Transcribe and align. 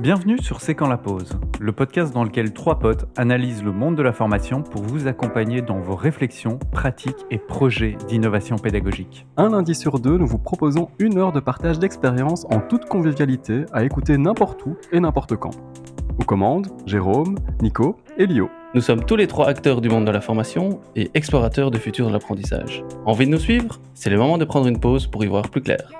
Bienvenue 0.00 0.38
sur 0.38 0.60
C'est 0.60 0.76
quand 0.76 0.86
la 0.86 0.96
pause, 0.96 1.40
le 1.58 1.72
podcast 1.72 2.14
dans 2.14 2.22
lequel 2.22 2.52
trois 2.52 2.78
potes 2.78 3.08
analysent 3.16 3.64
le 3.64 3.72
monde 3.72 3.96
de 3.96 4.02
la 4.02 4.12
formation 4.12 4.62
pour 4.62 4.82
vous 4.82 5.08
accompagner 5.08 5.60
dans 5.60 5.80
vos 5.80 5.96
réflexions, 5.96 6.60
pratiques 6.70 7.26
et 7.32 7.38
projets 7.38 7.96
d'innovation 8.06 8.54
pédagogique. 8.58 9.26
Un 9.36 9.48
lundi 9.48 9.74
sur 9.74 9.98
deux, 9.98 10.16
nous 10.16 10.28
vous 10.28 10.38
proposons 10.38 10.88
une 11.00 11.18
heure 11.18 11.32
de 11.32 11.40
partage 11.40 11.80
d'expériences 11.80 12.46
en 12.48 12.60
toute 12.60 12.84
convivialité 12.84 13.64
à 13.72 13.82
écouter 13.82 14.18
n'importe 14.18 14.64
où 14.66 14.76
et 14.92 15.00
n'importe 15.00 15.34
quand. 15.34 15.56
Aux 16.20 16.24
commandes, 16.24 16.68
Jérôme, 16.86 17.34
Nico 17.60 17.96
et 18.18 18.26
Lio. 18.26 18.50
Nous 18.74 18.82
sommes 18.82 19.04
tous 19.04 19.16
les 19.16 19.26
trois 19.26 19.48
acteurs 19.48 19.80
du 19.80 19.88
monde 19.88 20.04
de 20.04 20.12
la 20.12 20.20
formation 20.20 20.78
et 20.94 21.10
explorateurs 21.14 21.72
du 21.72 21.80
futur 21.80 22.06
de 22.06 22.12
l'apprentissage. 22.12 22.84
Envie 23.04 23.26
de 23.26 23.32
nous 23.32 23.38
suivre? 23.38 23.80
C'est 23.94 24.10
le 24.10 24.18
moment 24.18 24.38
de 24.38 24.44
prendre 24.44 24.68
une 24.68 24.78
pause 24.78 25.08
pour 25.08 25.24
y 25.24 25.26
voir 25.26 25.50
plus 25.50 25.60
clair. 25.60 25.90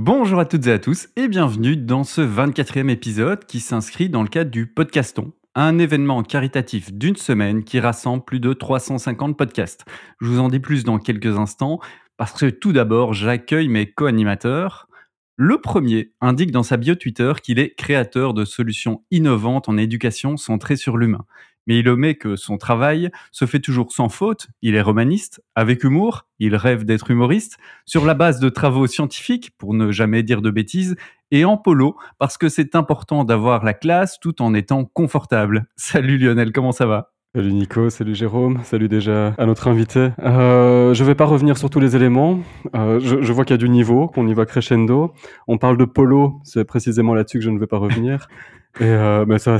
Bonjour 0.00 0.38
à 0.38 0.44
toutes 0.44 0.68
et 0.68 0.72
à 0.72 0.78
tous 0.78 1.08
et 1.16 1.26
bienvenue 1.26 1.76
dans 1.76 2.04
ce 2.04 2.20
24e 2.20 2.88
épisode 2.88 3.44
qui 3.46 3.58
s'inscrit 3.58 4.08
dans 4.08 4.22
le 4.22 4.28
cadre 4.28 4.48
du 4.48 4.68
Podcaston, 4.68 5.32
un 5.56 5.80
événement 5.80 6.22
caritatif 6.22 6.92
d'une 6.92 7.16
semaine 7.16 7.64
qui 7.64 7.80
rassemble 7.80 8.24
plus 8.24 8.38
de 8.38 8.52
350 8.52 9.36
podcasts. 9.36 9.84
Je 10.20 10.28
vous 10.28 10.38
en 10.38 10.46
dis 10.46 10.60
plus 10.60 10.84
dans 10.84 11.00
quelques 11.00 11.36
instants 11.36 11.80
parce 12.16 12.30
que 12.38 12.48
tout 12.48 12.72
d'abord 12.72 13.12
j'accueille 13.12 13.66
mes 13.66 13.90
co-animateurs. 13.90 14.86
Le 15.34 15.60
premier 15.60 16.12
indique 16.20 16.52
dans 16.52 16.62
sa 16.62 16.76
bio 16.76 16.94
Twitter 16.94 17.32
qu'il 17.42 17.58
est 17.58 17.74
créateur 17.74 18.34
de 18.34 18.44
solutions 18.44 19.02
innovantes 19.10 19.68
en 19.68 19.76
éducation 19.76 20.36
centrées 20.36 20.76
sur 20.76 20.96
l'humain 20.96 21.26
mais 21.68 21.78
il 21.78 21.88
omet 21.88 22.16
que 22.16 22.34
son 22.34 22.56
travail 22.56 23.10
se 23.30 23.44
fait 23.44 23.60
toujours 23.60 23.92
sans 23.92 24.08
faute. 24.08 24.48
Il 24.62 24.74
est 24.74 24.82
romaniste, 24.82 25.40
avec 25.54 25.84
humour, 25.84 26.26
il 26.38 26.56
rêve 26.56 26.84
d'être 26.84 27.10
humoriste, 27.10 27.58
sur 27.84 28.04
la 28.06 28.14
base 28.14 28.40
de 28.40 28.48
travaux 28.48 28.86
scientifiques, 28.86 29.52
pour 29.58 29.74
ne 29.74 29.92
jamais 29.92 30.22
dire 30.22 30.42
de 30.42 30.50
bêtises, 30.50 30.96
et 31.30 31.44
en 31.44 31.58
polo, 31.58 31.96
parce 32.18 32.38
que 32.38 32.48
c'est 32.48 32.74
important 32.74 33.22
d'avoir 33.24 33.62
la 33.64 33.74
classe 33.74 34.18
tout 34.18 34.40
en 34.40 34.54
étant 34.54 34.86
confortable. 34.86 35.66
Salut 35.76 36.16
Lionel, 36.18 36.52
comment 36.52 36.72
ça 36.72 36.86
va? 36.86 37.12
Salut 37.34 37.52
Nico, 37.52 37.90
salut 37.90 38.14
Jérôme, 38.14 38.60
salut 38.64 38.88
déjà 38.88 39.34
à 39.36 39.44
notre 39.44 39.68
invité. 39.68 40.08
Euh, 40.20 40.94
je 40.94 41.04
vais 41.04 41.14
pas 41.14 41.26
revenir 41.26 41.58
sur 41.58 41.68
tous 41.68 41.78
les 41.78 41.94
éléments. 41.94 42.40
Euh, 42.74 42.98
je, 43.00 43.20
je, 43.20 43.32
vois 43.34 43.44
qu'il 43.44 43.52
y 43.52 43.54
a 43.54 43.58
du 43.58 43.68
niveau, 43.68 44.08
qu'on 44.08 44.26
y 44.26 44.32
va 44.32 44.46
crescendo. 44.46 45.12
On 45.46 45.58
parle 45.58 45.76
de 45.76 45.84
polo, 45.84 46.40
c'est 46.42 46.64
précisément 46.64 47.12
là-dessus 47.14 47.38
que 47.38 47.44
je 47.44 47.50
ne 47.50 47.58
vais 47.58 47.66
pas 47.66 47.76
revenir. 47.76 48.28
Et 48.80 48.84
euh, 48.84 49.24
mais 49.26 49.38
ça, 49.38 49.58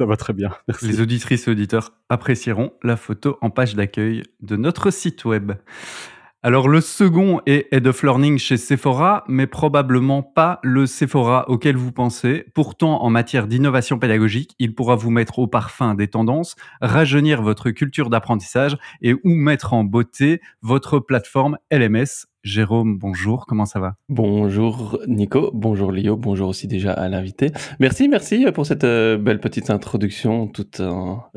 va 0.00 0.16
très 0.16 0.32
bien. 0.32 0.50
Les 0.82 1.00
auditrices 1.00 1.46
et 1.48 1.50
auditeurs 1.50 1.92
apprécieront 2.08 2.72
la 2.82 2.96
photo 2.96 3.38
en 3.40 3.50
page 3.50 3.74
d'accueil 3.74 4.22
de 4.40 4.56
notre 4.56 4.90
site 4.90 5.24
web. 5.24 5.52
Alors 6.42 6.68
le 6.68 6.80
second 6.80 7.40
est 7.46 7.66
Head 7.72 7.88
of 7.88 8.04
Learning 8.04 8.38
chez 8.38 8.56
Sephora, 8.56 9.24
mais 9.26 9.48
probablement 9.48 10.22
pas 10.22 10.60
le 10.62 10.86
Sephora 10.86 11.50
auquel 11.50 11.76
vous 11.76 11.90
pensez. 11.90 12.44
Pourtant, 12.54 13.02
en 13.02 13.10
matière 13.10 13.48
d'innovation 13.48 13.98
pédagogique, 13.98 14.54
il 14.60 14.72
pourra 14.72 14.94
vous 14.94 15.10
mettre 15.10 15.40
au 15.40 15.48
parfum 15.48 15.96
des 15.96 16.06
tendances, 16.06 16.54
rajeunir 16.80 17.42
votre 17.42 17.70
culture 17.70 18.10
d'apprentissage 18.10 18.76
et 19.02 19.14
ou 19.14 19.34
mettre 19.34 19.72
en 19.72 19.82
beauté 19.82 20.40
votre 20.62 21.00
plateforme 21.00 21.58
LMS. 21.72 22.28
Jérôme, 22.46 22.96
bonjour, 22.96 23.44
comment 23.44 23.66
ça 23.66 23.80
va? 23.80 23.96
Bonjour 24.08 25.00
Nico, 25.08 25.50
bonjour 25.52 25.90
Léo, 25.90 26.16
bonjour 26.16 26.48
aussi 26.48 26.68
déjà 26.68 26.92
à 26.92 27.08
l'invité. 27.08 27.50
Merci, 27.80 28.06
merci 28.06 28.46
pour 28.54 28.64
cette 28.64 28.84
euh, 28.84 29.18
belle 29.18 29.40
petite 29.40 29.68
introduction 29.68 30.48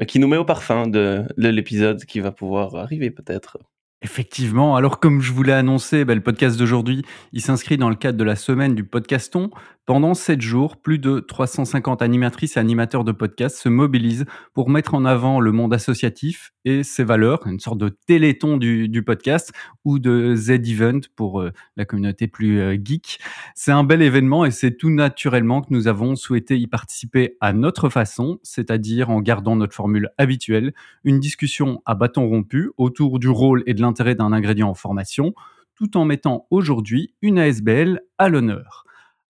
qui 0.08 0.20
nous 0.20 0.28
met 0.28 0.38
au 0.38 0.46
parfum 0.46 0.86
de 0.86 1.26
l'épisode 1.36 2.06
qui 2.06 2.20
va 2.20 2.32
pouvoir 2.32 2.76
arriver 2.76 3.10
peut-être. 3.10 3.58
Effectivement. 4.02 4.78
Alors, 4.78 5.02
comme 5.02 5.19
je 5.19 5.33
vous 5.33 5.44
l'ai 5.44 5.52
annoncé, 5.52 6.05
bah, 6.05 6.16
le 6.16 6.22
podcast 6.22 6.58
d'aujourd'hui, 6.58 7.03
il 7.33 7.42
s'inscrit 7.42 7.75
dans 7.75 7.89
le 7.89 7.95
cadre 7.95 8.17
de 8.17 8.23
la 8.23 8.38
semaine 8.38 8.73
du 8.73 8.86
podcaston. 8.86 9.50
Pendant 9.89 10.14
sept 10.14 10.39
jours, 10.39 10.78
plus 10.78 11.00
de 11.00 11.19
350 11.19 12.03
animatrices 12.03 12.58
et 12.58 12.59
animateurs 12.59 13.03
de 13.03 13.11
podcasts 13.11 13.58
se 13.58 13.69
mobilisent 13.69 14.25
pour 14.53 14.69
mettre 14.69 14.94
en 14.94 15.03
avant 15.03 15.39
le 15.39 15.52
monde 15.52 15.73
associatif 15.73 16.53
et 16.64 16.84
ses 16.84 17.03
valeurs, 17.03 17.47
une 17.47 17.59
sorte 17.59 17.79
de 17.79 17.90
téléthon 17.90 18.57
du, 18.57 19.03
podcast 19.03 19.51
ou 19.85 19.97
de 19.97 20.35
Z-Event 20.35 21.00
pour 21.16 21.41
euh, 21.41 21.51
la 21.75 21.85
communauté 21.85 22.28
plus 22.28 22.59
euh, 22.59 22.78
geek. 22.79 23.19
C'est 23.56 23.72
un 23.72 23.84
bel 23.84 24.03
événement 24.03 24.45
et 24.45 24.51
c'est 24.51 24.78
tout 24.78 24.91
naturellement 24.91 25.62
que 25.62 25.74
nous 25.74 25.88
avons 25.88 26.16
souhaité 26.16 26.56
y 26.56 26.68
participer 26.68 27.38
à 27.41 27.51
notre 27.51 27.90
façon, 27.90 28.38
c'est-à-dire 28.44 29.09
en 29.09 29.22
gardant 29.22 29.56
notre 29.56 29.74
formule 29.74 30.09
habituelle, 30.19 30.74
une 31.03 31.19
discussion 31.19 31.81
à 31.88 31.95
bâton 31.95 32.28
rompu 32.29 32.69
autour 32.78 33.18
du 33.18 33.29
rôle 33.29 33.63
et 33.66 33.74
de 33.74 33.81
l'intérêt 33.89 34.16
d'un 34.16 34.31
ingrédient 34.31 34.69
en 34.69 34.73
formation, 34.73 35.33
tout 35.75 35.97
en 35.97 36.05
mettant 36.05 36.45
aujourd'hui 36.51 37.16
une 37.22 37.39
ASBL 37.39 38.01
à 38.17 38.29
l'honneur. 38.29 38.85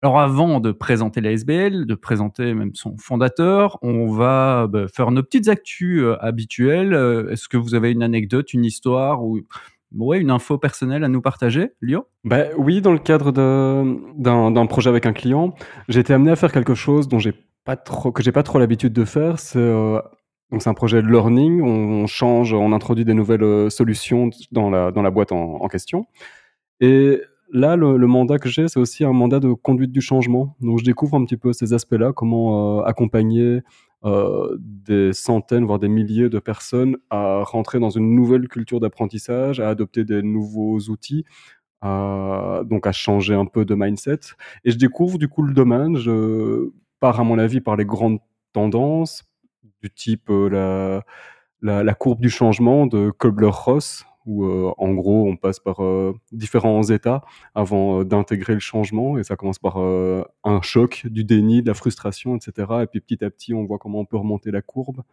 Alors 0.04 0.20
avant 0.20 0.60
de 0.60 0.72
présenter 0.72 1.22
la 1.22 1.32
SBL, 1.32 1.86
de 1.86 1.96
présenter 1.96 2.54
même 2.54 2.76
son 2.76 2.96
fondateur, 2.98 3.80
on 3.82 4.08
va 4.08 4.68
bah, 4.68 4.88
faire 4.88 5.10
nos 5.10 5.24
petites 5.24 5.48
actus 5.48 6.02
euh, 6.02 6.16
habituelles. 6.20 6.94
Euh, 6.94 7.32
est-ce 7.32 7.48
que 7.48 7.58
vous 7.58 7.74
avez 7.74 7.92
une 7.92 8.04
anecdote, 8.04 8.54
une 8.54 8.64
histoire 8.64 9.24
ou 9.24 9.42
ouais, 9.96 10.20
une 10.20 10.30
info 10.30 10.60
personnelle 10.60 11.04
à 11.04 11.08
nous 11.08 11.22
partager, 11.22 11.72
Lio? 11.82 12.08
Ben, 12.24 12.52
Oui, 12.58 12.82
dans 12.82 12.94
le 12.94 13.00
cadre 13.00 13.32
d'un 13.32 14.66
projet 14.68 14.90
avec 14.90 15.08
un 15.08 15.14
client, 15.14 15.56
j'ai 15.90 16.02
été 16.02 16.14
amené 16.14 16.32
à 16.32 16.36
faire 16.36 16.52
quelque 16.52 16.76
chose 16.76 17.08
dont 17.08 17.20
j'ai 17.20 17.34
pas 17.66 17.76
que 17.76 18.24
j'ai 18.24 18.32
pas 18.32 18.44
trop 18.44 18.60
l'habitude 18.60 18.94
de 18.94 19.04
faire. 19.04 19.36
Euh, 19.56 20.02
donc 20.52 20.62
c'est 20.62 20.70
un 20.70 20.74
projet 20.74 21.02
de 21.02 21.08
learning. 21.08 21.62
On, 21.62 22.08
change, 22.08 22.54
on 22.54 22.72
introduit 22.72 23.06
des 23.06 23.14
nouvelles 23.14 23.70
solutions 23.70 24.30
dans 24.52 24.70
la, 24.70 24.92
dans 24.92 25.02
la 25.02 25.12
boîte 25.12 25.32
en, 25.32 25.62
en 25.62 25.68
question. 25.68 26.06
Et 26.80 27.20
là, 27.52 27.76
le, 27.76 27.98
mandat 28.08 28.40
que 28.40 28.50
j'ai, 28.50 28.68
c'est 28.68 28.80
aussi 28.80 29.04
un 29.04 29.14
mandat 29.14 29.40
de 29.40 29.54
conduite 29.54 29.92
du 29.92 30.02
changement. 30.02 30.56
Donc, 30.62 30.80
je 30.80 30.84
découvre 30.84 31.16
un 31.16 31.26
petit 31.26 31.38
peu 31.38 31.54
ces 31.54 31.74
aspects-là, 31.74 32.14
comment 32.14 32.80
euh, 32.80 32.84
accompagner 32.84 33.62
euh, 34.06 34.58
des 34.60 35.14
centaines, 35.14 35.66
voire 35.66 35.80
des 35.80 35.88
milliers 35.88 36.30
de 36.30 36.40
personnes 36.40 36.98
à 37.10 37.44
rentrer 37.44 37.80
dans 37.80 37.90
une 37.90 38.16
nouvelle 38.16 38.48
culture 38.48 38.80
d'apprentissage, 38.80 39.60
à 39.60 39.70
adopter 39.70 40.04
des 40.04 40.22
nouveaux 40.22 40.80
outils, 40.90 41.26
donc 41.84 42.88
à 42.88 42.92
changer 42.92 43.34
un 43.34 43.46
peu 43.46 43.66
de 43.66 43.76
mindset. 43.76 44.20
Et 44.64 44.72
je 44.72 44.78
découvre 44.78 45.18
du 45.18 45.28
coup 45.28 45.42
le 45.42 45.54
domaine. 45.54 45.98
Je 45.98 46.70
pars, 47.00 47.20
à 47.20 47.24
mon 47.24 47.40
avis, 47.40 47.62
par 47.62 47.76
les 47.76 47.86
grandes 47.86 48.20
tendances 48.54 49.24
du 49.82 49.90
type 49.90 50.30
euh, 50.30 51.02
la, 51.62 51.84
la, 51.84 51.94
courbe 51.94 52.22
du 52.22 52.30
changement 52.30 52.88
de 52.88 53.12
Kobler-Ross, 53.12 54.06
où 54.26 54.46
euh, 54.46 54.72
en 54.78 54.94
gros 54.94 55.28
on 55.28 55.38
passe 55.38 55.60
par 55.60 55.84
euh, 55.84 56.14
différents 56.32 56.84
états 56.84 57.24
avant 57.56 58.04
d'intégrer 58.04 58.54
le 58.54 58.60
changement 58.60 59.18
et 59.18 59.24
ça 59.24 59.36
commence 59.36 59.60
par 59.60 59.78
un 59.78 60.62
choc, 60.62 61.08
du 61.08 61.24
déni, 61.24 61.62
de 61.62 61.68
la 61.68 61.74
frustration, 61.74 62.36
etc. 62.36 62.68
Et 62.84 62.88
puis 62.88 63.00
petit 63.02 63.24
à 63.24 63.30
petit 63.30 63.54
on 63.54 63.66
voit 63.66 63.78
comment 63.78 64.00
on 64.00 64.06
peut 64.06 64.18
remonter 64.18 64.52
la 64.52 64.62
courbe. 64.62 65.04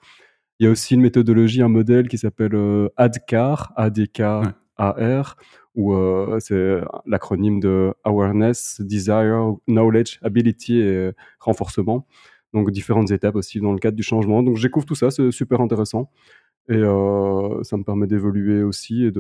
Il 0.61 0.65
y 0.65 0.69
a 0.69 0.71
aussi 0.71 0.95
une 0.95 1.01
méthodologie, 1.01 1.63
un 1.63 1.69
modèle 1.69 2.09
qui 2.09 2.17
s'appelle 2.17 2.57
ADKAR, 2.97 3.73
A-D-K-A-R, 3.77 5.37
où 5.75 5.97
c'est 6.39 6.81
l'acronyme 7.07 7.59
de 7.59 7.93
Awareness, 8.05 8.81
Desire, 8.81 9.57
Knowledge, 9.67 10.21
Ability 10.23 10.79
et 10.79 11.11
renforcement. 11.41 12.07
Donc 12.55 12.71
différentes 12.71 13.11
étapes 13.11 13.37
aussi 13.37 13.61
dans 13.61 13.73
le 13.73 13.79
cadre 13.79 13.97
du 13.97 14.03
changement. 14.03 14.43
Donc 14.43 14.57
j'écouvre 14.57 14.87
tout 14.87 14.95
ça, 14.95 15.11
c'est 15.11 15.31
super 15.31 15.61
intéressant. 15.61 16.09
Et 16.71 16.77
euh, 16.77 17.63
ça 17.63 17.77
me 17.77 17.85
permet 17.85 18.07
d'évoluer 18.07 18.63
aussi 18.63 19.05
et 19.05 19.13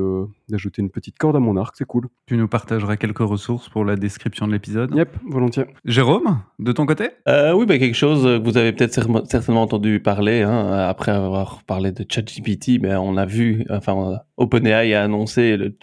d'ajouter 0.49 0.81
une 0.81 0.89
petite 0.89 1.19
corde 1.19 1.37
à 1.37 1.41
mon 1.41 1.59
arc, 1.59 1.75
c'est 1.77 1.85
cool. 1.85 2.09
Tu 2.25 2.39
nous 2.39 2.49
partageras 2.49 2.97
quelques 2.97 3.19
ressources 3.19 3.69
pour 3.69 3.85
la 3.85 3.97
description 3.97 4.47
de 4.47 4.53
l'épisode 4.53 4.95
Yep, 4.95 5.11
volontiers. 5.29 5.67
Jérôme, 5.85 6.41
de 6.59 6.73
ton 6.73 6.87
côté? 6.87 7.11
Euh, 7.29 7.53
Oui, 7.53 7.67
bah, 7.67 7.79
quelque 7.79 7.97
chose 7.97 8.23
que 8.23 8.43
vous 8.43 8.57
avez 8.57 8.73
peut-être 8.73 8.95
certainement 9.29 9.61
entendu 9.61 10.01
parler, 10.01 10.41
hein, 10.41 10.71
après 10.89 11.13
avoir 11.13 11.63
parlé 11.65 11.93
de 11.93 12.07
ChatGPT, 12.09 12.81
mais 12.81 12.95
on 12.97 13.19
a 13.19 13.27
vu, 13.27 13.67
enfin, 13.69 14.21
OpenAI 14.39 14.95
a 14.95 15.03
annoncé 15.03 15.59
le, 15.59 15.77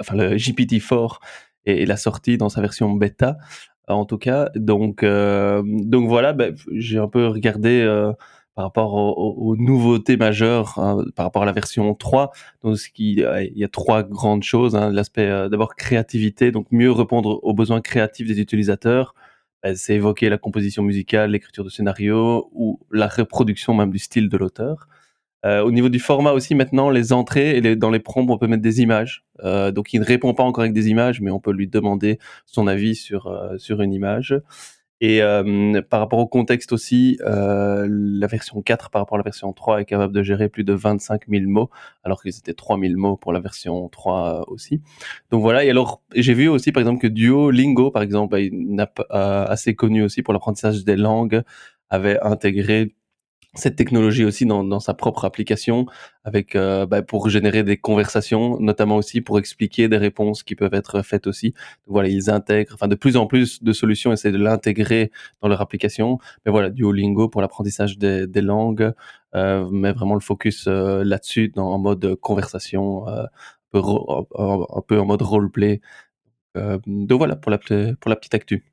enfin, 0.00 0.16
le 0.16 0.36
GPT-4 0.36 1.18
et, 1.66 1.84
la 1.84 1.98
sortie 1.98 2.38
dans 2.38 2.48
sa 2.48 2.62
version 2.62 2.90
bêta, 2.92 3.36
en 3.94 4.04
tout 4.04 4.18
cas. 4.18 4.50
Donc, 4.54 5.02
euh, 5.02 5.62
donc 5.64 6.08
voilà, 6.08 6.32
bah, 6.32 6.46
j'ai 6.72 6.98
un 6.98 7.08
peu 7.08 7.26
regardé... 7.28 7.80
Euh, 7.82 8.12
par 8.54 8.64
rapport 8.64 8.94
aux, 8.94 9.54
nouveautés 9.54 10.16
majeures 10.16 10.78
hein, 10.78 11.04
par 11.14 11.26
rapport 11.26 11.42
à 11.42 11.44
la 11.44 11.52
version 11.52 11.94
3. 11.94 12.32
Donc, 12.62 12.78
ce 12.78 12.88
qui, 12.88 13.22
euh, 13.22 13.42
il 13.42 13.58
y 13.58 13.64
a 13.64 13.68
trois 13.68 14.02
grandes 14.02 14.44
choses. 14.44 14.74
Hein. 14.74 14.90
L'aspect 14.90 15.28
d'abord 15.50 15.76
créativité, 15.76 16.52
donc 16.52 16.66
mieux 16.70 16.90
répondre 16.90 17.38
aux 17.42 17.52
besoins 17.52 17.82
créatifs 17.82 18.26
des 18.26 18.40
utilisateurs. 18.40 19.14
Ben, 19.62 19.76
c'est 19.76 19.96
évoquer 19.96 20.30
la 20.30 20.38
composition 20.38 20.82
musicale, 20.82 21.32
l'écriture 21.32 21.64
de 21.64 21.68
scénario 21.68 22.48
ou 22.54 22.80
la 22.90 23.08
reproduction 23.08 23.74
même 23.74 23.90
du 23.90 23.98
style 23.98 24.30
de 24.30 24.36
l'auteur. 24.38 24.88
Euh, 25.46 25.62
au 25.62 25.70
niveau 25.70 25.88
du 25.88 26.00
format 26.00 26.32
aussi, 26.32 26.54
maintenant, 26.54 26.90
les 26.90 27.12
entrées 27.12 27.76
dans 27.76 27.90
les 27.90 28.00
prompts, 28.00 28.28
on 28.28 28.38
peut 28.38 28.48
mettre 28.48 28.62
des 28.62 28.80
images. 28.80 29.24
Euh, 29.44 29.70
donc, 29.70 29.92
il 29.92 30.00
ne 30.00 30.04
répond 30.04 30.34
pas 30.34 30.42
encore 30.42 30.62
avec 30.62 30.72
des 30.72 30.88
images, 30.88 31.20
mais 31.20 31.30
on 31.30 31.38
peut 31.38 31.52
lui 31.52 31.68
demander 31.68 32.18
son 32.46 32.66
avis 32.66 32.96
sur, 32.96 33.28
euh, 33.28 33.56
sur 33.56 33.80
une 33.80 33.92
image. 33.92 34.40
Et 35.02 35.20
par 35.90 36.00
rapport 36.00 36.20
au 36.20 36.26
contexte 36.26 36.72
aussi, 36.72 37.18
la 37.20 38.26
version 38.26 38.62
4 38.62 38.88
par 38.88 39.02
rapport 39.02 39.16
à 39.16 39.18
la 39.18 39.24
version 39.24 39.52
3 39.52 39.82
est 39.82 39.84
capable 39.84 40.14
de 40.14 40.22
gérer 40.22 40.48
plus 40.48 40.64
de 40.64 40.72
25 40.72 41.28
000 41.28 41.44
mots, 41.48 41.68
alors 42.02 42.22
qu'ils 42.22 42.38
étaient 42.38 42.54
3 42.54 42.80
000 42.80 42.94
mots 42.96 43.18
pour 43.18 43.34
la 43.34 43.40
version 43.40 43.90
3 43.90 44.46
aussi. 44.48 44.80
Donc 45.30 45.42
voilà, 45.42 45.66
et 45.66 45.68
alors 45.68 46.00
j'ai 46.14 46.32
vu 46.32 46.48
aussi 46.48 46.72
par 46.72 46.80
exemple 46.80 47.02
que 47.02 47.08
Duolingo, 47.08 47.90
par 47.90 48.02
exemple, 48.02 48.40
app 48.78 49.02
assez 49.10 49.74
connue 49.74 50.02
aussi 50.02 50.22
pour 50.22 50.32
l'apprentissage 50.32 50.82
des 50.82 50.96
langues, 50.96 51.42
avait 51.90 52.18
intégré 52.22 52.95
cette 53.56 53.76
technologie 53.76 54.24
aussi 54.24 54.46
dans, 54.46 54.80
sa 54.80 54.94
propre 54.94 55.24
application 55.24 55.86
avec 56.24 56.54
euh, 56.54 56.86
bah, 56.86 57.02
pour 57.02 57.28
générer 57.28 57.62
des 57.62 57.76
conversations 57.76 58.58
notamment 58.60 58.96
aussi 58.96 59.20
pour 59.20 59.38
expliquer 59.38 59.88
des 59.88 59.96
réponses 59.96 60.42
qui 60.42 60.54
peuvent 60.54 60.74
être 60.74 61.02
faites 61.02 61.26
aussi. 61.26 61.54
Voilà 61.86 62.08
ils 62.08 62.30
intègrent 62.30 62.74
enfin 62.74 62.88
de 62.88 62.94
plus 62.94 63.16
en 63.16 63.26
plus 63.26 63.62
de 63.62 63.72
solutions 63.72 64.12
essaient 64.12 64.32
de 64.32 64.38
l'intégrer 64.38 65.10
dans 65.42 65.48
leur 65.48 65.60
application. 65.60 66.18
Mais 66.44 66.52
voilà 66.52 66.70
Duolingo 66.70 67.28
pour 67.28 67.40
l'apprentissage 67.40 67.98
des, 67.98 68.26
langues 68.42 68.92
euh, 69.34 69.68
met 69.70 69.92
vraiment 69.92 70.14
le 70.14 70.20
focus 70.20 70.66
euh, 70.68 71.04
là-dessus 71.04 71.52
en 71.56 71.78
mode 71.78 72.14
conversation 72.16 73.08
euh, 73.08 73.24
un, 73.74 74.82
peu 74.86 75.00
en 75.00 75.06
mode 75.06 75.22
roleplay. 75.22 75.80
Donc 76.86 77.18
voilà 77.18 77.36
pour 77.36 77.50
la 77.50 77.58
pour 77.58 78.08
la 78.08 78.16
petite 78.16 78.34
actu 78.34 78.64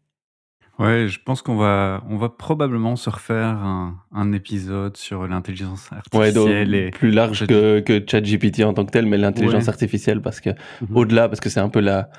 Ouais, 0.79 1.07
je 1.07 1.19
pense 1.23 1.41
qu'on 1.43 1.55
va, 1.55 2.03
on 2.09 2.17
va 2.17 2.29
probablement 2.29 2.95
se 2.95 3.09
refaire 3.09 3.45
un, 3.47 3.95
un 4.11 4.31
épisode 4.33 4.97
sur 4.97 5.27
l'intelligence 5.27 5.91
artificielle 5.93 6.69
ouais, 6.71 6.87
et 6.87 6.89
plus 6.89 7.11
large 7.11 7.45
que, 7.45 7.79
que 7.79 8.03
ChatGPT 8.05 8.63
en 8.63 8.73
tant 8.73 8.83
que 8.83 8.91
tel, 8.91 9.05
mais 9.05 9.17
l'intelligence 9.17 9.63
Ouais. 9.65 9.69
artificielle 9.69 10.21
parce 10.21 10.41
que 10.41 10.49
Mhm. 10.81 10.95
au-delà, 10.97 11.27
parce 11.29 11.39
que 11.41 11.49
c'est 11.49 11.59
un 11.59 11.69
peu 11.69 11.79
la 11.79 12.09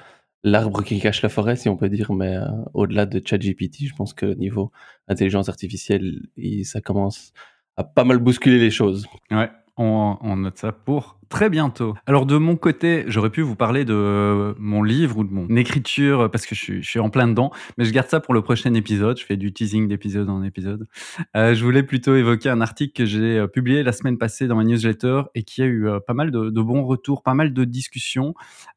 l'arbre 0.46 0.82
qui 0.84 1.00
cache 1.00 1.22
la 1.22 1.30
forêt, 1.30 1.56
si 1.56 1.68
on 1.70 1.76
peut 1.76 1.88
dire, 1.88 2.12
mais 2.12 2.36
euh, 2.36 2.44
au-delà 2.74 3.06
de 3.06 3.20
ChatGPT, 3.26 3.86
je 3.88 3.94
pense 3.94 4.12
que 4.12 4.26
niveau 4.34 4.70
intelligence 5.08 5.48
artificielle, 5.48 6.20
il- 6.36 6.64
ça 6.66 6.80
commence 6.82 7.32
à 7.76 7.82
pas 7.82 8.04
mal 8.04 8.18
bousculer 8.18 8.58
les 8.58 8.70
choses. 8.70 9.06
Ouais, 9.30 9.50
on, 9.76 10.16
on 10.20 10.36
note 10.36 10.58
ça 10.58 10.72
pour 10.72 11.18
très 11.34 11.50
bientôt. 11.50 11.94
Alors 12.06 12.26
de 12.26 12.36
mon 12.36 12.56
côté, 12.56 13.04
j'aurais 13.08 13.30
pu 13.30 13.42
vous 13.42 13.56
parler 13.56 13.84
de 13.84 14.54
mon 14.58 14.84
livre 14.84 15.18
ou 15.18 15.24
de 15.24 15.32
mon 15.32 15.48
écriture 15.56 16.30
parce 16.30 16.46
que 16.46 16.54
je 16.54 16.60
suis, 16.60 16.82
je 16.82 16.88
suis 16.88 17.00
en 17.00 17.10
plein 17.10 17.26
dedans, 17.26 17.50
mais 17.76 17.84
je 17.84 17.92
garde 17.92 18.08
ça 18.08 18.20
pour 18.20 18.34
le 18.34 18.42
prochain 18.42 18.72
épisode. 18.74 19.18
Je 19.18 19.24
fais 19.24 19.36
du 19.36 19.52
teasing 19.52 19.88
d'épisode 19.88 20.28
en 20.28 20.44
épisode. 20.44 20.86
Euh, 21.36 21.54
je 21.54 21.64
voulais 21.64 21.82
plutôt 21.82 22.14
évoquer 22.14 22.50
un 22.50 22.60
article 22.60 22.92
que 22.92 23.04
j'ai 23.04 23.38
euh, 23.38 23.46
publié 23.48 23.82
la 23.82 23.92
semaine 23.92 24.16
passée 24.16 24.46
dans 24.46 24.56
ma 24.56 24.64
newsletter 24.64 25.22
et 25.34 25.42
qui 25.42 25.62
a 25.62 25.66
eu 25.66 25.88
euh, 25.88 25.98
pas 25.98 26.14
mal 26.14 26.30
de, 26.30 26.50
de 26.50 26.62
bons 26.62 26.84
retours, 26.84 27.22
pas 27.22 27.34
mal 27.34 27.52
de 27.52 27.64
discussions. 27.64 28.34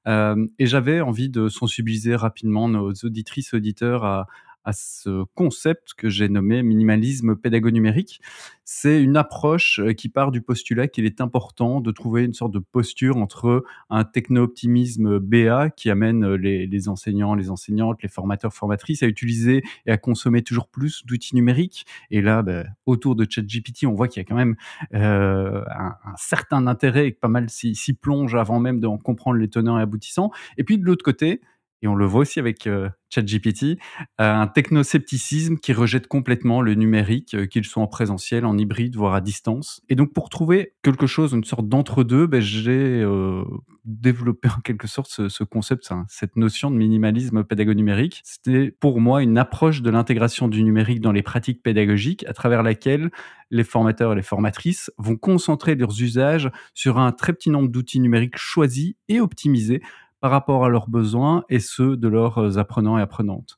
Euh, 0.07 0.47
et 0.57 0.65
j'avais 0.65 1.01
envie 1.01 1.29
de 1.29 1.49
sensibiliser 1.49 2.15
rapidement 2.15 2.69
nos 2.69 2.91
auditrices 3.03 3.53
auditeurs 3.53 4.03
à, 4.03 4.27
à 4.67 4.73
ce 4.73 5.23
concept 5.33 5.93
que 5.93 6.09
j'ai 6.09 6.27
nommé 6.27 6.61
minimalisme 6.61 7.37
pédago-numérique. 7.37 8.19
C'est 8.65 9.01
une 9.01 9.15
approche 9.15 9.79
euh, 9.79 9.93
qui 9.93 10.09
part 10.09 10.29
du 10.29 10.41
postulat 10.41 10.89
qu'il 10.89 11.05
est 11.05 11.21
important 11.21 11.79
de 11.79 11.89
trouver 11.91 12.25
une 12.25 12.33
sorte 12.33 12.51
de 12.51 12.59
posture 12.59 13.15
entre 13.15 13.63
un 13.89 14.03
techno-optimisme 14.03 15.19
BA 15.19 15.69
qui 15.69 15.89
amène 15.89 16.25
euh, 16.25 16.35
les, 16.35 16.89
enseignants, 16.89 17.33
les 17.33 17.49
enseignantes, 17.49 18.03
les 18.03 18.09
formateurs, 18.09 18.53
formatrices 18.53 19.03
à 19.03 19.07
utiliser 19.07 19.63
et 19.85 19.91
à 19.91 19.97
consommer 19.97 20.41
toujours 20.41 20.67
plus 20.67 21.05
d'outils 21.05 21.35
numériques. 21.35 21.85
Et 22.11 22.21
là, 22.21 22.41
ben, 22.41 22.67
autour 22.85 23.15
de 23.15 23.25
ChatGPT, 23.27 23.85
on 23.85 23.93
voit 23.93 24.09
qu'il 24.09 24.19
y 24.19 24.25
a 24.25 24.27
quand 24.27 24.35
même 24.35 24.57
euh, 24.93 25.63
un, 25.69 25.95
certain 26.17 26.67
intérêt 26.67 27.07
et 27.07 27.13
que 27.13 27.19
pas 27.19 27.29
mal 27.29 27.49
s'y 27.49 27.73
s'y 27.73 27.93
plonge 27.93 28.35
avant 28.35 28.59
même 28.59 28.81
d'en 28.81 28.97
comprendre 28.97 29.37
les 29.37 29.47
tenants 29.47 29.79
et 29.79 29.81
aboutissants. 29.81 30.29
Et 30.57 30.65
puis 30.65 30.77
de 30.77 30.83
l'autre 30.83 31.05
côté, 31.05 31.39
et 31.81 31.87
on 31.87 31.95
le 31.95 32.05
voit 32.05 32.21
aussi 32.21 32.39
avec 32.39 32.67
euh, 32.67 32.89
ChatGPT, 33.09 33.63
euh, 33.63 33.75
un 34.19 34.47
technoscepticisme 34.47 35.57
qui 35.57 35.73
rejette 35.73 36.07
complètement 36.07 36.61
le 36.61 36.73
numérique, 36.73 37.33
euh, 37.33 37.45
qu'il 37.45 37.65
soit 37.65 37.81
en 37.81 37.87
présentiel, 37.87 38.45
en 38.45 38.57
hybride, 38.57 38.95
voire 38.95 39.13
à 39.13 39.21
distance. 39.21 39.81
Et 39.89 39.95
donc 39.95 40.13
pour 40.13 40.29
trouver 40.29 40.73
quelque 40.83 41.07
chose, 41.07 41.33
une 41.33 41.43
sorte 41.43 41.67
d'entre-deux, 41.67 42.27
ben, 42.27 42.41
j'ai 42.41 43.01
euh, 43.01 43.43
développé 43.85 44.49
en 44.49 44.59
quelque 44.61 44.87
sorte 44.87 45.09
ce, 45.09 45.29
ce 45.29 45.43
concept, 45.43 45.89
cette 46.07 46.35
notion 46.35 46.71
de 46.71 46.75
minimalisme 46.75 47.43
pédago-numérique. 47.43 48.21
C'était 48.23 48.71
pour 48.71 48.99
moi 48.99 49.23
une 49.23 49.37
approche 49.37 49.81
de 49.81 49.89
l'intégration 49.89 50.47
du 50.47 50.63
numérique 50.63 51.01
dans 51.01 51.11
les 51.11 51.23
pratiques 51.23 51.63
pédagogiques 51.63 52.25
à 52.27 52.33
travers 52.33 52.63
laquelle 52.63 53.09
les 53.49 53.63
formateurs 53.63 54.11
et 54.11 54.15
les 54.15 54.21
formatrices 54.21 54.91
vont 54.97 55.15
concentrer 55.15 55.75
leurs 55.75 56.01
usages 56.01 56.51
sur 56.73 56.97
un 56.97 57.13
très 57.13 57.31
petit 57.31 57.49
nombre 57.49 57.69
d'outils 57.69 58.01
numériques 58.01 58.37
choisis 58.37 58.95
et 59.07 59.21
optimisés 59.21 59.81
par 60.19 60.31
rapport 60.31 60.65
à 60.65 60.69
leurs 60.69 60.89
besoins 60.89 61.43
et 61.49 61.59
ceux 61.59 61.97
de 61.97 62.07
leurs 62.07 62.57
apprenants 62.57 62.97
et 62.97 63.01
apprenantes. 63.01 63.57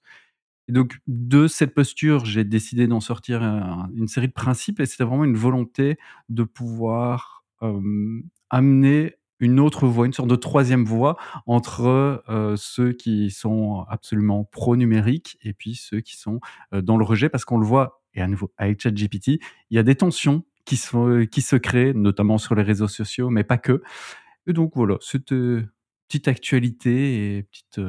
Et 0.68 0.72
donc, 0.72 1.00
de 1.08 1.48
cette 1.48 1.74
posture, 1.74 2.26
j'ai 2.26 2.44
décidé 2.44 2.88
d'en 2.88 3.00
sortir 3.00 3.42
un- 3.44 3.90
une 3.96 4.08
série 4.08 4.28
de 4.28 4.34
principes 4.34 4.80
et 4.80 4.86
c'était 4.86 5.04
vraiment 5.04 5.26
une 5.26 5.36
volonté 5.38 5.98
de 6.30 6.44
pouvoir 6.44 7.44
euh, 7.64 8.22
amener 8.50 9.16
une 9.40 9.60
autre 9.60 9.88
voie, 9.88 10.06
une 10.06 10.14
sorte 10.14 10.30
de 10.30 10.36
troisième 10.36 10.86
voie 10.86 11.18
entre 11.46 12.24
euh, 12.30 12.56
ceux 12.58 12.92
qui 12.94 13.32
sont 13.32 13.86
absolument 13.90 14.44
pro-numérique 14.46 15.38
et 15.42 15.54
puis 15.54 15.76
ceux 15.76 16.02
qui 16.02 16.18
sont 16.18 16.40
euh, 16.74 16.82
dans 16.82 16.98
le 16.98 17.06
rejet 17.06 17.30
parce 17.30 17.46
qu'on 17.46 17.58
le 17.58 17.66
voit, 17.66 18.02
et 18.14 18.22
à 18.22 18.28
nouveau 18.28 18.52
avec 18.58 18.82
ChatGPT, 18.82 19.40
il 19.70 19.76
y 19.76 19.78
a 19.80 19.84
des 19.84 19.96
tensions 19.96 20.44
qui 20.66 20.78
qui 21.32 21.42
se 21.42 21.56
créent, 21.56 21.94
notamment 21.94 22.38
sur 22.38 22.54
les 22.56 22.64
réseaux 22.64 22.88
sociaux, 22.88 23.30
mais 23.30 23.44
pas 23.44 23.58
que. 23.58 23.82
Et 24.48 24.54
donc 24.54 24.74
voilà, 24.76 24.98
c'était 25.02 25.64
petite 26.10 26.28
actualité 26.28 27.38
et 27.38 27.44
petite 27.44 27.80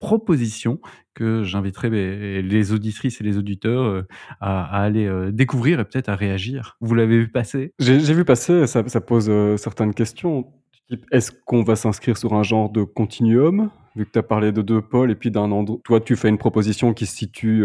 proposition 0.00 0.80
que 1.14 1.44
j'inviterai 1.44 2.42
les 2.42 2.72
auditrices 2.72 3.20
et 3.20 3.24
les 3.24 3.38
auditeurs 3.38 4.04
à, 4.40 4.82
aller 4.82 5.08
découvrir 5.32 5.78
et 5.78 5.84
peut-être 5.84 6.08
à 6.08 6.16
réagir. 6.16 6.76
Vous 6.80 6.94
l'avez 6.94 7.18
vu 7.18 7.28
passer? 7.28 7.72
J'ai 7.78 7.98
vu 8.14 8.24
passer, 8.24 8.66
ça, 8.66 8.82
pose 9.00 9.30
certaines 9.56 9.94
questions. 9.94 10.52
Est-ce 11.12 11.30
qu'on 11.44 11.62
va 11.62 11.76
s'inscrire 11.76 12.16
sur 12.16 12.34
un 12.34 12.42
genre 12.42 12.70
de 12.70 12.82
continuum? 12.82 13.70
Vu 13.94 14.06
que 14.06 14.10
tu 14.10 14.18
as 14.18 14.22
parlé 14.22 14.52
de 14.52 14.62
deux 14.62 14.82
pôles 14.82 15.10
et 15.10 15.14
puis 15.14 15.30
d'un 15.30 15.50
endroit. 15.52 15.78
Toi, 15.84 16.00
tu 16.00 16.16
fais 16.16 16.28
une 16.28 16.38
proposition 16.38 16.92
qui 16.94 17.06
se 17.06 17.14
situe 17.14 17.64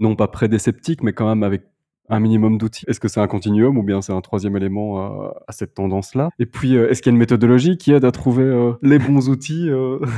non 0.00 0.16
pas 0.16 0.28
près 0.28 0.48
des 0.48 0.58
sceptiques, 0.58 1.02
mais 1.02 1.12
quand 1.12 1.28
même 1.28 1.42
avec 1.42 1.62
un 2.10 2.20
minimum 2.20 2.58
d'outils. 2.58 2.84
Est-ce 2.88 3.00
que 3.00 3.08
c'est 3.08 3.20
un 3.20 3.26
continuum 3.26 3.78
ou 3.78 3.82
bien 3.82 4.02
c'est 4.02 4.12
un 4.12 4.20
troisième 4.20 4.56
élément 4.56 5.00
à, 5.00 5.34
à 5.48 5.52
cette 5.52 5.74
tendance-là? 5.74 6.30
Et 6.38 6.46
puis, 6.46 6.76
euh, 6.76 6.90
est-ce 6.90 7.00
qu'il 7.00 7.10
y 7.10 7.12
a 7.12 7.14
une 7.14 7.18
méthodologie 7.18 7.78
qui 7.78 7.92
aide 7.92 8.04
à 8.04 8.12
trouver 8.12 8.44
euh, 8.44 8.72
les 8.82 8.98
bons 8.98 9.28
outils 9.28 9.70
euh 9.70 9.98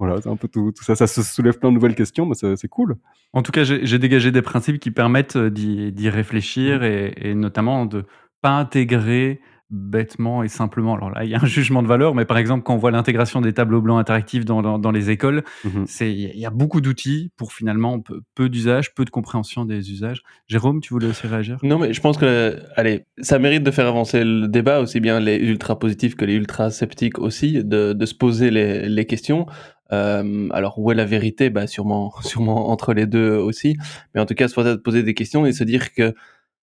Voilà, 0.00 0.20
c'est 0.20 0.28
un 0.28 0.36
peu 0.36 0.48
tout, 0.48 0.72
tout 0.72 0.82
ça. 0.82 0.96
Ça 0.96 1.06
se 1.06 1.22
soulève 1.22 1.58
plein 1.58 1.68
de 1.68 1.74
nouvelles 1.74 1.94
questions, 1.94 2.26
mais 2.26 2.34
c'est 2.34 2.68
cool. 2.68 2.96
En 3.32 3.42
tout 3.42 3.52
cas, 3.52 3.62
j'ai 3.62 3.98
dégagé 3.98 4.32
des 4.32 4.42
principes 4.42 4.80
qui 4.80 4.90
permettent 4.90 5.36
euh, 5.36 5.50
d'y 5.50 5.92
d'y 5.92 6.08
réfléchir 6.08 6.82
et, 6.82 7.14
et 7.16 7.34
notamment 7.34 7.86
de 7.86 8.04
pas 8.42 8.50
intégrer 8.58 9.40
bêtement 9.70 10.42
et 10.42 10.48
simplement. 10.48 10.94
Alors 10.94 11.10
là, 11.10 11.24
il 11.24 11.30
y 11.30 11.34
a 11.34 11.40
un 11.42 11.46
jugement 11.46 11.82
de 11.82 11.88
valeur, 11.88 12.14
mais 12.14 12.24
par 12.24 12.38
exemple, 12.38 12.62
quand 12.64 12.74
on 12.74 12.78
voit 12.78 12.90
l'intégration 12.90 13.40
des 13.40 13.52
tableaux 13.52 13.80
blancs 13.80 13.98
interactifs 13.98 14.44
dans, 14.44 14.62
dans, 14.62 14.78
dans 14.78 14.90
les 14.90 15.10
écoles, 15.10 15.42
c'est 15.86 16.12
il 16.12 16.38
y 16.38 16.46
a- 16.46 16.50
beaucoup 16.50 16.80
d'outils 16.80 17.30
pour 17.36 17.52
finalement 17.52 18.00
peu, 18.00 18.20
peu 18.34 18.48
d'usage, 18.48 18.94
peu 18.94 19.04
de 19.04 19.10
compréhension 19.10 19.64
des 19.64 19.90
usages. 19.90 20.22
Jérôme, 20.46 20.80
tu 20.80 20.92
voulais 20.94 21.08
aussi 21.08 21.26
réagir? 21.26 21.58
Non, 21.62 21.78
mais 21.78 21.92
je 21.92 22.00
pense 22.00 22.16
que, 22.18 22.58
allez, 22.76 23.06
ça 23.18 23.38
mérite 23.38 23.62
de 23.62 23.70
faire 23.70 23.86
avancer 23.86 24.22
le 24.24 24.46
débat, 24.48 24.80
aussi 24.80 25.00
bien 25.00 25.18
les 25.20 25.36
ultra 25.36 25.78
positifs 25.78 26.14
que 26.14 26.24
les 26.24 26.34
ultra 26.34 26.70
sceptiques 26.70 27.18
aussi, 27.18 27.64
de, 27.64 27.92
de 27.92 28.06
se 28.06 28.14
poser 28.14 28.50
les, 28.50 28.88
les 28.88 29.04
questions. 29.06 29.46
Euh, 29.92 30.48
alors, 30.50 30.78
où 30.78 30.90
est 30.92 30.94
la 30.94 31.04
vérité? 31.04 31.50
Bah, 31.50 31.66
sûrement, 31.66 32.12
sûrement 32.22 32.70
entre 32.70 32.94
les 32.94 33.06
deux 33.06 33.32
aussi. 33.36 33.76
Mais 34.14 34.20
en 34.20 34.26
tout 34.26 34.34
cas, 34.34 34.48
se 34.48 34.76
poser 34.76 35.02
des 35.02 35.14
questions 35.14 35.46
et 35.46 35.52
se 35.52 35.64
dire 35.64 35.92
que, 35.94 36.14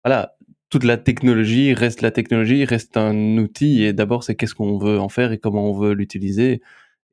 voilà, 0.04 0.34
toute 0.70 0.84
la 0.84 0.98
technologie 0.98 1.74
reste 1.74 2.02
la 2.02 2.12
technologie, 2.12 2.64
reste 2.66 2.96
un 2.98 3.38
outil. 3.38 3.84
Et 3.84 3.94
d'abord, 3.94 4.24
c'est 4.24 4.36
qu'est-ce 4.36 4.56
qu'on 4.56 4.78
veut 4.78 5.00
en 5.00 5.10
faire 5.10 5.32
et 5.32 5.40
comment 5.40 5.70
on 5.70 5.74
veut 5.74 5.94
l'utiliser. 5.94 6.62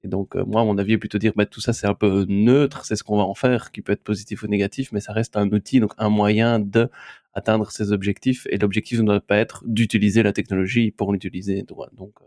Et 0.05 0.09
donc, 0.09 0.37
euh, 0.37 0.45
moi, 0.47 0.65
mon 0.65 0.79
avis, 0.79 0.95
est 0.95 0.99
plutôt 0.99 1.19
dire, 1.19 1.33
bah, 1.37 1.47
tout 1.47 1.61
ça, 1.61 1.73
c'est 1.73 1.87
un 1.87 1.95
peu 1.95 2.27
neutre, 2.29 2.85
c'est 2.85 2.97
ce 2.97 3.03
qu'on 3.03 3.17
va 3.17 3.25
en 3.25 3.35
faire, 3.35 3.73
qui 3.73 3.83
peut 3.83 3.93
être 3.93 4.05
positif 4.05 4.43
ou 4.43 4.47
négatif, 4.47 4.93
mais 4.93 5.01
ça 5.01 5.13
reste 5.13 5.37
un 5.37 5.49
outil, 5.51 5.81
donc 5.81 5.93
un 5.99 6.11
moyen 6.11 6.61
de 6.61 6.91
atteindre 7.35 7.71
ses 7.71 7.93
objectifs. 7.93 8.47
Et 8.51 8.59
l'objectif 8.59 9.01
ne 9.01 9.07
doit 9.07 9.21
pas 9.21 9.39
être 9.39 9.65
d'utiliser 9.67 10.23
la 10.23 10.33
technologie 10.33 10.91
pour 10.91 11.13
l'utiliser. 11.13 11.63
Donc, 11.63 11.79
euh, 11.99 12.27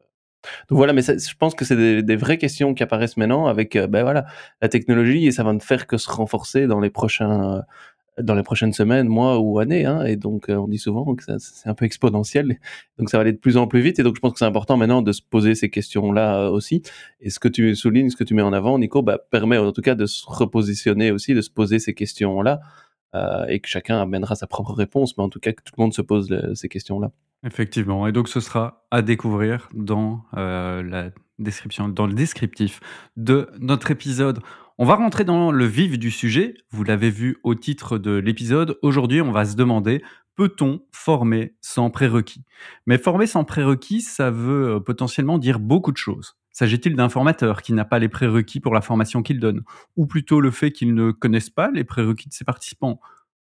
donc 0.69 0.77
voilà, 0.77 0.93
mais 0.93 1.01
ça, 1.01 1.17
je 1.17 1.35
pense 1.35 1.53
que 1.53 1.65
c'est 1.65 1.75
des, 1.75 2.01
des 2.01 2.15
vraies 2.15 2.37
questions 2.37 2.73
qui 2.73 2.81
apparaissent 2.83 3.17
maintenant 3.17 3.47
avec, 3.47 3.75
euh, 3.75 3.87
ben 3.87 4.03
voilà, 4.03 4.25
la 4.61 4.69
technologie 4.69 5.27
et 5.27 5.31
ça 5.31 5.43
va 5.43 5.53
ne 5.53 5.59
faire 5.59 5.85
que 5.87 5.97
se 5.97 6.09
renforcer 6.09 6.65
dans 6.67 6.79
les 6.79 6.89
prochains, 6.89 7.61
dans 8.21 8.35
les 8.35 8.43
prochaines 8.43 8.73
semaines, 8.73 9.07
mois 9.07 9.39
ou 9.39 9.59
années. 9.59 9.85
Hein, 9.85 10.03
et 10.05 10.15
donc, 10.15 10.49
euh, 10.49 10.55
on 10.55 10.67
dit 10.67 10.77
souvent 10.77 11.15
que 11.15 11.23
c'est 11.37 11.69
un 11.69 11.73
peu 11.73 11.85
exponentiel. 11.85 12.59
Donc, 12.97 13.09
ça 13.09 13.17
va 13.17 13.21
aller 13.21 13.33
de 13.33 13.37
plus 13.37 13.57
en 13.57 13.67
plus 13.67 13.81
vite. 13.81 13.99
Et 13.99 14.03
donc, 14.03 14.15
je 14.15 14.19
pense 14.19 14.33
que 14.33 14.39
c'est 14.39 14.45
important 14.45 14.77
maintenant 14.77 15.01
de 15.01 15.11
se 15.11 15.21
poser 15.21 15.55
ces 15.55 15.69
questions-là 15.69 16.41
euh, 16.41 16.49
aussi. 16.49 16.81
Et 17.21 17.29
ce 17.29 17.39
que 17.39 17.47
tu 17.47 17.75
soulignes, 17.75 18.09
ce 18.09 18.15
que 18.15 18.23
tu 18.23 18.33
mets 18.33 18.41
en 18.41 18.53
avant, 18.53 18.77
Nico, 18.79 19.01
bah, 19.01 19.19
permet 19.31 19.57
en 19.57 19.71
tout 19.71 19.81
cas 19.81 19.95
de 19.95 20.05
se 20.05 20.23
repositionner 20.25 21.11
aussi, 21.11 21.33
de 21.33 21.41
se 21.41 21.49
poser 21.49 21.79
ces 21.79 21.93
questions-là. 21.93 22.59
Et 23.13 23.59
que 23.59 23.67
chacun 23.67 24.01
amènera 24.01 24.35
sa 24.35 24.47
propre 24.47 24.73
réponse, 24.73 25.17
mais 25.17 25.23
en 25.23 25.29
tout 25.29 25.39
cas 25.39 25.53
que 25.53 25.63
tout 25.63 25.73
le 25.77 25.83
monde 25.83 25.93
se 25.93 26.01
pose 26.01 26.53
ces 26.53 26.69
questions-là. 26.69 27.11
Effectivement, 27.45 28.05
et 28.05 28.11
donc 28.11 28.27
ce 28.27 28.39
sera 28.39 28.85
à 28.91 29.01
découvrir 29.01 29.69
dans 29.73 30.23
la 30.33 31.09
description, 31.39 31.89
dans 31.89 32.05
le 32.05 32.13
descriptif 32.13 32.79
de 33.17 33.49
notre 33.59 33.91
épisode. 33.91 34.39
On 34.77 34.85
va 34.85 34.95
rentrer 34.95 35.25
dans 35.25 35.51
le 35.51 35.65
vif 35.65 35.99
du 35.99 36.09
sujet. 36.09 36.53
Vous 36.71 36.85
l'avez 36.85 37.09
vu 37.09 37.37
au 37.43 37.53
titre 37.53 37.97
de 37.97 38.11
l'épisode. 38.11 38.77
Aujourd'hui, 38.81 39.21
on 39.21 39.31
va 39.31 39.43
se 39.43 39.57
demander 39.57 40.01
peut-on 40.39 40.79
former 40.93 41.53
sans 41.59 41.89
prérequis? 41.89 42.45
Mais 42.85 42.97
former 42.97 43.27
sans 43.27 43.43
prérequis, 43.43 43.99
ça 43.99 44.31
veut 44.31 44.75
euh, 44.75 44.79
potentiellement 44.79 45.37
dire 45.37 45.59
beaucoup 45.59 45.91
de 45.91 45.97
choses. 45.97 46.37
S'agit-il 46.51 46.95
d'un 46.95 47.09
formateur 47.09 47.61
qui 47.61 47.73
n'a 47.73 47.85
pas 47.85 47.99
les 47.99 48.09
prérequis 48.09 48.59
pour 48.59 48.73
la 48.73 48.81
formation 48.81 49.21
qu'il 49.21 49.39
donne? 49.39 49.63
Ou 49.97 50.05
plutôt 50.05 50.41
le 50.41 50.51
fait 50.51 50.71
qu'il 50.71 50.93
ne 50.93 51.11
connaisse 51.11 51.49
pas 51.49 51.71
les 51.71 51.83
prérequis 51.83 52.29
de 52.29 52.33
ses 52.33 52.45
participants? 52.45 52.99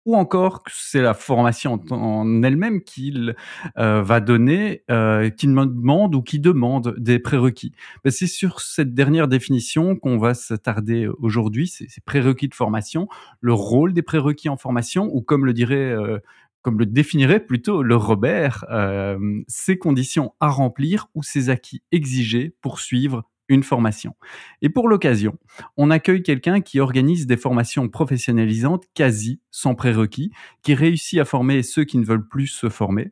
Ou 0.06 0.16
encore 0.16 0.62
que 0.62 0.72
c'est 0.72 1.02
la 1.02 1.16
formation 1.16 1.82
en 1.90 2.44
elle-même 2.44 2.84
qu'il 2.84 3.36
euh, 3.80 4.04
va 4.04 4.20
donner, 4.20 4.84
euh, 4.92 5.32
qui 5.32 5.48
demande 5.48 6.14
ou 6.14 6.22
qui 6.22 6.40
demande 6.40 6.94
des 7.00 7.18
prérequis? 7.18 7.74
Ben, 8.04 8.12
c'est 8.12 8.28
sur 8.28 8.60
cette 8.62 8.94
dernière 8.94 9.28
définition 9.28 9.96
qu'on 9.96 10.20
va 10.20 10.36
s'attarder 10.36 11.08
aujourd'hui, 11.08 11.68
ces, 11.68 11.88
prérequis 12.06 12.50
de 12.50 12.54
formation, 12.54 13.08
le 13.42 13.54
rôle 13.54 13.94
des 13.94 14.04
prérequis 14.04 14.48
en 14.48 14.58
formation, 14.58 15.10
ou 15.12 15.22
comme 15.22 15.44
le 15.44 15.54
dirait 15.54 15.76
euh, 15.76 16.20
comme 16.66 16.80
le 16.80 16.88
définirait 16.88 17.46
plutôt 17.46 17.84
le 17.84 17.96
Robert, 17.96 18.66
euh, 18.72 19.44
ces 19.48 19.78
conditions 19.78 20.34
à 20.40 20.50
remplir 20.50 21.06
ou 21.14 21.22
ces 21.22 21.52
acquis 21.52 21.84
exigés 21.92 22.56
pour 22.60 22.80
suivre 22.80 23.30
une 23.50 23.62
formation. 23.62 24.16
Et 24.64 24.70
pour 24.70 24.88
l'occasion, 24.88 25.38
on 25.78 25.92
accueille 25.92 26.24
quelqu'un 26.24 26.62
qui 26.62 26.80
organise 26.80 27.28
des 27.28 27.38
formations 27.38 27.88
professionnalisantes 27.88 28.86
quasi 28.96 29.42
sans 29.52 29.76
prérequis, 29.76 30.32
qui 30.64 30.74
réussit 30.74 31.20
à 31.20 31.26
former 31.26 31.62
ceux 31.62 31.84
qui 31.84 32.00
ne 32.00 32.04
veulent 32.04 32.28
plus 32.28 32.48
se 32.48 32.70
former. 32.70 33.12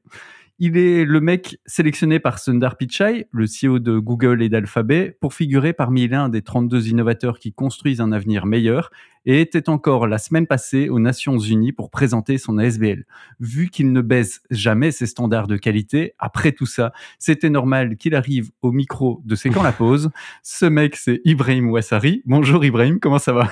Il 0.59 0.77
est 0.77 1.03
le 1.03 1.19
mec 1.19 1.57
sélectionné 1.65 2.19
par 2.19 2.37
Sundar 2.37 2.77
Pichai, 2.77 3.27
le 3.31 3.45
CEO 3.45 3.79
de 3.79 3.97
Google 3.97 4.43
et 4.43 4.49
d'Alphabet, 4.49 5.17
pour 5.19 5.33
figurer 5.33 5.73
parmi 5.73 6.07
l'un 6.07 6.29
des 6.29 6.43
32 6.43 6.89
innovateurs 6.89 7.39
qui 7.39 7.53
construisent 7.53 8.01
un 8.01 8.11
avenir 8.11 8.45
meilleur 8.45 8.91
et 9.25 9.41
était 9.41 9.67
encore 9.67 10.05
la 10.05 10.19
semaine 10.19 10.45
passée 10.45 10.89
aux 10.89 10.99
Nations 10.99 11.39
Unies 11.39 11.71
pour 11.71 11.89
présenter 11.89 12.37
son 12.37 12.59
ASBL. 12.59 13.05
Vu 13.39 13.69
qu'il 13.69 13.91
ne 13.91 14.01
baisse 14.01 14.41
jamais 14.51 14.91
ses 14.91 15.07
standards 15.07 15.47
de 15.47 15.57
qualité, 15.57 16.13
après 16.19 16.51
tout 16.51 16.67
ça, 16.67 16.93
c'était 17.17 17.49
normal 17.49 17.97
qu'il 17.97 18.13
arrive 18.13 18.51
au 18.61 18.71
micro 18.71 19.23
de 19.25 19.33
C'est 19.33 19.49
quand 19.49 19.63
la 19.63 19.71
pause. 19.71 20.11
Ce 20.43 20.67
mec, 20.67 20.97
c'est 20.97 21.19
Ibrahim 21.25 21.71
Ouassari. 21.71 22.21
Bonjour 22.25 22.63
Ibrahim, 22.63 22.99
comment 22.99 23.19
ça 23.19 23.33
va? 23.33 23.49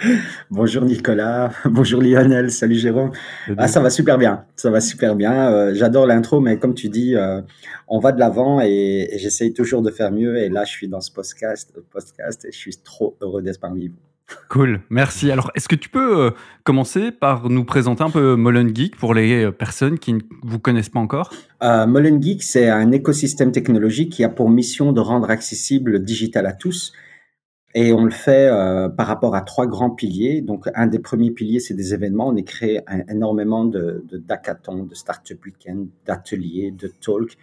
Bonjour 0.50 0.84
Nicolas, 0.84 1.50
bonjour 1.64 2.00
Lionel, 2.00 2.50
salut 2.50 2.76
Jérôme. 2.76 3.10
Ah, 3.56 3.68
ça 3.68 3.80
va 3.80 3.90
super 3.90 4.18
bien, 4.18 4.44
ça 4.56 4.70
va 4.70 4.80
super 4.80 5.14
bien. 5.14 5.52
Euh, 5.52 5.74
j'adore 5.74 6.06
l'intro, 6.06 6.40
mais 6.40 6.58
comme 6.58 6.74
tu 6.74 6.88
dis, 6.88 7.16
euh, 7.16 7.40
on 7.88 7.98
va 7.98 8.12
de 8.12 8.18
l'avant 8.18 8.60
et, 8.60 9.10
j'essaye 9.16 9.52
toujours 9.52 9.82
de 9.82 9.90
faire 9.90 10.10
mieux. 10.10 10.38
Et 10.38 10.48
là, 10.48 10.64
je 10.64 10.70
suis 10.70 10.88
dans 10.88 11.00
ce 11.00 11.12
podcast, 11.12 11.72
podcast 11.90 12.44
et 12.44 12.52
je 12.52 12.56
suis 12.56 12.76
trop 12.76 13.16
heureux 13.20 13.42
d'être 13.42 13.60
parmi 13.60 13.88
vous. 13.88 13.96
Cool, 14.48 14.80
merci. 14.90 15.30
Alors, 15.32 15.50
est-ce 15.56 15.68
que 15.68 15.74
tu 15.74 15.88
peux 15.88 16.26
euh, 16.26 16.30
commencer 16.62 17.10
par 17.10 17.50
nous 17.50 17.64
présenter 17.64 18.04
un 18.04 18.10
peu 18.10 18.36
Mullen 18.36 18.74
Geek 18.74 18.96
pour 18.96 19.12
les 19.12 19.50
personnes 19.50 19.98
qui 19.98 20.14
ne 20.14 20.20
vous 20.42 20.60
connaissent 20.60 20.88
pas 20.88 21.00
encore? 21.00 21.32
Euh, 21.62 22.20
Geek, 22.20 22.42
c'est 22.42 22.68
un 22.68 22.92
écosystème 22.92 23.50
technologique 23.50 24.12
qui 24.12 24.22
a 24.22 24.28
pour 24.28 24.48
mission 24.48 24.92
de 24.92 25.00
rendre 25.00 25.30
accessible 25.30 25.92
le 25.92 25.98
digital 25.98 26.46
à 26.46 26.52
tous 26.52 26.92
et 27.74 27.92
on 27.92 28.04
le 28.04 28.10
fait 28.10 28.48
euh, 28.48 28.88
par 28.88 29.06
rapport 29.06 29.34
à 29.34 29.42
trois 29.42 29.66
grands 29.66 29.90
piliers. 29.90 30.40
Donc, 30.40 30.66
un 30.74 30.86
des 30.86 30.98
premiers 30.98 31.30
piliers, 31.30 31.60
c'est 31.60 31.74
des 31.74 31.94
événements. 31.94 32.28
On 32.28 32.36
a 32.36 32.42
créé 32.42 32.80
énormément 33.08 33.64
de, 33.64 34.04
de 34.08 34.18
d'hackathons, 34.18 34.84
de 34.84 34.94
startup 34.94 35.44
week-end, 35.44 35.86
d'ateliers, 36.04 36.72
de 36.72 36.88
talks, 36.88 37.36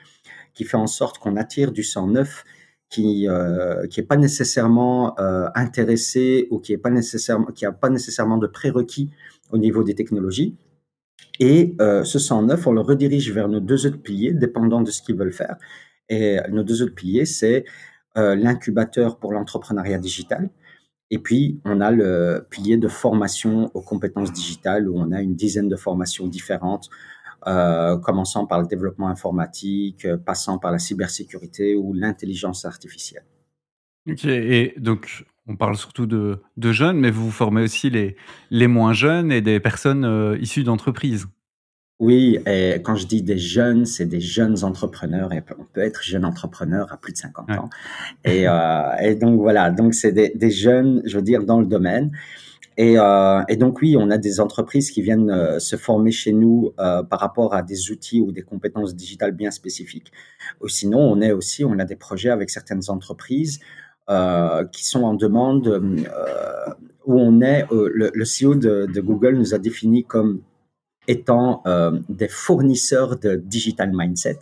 qui 0.53 0.65
fait 0.65 0.77
en 0.77 0.87
sorte 0.87 1.19
qu'on 1.19 1.37
attire 1.37 1.71
du 1.71 1.83
sang 1.83 2.07
neuf 2.07 2.43
qui 2.89 3.27
euh, 3.27 3.85
qui 3.87 4.01
pas 4.01 4.15
nécessairement 4.17 5.19
euh, 5.19 5.47
intéressé 5.55 6.47
ou 6.51 6.59
qui 6.59 6.73
est 6.73 6.77
pas 6.77 6.89
pas 6.89 7.89
nécessairement 7.89 8.37
de 8.37 8.47
prérequis 8.47 9.09
au 9.51 9.57
niveau 9.57 9.83
des 9.83 9.95
technologies. 9.95 10.55
Et 11.39 11.75
euh, 11.81 12.03
ce 12.03 12.19
sang 12.19 12.43
neuf, 12.43 12.65
on 12.65 12.71
le 12.71 12.81
redirige 12.81 13.31
vers 13.31 13.47
nos 13.47 13.59
deux 13.59 13.85
autres 13.85 14.01
piliers, 14.01 14.33
dépendant 14.33 14.81
de 14.81 14.91
ce 14.91 15.01
qu'ils 15.01 15.15
veulent 15.15 15.33
faire. 15.33 15.57
Et 16.09 16.37
nos 16.49 16.63
deux 16.63 16.81
autres 16.81 16.95
piliers, 16.95 17.25
c'est 17.25 17.65
l'incubateur 18.17 19.17
pour 19.19 19.31
l'entrepreneuriat 19.31 19.99
digital. 19.99 20.49
Et 21.09 21.19
puis, 21.19 21.61
on 21.63 21.79
a 21.79 21.91
le 21.91 22.45
pilier 22.49 22.77
de 22.77 22.87
formation 22.87 23.71
aux 23.73 23.81
compétences 23.81 24.33
digitales 24.33 24.89
où 24.89 24.97
on 24.97 25.11
a 25.11 25.21
une 25.21 25.35
dizaine 25.35 25.69
de 25.69 25.75
formations 25.77 26.27
différentes, 26.27 26.89
euh, 27.47 27.97
commençant 27.97 28.45
par 28.45 28.59
le 28.59 28.67
développement 28.67 29.07
informatique, 29.07 30.05
euh, 30.05 30.17
passant 30.17 30.57
par 30.57 30.71
la 30.71 30.79
cybersécurité 30.79 31.75
ou 31.75 31.93
l'intelligence 31.93 32.65
artificielle. 32.65 33.23
Ok, 34.09 34.25
et 34.25 34.73
donc 34.77 35.25
on 35.47 35.55
parle 35.55 35.77
surtout 35.77 36.07
de, 36.07 36.41
de, 36.57 36.71
jeunes, 36.73 36.99
mais 36.99 37.11
vous 37.11 37.31
formez 37.31 37.61
aussi 37.61 37.89
les, 37.89 38.17
les 38.49 38.67
moins 38.67 38.91
jeunes 38.91 39.31
et 39.31 39.41
des 39.41 39.61
personnes 39.61 40.37
issues 40.41 40.63
d'entreprises. 40.63 41.27
Oui, 41.99 42.37
et 42.45 42.75
quand 42.83 42.95
je 42.95 43.07
dis 43.07 43.23
des 43.23 43.39
jeunes, 43.39 43.87
c'est 43.87 44.05
des 44.05 44.21
jeunes 44.21 44.63
entrepreneurs 44.63 45.33
et 45.33 45.43
on 45.57 45.63
peut 45.63 45.81
être 45.81 46.03
jeune 46.03 46.25
entrepreneur 46.25 46.91
à 46.91 46.97
plus 46.97 47.11
de 47.11 47.17
50 47.17 47.49
ans. 47.51 47.69
Et, 48.23 48.47
euh, 48.47 48.95
et, 49.01 49.15
donc 49.15 49.39
voilà, 49.39 49.71
donc 49.71 49.95
c'est 49.95 50.11
des, 50.11 50.29
des, 50.35 50.51
jeunes, 50.51 51.01
je 51.05 51.17
veux 51.17 51.23
dire, 51.23 51.43
dans 51.43 51.59
le 51.59 51.65
domaine. 51.65 52.11
Et, 52.77 52.99
euh, 52.99 53.41
et, 53.49 53.55
donc 53.55 53.81
oui, 53.81 53.97
on 53.97 54.11
a 54.11 54.19
des 54.19 54.39
entreprises 54.39 54.91
qui 54.91 55.01
viennent 55.01 55.31
euh, 55.31 55.57
se 55.57 55.75
former 55.75 56.11
chez 56.11 56.31
nous 56.31 56.73
euh, 56.79 57.01
par 57.01 57.19
rapport 57.19 57.55
à 57.55 57.63
des 57.63 57.89
outils 57.89 58.21
ou 58.21 58.31
des 58.31 58.43
compétences 58.43 58.95
digitales 58.95 59.31
bien 59.31 59.49
spécifiques. 59.49 60.11
Ou 60.61 60.67
sinon, 60.67 60.99
on 60.99 61.19
est 61.21 61.31
aussi, 61.31 61.65
on 61.65 61.79
a 61.79 61.85
des 61.85 61.95
projets 61.95 62.29
avec 62.29 62.49
certaines 62.51 62.89
entreprises 62.89 63.59
qui 64.71 64.87
sont 64.87 65.03
en 65.03 65.15
demande 65.15 65.67
où 67.05 67.19
on 67.19 67.41
est. 67.41 67.65
Le, 67.69 68.09
le, 68.13 68.23
CEO 68.23 68.55
de, 68.55 68.85
de 68.85 69.01
Google 69.01 69.35
nous 69.35 69.53
a 69.53 69.57
défini 69.57 70.05
comme 70.05 70.43
étant 71.07 71.61
euh, 71.65 71.99
des 72.09 72.27
fournisseurs 72.27 73.17
de 73.17 73.35
digital 73.35 73.91
mindset. 73.93 74.39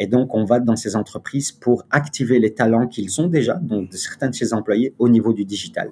Et 0.00 0.06
donc, 0.06 0.34
on 0.34 0.44
va 0.44 0.60
dans 0.60 0.76
ces 0.76 0.94
entreprises 0.94 1.50
pour 1.50 1.84
activer 1.90 2.38
les 2.38 2.54
talents 2.54 2.86
qu'ils 2.86 3.20
ont 3.20 3.26
déjà, 3.26 3.54
donc 3.54 3.90
de 3.90 3.96
certains 3.96 4.30
de 4.30 4.34
ces 4.34 4.54
employés, 4.54 4.94
au 4.98 5.08
niveau 5.08 5.32
du 5.32 5.44
digital. 5.44 5.90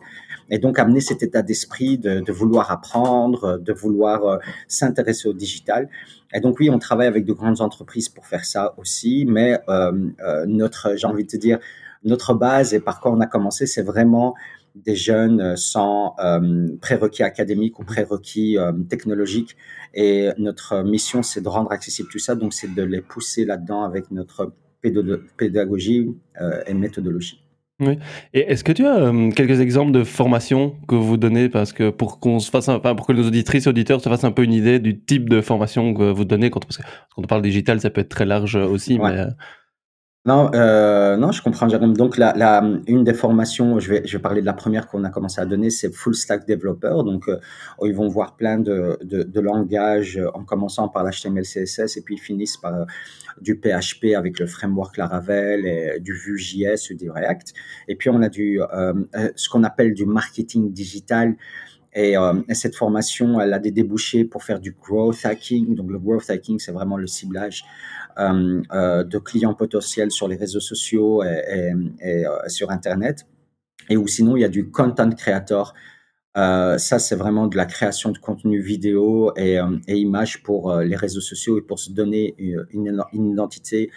Et 0.49 0.59
donc, 0.59 0.79
amener 0.79 1.01
cet 1.01 1.25
état 1.25 1.43
d'esprit 1.43 1.99
de, 1.99 2.31
vouloir 2.31 2.71
apprendre, 2.71 3.59
de 3.59 3.73
vouloir 3.73 4.25
euh, 4.25 4.39
s'intéresser 4.69 5.29
au 5.29 5.33
digital. 5.33 5.89
Et 6.33 6.39
donc, 6.39 6.61
oui, 6.61 6.71
on 6.71 6.79
travaille 6.79 7.09
avec 7.09 7.25
de 7.25 7.33
grandes 7.33 7.61
entreprises 7.61 8.09
pour 8.09 8.27
faire 8.27 8.45
ça 8.45 8.75
aussi, 8.79 9.27
mais 9.27 9.59
euh 9.69 9.93
notre, 10.47 10.97
j'ai 10.97 11.07
envie 11.07 11.25
de 11.25 11.29
te 11.29 11.37
dire, 11.37 11.59
notre 12.07 12.35
base 12.35 12.73
et 12.73 12.81
par 12.81 13.01
quoi 13.01 13.13
on 13.13 13.21
a 13.21 13.27
commencé, 13.27 13.67
c'est 13.67 13.83
vraiment 13.83 14.35
des 14.85 14.95
jeunes 14.95 15.41
euh, 15.41 15.57
sans 15.57 16.15
euh, 16.19 16.69
prérequis 16.81 17.23
académiques 17.23 17.79
ou 17.79 17.85
prérequis 17.85 18.59
euh, 18.59 18.73
technologiques. 18.89 19.57
Et 19.95 20.29
notre 20.39 20.83
mission, 20.83 21.23
c'est 21.23 21.41
de 21.41 21.49
rendre 21.49 21.73
accessible 21.73 22.09
tout 22.11 22.19
ça. 22.19 22.35
Donc, 22.35 22.53
c'est 22.53 22.75
de 22.75 22.83
les 22.83 23.01
pousser 23.01 23.45
là-dedans 23.45 23.83
avec 23.83 24.11
notre 24.11 24.53
pédagogie 25.39 26.15
et 26.67 26.75
méthodologie. 26.75 27.43
Oui. 27.81 27.99
Et 28.35 28.41
est-ce 28.41 28.63
que 28.63 28.73
tu 28.73 28.87
as 28.87 29.11
quelques 29.35 29.59
exemples 29.61 29.93
de 29.93 30.05
formations 30.05 30.77
que 30.87 30.95
vous 30.95 31.17
donnez? 31.17 31.49
Parce 31.49 31.73
que 31.73 31.89
pour 31.89 32.21
qu'on 32.21 32.41
se 32.41 32.51
fasse, 32.51 32.69
enfin, 32.69 32.95
pour 32.95 33.07
que 33.07 33.15
nos 33.15 33.27
auditrices 33.27 33.67
et 33.67 33.69
auditeurs 33.71 34.03
se 34.03 34.09
fassent 34.11 34.25
un 34.25 34.33
peu 34.33 34.45
une 34.45 34.53
idée 34.53 34.79
du 34.79 35.01
type 35.01 35.31
de 35.31 35.41
formation 35.41 35.95
que 35.95 36.11
vous 36.11 36.27
donnez 36.27 36.51
quand, 36.51 36.61
parce 36.61 36.77
que 36.77 36.83
quand 36.83 37.23
on 37.23 37.27
parle 37.27 37.43
digital, 37.43 37.81
ça 37.81 37.89
peut 37.89 38.03
être 38.03 38.11
très 38.11 38.27
large 38.27 38.57
aussi, 38.57 38.99
mais 38.99 39.27
non, 40.27 40.51
euh, 40.55 41.17
non, 41.17 41.31
je 41.31 41.41
comprends, 41.41 41.69
Jérôme. 41.69 41.97
Donc, 41.97 42.17
la, 42.17 42.33
la, 42.37 42.61
une 42.89 43.05
des 43.05 43.15
formations, 43.15 43.79
je 43.79 43.91
vais, 43.91 44.03
je 44.05 44.17
vais 44.17 44.23
parler 44.23 44.41
de 44.41 44.47
la 44.47 44.55
première 44.55 44.89
qu'on 44.89 45.05
a 45.05 45.11
commencé 45.11 45.41
à 45.41 45.47
donner, 45.47 45.71
c'est 45.71 45.95
Full 45.95 46.17
Stack 46.17 46.49
Developer. 46.49 47.05
Donc, 47.05 47.29
euh, 47.29 47.39
ils 47.85 47.95
vont 47.95 48.09
voir 48.09 48.35
plein 48.35 48.59
de, 48.59 48.99
de, 49.05 49.23
de 49.23 49.41
langages, 49.41 50.21
en 50.35 50.43
commençant 50.43 50.89
par 50.89 51.05
l'HTML, 51.05 51.45
CSS, 51.45 51.97
et 51.97 52.03
puis 52.03 52.17
ils 52.17 52.21
finissent 52.21 52.57
par 52.57 52.75
euh, 52.75 52.85
du 53.41 53.61
PHP 53.61 54.17
avec 54.17 54.41
le 54.41 54.47
framework 54.47 54.97
Laravel, 54.97 55.65
et 55.65 56.01
du 56.01 56.13
Vue.js 56.13 56.91
ou 56.91 56.97
du 56.97 57.09
React. 57.09 57.55
Et 57.87 57.95
puis, 57.95 58.11
on 58.11 58.21
a 58.21 58.29
du, 58.29 58.61
euh, 58.61 58.95
ce 59.37 59.49
qu'on 59.49 59.63
appelle 59.63 59.95
du 59.95 60.07
marketing 60.07 60.73
digital. 60.73 61.37
Et, 61.95 62.17
euh, 62.19 62.35
et, 62.49 62.55
cette 62.55 62.75
formation, 62.75 63.41
elle 63.41 63.55
a 63.55 63.59
des 63.59 63.71
débouchés 63.71 64.25
pour 64.25 64.43
faire 64.43 64.61
du 64.61 64.73
growth 64.73 65.25
hacking. 65.25 65.75
Donc, 65.77 65.91
le 65.91 65.99
growth 65.99 66.29
hacking, 66.29 66.59
c'est 66.59 66.73
vraiment 66.73 66.99
le 66.99 67.07
ciblage 67.07 67.65
euh, 67.65 67.67
euh, 67.67 68.06
de 68.19 69.19
clients 69.19 69.55
potentiels 69.55 70.11
sur 70.11 70.29
les 70.29 70.37
réseaux 70.37 70.61
sociaux 70.61 71.23
et, 71.23 71.73
euh, 72.05 72.49
sur 72.49 72.71
Internet. 72.71 73.27
Et 73.89 73.97
ou 73.97 74.07
sinon, 74.07 74.37
il 74.37 74.41
y 74.41 74.45
a 74.45 74.49
du 74.49 74.71
content 74.71 75.11
creator. 75.11 75.75
Euh, 76.37 76.77
ça, 76.79 76.99
c'est 76.99 77.17
vraiment 77.17 77.47
de 77.47 77.57
la 77.57 77.67
création 77.67 78.11
de 78.11 78.19
contenu 78.19 78.61
vidéo 78.61 79.33
et, 79.37 79.59
et 79.87 79.97
images 79.97 80.43
pour 80.43 80.75
les 80.77 80.97
réseaux 80.97 81.21
sociaux 81.21 81.59
et 81.59 81.63
pour 81.63 81.79
se 81.79 81.91
donner 81.91 82.35
une 82.39 83.27
identité 83.31 83.91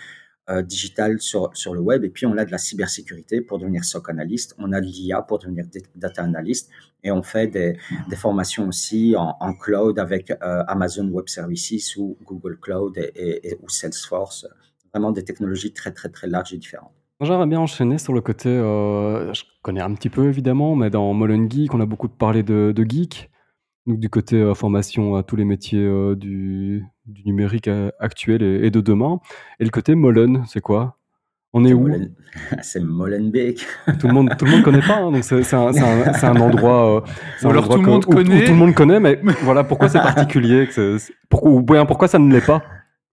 euh, 0.50 0.62
digital 0.62 1.20
sur, 1.20 1.50
sur 1.54 1.74
le 1.74 1.80
web. 1.80 2.04
Et 2.04 2.10
puis, 2.10 2.26
on 2.26 2.38
a 2.38 2.46
de 2.46 2.52
la 2.52 2.58
cybersécurité 2.58 3.42
pour 3.42 3.60
devenir 3.60 3.84
SOC 3.84 4.10
analyst. 4.10 4.56
On 4.58 4.72
a 4.74 4.82
de 4.82 4.86
l'IA 4.86 5.22
pour 5.22 5.40
devenir 5.40 5.66
data 5.96 6.24
analyst. 6.24 6.70
Et 7.04 7.12
on 7.12 7.24
fait 7.24 7.48
des, 7.48 7.78
des 8.10 8.16
formations 8.16 8.68
aussi 8.68 9.16
en, 9.18 9.54
cloud 9.54 10.00
avec 10.00 10.32
euh, 10.32 10.64
Amazon 10.68 11.08
Web 11.10 11.28
Services 11.28 11.96
ou 11.96 12.18
Google 12.26 12.58
Cloud 12.60 12.98
et, 12.98 13.58
ou 13.62 13.70
Salesforce. 13.70 14.48
Vraiment 14.94 15.12
des 15.12 15.24
technologies 15.24 15.72
très, 15.72 15.92
très, 15.92 16.10
très 16.10 16.28
larges 16.28 16.54
et 16.54 16.58
différentes. 16.58 16.92
J'aimerais 17.22 17.48
bien 17.48 17.60
enchaîner 17.60 17.98
sur 17.98 18.14
le 18.14 18.22
côté, 18.22 18.48
euh, 18.48 19.34
je 19.34 19.44
connais 19.62 19.82
un 19.82 19.94
petit 19.94 20.10
peu 20.10 20.28
évidemment, 20.28 20.76
mais 20.76 20.90
dans 20.90 21.14
Molen 21.14 21.52
Geek, 21.52 21.74
on 21.74 21.82
a 21.82 21.86
beaucoup 21.86 22.08
parlé 22.08 22.44
de, 22.44 22.72
de 22.74 22.84
geek. 22.84 23.30
Donc 23.90 24.00
du 24.00 24.08
côté 24.08 24.36
euh, 24.36 24.54
formation 24.54 25.16
à 25.16 25.24
tous 25.24 25.36
les 25.36 25.46
métiers 25.46 25.84
euh, 25.84 26.16
du, 26.16 26.86
du, 27.08 27.24
numérique 27.26 27.68
euh, 27.68 27.90
actuel 28.00 28.44
et, 28.44 28.68
et, 28.68 28.70
de 28.70 28.82
demain. 28.82 29.20
Et 29.60 29.64
le 29.64 29.72
côté 29.72 29.96
Molen, 29.96 30.44
c'est 30.48 30.62
quoi? 30.62 30.98
On 31.54 31.66
est, 31.66 31.72
est 31.72 31.74
où? 31.74 31.90
C'est 32.62 32.82
Molenbeek. 32.82 33.66
Tout 34.00 34.08
le 34.08 34.14
monde, 34.14 34.30
tout 34.38 34.46
le 34.46 34.52
monde 34.52 34.62
connaît 34.62 34.84
pas. 34.84 34.98
Hein, 34.98 35.12
donc 35.12 35.24
c'est 35.24 35.56
un, 35.56 35.76
un, 35.76 36.14
un, 36.22 36.40
endroit. 36.40 37.04
Alors 37.42 37.68
tout 37.68 37.82
le 37.82 37.88
monde 37.88 38.06
où, 38.08 38.12
connaît. 38.12 38.44
Où 38.44 38.46
tout 38.46 38.52
le 38.52 38.58
monde 38.58 38.76
connaît, 38.76 39.00
mais 39.00 39.20
voilà 39.42 39.64
pourquoi 39.64 39.90
c'est 39.90 39.98
particulier. 39.98 40.68
Que 40.68 40.98
pourquoi, 41.28 41.50
ou 41.50 41.64
bien 41.64 41.88
pourquoi 41.88 42.08
ça 42.08 42.20
ne 42.20 42.32
l'est 42.32 42.46
pas? 42.46 42.62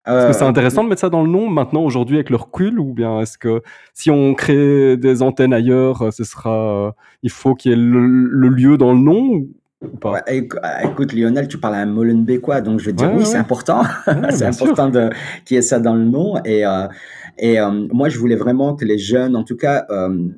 Est-ce 0.06 0.26
que 0.26 0.32
c'est 0.34 0.44
intéressant 0.44 0.84
de 0.84 0.90
mettre 0.90 1.00
ça 1.00 1.08
dans 1.08 1.22
le 1.22 1.30
nom 1.30 1.48
maintenant, 1.48 1.80
aujourd'hui, 1.80 2.16
avec 2.16 2.28
le 2.28 2.36
recul 2.36 2.78
Ou 2.78 2.92
bien 2.92 3.22
est-ce 3.22 3.38
que 3.38 3.62
si 3.94 4.10
on 4.10 4.34
crée 4.34 4.98
des 4.98 5.22
antennes 5.22 5.54
ailleurs, 5.54 6.12
ce 6.12 6.22
sera, 6.22 6.94
il 7.22 7.30
faut 7.30 7.54
qu'il 7.54 7.70
y 7.70 7.74
ait 7.74 7.78
le, 7.78 8.06
le, 8.06 8.48
lieu 8.50 8.76
dans 8.76 8.92
le 8.92 9.00
nom 9.00 9.46
Ouais, 9.82 10.48
écoute, 10.84 11.12
Lionel, 11.12 11.48
tu 11.48 11.58
parles 11.58 11.74
à 11.74 11.80
un 11.80 11.86
Molenbeekois, 11.86 12.62
donc 12.62 12.80
je 12.80 12.86
vais 12.86 12.92
dire 12.94 13.08
ouais, 13.08 13.14
oui, 13.14 13.20
ouais. 13.20 13.26
c'est 13.26 13.36
important. 13.36 13.82
c'est 14.30 14.46
important 14.46 14.88
de 14.88 15.10
qu'il 15.44 15.56
y 15.56 15.58
ait 15.58 15.62
ça 15.62 15.78
dans 15.78 15.94
le 15.94 16.04
nom. 16.04 16.42
Et, 16.44 16.64
euh, 16.64 16.88
et 17.36 17.60
euh, 17.60 17.86
moi, 17.92 18.08
je 18.08 18.18
voulais 18.18 18.36
vraiment 18.36 18.74
que 18.74 18.86
les 18.86 18.96
jeunes, 18.96 19.36
en 19.36 19.44
tout 19.44 19.56
cas, 19.56 19.84
euh, 19.90 20.28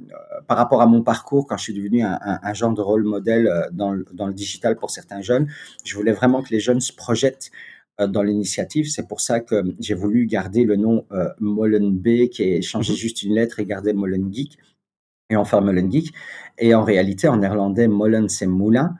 par 0.49 0.57
rapport 0.57 0.83
à 0.83 0.87
mon 0.87 1.03
parcours, 1.03 1.47
quand 1.47 1.57
je 1.57 1.63
suis 1.63 1.75
devenu 1.75 2.03
un, 2.03 2.19
un, 2.21 2.41
un 2.43 2.53
genre 2.53 2.75
de 2.75 2.81
rôle 2.81 3.05
modèle 3.05 3.49
dans 3.71 3.93
le, 3.93 4.05
dans 4.13 4.27
le 4.27 4.35
digital 4.35 4.75
pour 4.75 4.91
certains 4.91 5.23
jeunes, 5.23 5.47
je 5.85 5.95
voulais 5.95 6.13
vraiment 6.13 6.43
que 6.43 6.51
les 6.51 6.61
jeunes 6.61 6.81
se 6.81 6.93
projettent 6.93 7.53
dans 8.01 8.23
l'initiative. 8.23 8.91
C'est 8.91 9.07
pour 9.07 9.21
ça 9.21 9.39
que 9.39 9.63
j'ai 9.79 9.95
voulu 9.95 10.27
garder 10.27 10.65
le 10.65 10.75
nom 10.75 11.05
Molenbeek 11.39 12.41
et 12.41 12.61
changer 12.63 12.95
juste 12.95 13.23
une 13.23 13.35
lettre 13.35 13.61
et 13.61 13.67
garder 13.67 13.93
Molengeek 13.93 14.59
et 15.31 15.37
en 15.37 15.45
faire 15.45 15.63
Molengeek. 15.63 16.13
Et 16.59 16.75
en 16.75 16.83
réalité, 16.83 17.29
en 17.29 17.37
néerlandais, 17.37 17.87
Molen, 17.87 18.29
c'est 18.29 18.47
moulin. 18.47 18.97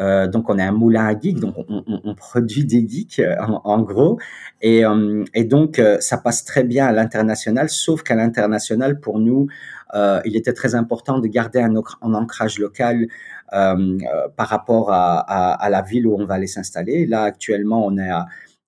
Euh, 0.00 0.26
donc, 0.26 0.48
on 0.48 0.58
est 0.58 0.62
un 0.62 0.72
moulin 0.72 1.06
à 1.06 1.18
geeks, 1.18 1.40
donc 1.40 1.54
on, 1.58 1.84
on, 1.86 2.00
on 2.04 2.14
produit 2.14 2.64
des 2.64 2.88
geeks 2.88 3.20
en, 3.38 3.60
en 3.64 3.82
gros. 3.82 4.18
Et, 4.62 4.84
euh, 4.84 5.24
et 5.34 5.44
donc, 5.44 5.78
euh, 5.78 5.98
ça 6.00 6.16
passe 6.16 6.44
très 6.44 6.64
bien 6.64 6.86
à 6.86 6.92
l'international, 6.92 7.68
sauf 7.68 8.02
qu'à 8.02 8.14
l'international, 8.14 8.98
pour 8.98 9.18
nous, 9.18 9.48
euh, 9.94 10.20
il 10.24 10.36
était 10.36 10.52
très 10.52 10.74
important 10.74 11.18
de 11.18 11.26
garder 11.26 11.60
un, 11.60 11.74
un 11.76 12.14
ancrage 12.14 12.58
local 12.58 13.08
euh, 13.52 13.98
par 14.36 14.48
rapport 14.48 14.92
à, 14.92 15.18
à, 15.20 15.52
à, 15.52 15.70
la 15.70 15.82
ville 15.82 16.06
où 16.06 16.14
on 16.18 16.24
va 16.24 16.34
aller 16.34 16.46
s'installer. 16.46 17.06
Là, 17.06 17.24
actuellement, 17.24 17.84
on 17.84 17.98
est 17.98 18.08
à, 18.10 18.26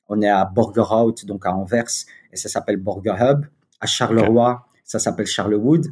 on 0.08 0.20
est 0.20 0.28
à 0.28 0.44
Borgerhout, 0.44 1.24
donc 1.26 1.46
à 1.46 1.54
Anvers, 1.54 1.84
et 2.32 2.36
ça 2.36 2.48
s'appelle 2.48 2.76
Borger 2.76 3.14
Hub. 3.20 3.46
À 3.80 3.86
Charleroi, 3.86 4.50
okay. 4.50 4.80
ça 4.84 4.98
s'appelle 4.98 5.26
Charlewood 5.26 5.86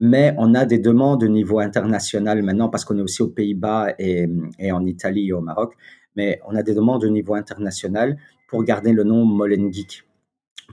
mais 0.00 0.34
on 0.38 0.54
a 0.54 0.64
des 0.64 0.78
demandes 0.78 1.22
au 1.22 1.28
niveau 1.28 1.58
international 1.58 2.42
maintenant 2.42 2.68
parce 2.68 2.84
qu'on 2.84 2.98
est 2.98 3.02
aussi 3.02 3.22
aux 3.22 3.28
Pays-Bas 3.28 3.94
et, 3.98 4.28
et, 4.58 4.72
en 4.72 4.84
Italie 4.84 5.28
et 5.28 5.32
au 5.32 5.40
Maroc, 5.40 5.74
mais 6.16 6.40
on 6.46 6.54
a 6.54 6.62
des 6.62 6.74
demandes 6.74 7.04
au 7.04 7.08
niveau 7.08 7.34
international 7.34 8.18
pour 8.48 8.62
garder 8.64 8.92
le 8.92 9.04
nom 9.04 9.24
Molengeek 9.24 10.04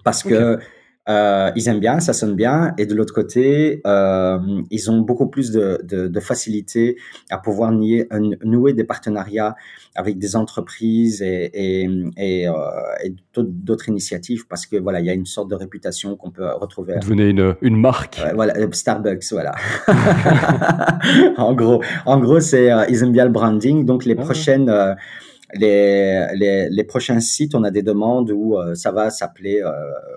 parce 0.03 0.25
okay. 0.25 0.35
que 0.35 0.59
euh, 1.09 1.51
ils 1.55 1.67
aiment 1.67 1.79
bien, 1.79 1.99
ça 1.99 2.13
sonne 2.13 2.35
bien, 2.35 2.73
et 2.77 2.85
de 2.85 2.95
l'autre 2.95 3.13
côté, 3.13 3.81
euh, 3.85 4.39
ils 4.71 4.89
ont 4.89 4.99
beaucoup 4.99 5.27
plus 5.27 5.51
de, 5.51 5.79
de, 5.83 6.07
de 6.07 6.19
facilité 6.19 6.97
à 7.29 7.37
pouvoir 7.37 7.71
nier, 7.71 8.07
nouer 8.43 8.73
des 8.73 8.85
partenariats 8.85 9.55
avec 9.95 10.17
des 10.17 10.35
entreprises 10.35 11.21
et, 11.21 11.51
et, 11.53 11.89
et, 12.17 12.47
euh, 12.47 12.53
et 13.03 13.13
d'autres 13.35 13.89
initiatives 13.89 14.47
parce 14.47 14.65
que 14.65 14.77
voilà, 14.77 14.99
il 14.99 15.05
y 15.05 15.09
a 15.09 15.13
une 15.13 15.25
sorte 15.25 15.49
de 15.49 15.55
réputation 15.55 16.15
qu'on 16.15 16.31
peut 16.31 16.49
retrouver. 16.55 16.95
Devenez 17.01 17.29
une, 17.29 17.55
une 17.61 17.75
marque. 17.75 18.21
voilà, 18.33 18.53
Starbucks, 18.71 19.25
voilà. 19.31 19.53
en 21.37 21.53
gros, 21.53 21.83
en 22.05 22.19
gros, 22.19 22.39
c'est 22.39 22.71
euh, 22.71 22.85
ils 22.89 23.03
aiment 23.03 23.11
bien 23.11 23.25
le 23.25 23.31
branding, 23.31 23.85
donc 23.85 24.05
les 24.05 24.15
ah. 24.17 24.21
prochaines 24.21 24.69
euh, 24.69 24.93
les, 25.55 26.27
les, 26.35 26.69
les, 26.69 26.83
prochains 26.83 27.19
sites, 27.19 27.55
on 27.55 27.63
a 27.63 27.71
des 27.71 27.83
demandes 27.83 28.31
où 28.31 28.57
euh, 28.57 28.75
ça 28.75 28.91
va 28.91 29.09
s'appeler, 29.09 29.61
euh, 29.61 29.71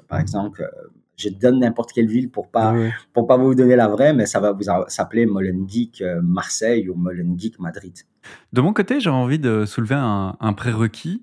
par 0.08 0.20
exemple, 0.20 0.62
euh, 0.62 0.88
je 1.16 1.28
donne 1.28 1.60
n'importe 1.60 1.92
quelle 1.92 2.08
ville 2.08 2.30
pour 2.30 2.50
pas 2.50 2.72
oui. 2.72 2.90
pour 3.12 3.26
pas 3.26 3.36
vous 3.36 3.54
donner 3.54 3.76
la 3.76 3.88
vraie, 3.88 4.12
mais 4.12 4.26
ça 4.26 4.38
va 4.38 4.52
vous 4.52 4.64
s'appeler 4.88 5.24
Molengeek 5.24 6.02
Marseille 6.22 6.90
ou 6.90 6.94
Molengeek 6.94 7.58
Madrid. 7.58 7.94
De 8.52 8.60
mon 8.60 8.74
côté, 8.74 9.00
j'ai 9.00 9.08
envie 9.08 9.38
de 9.38 9.64
soulever 9.64 9.94
un, 9.94 10.36
un 10.40 10.52
prérequis. 10.52 11.22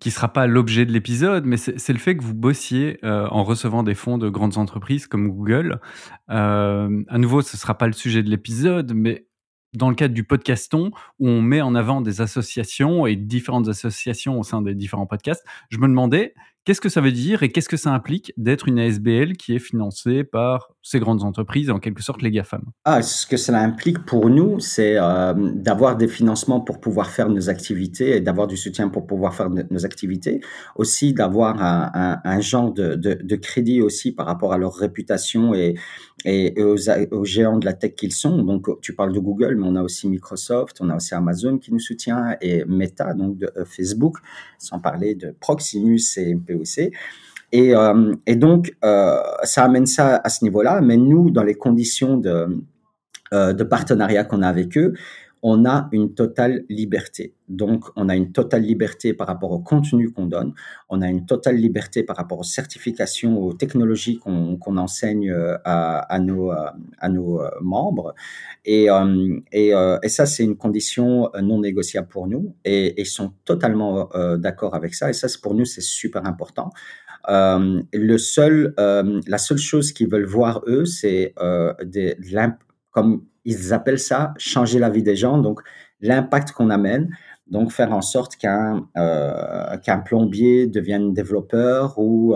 Qui 0.00 0.10
sera 0.10 0.30
pas 0.30 0.46
l'objet 0.46 0.84
de 0.84 0.92
l'épisode, 0.92 1.46
mais 1.46 1.56
c'est 1.56 1.94
le 1.94 1.98
fait 1.98 2.14
que 2.14 2.22
vous 2.22 2.34
bossiez 2.34 2.98
en 3.02 3.42
recevant 3.42 3.82
des 3.82 3.94
fonds 3.94 4.18
de 4.18 4.28
grandes 4.28 4.58
entreprises 4.58 5.06
comme 5.06 5.28
Google. 5.28 5.80
À 6.28 6.88
nouveau, 7.16 7.40
ce 7.40 7.56
sera 7.56 7.78
pas 7.78 7.86
le 7.86 7.94
sujet 7.94 8.22
de 8.22 8.28
l'épisode, 8.28 8.92
mais 8.94 9.24
dans 9.72 9.88
le 9.88 9.94
cadre 9.94 10.14
du 10.14 10.24
podcaston, 10.24 10.90
où 11.18 11.28
on 11.28 11.42
met 11.42 11.60
en 11.60 11.74
avant 11.74 12.00
des 12.00 12.20
associations 12.20 13.06
et 13.06 13.16
différentes 13.16 13.68
associations 13.68 14.38
au 14.38 14.42
sein 14.42 14.62
des 14.62 14.74
différents 14.74 15.06
podcasts, 15.06 15.44
je 15.70 15.78
me 15.78 15.86
demandais 15.86 16.34
qu'est-ce 16.64 16.80
que 16.80 16.88
ça 16.88 17.00
veut 17.00 17.12
dire 17.12 17.42
et 17.42 17.50
qu'est-ce 17.50 17.68
que 17.68 17.76
ça 17.76 17.92
implique 17.92 18.32
d'être 18.36 18.68
une 18.68 18.78
ASBL 18.78 19.36
qui 19.36 19.54
est 19.54 19.60
financée 19.60 20.24
par 20.24 20.70
ces 20.82 20.98
grandes 20.98 21.22
entreprises, 21.24 21.70
en 21.70 21.78
quelque 21.78 22.02
sorte 22.02 22.22
les 22.22 22.30
GAFAM 22.30 22.62
ah, 22.84 23.02
Ce 23.02 23.26
que 23.26 23.36
cela 23.36 23.60
implique 23.60 23.98
pour 24.06 24.30
nous, 24.30 24.60
c'est 24.60 24.96
euh, 24.96 25.34
d'avoir 25.36 25.96
des 25.96 26.08
financements 26.08 26.60
pour 26.60 26.80
pouvoir 26.80 27.10
faire 27.10 27.28
nos 27.28 27.50
activités 27.50 28.16
et 28.16 28.20
d'avoir 28.20 28.46
du 28.46 28.56
soutien 28.56 28.88
pour 28.88 29.06
pouvoir 29.06 29.34
faire 29.34 29.50
nos 29.50 29.84
activités. 29.84 30.40
Aussi 30.76 31.12
d'avoir 31.12 31.56
un, 31.60 32.40
genre 32.40 32.72
de, 32.72 33.36
crédit 33.36 33.82
aussi 33.82 34.12
par 34.12 34.26
rapport 34.26 34.52
à 34.52 34.58
leur 34.58 34.74
réputation 34.74 35.52
et, 35.54 35.74
aux, 36.58 37.24
géants 37.24 37.58
de 37.58 37.66
la 37.66 37.74
tech 37.74 37.94
qu'ils 37.94 38.12
sont. 38.12 38.42
Donc, 38.42 38.80
tu 38.80 38.94
parles 38.94 39.12
de 39.12 39.20
Google, 39.20 39.56
mais 39.56 39.66
on 39.66 39.76
a 39.76 39.82
aussi 39.82 40.08
Microsoft, 40.08 40.78
on 40.80 40.88
a 40.88 40.96
aussi 40.96 41.14
Amazon 41.14 41.58
qui 41.58 41.72
nous 41.72 41.78
soutient 41.78 42.36
et 42.40 42.64
Meta, 42.64 43.12
donc 43.12 43.42
euh, 43.42 43.64
Facebook, 43.66 44.16
sans 44.58 44.78
parler 44.78 45.14
de 45.14 45.34
Proximus 45.38 46.00
et 46.16 46.34
POC. 46.34 46.92
Et, 47.52 47.74
euh, 47.74 48.14
et 48.26 48.36
donc, 48.36 48.76
euh, 48.84 49.20
ça 49.42 49.64
amène 49.64 49.86
ça 49.86 50.20
à 50.22 50.28
ce 50.28 50.44
niveau-là. 50.44 50.80
Mais 50.80 50.96
nous, 50.96 51.30
dans 51.30 51.42
les 51.42 51.54
conditions 51.54 52.16
de, 52.16 52.62
euh, 53.32 53.52
de 53.52 53.64
partenariat 53.64 54.24
qu'on 54.24 54.42
a 54.42 54.48
avec 54.48 54.76
eux, 54.76 54.94
on 55.42 55.64
a 55.64 55.88
une 55.92 56.12
totale 56.12 56.64
liberté. 56.68 57.32
Donc, 57.48 57.86
on 57.96 58.10
a 58.10 58.14
une 58.14 58.30
totale 58.30 58.60
liberté 58.60 59.14
par 59.14 59.26
rapport 59.26 59.50
au 59.52 59.58
contenu 59.58 60.12
qu'on 60.12 60.26
donne. 60.26 60.52
On 60.90 61.00
a 61.00 61.08
une 61.08 61.24
totale 61.24 61.56
liberté 61.56 62.02
par 62.02 62.16
rapport 62.16 62.38
aux 62.38 62.44
certifications, 62.44 63.42
aux 63.42 63.54
technologies 63.54 64.18
qu'on 64.18 64.58
qu 64.58 64.70
enseigne 64.76 65.34
à, 65.64 66.18
nos, 66.20 66.52
membres. 67.62 68.14
Et 68.66 68.88
ça, 70.08 70.26
c'est 70.26 70.44
une 70.44 70.58
condition 70.58 71.30
non 71.40 71.60
négociable 71.60 72.08
pour 72.08 72.26
nous. 72.26 72.54
Et, 72.66 73.00
ils 73.00 73.06
sont 73.06 73.32
totalement 73.46 74.10
d'accord 74.36 74.74
avec 74.74 74.94
ça. 74.94 75.08
Et 75.08 75.14
ça, 75.14 75.26
pour 75.42 75.54
nous, 75.54 75.64
c'est 75.64 75.80
super 75.80 76.26
important. 76.26 76.70
Euh, 77.28 77.82
le 77.92 78.18
seul, 78.18 78.74
euh, 78.78 79.20
la 79.26 79.38
seule 79.38 79.58
chose 79.58 79.92
qu'ils 79.92 80.08
veulent 80.08 80.26
voir 80.26 80.62
eux, 80.66 80.84
c'est 80.84 81.34
euh, 81.40 81.74
de, 81.82 82.14
de 82.18 82.52
comme 82.90 83.24
ils 83.44 83.72
appellent 83.72 83.98
ça, 83.98 84.34
changer 84.38 84.78
la 84.78 84.90
vie 84.90 85.02
des 85.02 85.16
gens. 85.16 85.38
Donc 85.38 85.60
l'impact 86.00 86.52
qu'on 86.52 86.70
amène, 86.70 87.14
donc 87.46 87.72
faire 87.72 87.92
en 87.92 88.02
sorte 88.02 88.36
qu'un 88.36 88.88
euh, 88.96 89.76
qu'un 89.78 89.98
plombier 89.98 90.66
devienne 90.66 91.12
développeur 91.12 91.98
ou 91.98 92.34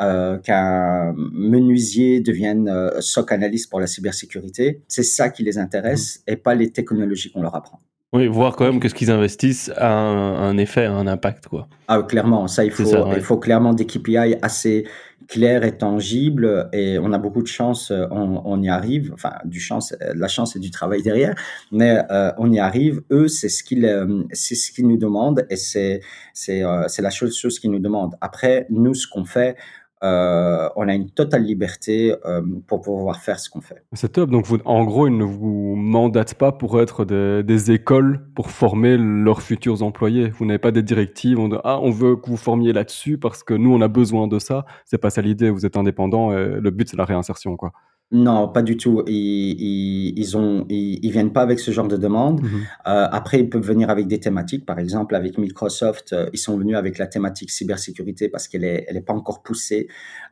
euh, 0.00 0.38
qu'un 0.38 1.12
menuisier 1.16 2.20
devienne 2.20 2.68
euh, 2.68 3.00
SOC 3.00 3.32
analyste 3.32 3.68
pour 3.68 3.80
la 3.80 3.88
cybersécurité. 3.88 4.84
C'est 4.86 5.02
ça 5.02 5.28
qui 5.28 5.42
les 5.42 5.58
intéresse 5.58 6.20
mmh. 6.20 6.30
et 6.30 6.36
pas 6.36 6.54
les 6.54 6.70
technologies 6.70 7.32
qu'on 7.32 7.42
leur 7.42 7.56
apprend. 7.56 7.80
Oui, 8.14 8.26
voir 8.26 8.56
quand 8.56 8.64
même 8.64 8.80
que 8.80 8.88
ce 8.88 8.94
qu'ils 8.94 9.10
investissent 9.10 9.70
a 9.76 9.92
un, 9.92 10.48
un, 10.48 10.56
effet, 10.56 10.86
un 10.86 11.06
impact, 11.06 11.46
quoi. 11.46 11.68
Ah, 11.88 12.02
clairement, 12.02 12.48
ça, 12.48 12.64
il 12.64 12.70
faut, 12.70 12.86
ça, 12.86 13.06
ouais. 13.06 13.16
il 13.16 13.22
faut 13.22 13.36
clairement 13.36 13.74
des 13.74 13.84
KPI 13.84 14.36
assez 14.40 14.86
clairs 15.28 15.62
et 15.62 15.76
tangibles, 15.76 16.70
et 16.72 16.98
on 16.98 17.12
a 17.12 17.18
beaucoup 17.18 17.42
de 17.42 17.48
chance, 17.48 17.92
on, 18.10 18.40
on 18.44 18.62
y 18.62 18.70
arrive, 18.70 19.10
enfin, 19.12 19.34
du 19.44 19.60
chance, 19.60 19.94
la 20.00 20.26
chance 20.26 20.56
et 20.56 20.58
du 20.58 20.70
travail 20.70 21.02
derrière, 21.02 21.34
mais 21.70 22.02
euh, 22.10 22.32
on 22.38 22.50
y 22.50 22.58
arrive. 22.58 23.02
Eux, 23.10 23.28
c'est 23.28 23.50
ce 23.50 23.62
qu'ils, 23.62 23.84
euh, 23.84 24.22
c'est 24.32 24.54
ce 24.54 24.72
qu'ils 24.72 24.88
nous 24.88 24.96
demandent, 24.96 25.46
et 25.50 25.56
c'est, 25.56 26.00
c'est, 26.32 26.64
euh, 26.64 26.84
c'est 26.88 27.02
la 27.02 27.10
chose, 27.10 27.36
chose 27.36 27.58
qu'ils 27.58 27.70
nous 27.70 27.78
demandent. 27.78 28.14
Après, 28.22 28.66
nous, 28.70 28.94
ce 28.94 29.06
qu'on 29.06 29.26
fait, 29.26 29.56
euh, 30.02 30.68
on 30.76 30.88
a 30.88 30.94
une 30.94 31.10
totale 31.10 31.42
liberté 31.42 32.14
euh, 32.24 32.42
pour 32.66 32.80
pouvoir 32.80 33.20
faire 33.20 33.38
ce 33.38 33.50
qu'on 33.50 33.60
fait. 33.60 33.82
C'est 33.92 34.12
top. 34.12 34.30
Donc, 34.30 34.46
en 34.64 34.84
gros, 34.84 35.06
ils 35.06 35.16
ne 35.16 35.24
vous 35.24 35.74
mandatent 35.76 36.34
pas 36.34 36.52
pour 36.52 36.80
être 36.80 37.04
des, 37.04 37.70
écoles 37.70 38.20
pour 38.34 38.50
former 38.50 38.96
leurs 38.96 39.42
futurs 39.42 39.82
employés. 39.82 40.30
Vous 40.30 40.46
n'avez 40.46 40.58
pas 40.58 40.70
des 40.70 40.82
directives. 40.82 41.38
On 41.38 41.50
ah, 41.64 41.80
on 41.82 41.90
veut 41.90 42.16
que 42.16 42.30
vous 42.30 42.36
formiez 42.36 42.72
là-dessus 42.72 43.18
parce 43.18 43.42
que 43.42 43.54
nous, 43.54 43.72
on 43.74 43.80
a 43.80 43.88
besoin 43.88 44.28
de 44.28 44.38
ça. 44.38 44.64
C'est 44.84 44.98
pas 44.98 45.10
ça 45.10 45.22
l'idée. 45.22 45.50
Vous 45.50 45.66
êtes 45.66 45.76
indépendant 45.76 46.32
et 46.32 46.60
le 46.60 46.70
but, 46.70 46.88
c'est 46.88 46.96
la 46.96 47.04
réinsertion, 47.04 47.56
quoi. 47.56 47.72
Non, 48.10 48.48
pas 48.48 48.62
du 48.62 48.78
tout. 48.78 49.02
Ils, 49.06 49.12
ils, 49.12 50.18
ils 50.18 50.36
ont, 50.38 50.64
ils, 50.70 50.98
ils 51.02 51.10
viennent 51.12 51.32
pas 51.34 51.42
avec 51.42 51.60
ce 51.60 51.70
genre 51.72 51.88
de 51.88 51.98
demande. 51.98 52.42
Mhm. 52.42 52.48
Euh, 52.86 53.06
après, 53.10 53.40
ils 53.40 53.50
peuvent 53.50 53.66
venir 53.66 53.90
avec 53.90 54.06
des 54.06 54.18
thématiques. 54.18 54.64
Par 54.64 54.78
exemple, 54.78 55.14
avec 55.14 55.36
Microsoft, 55.36 56.14
euh, 56.14 56.30
ils 56.32 56.38
sont 56.38 56.56
venus 56.56 56.74
avec 56.74 56.96
la 56.96 57.06
thématique 57.06 57.50
cybersécurité 57.50 58.30
parce 58.30 58.48
qu'elle 58.48 58.64
est, 58.64 58.86
elle 58.88 58.96
est 58.96 59.02
pas 59.02 59.12
encore 59.12 59.42
poussée 59.42 59.88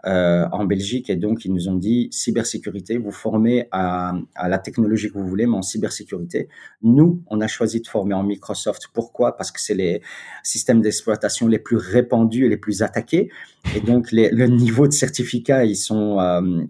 euh, 0.06 0.46
en 0.52 0.64
Belgique. 0.64 1.10
Et 1.10 1.16
donc, 1.16 1.44
ils 1.44 1.52
nous 1.52 1.68
ont 1.68 1.74
dit 1.74 2.08
cybersécurité, 2.12 2.96
vous 2.96 3.10
formez 3.10 3.68
à, 3.72 4.14
à 4.34 4.48
la 4.48 4.58
technologie 4.58 5.08
que 5.08 5.18
vous 5.18 5.28
voulez, 5.28 5.44
mais 5.44 5.56
en 5.58 5.62
cybersécurité. 5.62 6.48
Nous, 6.82 7.22
on 7.26 7.42
a 7.42 7.46
choisi 7.46 7.82
de 7.82 7.86
former 7.88 8.14
en 8.14 8.22
Microsoft. 8.22 8.88
Pourquoi? 8.94 9.36
Parce 9.36 9.52
que 9.52 9.60
c'est 9.60 9.74
les 9.74 10.00
systèmes 10.42 10.80
d'exploitation 10.80 11.46
les 11.46 11.58
plus 11.58 11.76
répandus 11.76 12.46
et 12.46 12.48
les 12.48 12.56
plus 12.56 12.80
attaqués. 12.80 13.30
Et 13.74 13.80
donc, 13.80 14.12
les, 14.12 14.30
le 14.30 14.46
niveau 14.46 14.86
de 14.86 14.92
certificat, 14.92 15.66
ils 15.66 15.76
sont, 15.76 16.16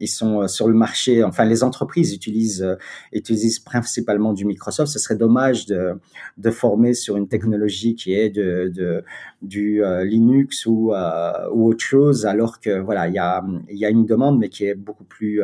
ils 0.01 0.09
sont 0.09 0.49
sur 0.49 0.67
le 0.67 0.75
marché 0.75 0.96
enfin 1.25 1.45
les 1.45 1.63
entreprises 1.63 2.13
utilisent, 2.15 2.63
euh, 2.63 2.77
utilisent 3.13 3.61
principalement 3.61 4.33
du 4.33 4.45
Microsoft. 4.45 4.93
Ce 4.93 4.99
serait 4.99 5.17
dommage 5.17 5.67
de, 5.67 5.93
de 6.37 6.51
former 6.51 6.95
sur 6.95 7.17
une 7.17 7.29
technologie 7.29 7.95
qui 7.95 8.15
est 8.15 8.31
de, 8.31 8.71
de 8.75 9.05
du 9.43 9.85
euh, 9.85 10.05
Linux 10.05 10.67
ou, 10.67 10.93
euh, 10.93 11.33
ou 11.53 11.69
autre 11.69 11.85
chose, 11.85 12.27
alors 12.27 12.61
que 12.61 12.81
voilà, 12.81 13.09
il 13.09 13.15
y 13.15 13.19
a, 13.19 13.45
il 13.69 13.79
y 13.79 13.85
a 13.85 13.91
une 13.91 14.07
demande, 14.07 14.39
mais 14.39 14.49
qui 14.49 14.65
est 14.65 14.75
beaucoup 14.75 15.05
plus 15.05 15.43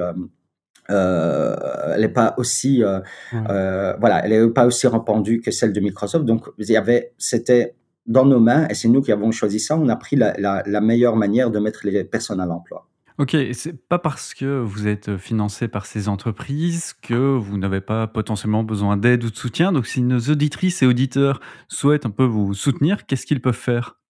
euh, 0.91 1.57
elle 1.95 2.01
n'est 2.01 2.09
pas 2.09 2.35
aussi 2.39 2.83
euh, 2.83 3.01
euh, 3.49 3.95
voilà, 4.01 4.25
elle 4.25 4.33
est 4.33 4.51
pas 4.51 4.67
aussi 4.67 4.87
répandue 4.87 5.41
que 5.41 5.51
celle 5.51 5.73
de 5.73 5.81
Microsoft. 5.81 6.25
Donc 6.25 6.47
il 6.59 6.69
y 6.69 6.77
avait, 6.77 7.13
c'était 7.19 7.75
dans 8.07 8.27
nos 8.27 8.41
mains 8.41 8.67
et 8.69 8.75
c'est 8.75 8.89
nous 8.89 9.01
qui 9.01 9.13
avons 9.13 9.31
choisi 9.31 9.61
ça. 9.61 9.77
On 9.79 9.89
a 9.89 9.97
pris 9.97 10.17
la, 10.17 10.35
la, 10.39 10.63
la 10.67 10.81
meilleure 10.81 11.17
manière 11.17 11.51
de 11.51 11.59
mettre 11.61 11.87
les 11.87 12.05
personnes 12.05 12.41
à 12.41 12.47
l'emploi. 12.47 12.89
Ok, 13.23 13.37
c'est 13.53 13.87
pas 13.89 14.01
parce 14.01 14.35
que 14.35 14.59
vous 14.61 14.89
êtes 14.89 15.17
financé 15.17 15.69
par 15.69 15.87
ces 15.87 16.09
entreprises 16.09 16.93
que 16.93 17.15
vous 17.15 17.57
n'avez 17.57 17.81
pas 17.81 18.09
potentiellement 18.09 18.65
besoin 18.65 18.97
d'aide 18.97 19.23
ou 19.23 19.31
de 19.31 19.37
soutien. 19.37 19.71
Donc, 19.71 19.87
si 19.87 20.03
nos 20.03 20.19
auditrices 20.19 20.83
et 20.83 20.87
auditeurs 20.87 21.41
souhaitent 21.69 22.05
un 22.05 22.11
peu 22.11 22.25
vous 22.25 22.53
soutenir, 22.53 23.07
qu'est-ce 23.07 23.25
qu'ils 23.25 23.41
peuvent 23.41 23.55
faire? 23.55 24.01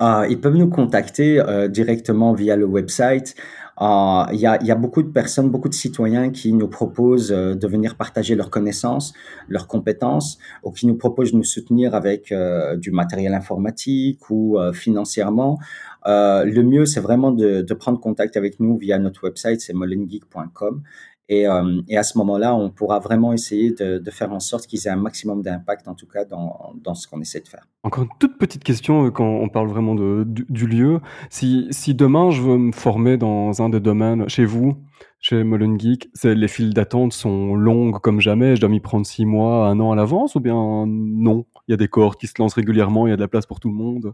Euh, 0.00 0.28
Ils 0.30 0.40
peuvent 0.40 0.54
nous 0.54 0.70
contacter 0.70 1.40
euh, 1.40 1.66
directement 1.66 2.34
via 2.34 2.54
le 2.54 2.66
website. 2.66 3.34
Euh, 3.80 4.24
il 4.32 4.38
y, 4.38 4.46
a, 4.46 4.62
y, 4.62 4.70
a, 4.70 4.74
beaucoup 4.74 5.02
de 5.02 5.10
personnes, 5.10 5.50
beaucoup 5.50 5.68
de 5.68 5.74
citoyens 5.74 6.30
qui 6.30 6.52
nous 6.52 6.68
proposent 6.68 7.32
euh, 7.32 7.54
de 7.54 7.66
venir 7.66 7.96
partager 7.96 8.36
leurs 8.36 8.50
connaissances, 8.50 9.12
leurs 9.48 9.66
compétences, 9.66 10.38
ou 10.62 10.70
qui 10.70 10.86
nous 10.86 10.96
proposent 10.96 11.32
de 11.32 11.38
nous 11.38 11.44
soutenir 11.44 11.94
avec 11.94 12.30
euh, 12.30 12.76
du 12.76 12.92
matériel 12.92 13.34
informatique 13.34 14.30
ou 14.30 14.58
financièrement. 14.72 15.58
le 16.06 16.62
mieux, 16.62 16.86
c'est 16.86 17.00
vraiment 17.00 17.32
de, 17.32 17.62
de, 17.62 17.74
prendre 17.74 17.98
contact 17.98 18.36
avec 18.36 18.60
nous 18.60 18.76
via 18.76 18.98
notre 18.98 19.24
website, 19.24 19.60
c'est 19.60 19.72
molengeek.com. 19.72 20.82
Et, 21.28 21.48
euh, 21.48 21.80
et, 21.88 21.96
à 21.96 22.02
ce 22.02 22.18
moment-là, 22.18 22.54
on 22.54 22.70
pourra 22.70 22.98
vraiment 22.98 23.32
essayer 23.32 23.72
de, 23.72 24.10
faire 24.10 24.32
en 24.32 24.40
sorte 24.40 24.66
qu'ils 24.66 24.86
aient 24.86 24.90
un 24.90 24.96
maximum 24.96 25.42
d'impact, 25.42 25.88
en 25.88 25.94
tout 25.94 26.06
cas, 26.06 26.24
dans, 26.24 26.74
dans, 26.82 26.94
ce 26.94 27.08
qu'on 27.08 27.20
essaie 27.20 27.40
de 27.40 27.48
faire. 27.48 27.66
Encore 27.82 28.04
une 28.04 28.10
toute 28.20 28.36
petite 28.36 28.62
question 28.62 29.10
quand 29.10 29.26
on 29.26 29.48
parle 29.48 29.68
vraiment 29.68 29.94
du, 29.94 30.66
lieu. 30.66 31.00
Si, 31.30 31.66
si, 31.70 31.94
demain 31.94 32.30
je 32.30 32.42
veux 32.42 32.58
me 32.58 32.72
former 32.72 33.16
dans 33.16 33.62
un 33.62 33.70
des 33.70 33.80
domaines 33.80 34.28
chez 34.28 34.44
vous, 34.44 34.76
chez 35.18 35.42
Molen 35.44 35.80
Geek, 35.80 36.10
les 36.22 36.48
files 36.48 36.74
d'attente 36.74 37.14
sont 37.14 37.54
longues 37.54 37.98
comme 38.00 38.20
jamais. 38.20 38.56
Je 38.56 38.60
dois 38.60 38.68
m'y 38.68 38.80
prendre 38.80 39.06
six 39.06 39.24
mois, 39.24 39.68
un 39.68 39.80
an 39.80 39.92
à 39.92 39.96
l'avance, 39.96 40.34
ou 40.34 40.40
bien 40.40 40.84
non? 40.86 41.46
Il 41.66 41.72
y 41.72 41.74
a 41.74 41.78
des 41.78 41.88
cohortes 41.88 42.20
qui 42.20 42.26
se 42.26 42.34
lancent 42.38 42.54
régulièrement, 42.54 43.06
il 43.06 43.10
y 43.10 43.12
a 43.14 43.16
de 43.16 43.22
la 43.22 43.28
place 43.28 43.46
pour 43.46 43.60
tout 43.60 43.68
le 43.68 43.74
monde. 43.74 44.12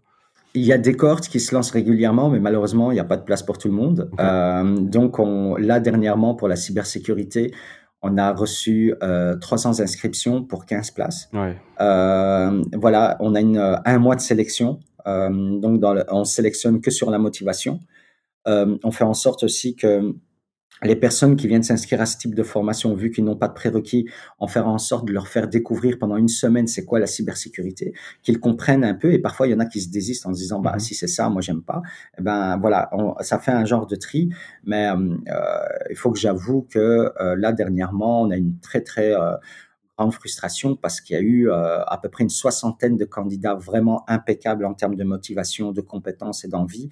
Il 0.55 0.63
y 0.63 0.73
a 0.73 0.79
des 0.79 0.95
cohortes 0.95 1.29
qui 1.29 1.39
se 1.39 1.55
lancent 1.55 1.71
régulièrement, 1.71 2.29
mais 2.29 2.41
malheureusement, 2.41 2.91
il 2.91 2.95
n'y 2.95 3.01
a 3.01 3.05
pas 3.05 3.17
de 3.17 3.23
place 3.23 3.43
pour 3.43 3.59
tout 3.59 3.69
le 3.69 3.75
monde. 3.75 4.09
Okay. 4.13 4.23
Euh, 4.23 4.77
donc, 4.79 5.19
on, 5.19 5.57
là, 5.57 5.79
dernièrement, 5.79 6.35
pour 6.35 6.49
la 6.49 6.57
cybersécurité, 6.57 7.53
on 8.03 8.17
a 8.17 8.33
reçu 8.33 8.95
euh, 9.03 9.37
300 9.37 9.81
inscriptions 9.81 10.43
pour 10.43 10.67
15 10.67 10.91
places. 10.91 11.29
Ouais. 11.33 11.57
Euh, 11.81 12.63
voilà, 12.75 13.17
on 13.21 13.35
a 13.35 13.41
une, 13.41 13.59
un 13.85 13.99
mois 13.99 14.17
de 14.17 14.21
sélection. 14.21 14.81
Euh, 15.07 15.59
donc, 15.61 15.81
dans 15.81 15.95
le, 15.95 16.05
on 16.09 16.25
sélectionne 16.25 16.81
que 16.81 16.91
sur 16.91 17.11
la 17.11 17.19
motivation. 17.19 17.81
Euh, 18.49 18.77
on 18.85 18.91
fait 18.91 19.05
en 19.05 19.15
sorte 19.15 19.43
aussi 19.45 19.77
que 19.77 20.15
les 20.83 20.97
personnes 20.97 21.37
qui 21.37 21.47
viennent 21.47 21.63
s'inscrire 21.63 22.01
à 22.01 22.07
ce 22.07 22.17
type 22.17 22.35
de 22.35 22.43
formation, 22.43 22.95
vu 22.95 23.11
qu'ils 23.11 23.25
n'ont 23.25 23.37
pas 23.37 23.49
de 23.49 23.55
prérequis, 23.55 24.09
en 24.39 24.47
faire 24.47 24.67
en 24.67 24.79
sorte 24.79 25.07
de 25.07 25.13
leur 25.13 25.29
faire 25.29 25.49
découvrir 25.49 25.99
pendant 25.99 26.17
une 26.17 26.29
semaine 26.29 26.67
c'est 26.67 26.85
quoi 26.85 26.99
la 26.99 27.07
cybersécurité, 27.07 27.93
qu'ils 28.23 28.41
comprennent 28.41 28.85
un 28.85 28.95
peu. 28.95 29.13
Et 29.13 29.19
parfois, 29.19 29.47
il 29.47 29.51
y 29.51 29.55
en 29.55 29.61
a 29.61 29.67
qui 29.67 29.81
se 29.81 29.91
désistent 29.91 30.27
en 30.27 30.35
se 30.35 30.39
disant, 30.39 30.61
bah, 30.61 30.79
si 30.79 30.95
c'est 30.95 31.07
ça, 31.07 31.29
moi, 31.29 31.43
j'aime 31.43 31.63
pas. 31.63 31.83
Et 32.19 32.23
ben, 32.23 32.59
voilà, 32.59 32.89
on, 32.93 33.15
ça 33.21 33.39
fait 33.39 33.53
un 33.53 33.65
genre 33.65 33.87
de 33.87 33.97
tri. 33.97 34.31
Mais 34.65 34.89
euh, 34.89 35.17
il 35.91 35.97
faut 35.97 36.11
que 36.11 36.19
j'avoue 36.19 36.67
que 36.71 37.13
euh, 37.21 37.37
là, 37.37 37.53
dernièrement, 37.53 38.23
on 38.23 38.31
a 38.31 38.37
une 38.37 38.59
très, 38.61 38.81
très 38.81 39.15
euh, 39.15 39.37
grande 39.99 40.15
frustration 40.15 40.77
parce 40.77 41.01
qu'il 41.01 41.15
y 41.15 41.19
a 41.19 41.23
eu 41.23 41.51
à 41.51 41.99
peu 42.03 42.09
près 42.09 42.25
une 42.25 42.31
soixantaine 42.31 42.97
de 42.97 43.05
candidats 43.05 43.55
vraiment 43.55 44.03
impeccables 44.09 44.65
en 44.65 44.73
termes 44.73 44.95
de 44.95 45.05
motivation, 45.05 45.73
de 45.73 45.83
compétences 45.83 46.43
et 46.43 46.49
d'envie 46.49 46.89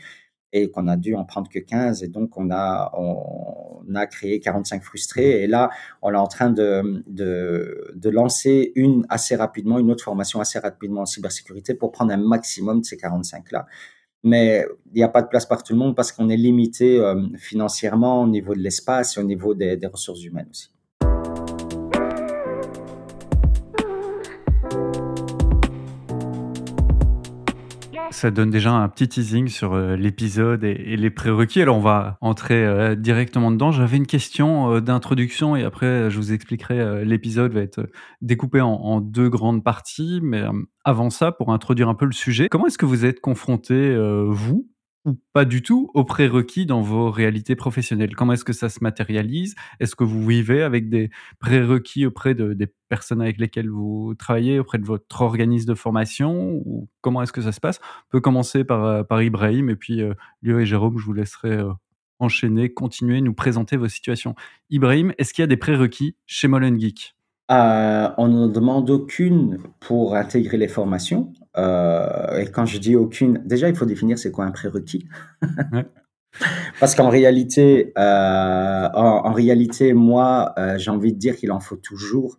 et 0.53 0.71
qu'on 0.71 0.89
a 0.89 0.97
dû 0.97 1.15
en 1.15 1.25
prendre 1.25 1.49
que 1.51 1.59
15 1.59 2.03
et 2.03 2.09
donc 2.09 2.37
on 2.37 2.51
a 2.51 2.91
on 2.95 3.95
a 3.95 4.07
créé 4.07 4.41
45 4.41 4.83
frustrés. 4.83 5.43
Et 5.43 5.47
là 5.47 5.71
on 6.03 6.13
est 6.13 6.17
en 6.17 6.27
train 6.27 6.51
de, 6.51 7.03
de, 7.07 7.93
de 7.95 8.11
lancer 8.11 8.73
une 8.75 9.07
assez 9.09 9.37
rapidement 9.37 9.79
une 9.79 9.91
autre 9.91 10.05
formation 10.05 10.41
assez 10.41 10.59
rapidement 10.59 11.03
en 11.03 11.07
cybersécurité 11.07 11.75
pour 11.75 11.93
prendre 11.93 12.13
un 12.13 12.17
maximum 12.17 12.81
de 12.81 12.85
ces 12.87 12.97
45 12.97 13.53
là 13.53 13.67
mais 14.25 14.67
il 14.93 14.97
n'y 14.97 15.03
a 15.05 15.09
pas 15.09 15.23
de 15.23 15.29
place 15.29 15.47
par 15.47 15.63
tout 15.63 15.73
le 15.73 15.79
monde 15.79 15.95
parce 15.95 16.11
qu'on 16.13 16.29
est 16.29 16.37
limité 16.37 16.99
euh, 16.99 17.15
financièrement 17.37 18.23
au 18.23 18.27
niveau 18.27 18.55
de 18.55 18.61
l'espace 18.61 19.17
et 19.17 19.21
au 19.21 19.25
niveau 19.25 19.55
des, 19.55 19.77
des 19.77 19.87
ressources 19.87 20.25
humaines 20.25 20.49
aussi 20.51 20.71
Ça 28.11 28.31
donne 28.31 28.51
déjà 28.51 28.73
un 28.73 28.88
petit 28.88 29.09
teasing 29.09 29.49
sur 29.49 29.75
euh, 29.75 29.94
l'épisode 29.97 30.64
et, 30.64 30.97
les 30.97 31.11
prérequis. 31.11 31.61
Alors 31.61 31.77
on 31.77 31.81
va 31.81 32.16
entrer 32.21 32.64
euh, 32.64 32.94
directement 32.94 33.51
dedans. 33.51 33.71
J'avais 33.71 33.99
une 33.99 34.07
question 34.07 34.73
euh, 34.73 34.81
d'introduction 34.81 35.57
et 35.57 35.62
après 35.62 36.11
je 36.11 36.16
vous 36.16 36.33
expliquerai. 36.33 37.05
L'épisode 37.05 37.53
va 37.53 37.61
être 37.61 37.88
découpé 38.23 38.61
en, 38.61 39.01
deux 39.01 39.29
grandes 39.29 39.62
parties. 39.62 40.21
Mais 40.23 40.42
avant 40.85 41.11
ça, 41.11 41.33
pour 41.33 41.53
introduire 41.53 41.88
un 41.88 41.94
peu 41.94 42.07
le 42.07 42.12
sujet, 42.12 42.49
comment 42.49 42.66
est-ce 42.66 42.79
que 42.79 42.87
vous 42.87 43.05
êtes 43.05 43.21
confronté, 43.21 43.97
vous, 44.27 44.66
pas 45.33 45.44
du 45.44 45.62
tout 45.62 45.90
aux 45.94 46.05
prérequis 46.05 46.66
dans 46.66 46.81
vos 46.81 47.11
réalités 47.11 47.57
professionnelles? 47.57 48.14
Comment 48.14 48.33
est-ce 48.33 48.44
que 48.44 48.53
ça 48.53 48.68
se 48.68 48.79
matérialise? 48.83 49.55
Est-ce 49.81 49.97
que 49.97 50.05
vous 50.05 50.27
vivez 50.27 50.62
avec 50.62 50.88
des 50.88 51.11
prérequis 51.38 52.07
auprès 52.07 52.35
de, 52.35 52.53
des 52.55 52.68
personnes 52.88 53.21
avec 53.21 53.38
lesquelles 53.38 53.68
vous 53.68 54.14
travaillez, 54.18 54.59
auprès 54.59 54.79
de 54.79 54.85
votre 54.85 55.23
organisme 55.23 55.68
de 55.68 55.75
formation? 55.75 56.62
Comment 57.01 57.23
est-ce 57.23 57.33
que 57.33 57.42
ça 57.42 57.53
se 57.53 57.61
passe? 57.61 57.81
On 57.83 58.11
peut 58.12 58.21
commencer 58.21 58.64
par, 58.64 58.85
euh, 58.85 59.23
Ibrahim 59.23 59.71
et 59.71 59.77
puis 59.77 60.03
euh, 60.03 60.14
et 60.44 60.66
Jérôme, 60.66 60.99
je 60.99 61.05
vous 61.05 61.12
laisserai 61.12 61.53
euh, 61.53 61.73
enchaîner, 62.18 62.73
continuer, 62.73 63.21
nous 63.21 63.35
présenter 63.35 63.77
vos 63.77 63.88
situations. 63.88 64.35
Ibrahim, 64.71 65.12
est-ce 65.18 65.35
qu'il 65.35 65.42
y 65.42 65.44
a 65.44 65.49
des 65.49 65.57
prérequis 65.57 66.16
chez 66.27 66.49
Molen 66.49 66.79
Geek 66.79 67.17
euh, 67.51 68.09
on 68.19 68.29
ne 68.29 68.49
demande 68.49 68.91
aucune 68.91 69.59
pour 69.81 70.15
intégrer 70.15 70.59
les 70.59 70.69
formations. 70.69 71.33
Euh, 71.57 72.39
et 72.39 72.47
quand 72.51 72.67
je 72.67 72.79
dis 72.79 72.95
aucune, 72.95 73.43
déjà 73.45 73.69
il 73.69 73.75
faut 73.75 73.87
définir 73.87 74.19
c'est 74.19 74.31
quoi 74.31 74.45
un 74.45 74.51
prérequis. 74.51 75.07
ouais. 75.73 75.87
Parce 76.79 76.95
qu'en 76.95 77.09
réalité, 77.09 77.93
euh, 77.97 78.89
en, 78.95 79.27
en, 79.27 79.33
réalité, 79.33 79.95
moi, 79.95 80.55
j'ai 80.77 80.91
envie 80.91 81.15
de 81.15 81.19
dire 81.19 81.35
qu'il 81.37 81.51
en 81.51 81.59
faut 81.59 81.77
toujours. 81.77 82.39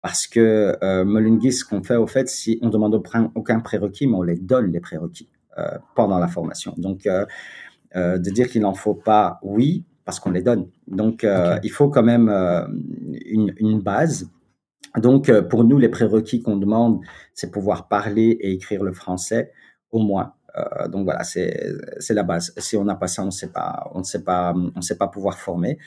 Parce 0.00 0.28
que 0.28 0.78
Molungis, 1.02 1.52
ce 1.52 1.64
qu'on 1.64 1.82
fait, 1.82 1.96
au 1.96 2.06
fait, 2.06 2.28
si 2.28 2.58
on 2.62 2.70
demande 2.70 2.94
aucun 3.34 3.60
prérequis, 3.60 4.06
mais 4.06 4.14
on 4.14 4.22
les 4.22 4.36
donne 4.36 4.70
les 4.70 4.78
prérequis 4.78 5.28
pendant 5.96 6.20
la 6.20 6.28
formation. 6.28 6.72
Donc, 6.78 7.08
de 7.94 8.30
dire 8.30 8.48
qu'il 8.48 8.62
n'en 8.62 8.74
faut 8.74 8.94
pas, 8.94 9.40
oui, 9.42 9.84
parce 10.06 10.20
qu'on 10.20 10.30
les 10.30 10.40
donne. 10.40 10.68
Donc, 10.86 11.24
euh, 11.24 11.56
okay. 11.56 11.60
il 11.64 11.70
faut 11.70 11.88
quand 11.88 12.04
même 12.04 12.30
une, 13.26 13.52
une, 13.58 13.80
base. 13.80 14.30
Donc, 14.96 15.28
euh, 15.28 15.42
pour 15.42 15.64
nous, 15.64 15.78
les 15.78 15.88
prérequis 15.88 16.42
qu'on 16.42 16.56
demande, 16.56 17.00
c'est 17.34 17.50
pouvoir 17.50 17.88
parler 17.88 18.36
et 18.40 18.52
écrire 18.52 18.82
le 18.82 18.92
français 18.92 19.52
au 19.90 19.98
moins. 19.98 20.34
Euh, 20.56 20.88
donc 20.88 21.04
voilà, 21.04 21.22
c'est 21.24 21.74
la 22.10 22.22
base. 22.22 22.52
Si 22.56 22.76
on 22.76 22.84
n'a 22.84 22.94
pas 22.94 23.08
ça, 23.08 23.22
on 23.22 23.30
sait 23.30 23.52
pas, 23.52 23.90
on 23.94 23.98
ne 23.98 24.04
sait 24.04 24.22
pas, 24.24 24.54
on 24.74 24.80
sait 24.80 24.96
pas 24.96 25.08
pouvoir 25.08 25.38
former. 25.38 25.78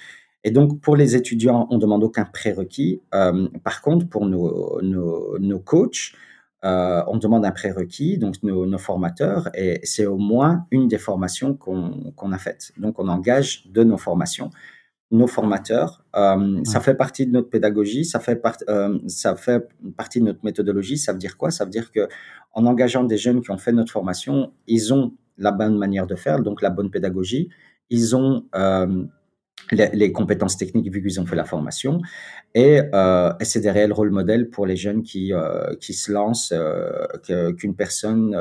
Et 0.44 0.52
donc 0.52 0.80
pour 0.80 0.96
les 0.96 1.16
étudiants, 1.16 1.68
on 1.70 1.78
demande 1.78 2.04
aucun 2.04 2.26
prérequis. 2.26 3.02
Euh, 3.14 3.48
par 3.64 3.82
contre, 3.82 4.08
pour 4.08 4.26
nos, 4.28 4.80
nos, 4.82 5.38
nos 5.40 5.60
coachs, 5.60 6.14
on 6.62 7.18
demande 7.18 7.46
un 7.46 7.52
prérequis, 7.52 8.18
donc 8.18 8.44
nos, 8.44 8.66
nos 8.66 8.78
formateurs, 8.78 9.50
et 9.56 9.80
c'est 9.84 10.06
au 10.06 10.18
moins 10.18 10.68
une 10.72 10.88
des 10.88 10.98
formations 10.98 11.56
qu'on 11.56 12.32
a 12.32 12.38
faites. 12.38 12.72
Donc, 12.78 13.00
on 13.00 13.08
engage 13.08 13.68
de 13.68 13.84
nos 13.84 13.98
formations 13.98 14.52
nos 15.12 15.28
formateurs. 15.28 16.04
Euh, 16.16 16.62
Ça 16.64 16.80
fait 16.80 16.96
partie 16.96 17.26
de 17.26 17.32
notre 17.32 17.50
pédagogie, 17.50 18.06
ça 18.06 18.20
fait, 18.20 18.42
euh, 18.70 19.00
ça 19.08 19.36
fait 19.36 19.68
partie 19.98 20.20
de 20.20 20.26
notre 20.26 20.44
méthodologie. 20.44 20.98
Ça 20.98 21.14
veut 21.14 21.20
dire 21.20 21.38
quoi? 21.38 21.52
Ça 21.52 21.66
veut 21.66 21.72
dire 21.72 21.92
que 21.92 22.08
en 22.54 22.66
engageant 22.66 23.04
des 23.04 23.18
jeunes 23.18 23.42
qui 23.42 23.52
ont 23.52 23.58
fait 23.58 23.72
notre 23.72 23.92
formation, 23.92 24.54
ils 24.68 24.94
ont 24.94 25.14
la 25.38 25.52
bonne 25.52 25.78
manière 25.78 26.08
de 26.08 26.16
faire, 26.16 26.42
donc 26.42 26.62
la 26.62 26.70
bonne 26.70 26.92
pédagogie. 26.92 27.50
Ils 27.90 28.16
ont 28.16 28.46
euh, 28.56 29.04
les, 29.72 30.12
compétences 30.12 30.58
techniques 30.58 30.92
vu 30.92 31.02
qu'ils 31.02 31.20
ont 31.20 31.26
fait 31.26 31.36
la 31.36 31.46
formation. 31.46 32.02
Et, 32.54 32.80
et 32.80 33.46
c'est 33.46 33.62
des 33.62 33.72
réels 33.72 33.94
rôles 33.94 34.12
modèles 34.12 34.50
pour 34.50 34.66
les 34.66 34.76
jeunes 34.76 35.04
qui, 35.04 35.32
qui 35.80 35.94
se 35.94 36.12
lancent, 36.12 36.54
qu'une 37.58 37.76
personne 37.76 38.36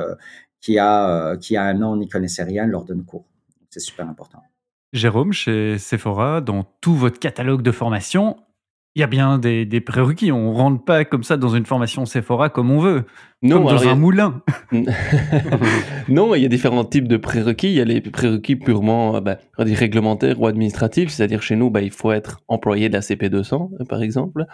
qui, 0.60 0.78
a, 0.78 1.36
qui 1.36 1.56
a 1.56 1.64
un 1.64 1.82
an 1.82 1.96
n'y 1.96 2.08
connaissait 2.08 2.44
rien 2.44 2.66
leur 2.66 2.84
donne 2.84 3.04
cours. 3.04 3.26
C'est 3.70 3.80
super 3.80 4.08
important. 4.08 4.42
Jérôme, 4.92 5.32
chez 5.32 5.78
Sephora, 5.78 6.40
dans 6.40 6.64
tout 6.80 6.94
votre 6.94 7.18
catalogue 7.18 7.62
de 7.62 7.72
formation, 7.72 8.36
il 8.94 9.00
y 9.00 9.04
a 9.04 9.06
bien 9.06 9.38
des, 9.38 9.80
prérequis. 9.80 10.32
On 10.32 10.50
ne 10.50 10.56
rentre 10.56 10.84
pas 10.84 11.04
comme 11.04 11.22
ça 11.22 11.36
dans 11.36 11.50
une 11.50 11.66
formation 11.66 12.04
Sephora 12.04 12.48
comme 12.48 12.70
on 12.70 12.80
veut, 12.80 13.04
non, 13.42 13.62
comme 13.62 13.76
dans 13.76 13.86
un 13.86 13.94
moulin. 13.94 14.42
non, 16.08 16.34
il 16.34 16.42
y 16.42 16.46
a 16.46 16.48
différents 16.48 16.84
types 16.84 17.06
de 17.06 17.16
prérequis. 17.16 17.68
Il 17.68 17.74
y 17.74 17.80
a 17.80 17.84
les 17.84 18.00
prérequis 18.00 18.56
purement 18.56 19.16
euh, 19.16 19.20
bah, 19.20 19.36
réglementaires 19.56 20.40
ou 20.40 20.46
administratifs. 20.46 21.10
C'est-à-dire 21.10 21.42
chez 21.42 21.54
nous, 21.54 21.70
bah, 21.70 21.82
il 21.82 21.92
faut 21.92 22.10
être 22.10 22.40
employé 22.48 22.88
de 22.88 22.94
la 22.94 23.00
CP200, 23.00 23.86
par 23.86 24.02
exemple. 24.02 24.46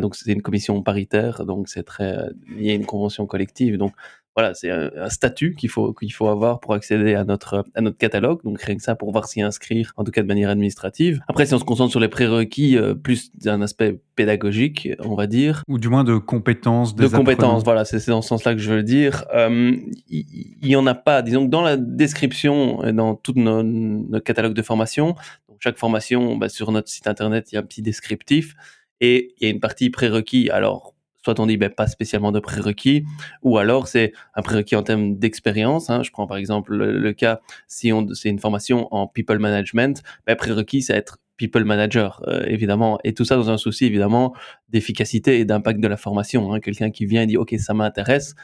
Donc 0.00 0.14
c'est 0.14 0.30
une 0.30 0.42
commission 0.42 0.80
paritaire, 0.82 1.44
donc 1.44 1.68
c'est 1.68 1.82
très 1.82 2.28
lié 2.56 2.70
à 2.70 2.74
une 2.74 2.86
convention 2.86 3.26
collective. 3.26 3.78
Donc 3.78 3.92
voilà, 4.38 4.54
c'est 4.54 4.70
un, 4.70 5.08
statut 5.08 5.56
qu'il 5.56 5.68
faut 5.68 5.92
qu'il 5.92 6.12
faut 6.12 6.28
avoir 6.28 6.60
pour 6.60 6.72
accéder 6.72 7.16
à 7.16 7.24
notre 7.24 7.64
à 7.74 7.80
notre 7.80 7.98
catalogue. 7.98 8.40
Donc 8.44 8.62
rien 8.62 8.76
que 8.76 8.82
ça 8.82 8.94
pour 8.94 9.10
voir 9.10 9.26
s'y 9.26 9.42
inscrire, 9.42 9.92
en 9.96 10.04
tout 10.04 10.12
cas 10.12 10.22
de 10.22 10.28
manière 10.28 10.48
administrative. 10.48 11.20
Après, 11.26 11.44
si 11.44 11.54
on 11.54 11.58
se 11.58 11.64
concentre 11.64 11.90
sur 11.90 11.98
les 11.98 12.06
prérequis, 12.06 12.76
euh, 12.76 12.94
plus 12.94 13.36
d'un 13.36 13.62
aspect 13.62 14.00
pédagogique, 14.14 14.90
on 15.00 15.16
va 15.16 15.26
dire, 15.26 15.64
ou 15.66 15.76
du 15.76 15.88
moins 15.88 16.04
de 16.04 16.18
compétences. 16.18 16.94
de 16.94 17.08
compétences, 17.08 17.64
voilà, 17.64 17.84
c'est 17.84 18.06
dans 18.06 18.22
ce 18.22 18.28
sens-là 18.28 18.54
que 18.54 18.60
je 18.60 18.70
veux 18.70 18.76
le 18.76 18.84
dire. 18.84 19.24
Euh, 19.34 19.74
il 20.08 20.68
y, 20.68 20.76
en 20.76 20.86
a 20.86 20.94
pas. 20.94 21.22
Disons 21.22 21.44
que 21.44 21.50
dans 21.50 21.62
la 21.62 21.76
description, 21.76 22.92
dans 22.92 23.16
tout 23.16 23.32
notre 23.34 24.22
catalogue 24.22 24.54
de 24.54 24.62
formation, 24.62 25.16
donc 25.48 25.58
chaque 25.58 25.78
formation, 25.78 26.36
bah, 26.36 26.48
sur 26.48 26.70
notre 26.70 26.88
site 26.88 27.08
internet, 27.08 27.50
il 27.50 27.56
y 27.56 27.58
a 27.58 27.60
un 27.60 27.64
petit 27.64 27.82
descriptif 27.82 28.54
et 29.00 29.34
il 29.40 29.48
y 29.48 29.50
a 29.50 29.52
une 29.52 29.58
partie 29.58 29.90
prérequis. 29.90 30.48
Alors 30.50 30.94
soit 31.28 31.40
on 31.40 31.46
dit 31.46 31.58
ben, 31.58 31.68
pas 31.68 31.86
spécialement 31.86 32.32
de 32.32 32.40
prérequis, 32.40 33.04
ou 33.42 33.58
alors 33.58 33.86
c'est 33.86 34.12
un 34.34 34.40
prérequis 34.40 34.76
en 34.76 34.82
termes 34.82 35.16
d'expérience. 35.16 35.90
Hein. 35.90 36.02
Je 36.02 36.10
prends 36.10 36.26
par 36.26 36.38
exemple 36.38 36.74
le, 36.74 37.12
cas, 37.12 37.40
si 37.66 37.92
c'est 38.14 38.30
une 38.30 38.38
formation 38.38 38.88
en 38.94 39.06
people 39.06 39.38
management, 39.38 40.02
ben, 40.26 40.36
prérequis 40.36 40.80
c'est 40.80 40.94
être 40.94 41.18
people 41.36 41.64
manager, 41.64 42.22
euh, 42.28 42.44
évidemment, 42.46 42.98
et 43.04 43.12
tout 43.12 43.26
ça 43.26 43.36
dans 43.36 43.50
un 43.50 43.58
souci 43.58 43.84
évidemment 43.84 44.34
d'efficacité 44.70 45.38
et 45.38 45.44
d'impact 45.44 45.80
de 45.80 45.88
la 45.88 45.98
formation. 45.98 46.50
Hein. 46.52 46.60
Quelqu'un 46.60 46.90
qui 46.90 47.04
vient 47.04 47.22
et 47.22 47.26
dit 47.26 47.36
ok 47.36 47.54
ça 47.58 47.74
m'intéresse, 47.74 48.34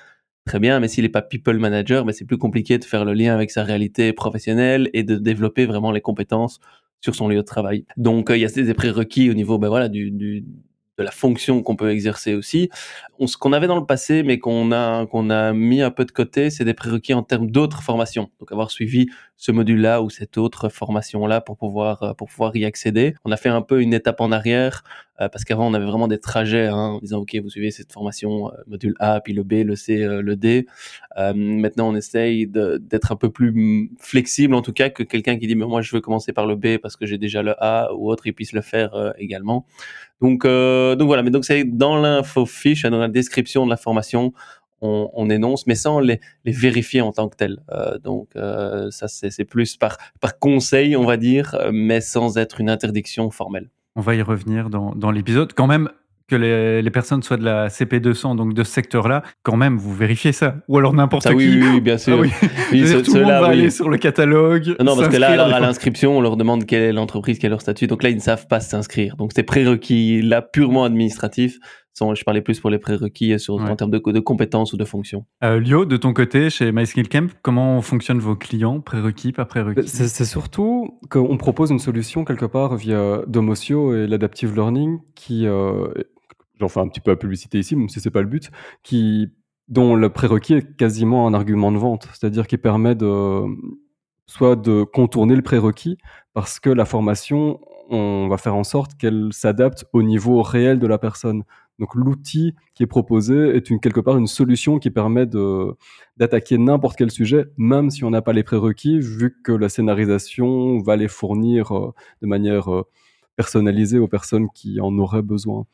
très 0.45 0.61
bien, 0.61 0.79
mais 0.79 0.89
s'il 0.89 1.05
n'est 1.05 1.09
pas 1.09 1.23
people 1.23 1.57
manager, 1.59 2.05
ben, 2.05 2.13
c'est 2.13 2.27
plus 2.27 2.39
compliqué 2.39 2.77
de 2.77 2.85
faire 2.85 3.07
le 3.07 3.15
lien 3.15 3.35
avec 3.35 3.51
sa 3.51 3.65
réalité 3.65 4.13
professionnelle 4.13 4.91
et 4.93 5.05
de 5.05 5.17
développer 5.17 5.65
vraiment 5.65 5.91
les 5.91 6.03
compétences 6.03 6.61
sur 7.01 7.15
son 7.15 7.29
lieu 7.29 7.37
de 7.37 7.43
travail. 7.43 7.87
Donc 7.97 8.29
euh, 8.29 8.37
il 8.37 8.43
y 8.43 8.45
a 8.45 8.49
des 8.49 8.75
prérequis 8.75 9.31
au 9.31 9.35
niveau 9.35 9.59
ben, 9.59 9.69
voilà, 9.69 9.89
du 9.89 10.45
de 10.99 11.03
la 11.03 11.11
fonction 11.11 11.63
qu'on 11.63 11.77
peut 11.77 11.91
exercer 11.91 12.35
aussi. 12.35 12.71
On, 13.19 13.27
ce 13.27 13.37
qu'on 13.37 13.53
avait 13.53 13.67
dans 13.67 13.79
le 13.79 13.87
passé, 13.87 14.23
mais 14.23 14.39
qu'on 14.39 14.73
a, 14.73 15.07
qu'on 15.07 15.31
a 15.31 15.53
mis 15.53 15.83
un 15.83 15.91
peu 15.91 16.05
de 16.05 16.13
côté, 16.13 16.51
c'est 16.51 16.65
des 16.65 16.75
prérequis 16.75 17.15
en 17.15 17.23
termes 17.23 17.51
d'autres 17.51 17.83
formations. 17.83 18.31
Donc 18.41 18.53
avoir 18.53 18.71
suivi 18.71 19.09
ce 19.37 19.53
module-là 19.53 20.03
ou 20.03 20.11
cette 20.11 20.39
autre 20.39 20.69
formation-là 20.69 21.41
pour 21.41 21.57
pouvoir, 21.57 22.03
euh, 22.03 22.15
pour 22.15 22.29
pouvoir 22.29 22.55
y 22.57 22.65
accéder. 22.65 23.15
On 23.25 23.33
a 23.33 23.37
fait 23.37 23.49
un 23.49 23.63
peu 23.63 23.83
une 23.83 23.93
étape 23.93 24.21
en 24.21 24.31
arrière 24.33 24.85
euh, 25.21 25.29
parce 25.29 25.45
qu'avant 25.45 25.67
on 25.67 25.75
avait 25.75 25.85
vraiment 25.85 26.09
des 26.09 26.19
trajets 26.19 26.67
hein, 26.67 26.77
en 26.77 26.99
disant 26.99 27.21
ok 27.21 27.37
vous 27.43 27.51
suivez 27.51 27.71
cette 27.71 27.93
formation 27.93 28.49
euh, 28.49 28.57
module 28.67 28.95
A 29.01 29.21
puis 29.21 29.33
le 29.33 29.43
B, 29.43 29.65
le 29.65 29.77
C, 29.77 29.99
le 29.99 30.37
D. 30.37 30.67
maintenant 31.17 31.89
on 31.89 31.95
essaye 31.95 32.47
d'être 32.47 33.13
un 33.13 33.17
peu 33.17 33.31
plus 33.31 33.91
flexible 33.99 34.55
en 34.55 34.63
tout 34.63 34.73
cas 34.73 34.91
que 34.91 35.03
quelqu'un 35.03 35.39
qui 35.39 35.47
dit 35.47 35.57
mais 35.57 35.67
moi 35.67 35.83
je 35.83 35.95
veux 35.95 36.01
commencer 36.01 36.33
par 36.33 36.47
le 36.47 36.57
B 36.57 36.79
parce 36.79 36.97
que 36.97 37.07
j'ai 37.07 37.19
déjà 37.19 37.43
le 37.43 37.55
A 37.63 37.93
ou 37.95 38.11
autre 38.11 38.27
il 38.27 38.33
puisse 38.33 38.53
le 38.53 38.63
faire 38.63 39.15
également. 39.19 39.67
Donc, 40.25 40.47
euh, 40.47 40.97
donc 40.97 41.09
voilà, 41.09 41.23
mais 41.23 41.31
donc 41.31 41.45
c'est 41.45 41.65
dans 41.65 42.01
l'info 42.01 42.47
fiche, 42.47 42.85
dans 42.85 42.99
la 42.99 43.09
description 43.09 43.67
de 43.67 43.71
la 43.71 43.77
formation, 43.77 44.33
on, 44.81 45.11
on 45.13 45.29
énonce, 45.29 45.67
mais 45.67 45.75
sans 45.75 46.01
les, 46.01 46.19
les, 46.47 46.53
vérifier 46.53 47.03
en 47.03 47.13
tant 47.13 47.29
que 47.29 47.37
tel. 47.37 47.63
Euh, 47.73 47.99
donc 47.99 48.29
euh, 48.35 48.91
ça, 48.91 49.07
c'est 49.07 49.45
plus 49.45 49.77
par, 49.77 49.99
par 50.23 50.39
conseil, 50.39 50.97
on 50.97 51.05
va 51.05 51.19
dire, 51.19 51.55
mais 51.75 52.01
sans 52.01 52.39
être 52.39 52.59
une 52.63 52.71
interdiction 52.71 53.31
formelle. 53.31 53.69
On 53.97 54.01
va 54.01 54.15
y 54.15 54.23
revenir 54.23 54.71
dans, 54.71 54.95
dans 54.95 55.11
l'épisode. 55.11 55.53
Quand 55.53 55.67
même, 55.67 55.91
que 56.29 56.37
les, 56.37 56.83
les, 56.83 56.91
personnes 56.91 57.23
soient 57.23 57.37
de 57.37 57.45
la 57.45 57.69
CP200, 57.69 58.37
donc 58.37 58.55
de 58.55 58.65
ce 58.65 58.73
secteur-là, 58.73 59.23
quand 59.43 59.57
même, 59.57 59.77
vous 59.77 59.95
vérifiez 59.95 60.33
ça. 60.33 60.57
Ou 60.69 60.79
alors 60.79 60.95
n'importe 60.95 61.29
qui. 61.29 61.35
Oui, 61.35 61.61
oui, 61.63 61.81
bien 61.81 61.99
sûr. 61.99 62.17
Ah 62.17 62.21
oui. 62.21 62.31
tout 63.05 63.15
le 63.15 63.21
monde 63.21 63.31
va 63.31 63.47
aller 63.47 63.71
sur 63.71 63.89
le 63.89 63.99
catalogue. 63.99 64.77
Non, 64.81 64.97
parce 64.97 65.09
que 65.09 65.17
là, 65.17 65.31
alors, 65.31 65.53
à 65.53 65.61
l'inscription, 65.61 66.17
on 66.17 66.21
leur 66.21 66.37
demande 66.37 66.65
quelle 66.67 66.83
est 66.83 66.93
l'entreprise, 66.93 67.39
quel 67.39 67.49
est 67.49 67.51
leur 67.51 67.61
statut. 67.61 67.87
Donc 67.87 68.03
là, 68.03 68.11
ils 68.11 68.17
ne 68.17 68.21
savent 68.21 68.47
pas 68.47 68.61
s'inscrire. 68.61 69.17
Donc 69.17 69.33
c'est 69.35 69.43
prérequis 69.43 70.23
là 70.23 70.43
purement 70.43 70.85
administratif. 70.85 71.59
Je 72.01 72.25
parlais 72.25 72.43
plus 72.43 72.59
pour 72.59 72.71
les 72.71 72.79
prérequis 72.79 73.39
sur, 73.39 73.55
en 73.55 73.77
termes 73.77 73.91
de, 73.91 73.99
de, 74.05 74.21
compétences 74.21 74.73
ou 74.73 74.77
de 74.77 74.85
fonctions. 74.85 75.27
Euh, 75.45 75.61
Lio, 75.61 75.85
de 75.85 75.97
ton 75.97 76.13
côté, 76.13 76.51
chez 76.51 76.73
MySkillCamp, 76.73 77.29
comment 77.43 77.81
fonctionnent 77.83 78.19
vos 78.19 78.35
clients? 78.35 78.81
Prérequis, 78.81 79.31
pas 79.33 79.45
prérequis? 79.45 79.87
C'est 79.87 80.25
surtout 80.25 80.99
qu'on 81.09 81.37
propose 81.37 81.71
une 81.71 81.79
solution 81.79 82.25
quelque 82.25 82.47
part 82.47 82.77
via 82.77 83.23
Domotio 83.29 83.95
et 83.95 84.07
l'Adaptive 84.09 84.55
Learning 84.55 84.99
qui 85.15 85.47
euh, 85.47 85.87
j'en 86.61 86.69
fais 86.69 86.81
un 86.81 86.89
petit 86.89 87.01
peu 87.01 87.11
la 87.11 87.17
publicité 87.17 87.59
ici, 87.59 87.77
même 87.77 87.89
si 87.89 88.01
c'est 88.01 88.11
pas 88.11 88.23
le 88.23 88.29
but, 88.29 88.51
qui, 88.83 89.33
dont 89.69 89.95
le 89.95 90.09
prérequis 90.11 90.55
est 90.55 90.77
quasiment 90.77 91.27
un 91.27 91.35
argument 91.35 91.73
de 91.73 91.79
vente, 91.79 92.09
c'est-à-dire 92.13 92.47
qui 92.47 92.59
permet 92.59 92.95
de 92.95 93.45
soit 94.27 94.57
de 94.57 94.85
contourner 94.85 95.37
le 95.37 95.43
prérequis 95.43 95.99
parce 96.33 96.59
que 96.59 96.71
la 96.71 96.85
formation, 96.85 97.61
on 97.91 98.29
va 98.29 98.39
faire 98.39 98.57
en 98.57 98.65
sorte 98.65 98.97
qu'elle 98.97 99.29
s'adapte 99.33 99.85
au 99.93 100.03
niveau 100.03 100.43
réel 100.43 100.79
de 100.79 100.87
la 100.87 100.99
personne. 100.99 101.45
Donc 101.79 101.95
l'outil 101.95 102.55
qui 102.75 102.85
est 102.85 102.87
proposé 102.87 103.57
est 103.57 103.69
une, 103.69 103.81
quelque 103.81 104.01
part 104.01 104.17
une 104.17 104.29
solution 104.29 104.79
qui 104.79 104.91
permet 104.91 105.27
d'attaquer 106.17 106.57
n'importe 106.57 106.97
quel 106.97 107.11
sujet, 107.11 107.47
même 107.57 107.91
si 107.91 108.05
on 108.05 108.11
n'a 108.11 108.23
pas 108.23 108.33
les 108.33 108.45
prérequis, 108.45 109.01
vu 109.01 109.37
que 109.43 109.53
la 109.53 109.69
scénarisation 109.69 110.79
va 110.79 110.97
les 110.97 111.09
fournir 111.09 111.73
euh, 111.73 111.93
de 112.23 112.27
manière 112.27 112.73
euh, 112.73 112.85
personnalisée 113.37 113.99
aux 113.99 114.09
personnes 114.09 114.49
qui 114.55 114.81
en 114.81 114.97
auraient 114.99 115.23
besoin. 115.23 115.67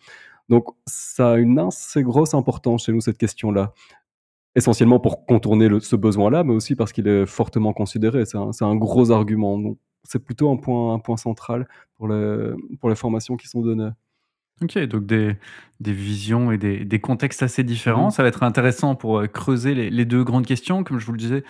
Donc 0.51 0.67
ça 0.85 1.33
a 1.33 1.37
une 1.39 1.59
assez 1.61 2.03
grosse 2.03 2.35
importance 2.35 2.85
chez 2.85 2.93
nous, 2.93 3.01
cette 3.01 3.19
question-là. 3.19 3.73
Essentiellement 4.57 4.99
pour 4.99 5.25
contourner 5.25 5.69
ce 5.81 5.95
besoin-là, 5.95 6.43
mais 6.43 6.53
aussi 6.53 6.75
parce 6.75 6.93
qu'il 6.93 7.07
est 7.07 7.25
fortement 7.25 7.73
considéré. 7.73 8.25
C'est 8.27 8.37
un, 8.37 8.77
gros 8.77 9.13
argument. 9.13 9.57
Donc 9.59 9.79
c'est 10.03 10.19
plutôt 10.19 10.51
un 10.51 10.57
point, 10.57 10.93
un 10.93 10.99
point 10.99 11.17
central 11.17 11.69
pour 11.97 12.09
les, 12.09 12.51
pour 12.81 12.91
les 12.91 12.97
formations 12.97 13.37
qui 13.37 13.47
sont 13.47 13.63
données. 13.63 13.91
Ok, 14.61 14.77
donc 14.89 15.07
des, 15.07 15.37
des 15.79 15.93
visions 15.93 16.51
et 16.51 16.59
des, 16.59 16.85
des, 16.85 16.99
contextes 16.99 17.43
assez 17.43 17.63
différents. 17.63 18.09
Mmh. 18.09 18.11
Ça 18.11 18.23
va 18.23 18.29
être 18.29 18.43
intéressant 18.43 18.95
pour 18.95 19.21
euh, 19.21 19.27
creuser 19.27 19.75
les, 19.75 19.89
les, 19.89 20.05
deux 20.05 20.23
grandes 20.23 20.45
questions. 20.45 20.85
Comme 20.85 20.99
je 20.99 21.07
vous 21.07 21.13
le 21.13 21.19
disais, 21.19 21.45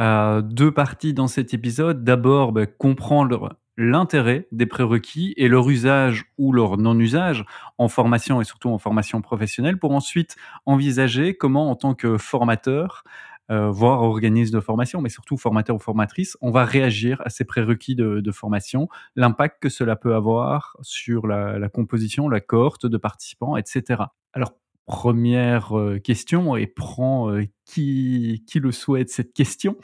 euh, 0.00 0.40
deux 0.40 0.72
parties 0.72 1.14
dans 1.14 1.28
cet 1.28 1.54
épisode. 1.54 2.02
D'abord, 2.02 2.50
bah, 2.50 2.66
comprendre 2.66 3.56
l'intérêt 3.76 4.48
des 4.52 4.66
prérequis 4.66 5.34
et 5.36 5.48
leur 5.48 5.68
usage 5.68 6.24
ou 6.38 6.52
leur 6.52 6.78
non-usage 6.78 7.44
en 7.78 7.88
formation 7.88 8.40
et 8.40 8.44
surtout 8.44 8.70
en 8.70 8.78
formation 8.78 9.20
professionnelle 9.20 9.78
pour 9.78 9.92
ensuite 9.92 10.36
envisager 10.64 11.36
comment, 11.36 11.70
en 11.70 11.76
tant 11.76 11.94
que 11.94 12.16
formateur, 12.16 13.04
euh, 13.50 13.70
voire 13.70 14.02
organisme 14.02 14.56
de 14.56 14.60
formation, 14.60 15.00
mais 15.00 15.08
surtout 15.08 15.36
formateur 15.36 15.76
ou 15.76 15.78
formatrice, 15.78 16.36
on 16.40 16.50
va 16.50 16.64
réagir 16.64 17.22
à 17.24 17.30
ces 17.30 17.44
prérequis 17.44 17.94
de, 17.94 18.32
formation, 18.32 18.88
l'impact 19.14 19.62
que 19.62 19.68
cela 19.68 19.94
peut 19.94 20.14
avoir 20.14 20.76
sur 20.82 21.28
la, 21.28 21.58
la, 21.58 21.68
composition, 21.68 22.28
la 22.28 22.40
cohorte 22.40 22.86
de 22.86 22.96
participants, 22.96 23.56
etc. 23.56 24.02
Alors, 24.32 24.52
première 24.86 25.76
euh, 25.76 25.98
question, 25.98 26.56
et 26.56 26.66
prend 26.66 27.30
euh, 27.30 27.44
qui, 27.64 28.44
qui 28.46 28.60
le 28.60 28.70
souhaite 28.70 29.10
cette 29.10 29.32
question, 29.32 29.76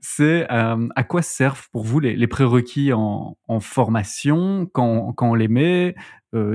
c'est 0.00 0.46
euh, 0.52 0.88
à 0.94 1.02
quoi 1.02 1.22
servent 1.22 1.68
pour 1.72 1.82
vous 1.82 1.98
les, 1.98 2.14
les 2.14 2.26
prérequis 2.26 2.92
en, 2.92 3.36
formation 3.60 4.66
quand, 4.72 5.12
quand 5.14 5.30
on 5.30 5.34
les 5.34 5.48
met? 5.48 5.94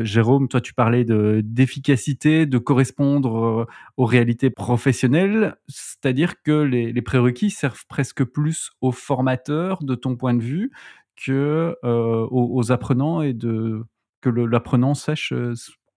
Jérôme, 0.03 0.47
toi 0.47 0.61
tu 0.61 0.73
parlais 0.73 1.03
d'efficacité, 1.03 2.45
de 2.45 2.57
correspondre 2.57 3.67
aux 3.97 4.05
réalités 4.05 4.49
professionnelles, 4.49 5.57
c'est-à-dire 5.67 6.41
que 6.43 6.61
les, 6.61 6.93
les, 6.93 7.01
prérequis 7.01 7.49
servent 7.49 7.85
presque 7.89 8.23
plus 8.23 8.71
aux 8.79 8.93
formateurs 8.93 9.83
de 9.83 9.93
ton 9.95 10.15
point 10.15 10.33
de 10.33 10.41
vue 10.41 10.71
que 11.17 11.75
aux, 11.83 12.71
apprenants 12.71 13.21
et 13.21 13.33
de 13.33 13.83
que 14.21 14.29
l'apprenant 14.29 14.93
sache 14.93 15.33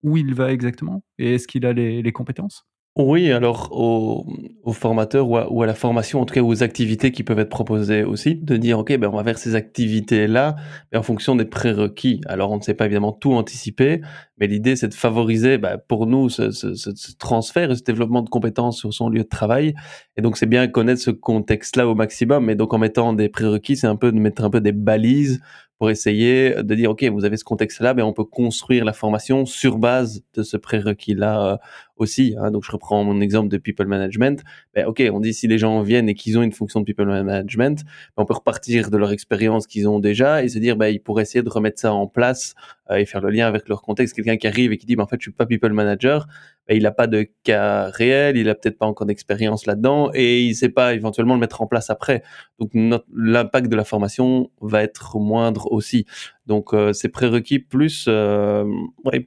où 0.03 0.17
il 0.17 0.35
va 0.35 0.53
exactement 0.53 1.03
et 1.19 1.35
est-ce 1.35 1.47
qu'il 1.47 1.67
a 1.67 1.73
les, 1.73 2.13
compétences? 2.13 2.65
Oui, 2.97 3.31
alors 3.31 3.71
aux, 3.71 4.73
formateurs 4.73 5.29
ou 5.29 5.63
à, 5.63 5.67
la 5.67 5.75
formation, 5.75 6.21
en 6.21 6.27
tout 6.27 6.35
cas 6.35 6.43
aux 6.43 6.65
activités 6.65 7.13
qui 7.13 7.23
peuvent 7.23 7.39
être 7.39 7.49
proposées 7.49 8.03
aussi, 8.03 8.35
de 8.35 8.57
dire, 8.57 8.81
OK, 8.81 8.97
ben, 8.97 9.09
on 9.09 9.17
va 9.17 9.23
vers 9.23 9.39
ces 9.39 9.55
activités-là, 9.55 10.57
en 10.93 11.03
fonction 11.03 11.37
des 11.37 11.45
prérequis. 11.45 12.21
Alors, 12.27 12.51
on 12.51 12.57
ne 12.57 12.63
sait 12.63 12.75
pas 12.75 12.87
évidemment 12.87 13.13
tout 13.13 13.35
anticiper, 13.35 14.01
mais 14.41 14.47
l'idée, 14.47 14.77
c'est 14.77 14.89
de 14.89 14.95
favoriser 14.95 15.59
ben, 15.59 15.79
pour 15.89 16.07
nous 16.07 16.29
ce, 16.29 16.51
ce, 16.51 17.17
transfert 17.19 17.71
et 17.71 17.77
ce 17.77 17.83
développement 17.83 18.23
de 18.23 18.29
compétences 18.29 18.79
sur 18.79 18.93
son 18.93 19.09
lieu 19.09 19.23
de 19.23 19.29
travail. 19.29 19.75
Et 20.17 20.23
donc, 20.23 20.37
c'est 20.37 20.47
bien 20.47 20.69
connaître 20.69 21.01
ce 21.01 21.11
contexte-là 21.11 21.89
au 21.89 21.95
maximum. 21.95 22.45
Mais 22.45 22.55
donc, 22.55 22.73
en 22.75 22.79
mettant 22.79 23.13
des 23.13 23.29
prérequis, 23.29 23.77
c'est 23.77 23.87
un 23.87 23.97
peu 23.97 24.13
de 24.13 24.19
mettre 24.19 24.45
un 24.45 24.51
peu 24.51 24.61
des 24.61 24.73
balises 24.73 25.41
pour 25.79 25.91
essayer 25.91 26.55
de 26.63 26.75
dire, 26.75 26.91
OK, 26.91 27.05
vous 27.05 27.25
avez 27.25 27.37
ce 27.37 27.45
contexte-là, 27.45 27.95
mais 27.95 28.03
on 28.03 28.13
peut 28.13 28.25
construire 28.25 28.85
la 28.85 28.93
formation 28.93 29.47
sur 29.47 29.79
base 29.79 30.23
de 30.35 30.43
ce 30.43 30.57
prérequis-là 30.57 31.53
euh, 31.53 31.57
aussi. 31.97 32.35
Hein. 32.39 32.51
Donc, 32.51 32.65
je 32.65 32.73
reprends 32.73 33.05
mon 33.05 33.21
exemple 33.21 33.49
de 33.49 33.59
people 33.59 33.87
management. 33.87 34.43
Ben, 34.75 34.87
OK, 34.87 35.01
on 35.13 35.21
dit 35.21 35.33
si 35.33 35.47
les 35.47 35.57
gens 35.57 35.83
viennent 35.83 36.09
et 36.09 36.15
qu'ils 36.15 36.37
ont 36.37 36.43
une 36.43 36.53
fonction 36.53 36.81
de 36.81 36.85
people 36.85 37.07
management, 37.07 37.85
ben, 38.17 38.23
on 38.23 38.27
peut 38.27 38.35
repartir 38.35 38.91
de 38.91 38.97
leur 38.97 39.13
expérience 39.13 39.69
qu'ils 39.69 39.89
ont 39.89 40.01
déjà 40.01 40.43
et 40.43 40.49
se 40.49 40.59
dire, 40.59 40.77
ben, 40.77 40.89
ils 40.89 41.01
pourraient 41.01 41.23
essayer 41.23 41.43
de 41.43 41.51
remettre 41.51 41.79
ça 41.79 41.93
en 41.93 42.09
place 42.09 42.57
euh, 42.91 42.97
et 42.97 43.07
faire 43.07 43.21
le 43.21 43.31
lien 43.31 43.47
avec 43.47 43.69
leur 43.69 43.81
contexte. 43.83 44.17
Quelqu'un 44.29 44.39
qui 44.39 44.47
arrive 44.47 44.73
et 44.73 44.79
qui 44.79 44.85
dit, 44.85 44.95
ben, 44.95 45.05
en 45.05 45.07
fait, 45.07 45.17
je 45.19 45.25
suis 45.25 45.33
pas 45.33 45.47
people 45.47 45.73
manager, 45.73 46.27
ben, 46.69 46.77
il 46.77 46.83
n'a 46.83 46.91
pas 46.91 47.07
de 47.07 47.27
cas 47.45 47.89
réel, 47.89 48.37
il 48.37 48.49
a 48.49 48.55
peut-être 48.55 48.77
pas 48.79 48.87
encore 48.87 49.07
d'expérience 49.07 49.65
là-dedans 49.65 50.11
et 50.13 50.43
il 50.43 50.55
sait 50.55 50.69
pas 50.69 50.93
éventuellement 50.95 51.35
le 51.35 51.41
mettre 51.41 51.63
en 51.63 51.67
place 51.67 51.89
après. 51.89 52.23
Donc, 52.59 52.71
l'impact 53.15 53.69
de 53.69 53.77
la 53.77 53.85
formation 53.85 54.51
va 54.61 54.83
être 54.83 55.19
moindre 55.19 55.73
aussi. 55.73 56.05
Donc, 56.47 56.75
euh, 56.75 56.93
c'est 56.93 57.09
prérequis 57.09 57.59
plus 57.59 58.05
euh, 58.09 58.65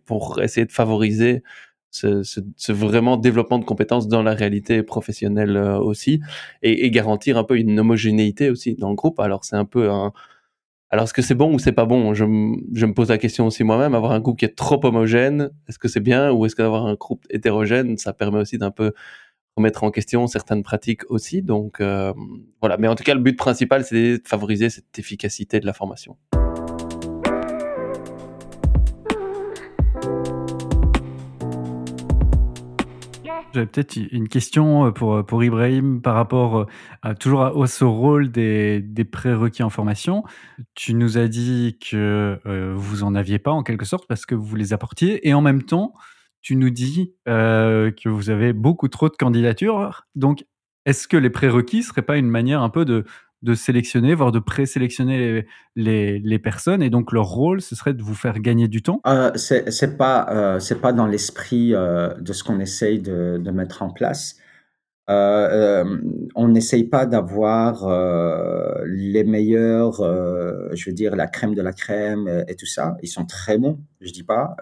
pour 0.05 0.39
essayer 0.41 0.65
de 0.67 0.71
favoriser 0.71 1.41
ce, 1.89 2.71
vraiment 2.71 3.17
développement 3.17 3.59
de 3.59 3.65
compétences 3.65 4.07
dans 4.07 4.23
la 4.23 4.33
réalité 4.33 4.83
professionnelle 4.83 5.57
euh, 5.57 5.77
aussi 5.77 6.21
et, 6.61 6.85
et, 6.85 6.91
garantir 6.91 7.37
un 7.37 7.43
peu 7.43 7.57
une 7.57 7.77
homogénéité 7.79 8.49
aussi 8.49 8.75
dans 8.75 8.89
le 8.89 8.95
groupe. 8.95 9.19
Alors, 9.19 9.43
c'est 9.43 9.57
un 9.57 9.65
peu 9.65 9.89
un, 9.89 10.13
alors, 10.93 11.05
est-ce 11.05 11.13
que 11.13 11.21
c'est 11.21 11.35
bon 11.35 11.53
ou 11.53 11.59
c'est 11.59 11.71
pas 11.71 11.85
bon? 11.85 12.13
Je, 12.13 12.25
je, 12.73 12.85
me 12.85 12.93
pose 12.93 13.07
la 13.07 13.17
question 13.17 13.47
aussi 13.47 13.63
moi-même. 13.63 13.95
Avoir 13.95 14.11
un 14.11 14.19
groupe 14.19 14.37
qui 14.37 14.43
est 14.43 14.55
trop 14.55 14.85
homogène, 14.85 15.49
est-ce 15.69 15.79
que 15.79 15.87
c'est 15.87 16.01
bien 16.01 16.31
ou 16.31 16.45
est-ce 16.45 16.53
qu'avoir 16.53 16.85
un 16.85 16.95
groupe 16.95 17.25
hétérogène, 17.29 17.97
ça 17.97 18.11
permet 18.11 18.39
aussi 18.39 18.57
d'un 18.57 18.71
peu 18.71 18.91
remettre 19.55 19.85
en 19.85 19.91
question 19.91 20.27
certaines 20.27 20.63
pratiques 20.63 21.09
aussi? 21.09 21.43
Donc 21.43 21.79
euh, 21.79 22.13
voilà. 22.59 22.75
Mais 22.75 22.89
en 22.89 22.95
tout 22.95 23.05
cas, 23.05 23.13
le 23.13 23.21
but 23.21 23.37
principal, 23.37 23.85
c'est 23.85 24.17
de 24.17 24.27
favoriser 24.27 24.69
cette 24.69 24.99
efficacité 24.99 25.61
de 25.61 25.65
la 25.65 25.71
formation. 25.71 26.17
J'avais 33.53 33.65
peut-être 33.65 33.97
une 33.97 34.29
question 34.29 34.85
euh, 34.85 34.91
pour, 34.91 35.15
euh, 35.15 35.23
pour 35.23 35.43
Ibrahim 35.43 36.01
par 36.01 36.15
rapport 36.15 36.59
euh, 36.59 36.65
à, 37.01 37.15
toujours 37.15 37.41
à, 37.41 37.67
ce 37.67 37.83
rôle 37.83 38.31
des, 38.31 38.81
des, 38.81 39.03
prérequis 39.03 39.63
en 39.63 39.69
formation. 39.69 40.23
Tu 40.73 40.93
nous 40.93 41.17
as 41.17 41.27
dit 41.27 41.77
que 41.79 42.39
vous 42.75 43.03
en 43.03 43.13
aviez 43.15 43.39
pas 43.39 43.51
en 43.51 43.63
quelque 43.63 43.85
sorte 43.85 44.07
parce 44.07 44.25
que 44.25 44.35
vous 44.35 44.55
les 44.55 44.73
apportiez 44.73 45.27
et 45.27 45.33
en 45.33 45.41
même 45.41 45.63
temps, 45.63 45.93
tu 46.41 46.55
nous 46.55 46.69
dis 46.69 47.13
que 47.25 48.09
vous 48.09 48.29
avez 48.29 48.53
beaucoup 48.53 48.87
trop 48.87 49.09
de 49.09 49.15
candidatures. 49.15 50.03
Donc, 50.15 50.45
est-ce 50.85 51.07
que 51.07 51.17
les 51.17 51.29
prérequis 51.29 51.83
seraient 51.83 52.01
pas 52.01 52.17
une 52.17 52.29
manière 52.29 52.61
un 52.61 52.69
peu 52.69 52.85
de, 52.85 53.05
de 53.41 53.55
sélectionner, 53.55 54.13
voire 54.13 54.31
de 54.31 54.39
présélectionner 54.39 55.45
les, 55.75 56.19
les, 56.19 56.39
personnes. 56.39 56.83
Et 56.83 56.89
donc, 56.89 57.11
leur 57.11 57.25
rôle, 57.25 57.61
ce 57.61 57.75
serait 57.75 57.93
de 57.93 58.03
vous 58.03 58.13
faire 58.13 58.39
gagner 58.39 58.67
du 58.67 58.83
temps 58.83 59.01
euh, 59.07 59.31
C'est 59.35 59.97
pas, 59.97 60.27
euh, 60.29 60.75
pas 60.81 60.93
dans 60.93 61.07
l'esprit 61.07 61.73
euh, 61.73 62.13
de 62.15 62.33
ce 62.33 62.43
qu'on 62.43 62.59
essaye 62.59 62.99
de, 62.99 63.37
de, 63.43 63.51
mettre 63.51 63.81
en 63.81 63.89
place. 63.89 64.37
Euh, 65.09 65.97
on 66.35 66.47
n'essaye 66.49 66.83
pas 66.83 67.05
d'avoir 67.05 67.89
les 68.85 69.23
meilleurs, 69.23 69.95
je 69.95 70.89
veux 70.89 70.93
dire, 70.93 71.15
la 71.15 71.27
crème 71.27 71.55
de 71.55 71.61
la 71.61 71.73
crème 71.73 72.43
et 72.47 72.55
tout 72.55 72.67
ça. 72.67 72.95
Ils 73.01 73.09
sont 73.09 73.25
très 73.25 73.57
bons, 73.57 73.79
je 73.99 74.11
dis 74.11 74.23
pas, 74.23 74.55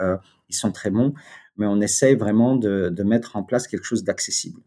ils 0.48 0.56
sont 0.56 0.72
très 0.72 0.90
bons, 0.90 1.14
mais 1.58 1.68
on 1.68 1.82
essaye 1.82 2.16
vraiment 2.16 2.56
de, 2.56 2.90
de 2.90 3.04
mettre 3.04 3.36
en 3.36 3.44
place 3.44 3.68
quelque 3.68 3.86
chose 3.86 4.04
d'accessible. 4.04 4.62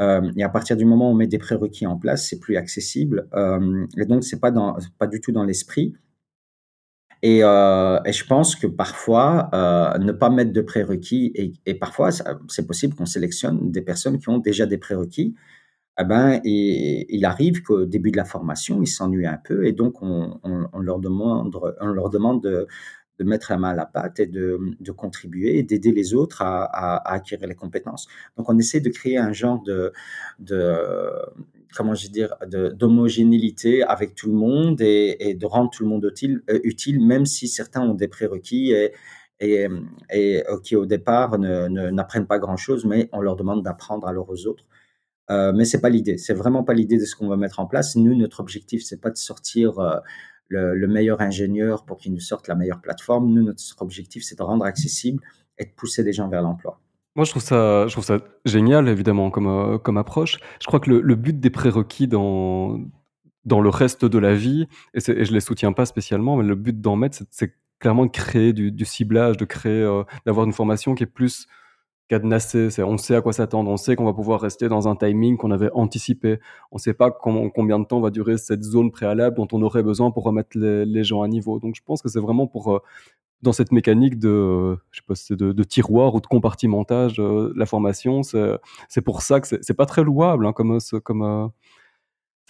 Euh, 0.00 0.32
et 0.36 0.42
à 0.42 0.48
partir 0.48 0.76
du 0.76 0.84
moment 0.84 1.08
où 1.08 1.12
on 1.12 1.14
met 1.14 1.26
des 1.26 1.38
prérequis 1.38 1.86
en 1.86 1.96
place, 1.96 2.28
c'est 2.28 2.40
plus 2.40 2.56
accessible. 2.56 3.28
Euh, 3.34 3.86
et 3.96 4.06
donc, 4.06 4.24
c'est 4.24 4.40
pas 4.40 4.52
pas 4.98 5.06
du 5.06 5.20
tout 5.20 5.32
dans 5.32 5.44
l'esprit. 5.44 5.94
Et, 7.22 7.42
euh, 7.42 7.98
et, 8.04 8.12
je 8.12 8.26
pense 8.26 8.54
que 8.54 8.66
parfois, 8.66 9.48
ne 9.98 10.12
pas 10.12 10.30
mettre 10.30 10.52
de 10.52 10.60
prérequis, 10.60 11.32
et, 11.34 11.52
et 11.64 11.74
parfois, 11.74 12.10
c'est 12.48 12.66
possible 12.66 12.94
qu'on 12.94 13.06
sélectionne 13.06 13.70
des 13.70 13.82
personnes 13.82 14.18
qui 14.18 14.28
ont 14.28 14.38
déjà 14.38 14.66
des 14.66 14.78
prérequis. 14.78 15.34
Eh 16.00 16.04
ben, 16.04 16.40
et, 16.44 17.06
il 17.16 17.24
arrive 17.24 17.62
qu'au 17.62 17.84
début 17.86 18.10
de 18.10 18.16
la 18.16 18.24
formation, 18.24 18.82
ils 18.82 18.88
s'ennuient 18.88 19.26
un 19.26 19.38
peu, 19.42 19.66
et 19.66 19.72
donc 19.72 20.02
on, 20.02 20.40
on, 20.42 20.66
on, 20.72 20.78
leur 20.80 20.98
demande, 20.98 21.56
on 21.80 21.86
leur 21.86 22.10
demande 22.10 22.42
de, 22.42 22.66
de 23.18 23.24
mettre 23.24 23.50
la 23.50 23.58
main 23.58 23.70
à 23.70 23.74
la 23.74 23.86
pâte 23.86 24.20
et 24.20 24.26
de, 24.26 24.58
contribuer 24.96 25.58
et 25.58 25.62
d'aider 25.62 25.92
les 25.92 26.14
autres 26.14 26.42
à, 26.42 27.12
acquérir 27.12 27.48
les 27.48 27.54
compétences. 27.54 28.08
Donc, 28.36 28.48
on 28.48 28.58
essaie 28.58 28.80
de 28.80 28.90
créer 28.90 29.18
un 29.18 29.32
genre 29.32 29.62
de, 29.62 29.92
comment 31.76 31.94
je 31.94 32.08
dire, 32.08 32.34
d'homogénéité 32.46 33.82
avec 33.82 34.14
tout 34.14 34.28
le 34.28 34.34
monde 34.34 34.80
et, 34.80 35.34
de 35.34 35.46
rendre 35.46 35.70
tout 35.70 35.82
le 35.82 35.88
monde 35.88 36.04
utile, 36.10 36.42
euh, 36.50 36.60
utile, 36.64 37.04
même 37.04 37.26
si 37.26 37.48
certains 37.48 37.82
ont 37.82 37.94
des 37.94 38.08
prérequis 38.08 38.72
et, 39.40 39.66
euh, 39.66 40.58
qui 40.62 40.76
au 40.76 40.86
départ 40.86 41.38
n'apprennent 41.38 42.22
ne, 42.22 42.26
pas 42.26 42.38
grand-chose, 42.38 42.84
mais 42.84 43.08
on 43.12 43.20
leur 43.20 43.36
demande 43.36 43.62
d'apprendre 43.62 44.06
alors 44.06 44.28
aux 44.30 44.46
autres. 44.46 44.64
Euh, 45.30 45.52
mais 45.54 45.64
c'est 45.64 45.80
pas 45.80 45.88
l'idée. 45.88 46.18
C'est 46.18 46.34
vraiment 46.34 46.64
pas 46.64 46.74
l'idée 46.74 46.98
de 46.98 47.04
ce 47.04 47.16
qu'on 47.16 47.28
va 47.28 47.36
mettre 47.36 47.60
en 47.60 47.66
place. 47.66 47.96
Nous, 47.96 48.14
notre 48.14 48.40
objectif, 48.40 48.82
c'est 48.84 49.00
pas 49.00 49.10
de 49.10 49.16
sortir 49.16 49.78
euh, 49.78 49.96
le, 50.48 50.86
meilleur 50.86 51.20
ingénieur 51.20 51.84
pour 51.84 51.96
qu'il 51.96 52.12
nous 52.12 52.20
sorte 52.20 52.48
la 52.48 52.54
meilleure 52.54 52.80
plateforme. 52.80 53.32
Nous, 53.32 53.42
notre 53.42 53.62
objectif, 53.80 54.22
c'est 54.24 54.38
de 54.38 54.42
rendre 54.42 54.64
accessible 54.64 55.22
et 55.58 55.64
de 55.64 55.70
pousser 55.70 56.02
les 56.02 56.12
gens 56.12 56.28
vers 56.28 56.42
l'emploi. 56.42 56.80
Moi, 57.16 57.24
je 57.24 57.30
trouve 57.30 57.42
ça, 57.42 57.86
je 57.86 57.92
trouve 57.92 58.04
ça 58.04 58.18
génial, 58.44 58.88
évidemment, 58.88 59.30
comme, 59.30 59.46
euh, 59.46 59.78
comme 59.78 59.96
approche. 59.96 60.38
Je 60.60 60.66
crois 60.66 60.80
que 60.80 60.90
le, 60.90 61.14
but 61.14 61.38
des 61.38 61.50
prérequis 61.50 62.08
dans, 62.08 62.80
dans 63.44 63.60
le 63.60 63.68
reste 63.68 64.04
de 64.04 64.18
la 64.18 64.34
vie, 64.34 64.66
et, 64.94 65.00
je 65.00 65.32
les 65.32 65.40
soutiens 65.40 65.72
pas 65.72 65.86
spécialement, 65.86 66.36
mais 66.36 66.44
le 66.44 66.56
but 66.56 66.80
d'en 66.80 66.96
mettre, 66.96 67.18
c'est 67.30 67.54
clairement 67.78 68.06
de 68.06 68.10
créer 68.10 68.52
du, 68.52 68.84
ciblage, 68.84 69.36
de 69.36 69.46
euh, 69.66 70.04
d'avoir 70.26 70.46
une 70.46 70.52
formation 70.52 70.94
qui 70.94 71.04
est 71.04 71.06
plus 71.06 71.46
cadenassé. 72.08 72.68
On 72.82 72.98
sait 72.98 73.16
à 73.16 73.22
quoi 73.22 73.32
s'attendre. 73.32 73.70
On 73.70 73.76
sait 73.76 73.96
qu'on 73.96 74.04
va 74.04 74.12
pouvoir 74.12 74.40
rester 74.40 74.68
dans 74.68 74.88
un 74.88 74.96
timing 74.96 75.36
qu'on 75.36 75.50
avait 75.50 75.70
anticipé. 75.72 76.38
On 76.70 76.76
ne 76.76 76.80
sait 76.80 76.94
pas 76.94 77.10
combien 77.10 77.78
de 77.78 77.84
temps 77.84 78.00
va 78.00 78.10
durer 78.10 78.38
cette 78.38 78.62
zone 78.62 78.90
préalable 78.90 79.36
dont 79.36 79.48
on 79.52 79.62
aurait 79.62 79.82
besoin 79.82 80.10
pour 80.10 80.24
remettre 80.24 80.56
les, 80.58 81.04
gens 81.04 81.22
à 81.22 81.28
niveau. 81.28 81.58
Donc, 81.60 81.74
je 81.76 81.82
pense 81.84 82.02
que 82.02 82.08
c'est 82.08 82.20
vraiment 82.20 82.46
pour 82.46 82.74
euh, 82.74 82.80
dans 83.42 83.52
cette 83.52 83.72
mécanique 83.72 84.18
de, 84.18 84.76
je 84.90 85.00
sais 85.00 85.04
pas, 85.06 85.36
de, 85.36 85.62
tiroir 85.64 86.14
ou 86.14 86.20
de 86.20 86.26
compartimentage 86.26 87.20
euh, 87.20 87.52
la 87.56 87.66
formation. 87.66 88.22
C'est 88.22 89.02
pour 89.02 89.22
ça 89.22 89.40
que 89.40 89.46
c'est 89.46 89.74
pas 89.74 89.86
très 89.86 90.02
louable 90.02 90.46
hein, 90.46 90.52
comme 90.52 90.78
euh, 91.22 91.48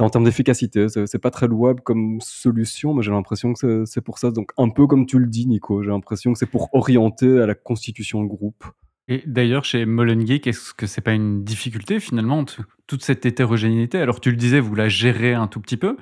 en 0.01 0.11
termes 0.11 0.25
d'efficacité, 0.25 0.89
c'est 0.89 1.19
pas 1.21 1.31
très 1.31 1.47
louable 1.47 1.81
comme 1.81 2.21
solution, 2.21 2.95
mais 2.95 3.03
j'ai 3.03 3.13
l'impression 3.13 3.53
que 3.53 3.85
c'est 3.85 4.01
pour 4.01 4.19
ça. 4.19 4.33
Donc 4.33 4.51
un 4.57 4.69
peu 4.69 4.89
comme 4.89 5.07
tu 5.07 5.21
le 5.21 5.27
dis, 5.27 5.47
Nico, 5.47 5.83
j'ai 5.85 5.91
l'impression 5.91 6.33
que 6.33 6.39
c'est 6.39 6.51
pour 6.51 6.69
orienter 6.75 7.41
à 7.41 7.47
la 7.47 7.55
constitution 7.55 8.23
de 8.25 8.29
groupe. 8.29 8.65
Et 9.07 9.23
d'ailleurs, 9.27 9.65
chez 9.65 9.85
Geek, 9.85 10.47
est-ce 10.47 10.73
que 10.73 10.87
c'est 10.87 11.03
pas 11.03 11.13
une 11.13 11.45
difficulté 11.45 12.01
finalement, 12.01 12.45
toute 12.87 13.03
cette 13.03 13.27
hétérogénéité? 13.27 14.01
Alors 14.01 14.19
tu 14.19 14.31
le 14.31 14.37
disais, 14.37 14.61
vous 14.61 14.75
la 14.75 14.89
gérez 14.89 15.35
un 15.35 15.47
tout 15.47 15.61
petit 15.61 15.77
peu, 15.77 15.99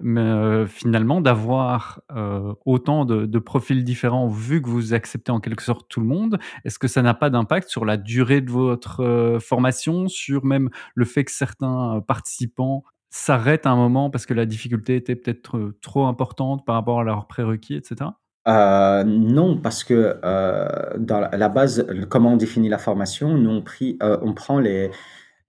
mais 0.00 0.22
euh, 0.22 0.66
finalement 0.66 1.20
d'avoir 1.20 2.00
euh, 2.12 2.54
autant 2.64 3.04
de, 3.04 3.38
profils 3.38 3.84
différents, 3.84 4.26
vu 4.28 4.62
que 4.62 4.70
vous 4.70 4.94
acceptez 4.94 5.32
en 5.32 5.40
quelque 5.40 5.62
sorte 5.62 5.86
tout 5.90 6.00
le 6.00 6.06
monde, 6.06 6.38
est-ce 6.64 6.78
que 6.78 6.88
ça 6.88 7.02
n'a 7.02 7.12
pas 7.12 7.28
d'impact 7.28 7.68
sur 7.68 7.84
la 7.84 7.98
durée 7.98 8.40
de 8.40 8.50
votre 8.50 9.00
euh, 9.02 9.38
formation, 9.38 10.08
sur 10.08 10.44
même 10.46 10.70
le 10.94 11.04
fait 11.04 11.24
que 11.24 11.32
certains 11.32 12.02
participants 12.08 12.84
s'arrêtent 13.10 13.66
un 13.66 13.76
moment 13.76 14.08
parce 14.08 14.24
que 14.24 14.34
la 14.34 14.46
difficulté 14.46 14.96
était 14.96 15.14
peut-être 15.14 15.74
trop 15.82 16.06
importante 16.06 16.64
par 16.64 16.74
rapport 16.74 17.00
à 17.00 17.04
leurs 17.04 17.26
prérequis, 17.26 17.74
etc. 17.74 18.10
Euh, 18.48 19.02
non, 19.04 19.58
parce 19.58 19.82
que 19.82 20.18
euh, 20.24 20.68
dans 20.98 21.20
la, 21.20 21.48
base, 21.48 21.84
comment 22.08 22.34
on 22.34 22.36
définit 22.36 22.68
la 22.68 22.78
formation, 22.78 23.36
nous 23.36 23.50
on, 23.50 23.64
euh, 24.02 24.18
on 24.22 24.34
prend 24.34 24.60
les, 24.60 24.90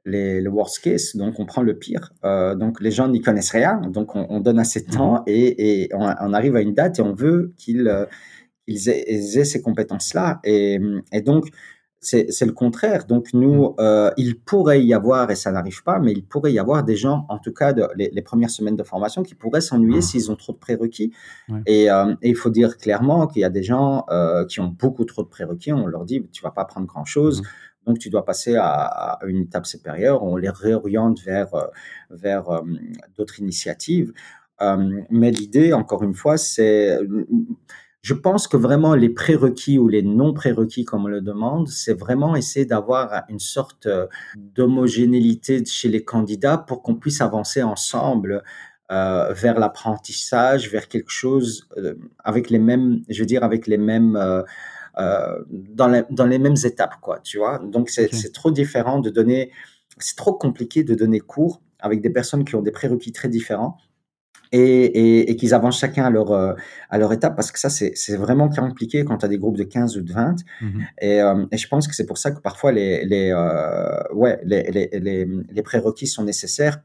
les, 0.05 0.41
le 0.41 0.49
worst 0.49 0.79
case, 0.79 1.15
donc 1.15 1.39
on 1.39 1.45
prend 1.45 1.61
le 1.61 1.77
pire. 1.77 2.13
Donc 2.23 2.81
les 2.81 2.91
gens 2.91 3.07
n'y 3.07 3.21
connaissent 3.21 3.51
rien, 3.51 3.81
donc 3.81 4.15
on, 4.15 4.25
on 4.29 4.39
donne 4.39 4.59
assez 4.59 4.81
de 4.81 4.91
temps 4.91 5.19
mmh 5.19 5.23
et, 5.27 5.83
et 5.83 5.89
on, 5.93 6.01
on, 6.01 6.33
arrive 6.33 6.55
à 6.55 6.61
une 6.61 6.73
date 6.73 6.97
et 6.99 7.01
on 7.03 7.13
veut 7.13 7.53
qu'ils 7.57 8.07
ils 8.65 8.89
aient, 8.89 9.05
aient, 9.07 9.45
ces 9.45 9.61
compétences-là. 9.61 10.39
Et, 10.43 10.79
et 11.11 11.21
donc 11.21 11.49
c'est 11.99 12.45
le 12.45 12.51
contraire. 12.51 13.05
Donc 13.05 13.33
nous, 13.33 13.69
mmh. 13.69 13.75
euh, 13.79 14.11
il 14.17 14.39
pourrait 14.39 14.83
y 14.83 14.93
avoir, 14.93 15.31
et 15.31 15.35
ça 15.35 15.51
n'arrive 15.51 15.83
pas, 15.83 15.99
mais 15.99 16.11
il 16.11 16.23
pourrait 16.23 16.53
y 16.53 16.59
avoir 16.59 16.83
des 16.83 16.95
gens, 16.95 17.25
en 17.29 17.39
tout 17.39 17.53
cas 17.53 17.73
de, 17.73 17.87
les, 17.95 18.09
les, 18.11 18.21
premières 18.21 18.49
semaines 18.49 18.75
de 18.75 18.83
formation, 18.83 19.23
qui 19.23 19.35
pourraient 19.35 19.61
s'ennuyer 19.61 19.99
mmh. 19.99 20.03
s'ils 20.03 20.31
ont 20.31 20.35
trop 20.35 20.53
de 20.53 20.57
prérequis. 20.57 21.11
Et, 21.65 21.89
euh, 21.89 22.13
et, 22.21 22.29
il 22.29 22.35
faut 22.35 22.49
dire 22.49 22.77
clairement 22.77 23.27
qu'il 23.27 23.41
y 23.41 23.45
a 23.45 23.49
des 23.49 23.63
gens 23.63 24.05
euh, 24.09 24.45
qui 24.45 24.59
ont 24.59 24.67
beaucoup 24.67 25.05
trop 25.05 25.23
de 25.23 25.27
prérequis. 25.27 25.73
On 25.73 25.87
leur 25.87 26.05
dit, 26.05 26.27
tu 26.31 26.43
vas 26.43 26.51
pas 26.51 26.61
apprendre 26.61 26.87
grand-chose. 26.87 27.41
Mmh. 27.41 27.45
Donc, 27.87 27.99
tu 27.99 28.09
dois 28.09 28.25
passer 28.25 28.55
à, 28.57 29.17
une 29.25 29.43
étape 29.43 29.65
supérieure. 29.65 30.21
On 30.23 30.35
les 30.35 30.49
réoriente 30.49 31.21
vers, 31.21 31.69
vers 32.09 32.61
d'autres 33.17 33.39
initiatives. 33.39 34.11
mais 35.09 35.31
l'idée, 35.31 35.71
encore 35.71 36.03
une 36.03 36.13
fois, 36.13 36.35
c'est 36.35 36.99
je 38.01 38.13
pense 38.13 38.47
que 38.47 38.57
vraiment 38.57 38.95
les 38.95 39.09
prérequis 39.09 39.77
ou 39.77 39.87
les 39.87 40.01
non 40.01 40.33
prérequis, 40.33 40.85
comme 40.85 41.05
on 41.05 41.09
le 41.09 41.21
demande, 41.21 41.67
c'est 41.67 41.93
vraiment 41.93 42.35
essayer 42.35 42.65
d'avoir 42.65 43.23
une 43.29 43.39
sorte 43.39 43.87
euh, 43.87 44.07
d'homogénéité 44.35 45.65
chez 45.65 45.89
les 45.89 46.03
candidats 46.03 46.57
pour 46.57 46.83
qu'on 46.83 46.95
puisse 46.95 47.21
avancer 47.21 47.63
ensemble 47.63 48.43
euh, 48.91 49.33
vers 49.33 49.59
l'apprentissage, 49.59 50.71
vers 50.71 50.87
quelque 50.87 51.09
chose 51.09 51.67
euh, 51.77 51.95
avec 52.23 52.49
les 52.49 52.59
mêmes, 52.59 53.01
je 53.09 53.19
veux 53.19 53.25
dire, 53.25 53.43
avec 53.43 53.67
les 53.67 53.77
mêmes, 53.77 54.13
dans, 54.97 55.87
les, 55.87 56.03
dans 56.09 56.25
les 56.25 56.39
mêmes 56.39 56.55
étapes, 56.63 56.95
quoi, 57.01 57.19
tu 57.19 57.37
vois. 57.37 57.59
Donc 57.59 57.89
c'est 57.89 58.31
trop 58.33 58.51
différent 58.51 58.99
de 58.99 59.09
donner, 59.09 59.51
c'est 59.99 60.15
trop 60.15 60.33
compliqué 60.33 60.83
de 60.83 60.95
donner 60.95 61.19
cours 61.19 61.61
avec 61.79 62.01
des 62.01 62.09
personnes 62.09 62.45
qui 62.45 62.55
ont 62.55 62.61
des 62.61 62.71
prérequis 62.71 63.11
très 63.11 63.29
différents 63.29 63.77
et, 64.51 65.31
et, 65.31 65.35
qu'ils 65.35 65.53
avancent 65.53 65.79
chacun 65.79 66.05
à 66.05 66.09
leur, 66.09 66.31
euh, 66.31 66.53
à 66.89 66.97
leur 66.97 67.11
étape, 67.13 67.35
parce 67.35 67.51
que 67.51 67.59
ça, 67.59 67.69
c'est 67.69 68.15
vraiment 68.15 68.49
compliqué 68.49 69.03
quand 69.03 69.17
tu 69.17 69.25
as 69.25 69.29
des 69.29 69.37
groupes 69.37 69.57
de 69.57 69.63
15 69.63 69.97
ou 69.97 70.01
de 70.01 70.11
20. 70.11 70.35
Mmh 70.61 70.79
et, 71.01 71.21
euh, 71.21 71.45
et, 71.51 71.57
je 71.57 71.67
pense 71.67 71.87
que 71.87 71.95
c'est 71.95 72.05
pour 72.05 72.17
ça 72.17 72.31
que 72.31 72.39
parfois 72.39 72.71
les, 72.71 73.05
les, 73.05 73.31
euh, 73.31 74.13
ouais, 74.13 74.39
les, 74.43 74.63
les, 74.71 75.27
les, 75.49 75.61
prérequis 75.63 76.07
sont 76.07 76.23
nécessaires, 76.23 76.79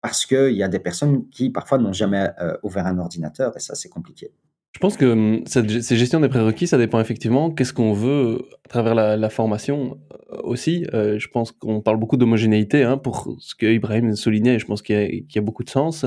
parce 0.00 0.26
qu'il 0.26 0.52
y 0.52 0.62
a 0.62 0.68
des 0.68 0.80
personnes 0.80 1.28
qui 1.30 1.50
parfois 1.50 1.78
n'ont 1.78 1.92
jamais 1.92 2.28
ouvert 2.62 2.86
un 2.86 2.98
ordinateur, 2.98 3.56
et 3.56 3.60
ça, 3.60 3.74
c'est 3.74 3.88
compliqué. 3.88 4.32
Je 4.72 4.80
pense 4.80 4.96
que 4.96 5.04
hum, 5.04 5.42
cette, 5.46 5.82
ces 5.82 5.96
gestions 5.96 6.18
des 6.18 6.28
prérequis, 6.28 6.66
ça 6.66 6.78
dépend 6.78 7.00
effectivement 7.00 7.52
qu'est-ce 7.52 7.72
qu'on 7.72 7.92
veut 7.92 8.42
à 8.64 8.68
travers 8.68 8.96
la, 8.96 9.16
la 9.16 9.30
formation 9.30 9.98
aussi. 10.42 10.84
je 10.92 11.28
pense 11.28 11.52
qu'on 11.52 11.80
parle 11.80 11.98
beaucoup 11.98 12.16
d'homogénéité 12.16 12.82
hein, 12.82 12.98
pour 12.98 13.36
ce 13.38 13.54
que 13.54 13.66
Ibrahim 13.66 14.16
soulignait, 14.16 14.58
je 14.58 14.66
pense 14.66 14.82
qu'il 14.82 14.96
y, 14.96 15.26
y, 15.32 15.38
a 15.38 15.42
beaucoup 15.42 15.62
de 15.62 15.70
sens. 15.70 16.04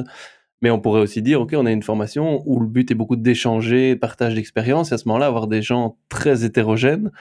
Mais 0.61 0.69
on 0.71 0.79
pourrait 0.79 1.01
aussi 1.01 1.21
dire, 1.21 1.41
OK, 1.41 1.53
on 1.55 1.65
a 1.65 1.71
une 1.71 1.83
formation 1.83 2.41
où 2.45 2.59
le 2.59 2.67
but 2.67 2.89
est 2.91 2.95
beaucoup 2.95 3.15
d'échanger, 3.15 3.95
partage 3.95 4.35
d'expérience, 4.35 4.91
et 4.91 4.95
à 4.95 4.97
ce 4.97 5.07
moment-là, 5.07 5.27
avoir 5.27 5.47
des 5.47 5.61
gens 5.61 5.97
très 6.09 6.43
hétérogènes 6.45 7.11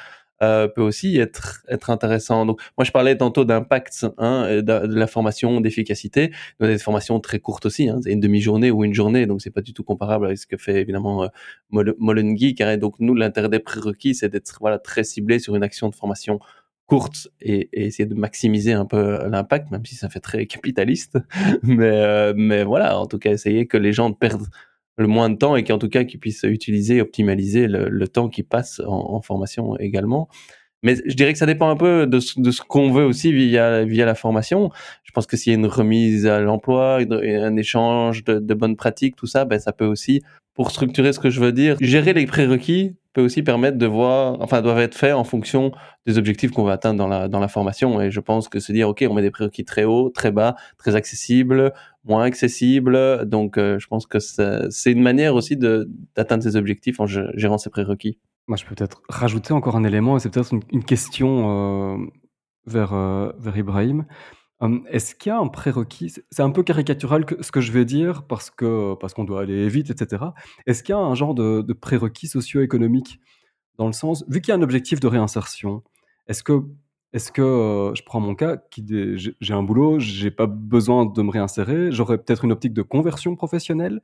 euh, 0.42 0.68
peut 0.68 0.82
aussi 0.82 1.16
être, 1.18 1.62
être 1.68 1.88
intéressant. 1.88 2.44
Donc, 2.44 2.60
moi, 2.76 2.84
je 2.84 2.90
parlais 2.90 3.16
tantôt 3.16 3.44
d'impact 3.46 4.06
hein, 4.18 4.60
de, 4.62 4.94
la 4.94 5.06
formation, 5.06 5.60
d'efficacité. 5.62 6.30
On 6.60 6.66
a 6.66 6.68
des 6.68 6.78
formations 6.78 7.20
très 7.20 7.38
courtes 7.38 7.66
aussi, 7.66 7.88
hein, 7.88 8.00
c'est 8.02 8.12
une 8.12 8.20
demi-journée 8.20 8.70
ou 8.70 8.84
une 8.84 8.92
journée, 8.92 9.24
donc 9.26 9.40
c'est 9.40 9.50
pas 9.50 9.62
du 9.62 9.72
tout 9.72 9.82
comparable 9.82 10.26
avec 10.26 10.38
ce 10.38 10.46
que 10.46 10.58
fait 10.58 10.80
évidemment 10.80 11.24
euh, 11.24 11.28
Molen 11.70 12.36
Geek. 12.36 12.60
Hein, 12.60 12.76
donc, 12.76 12.96
nous, 13.00 13.14
l'intérêt 13.14 13.48
des 13.48 13.60
prérequis, 13.60 14.14
c'est 14.14 14.28
d'être 14.28 14.58
voilà, 14.60 14.78
très 14.78 15.04
ciblé 15.04 15.38
sur 15.38 15.56
une 15.56 15.62
action 15.62 15.88
de 15.88 15.94
formation 15.94 16.38
courte 16.86 17.28
et, 17.40 17.68
essayer 17.72 18.06
de 18.06 18.14
maximiser 18.14 18.72
un 18.72 18.86
peu 18.86 19.28
l'impact, 19.28 19.70
même 19.70 19.84
si 19.84 19.94
ça 19.94 20.08
fait 20.08 20.20
très 20.20 20.46
capitaliste. 20.46 21.18
mais, 21.62 21.90
euh, 21.90 22.32
mais 22.36 22.64
voilà, 22.64 22.98
en 22.98 23.06
tout 23.06 23.18
cas, 23.18 23.32
essayer 23.32 23.66
que 23.66 23.76
les 23.76 23.92
gens 23.92 24.12
perdent 24.12 24.46
le 24.96 25.06
moins 25.06 25.28
de 25.28 25.36
temps 25.36 25.56
et 25.56 25.64
qu'en 25.64 25.78
tout 25.78 25.88
cas 25.88 26.04
qu'ils 26.04 26.20
puissent 26.20 26.44
utiliser, 26.44 27.00
optimaliser 27.00 27.66
le, 27.68 28.08
temps 28.08 28.28
qui 28.28 28.42
passe 28.42 28.80
en, 28.86 29.20
formation 29.20 29.76
également. 29.78 30.28
Mais 30.82 30.96
je 31.04 31.14
dirais 31.14 31.32
que 31.32 31.38
ça 31.38 31.46
dépend 31.46 31.68
un 31.68 31.76
peu 31.76 32.06
de, 32.06 32.18
de 32.36 32.50
ce 32.50 32.62
qu'on 32.62 32.92
veut 32.92 33.04
aussi 33.04 33.32
via, 33.32 33.84
via 33.84 34.06
la 34.06 34.14
formation. 34.14 34.70
Je 35.02 35.10
pense 35.12 35.26
que 35.26 35.36
s'il 35.36 35.52
y 35.52 35.56
a 35.56 35.58
une 35.58 35.66
remise 35.66 36.26
à 36.26 36.40
l'emploi, 36.40 37.00
un 37.00 37.56
échange 37.56 38.24
de, 38.24 38.38
de, 38.38 38.54
bonnes 38.54 38.76
pratiques, 38.76 39.16
tout 39.16 39.26
ça, 39.26 39.44
ben 39.44 39.58
ça 39.58 39.72
peut 39.72 39.86
aussi, 39.86 40.22
pour 40.54 40.70
structurer 40.70 41.12
ce 41.12 41.18
que 41.18 41.28
je 41.28 41.40
veux 41.40 41.52
dire, 41.52 41.76
gérer 41.80 42.12
les 42.12 42.26
prérequis 42.26 42.94
peut 43.16 43.22
aussi 43.22 43.42
permettre 43.42 43.78
de 43.78 43.86
voir, 43.86 44.36
enfin, 44.42 44.60
doivent 44.60 44.80
être 44.80 44.94
faits 44.94 45.14
en 45.14 45.24
fonction 45.24 45.72
des 46.04 46.18
objectifs 46.18 46.50
qu'on 46.50 46.64
va 46.64 46.72
atteindre 46.72 46.98
dans 46.98 47.08
la, 47.08 47.28
dans 47.28 47.40
la 47.40 47.48
formation. 47.48 47.98
Et 48.02 48.10
je 48.10 48.20
pense 48.20 48.50
que 48.50 48.60
se 48.60 48.72
dire, 48.72 48.90
OK, 48.90 49.02
on 49.08 49.14
met 49.14 49.22
des 49.22 49.30
prérequis 49.30 49.64
très 49.64 49.84
hauts, 49.84 50.10
très 50.10 50.32
bas, 50.32 50.54
très 50.76 50.96
accessibles, 50.96 51.72
moins 52.04 52.24
accessibles. 52.24 53.24
Donc, 53.24 53.56
euh, 53.56 53.78
je 53.78 53.86
pense 53.86 54.06
que 54.06 54.18
c'est 54.18 54.92
une 54.92 55.00
manière 55.00 55.34
aussi 55.34 55.56
d'atteindre 55.56 56.42
ces 56.42 56.56
objectifs 56.56 57.00
en 57.00 57.06
gérant 57.06 57.56
ces 57.56 57.70
prérequis. 57.70 58.18
Moi, 58.48 58.58
je 58.58 58.66
peux 58.66 58.74
peut-être 58.74 59.00
rajouter 59.08 59.54
encore 59.54 59.76
un 59.76 59.84
élément, 59.84 60.18
et 60.18 60.20
c'est 60.20 60.28
peut-être 60.28 60.52
une, 60.70 60.84
question 60.84 61.94
euh, 61.94 62.06
vers, 62.66 62.92
euh, 62.92 63.32
vers 63.38 63.56
Ibrahim. 63.56 64.04
Hum, 64.60 64.86
est-ce 64.88 65.14
qu'il 65.14 65.30
y 65.30 65.32
a 65.32 65.38
un 65.38 65.48
prérequis? 65.48 66.14
C'est 66.30 66.42
un 66.42 66.50
peu 66.50 66.62
caricatural 66.62 67.26
ce 67.40 67.52
que 67.52 67.60
je 67.60 67.72
vais 67.72 67.84
dire 67.84 68.26
parce 68.26 68.50
que 68.50 68.94
parce 68.94 69.12
qu'on 69.12 69.24
doit 69.24 69.42
aller 69.42 69.68
vite, 69.68 69.90
etc. 69.90 70.24
Est-ce 70.66 70.82
qu'il 70.82 70.94
y 70.94 70.96
a 70.96 71.00
un 71.00 71.14
genre 71.14 71.34
de, 71.34 71.72
prérequis 71.74 72.26
socio-économique? 72.28 73.20
Dans 73.76 73.86
le 73.86 73.92
sens, 73.92 74.24
vu 74.28 74.40
qu'il 74.40 74.50
y 74.50 74.52
a 74.52 74.56
un 74.56 74.62
objectif 74.62 75.00
de 75.00 75.06
réinsertion, 75.08 75.82
est-ce 76.28 76.42
que 76.42 76.64
est-ce 77.12 77.32
que 77.32 77.42
euh, 77.42 77.94
je 77.94 78.02
prends 78.04 78.20
mon 78.20 78.34
cas, 78.34 78.58
j'ai 78.86 79.54
un 79.54 79.62
boulot, 79.62 79.98
j'ai 79.98 80.30
pas 80.30 80.46
besoin 80.46 81.06
de 81.06 81.22
me 81.22 81.30
réinsérer, 81.30 81.92
j'aurais 81.92 82.18
peut-être 82.18 82.44
une 82.44 82.52
optique 82.52 82.74
de 82.74 82.82
conversion 82.82 83.36
professionnelle? 83.36 84.00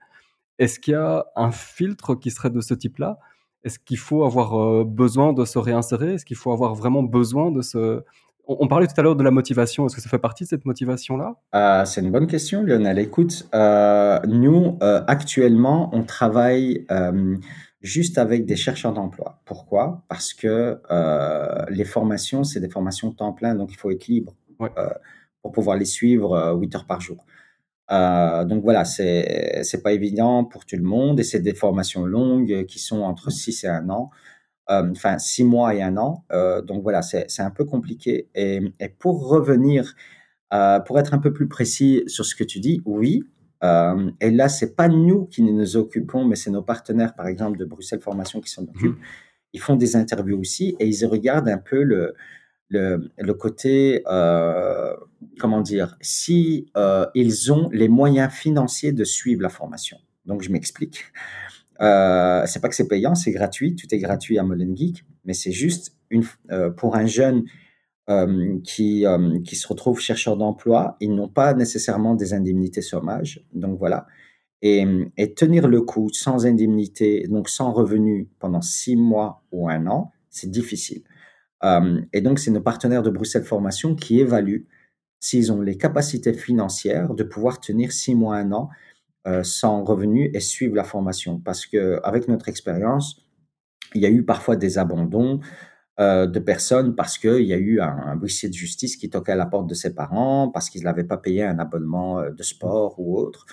Est-ce 0.59 0.79
qu'il 0.81 0.93
y 0.93 0.97
a 0.97 1.27
un 1.37 1.51
filtre 1.53 2.15
qui 2.15 2.31
serait 2.31 2.51
de 2.51 2.61
ce 2.61 2.75
type-là? 2.75 3.19
Est-ce 3.65 3.79
qu'il 3.79 3.99
faut 3.99 4.25
avoir 4.25 4.55
euh, 4.61 4.85
besoin 4.85 5.33
de 5.33 5.45
se 5.45 5.59
réinsérer? 5.59 6.15
Est-ce 6.15 6.25
qu'il 6.27 6.37
faut 6.37 6.53
avoir 6.53 6.75
vraiment 6.75 7.03
besoin 7.03 7.51
de 7.51 7.63
se 7.63 8.03
on, 8.47 8.67
parlait 8.69 8.87
tout 8.87 8.95
à 8.97 9.03
l'heure 9.03 9.17
de 9.17 9.23
la 9.23 9.31
motivation. 9.31 9.87
Est-ce 9.87 9.97
que 9.97 10.03
ça 10.03 10.09
fait 10.09 10.19
partie 10.19 10.45
de 10.45 10.49
cette 10.49 10.65
motivation-là? 10.65 11.37
Euh, 11.55 11.85
C'est 11.85 12.01
une 12.01 12.11
bonne 12.11 12.27
question, 12.27 12.63
Lionel. 12.63 12.99
Écoute, 12.99 13.49
euh, 13.55 14.19
nous, 14.27 14.79
euh, 14.83 15.03
actuellement, 15.07 15.91
on 15.93 16.03
travaille 16.03 16.87
juste 17.81 18.19
avec 18.19 18.47
des 18.47 18.57
chercheurs 18.57 18.93
d'emploi. 18.93 19.41
Pourquoi? 19.45 20.05
Parce 20.09 20.35
que 20.35 20.81
les 21.71 21.85
formations, 21.85 22.45
c'est 22.45 22.61
des 22.61 22.71
formations 22.71 23.13
temps 23.13 23.33
plein, 23.33 23.55
donc 23.55 23.73
il 23.73 23.77
faut 23.77 23.91
équilibre 23.91 24.35
pour 25.43 25.53
pouvoir 25.53 25.77
les 25.77 25.85
suivre 25.85 26.57
8 26.59 26.75
heures 26.77 26.87
par 26.87 27.01
jour. 27.01 27.25
donc 27.91 28.63
voilà, 28.63 28.85
c'est 28.85 29.61
c'est 29.65 29.83
pas 29.83 29.93
évident 29.93 30.45
pour 30.45 30.65
tout 30.65 30.77
le 30.77 30.85
monde 30.85 31.19
et 31.19 31.25
c'est 31.25 31.41
des 31.41 31.55
formations 31.55 32.05
longues 32.07 32.65
qui 32.67 32.79
sont 32.79 33.03
entre 33.03 33.31
6 33.31 33.65
et 33.65 33.69
1 33.69 33.91
an. 33.91 34.11
Euh, 34.73 34.91
enfin 34.91 35.19
six 35.19 35.45
mois 35.45 35.75
et 35.75 35.83
un 35.83 35.97
an. 35.97 36.25
Euh, 36.33 36.63
donc 36.63 36.83
voilà, 36.83 37.03
c'est 37.03 37.41
un 37.41 37.51
peu 37.51 37.65
compliqué. 37.65 38.29
Et, 38.35 38.61
pour 38.99 39.29
revenir, 39.29 39.95
euh, 40.55 40.81
pour 40.81 40.99
être 40.99 41.15
un 41.15 41.19
peu 41.19 41.33
plus 41.33 41.49
précis 41.49 42.03
sur 42.07 42.25
ce 42.25 42.35
que 42.35 42.45
tu 42.45 42.61
dis, 42.61 42.81
oui. 42.85 43.25
et 44.21 44.31
là, 44.31 44.49
c'est 44.49 44.75
pas 44.75 44.89
nous 44.89 45.27
qui 45.27 45.43
nous 45.43 45.77
occupons, 45.77 46.25
mais 46.25 46.37
c'est 46.37 46.51
nos 46.51 46.63
partenaires, 46.63 47.15
par 47.15 47.27
exemple, 47.29 47.59
de 47.59 47.65
Bruxelles 47.65 48.01
Formation 48.01 48.41
qui 48.41 48.51
s'en 48.51 48.63
occupent. 48.63 48.99
Mmh. 48.99 49.53
Ils 49.55 49.61
font 49.61 49.77
des 49.77 49.97
interviews 49.97 50.41
aussi 50.41 50.77
et 50.81 50.89
ils 50.89 51.07
regardent 51.07 51.49
un 51.49 51.59
peu 51.59 51.83
le, 51.83 52.15
le, 52.71 53.11
le 53.19 53.35
côté, 53.35 54.03
comment 55.39 55.61
dire, 55.61 55.97
si 56.01 56.73
ils 57.15 57.53
ont 57.53 57.69
les 57.73 57.89
moyens 57.89 58.33
financiers 58.33 58.93
de 58.93 59.05
suivre 59.05 59.43
la 59.43 59.51
formation. 59.51 59.99
Donc, 60.25 60.43
je 60.43 60.51
m'explique. 60.51 61.05
Euh, 61.83 62.47
c'est 62.47 62.61
pas 62.61 62.69
que 62.69 62.75
c'est 62.75 62.89
payant, 62.89 63.15
c'est 63.15 63.33
gratuit, 63.33 63.75
tout 63.75 63.93
est 63.93 63.99
gratuit 63.99 64.39
à 64.39 64.45
Molen 64.45 64.77
Geek, 64.77 65.05
mais 65.25 65.35
c'est 65.35 65.53
juste 65.53 65.97
euh, 66.51 66.71
pour 66.71 66.97
un 66.97 67.07
jeune 67.07 67.45
euh, 68.11 68.59
qui, 68.65 69.07
euh, 69.07 69.41
qui 69.41 69.57
se 69.57 69.67
retrouve 69.67 70.01
chercheur 70.01 70.37
d'emploi, 70.37 70.97
ils 71.01 71.15
n'ont 71.15 71.29
pas 71.29 71.55
nécessairement 71.55 72.15
des 72.15 72.35
indemnités 72.35 72.83
chômage, 72.83 73.45
donc 73.53 73.79
voilà. 73.79 74.07
Et, 74.61 74.85
et, 75.17 75.35
tenir 75.35 75.67
le 75.67 75.83
coup 75.83 76.09
sans 76.13 76.47
indemnité, 76.47 77.27
donc 77.29 77.49
sans 77.49 77.73
revenu 77.73 78.29
pendant 78.39 78.61
six 78.61 78.95
mois 78.95 79.43
ou 79.51 79.69
un 79.69 79.89
an, 79.89 80.13
c'est 80.31 80.51
difficile. 80.51 81.03
et 82.13 82.21
donc, 82.21 82.39
c'est 82.39 82.51
nos 82.53 82.61
partenaires 82.61 83.03
de 83.03 83.11
Bruxelles 83.11 83.45
Formation 83.45 83.95
qui 83.97 84.21
évaluent 84.21 84.67
s'ils 85.19 85.53
ont 85.53 85.61
les 85.61 85.77
capacités 85.77 86.33
financières 86.33 87.15
de 87.15 87.25
pouvoir 87.25 87.61
tenir 87.61 87.93
six 87.93 88.15
mois, 88.15 88.37
un 88.37 88.53
an 88.53 88.69
sans 89.43 89.85
revenu 89.85 90.31
et 90.35 90.41
suivre 90.41 90.75
la 90.75 90.85
formation. 90.85 91.39
Parce 91.39 91.67
que 91.67 92.01
avec 92.03 92.29
notre 92.29 92.49
expérience, 92.49 93.23
il 93.95 94.03
y 94.03 94.07
a 94.07 94.11
eu 94.11 94.25
parfois 94.25 94.57
des 94.57 94.79
abandons 94.79 95.41
euh, 96.01 96.27
de 96.27 96.39
personnes 96.39 96.95
parce 96.95 97.19
qu'il 97.19 97.43
y 97.43 97.53
a 97.53 97.59
eu 97.59 97.81
un, 97.81 97.87
un 97.87 98.15
huissier 98.19 98.49
de 98.49 98.55
justice 98.55 98.97
qui 98.97 99.11
toquait 99.11 99.33
à 99.33 99.37
la 99.37 99.45
porte 99.45 99.67
de 99.67 99.75
ses 99.75 99.95
parents, 99.95 100.49
parce 100.49 100.71
qu'ils 100.71 100.85
n'avaient 100.85 101.05
pas 101.05 101.19
payé 101.19 101.45
un 101.45 101.59
abonnement 101.59 102.19
euh, 102.19 102.31
de 102.31 102.43
sport 102.43 102.99
ou 102.99 103.19
autre. 103.19 103.45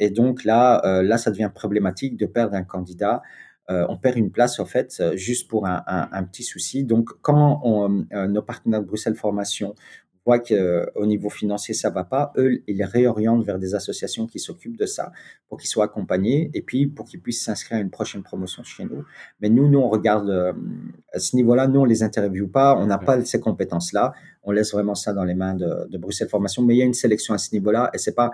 et 0.00 0.10
donc 0.10 0.44
là, 0.44 0.82
là, 1.02 1.16
ça 1.16 1.30
devient 1.30 1.50
problématique 1.54 2.16
de 2.16 2.26
perdre 2.26 2.56
un 2.56 2.64
candidat. 2.64 3.22
on 3.68 3.96
perd 3.96 4.16
une 4.16 4.32
place, 4.32 4.58
en 4.58 4.64
fait, 4.64 5.00
juste 5.14 5.48
pour 5.48 5.64
un, 5.66 6.24
petit 6.24 6.42
souci. 6.42 6.82
Donc, 6.82 7.10
quand 7.22 7.62
nos 8.10 8.42
partenaires 8.42 8.80
de 8.80 8.86
Bruxelles 8.86 9.14
Formation 9.14 9.76
voient 10.28 10.38
qu'au 10.40 11.06
niveau 11.06 11.30
financier, 11.30 11.72
ça 11.72 11.88
va 11.88 12.04
pas, 12.04 12.32
eux, 12.36 12.62
ils 12.66 12.76
les 12.76 12.84
réorientent 12.84 13.44
vers 13.46 13.58
des 13.58 13.74
associations 13.74 14.26
qui 14.26 14.38
s'occupent 14.38 14.76
de 14.76 14.84
ça 14.84 15.10
pour 15.48 15.58
qu'ils 15.58 15.70
soient 15.70 15.86
accompagnés 15.86 16.50
et 16.52 16.60
puis 16.60 16.86
pour 16.86 17.06
qu'ils 17.06 17.22
puissent 17.22 17.42
s'inscrire 17.42 17.78
à 17.78 17.80
une 17.80 17.88
prochaine 17.88 18.22
promotion 18.22 18.62
chez 18.62 18.84
nous. 18.84 19.04
Mais 19.40 19.48
nous, 19.48 19.70
nous, 19.70 19.78
on 19.78 19.88
regarde 19.88 20.28
euh, 20.28 20.52
à 21.14 21.18
ce 21.18 21.34
niveau-là, 21.34 21.66
nous, 21.66 21.80
on 21.80 21.86
les 21.86 22.02
interviewe 22.02 22.46
pas, 22.46 22.76
on 22.76 22.86
n'a 22.86 22.98
pas 22.98 23.24
ces 23.24 23.40
compétences-là. 23.40 24.12
On 24.42 24.50
laisse 24.50 24.72
vraiment 24.72 24.94
ça 24.94 25.14
dans 25.14 25.24
les 25.24 25.34
mains 25.34 25.54
de, 25.54 25.96
Bruxelles 25.96 26.28
Formation. 26.28 26.62
Mais 26.62 26.74
il 26.74 26.78
y 26.78 26.82
a 26.82 26.84
une 26.84 26.92
sélection 26.94 27.32
à 27.32 27.38
ce 27.38 27.54
niveau-là 27.54 27.90
et 27.94 27.98
c'est 27.98 28.14
pas 28.14 28.30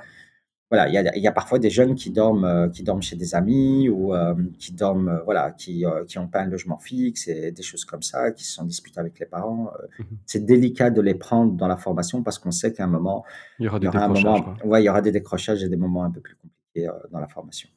voilà, 0.74 0.88
il 0.88 0.94
y 0.94 0.98
a, 0.98 1.16
y 1.16 1.26
a, 1.26 1.32
parfois 1.32 1.60
des 1.60 1.70
jeunes 1.70 1.94
qui 1.94 2.10
dorment, 2.10 2.44
euh, 2.44 2.68
qui 2.68 2.82
dorment 2.82 3.02
chez 3.02 3.14
des 3.14 3.34
amis 3.34 3.88
ou 3.88 4.12
euh, 4.12 4.34
qui 4.58 4.72
dorment, 4.72 5.08
euh, 5.08 5.22
voilà, 5.24 5.52
qui, 5.52 5.84
qui 6.08 6.18
ont 6.18 6.26
pas 6.26 6.40
un 6.40 6.46
logement 6.46 6.78
fixe 6.78 7.28
et 7.28 7.52
des 7.52 7.62
choses 7.62 7.84
comme 7.84 8.02
ça, 8.02 8.32
qui 8.32 8.44
se 8.44 8.52
sont 8.54 8.66
avec 8.96 9.18
les 9.20 9.26
parents. 9.26 9.70
Mhm. 9.98 10.06
C'est 10.26 10.44
délicat 10.44 10.90
de 10.90 11.00
les 11.00 11.14
prendre 11.14 11.52
dans 11.52 11.68
la 11.68 11.76
formation 11.76 12.22
parce 12.22 12.38
qu'on 12.38 12.50
sait 12.50 12.72
qu'à 12.72 12.84
un 12.84 12.88
moment, 12.88 13.24
il 13.60 13.66
y 13.66 13.68
aura 13.68 13.78
des 13.78 13.88
décrochages. 13.88 14.42
ouais, 14.64 14.82
il 14.82 14.86
y 14.86 14.88
aura 14.88 15.02
des 15.02 15.12
décrochages 15.12 15.62
et 15.62 15.68
des 15.68 15.76
moments 15.76 16.04
un 16.04 16.10
peu 16.10 16.20
plus 16.20 16.34
compliqués 16.34 16.90
dans 17.12 17.20
la 17.20 17.28
formation. 17.28 17.68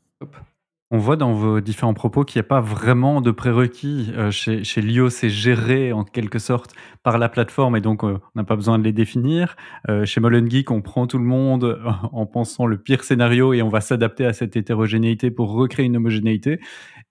On 0.90 1.00
voit 1.00 1.18
dans 1.18 1.34
vos 1.34 1.60
différents 1.60 1.94
propos 1.94 2.24
qu'il 2.24 2.40
n'y 2.40 2.46
a 2.46 2.48
pas 2.48 2.62
vraiment 2.62 3.20
de 3.20 3.32
prérequis. 3.32 4.10
Euh, 4.16 4.32
chez, 4.32 4.64
chez 4.64 4.82
Lio, 4.82 5.10
c'est 5.10 5.30
géré 5.30 5.92
en 5.92 6.06
quelque 6.06 6.40
sorte 6.40 6.74
par 7.04 7.18
la 7.18 7.28
plateforme 7.28 7.76
et 7.76 7.82
donc 7.82 8.06
euh, 8.06 8.20
on 8.36 8.40
n'a 8.40 8.46
pas 8.46 8.56
besoin 8.56 8.80
de 8.80 8.86
les 8.86 8.94
définir. 8.94 9.58
Euh, 9.90 10.06
chez 10.06 10.22
Molen 10.22 10.50
Geek, 10.50 10.72
on 10.72 10.82
prend 10.82 11.06
tout 11.06 11.18
le 11.18 11.26
monde 11.26 11.78
en 12.14 12.26
pensant 12.26 12.66
le 12.66 12.78
pire 12.78 13.04
scénario 13.04 13.52
et 13.52 13.62
on 13.62 13.68
va 13.68 13.82
s'adapter 13.82 14.26
à 14.26 14.32
cette 14.32 14.56
hétérogénéité 14.56 15.30
pour 15.30 15.52
recréer 15.52 15.88
une 15.88 15.98
homogénéité. 15.98 16.62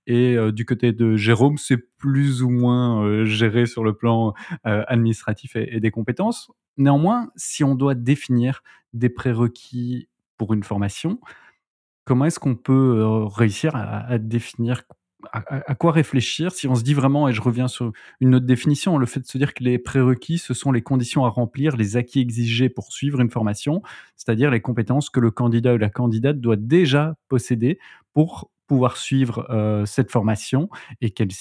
Et 0.07 0.37
du 0.53 0.64
côté 0.64 0.93
de 0.93 1.16
Jérôme, 1.16 1.59
c'est 1.59 1.79
plus 1.99 2.45
ou 2.45 2.49
moins 2.49 3.24
géré 3.24 3.66
sur 3.66 3.83
le 3.83 3.93
plan 3.93 4.35
administratif 4.62 5.57
et 5.57 5.81
des 5.81 5.91
compétences. 5.91 6.49
Néanmoins, 6.77 7.33
si 7.35 7.64
on 7.64 7.74
doit 7.74 7.97
définir 7.97 8.62
des 8.93 9.09
prérequis 9.09 10.09
pour 10.39 10.55
une 10.55 10.62
formation, 10.62 11.18
comment 12.07 12.25
est-ce 12.25 12.41
qu'on 12.41 12.55
peut 12.55 13.05
réussir 13.27 13.73
à, 13.75 14.17
définir 14.19 14.85
à, 15.33 15.75
quoi 15.75 15.93
réfléchir 15.93 16.53
si 16.53 16.69
on 16.69 16.75
se 16.77 16.83
dit 16.83 16.95
vraiment, 16.95 17.29
et 17.29 17.33
je 17.33 17.43
reviens 17.43 17.69
sur 17.69 17.93
une 18.21 18.37
autre 18.37 18.47
définition, 18.47 18.97
le 18.97 19.07
fait 19.07 19.21
de 19.21 19.27
se 19.27 19.37
dire 19.37 19.53
que 19.53 19.65
les 19.65 19.79
prérequis, 19.79 20.39
ce 20.39 20.55
sont 20.55 20.73
les 20.73 20.83
conditions 20.83 21.25
à 21.25 21.29
remplir, 21.29 21.77
les 21.77 21.97
acquis 21.97 22.21
exigés 22.21 22.69
pour 22.69 22.93
suivre 22.93 23.21
une 23.21 23.31
formation, 23.31 23.83
c'est-à-dire 24.15 24.51
les 24.51 24.61
compétences 24.61 25.11
que 25.11 25.21
le 25.21 25.31
candidat 25.31 25.75
ou 25.75 25.79
la 25.79 25.91
candidate 25.91 26.41
doit 26.41 26.57
déjà 26.57 27.17
posséder 27.29 27.79
pour 28.15 28.51
pouvoir 28.67 28.97
suivre 28.97 29.85
cette 29.85 30.11
formation 30.11 30.69
et 31.01 31.11
qu'elle 31.11 31.33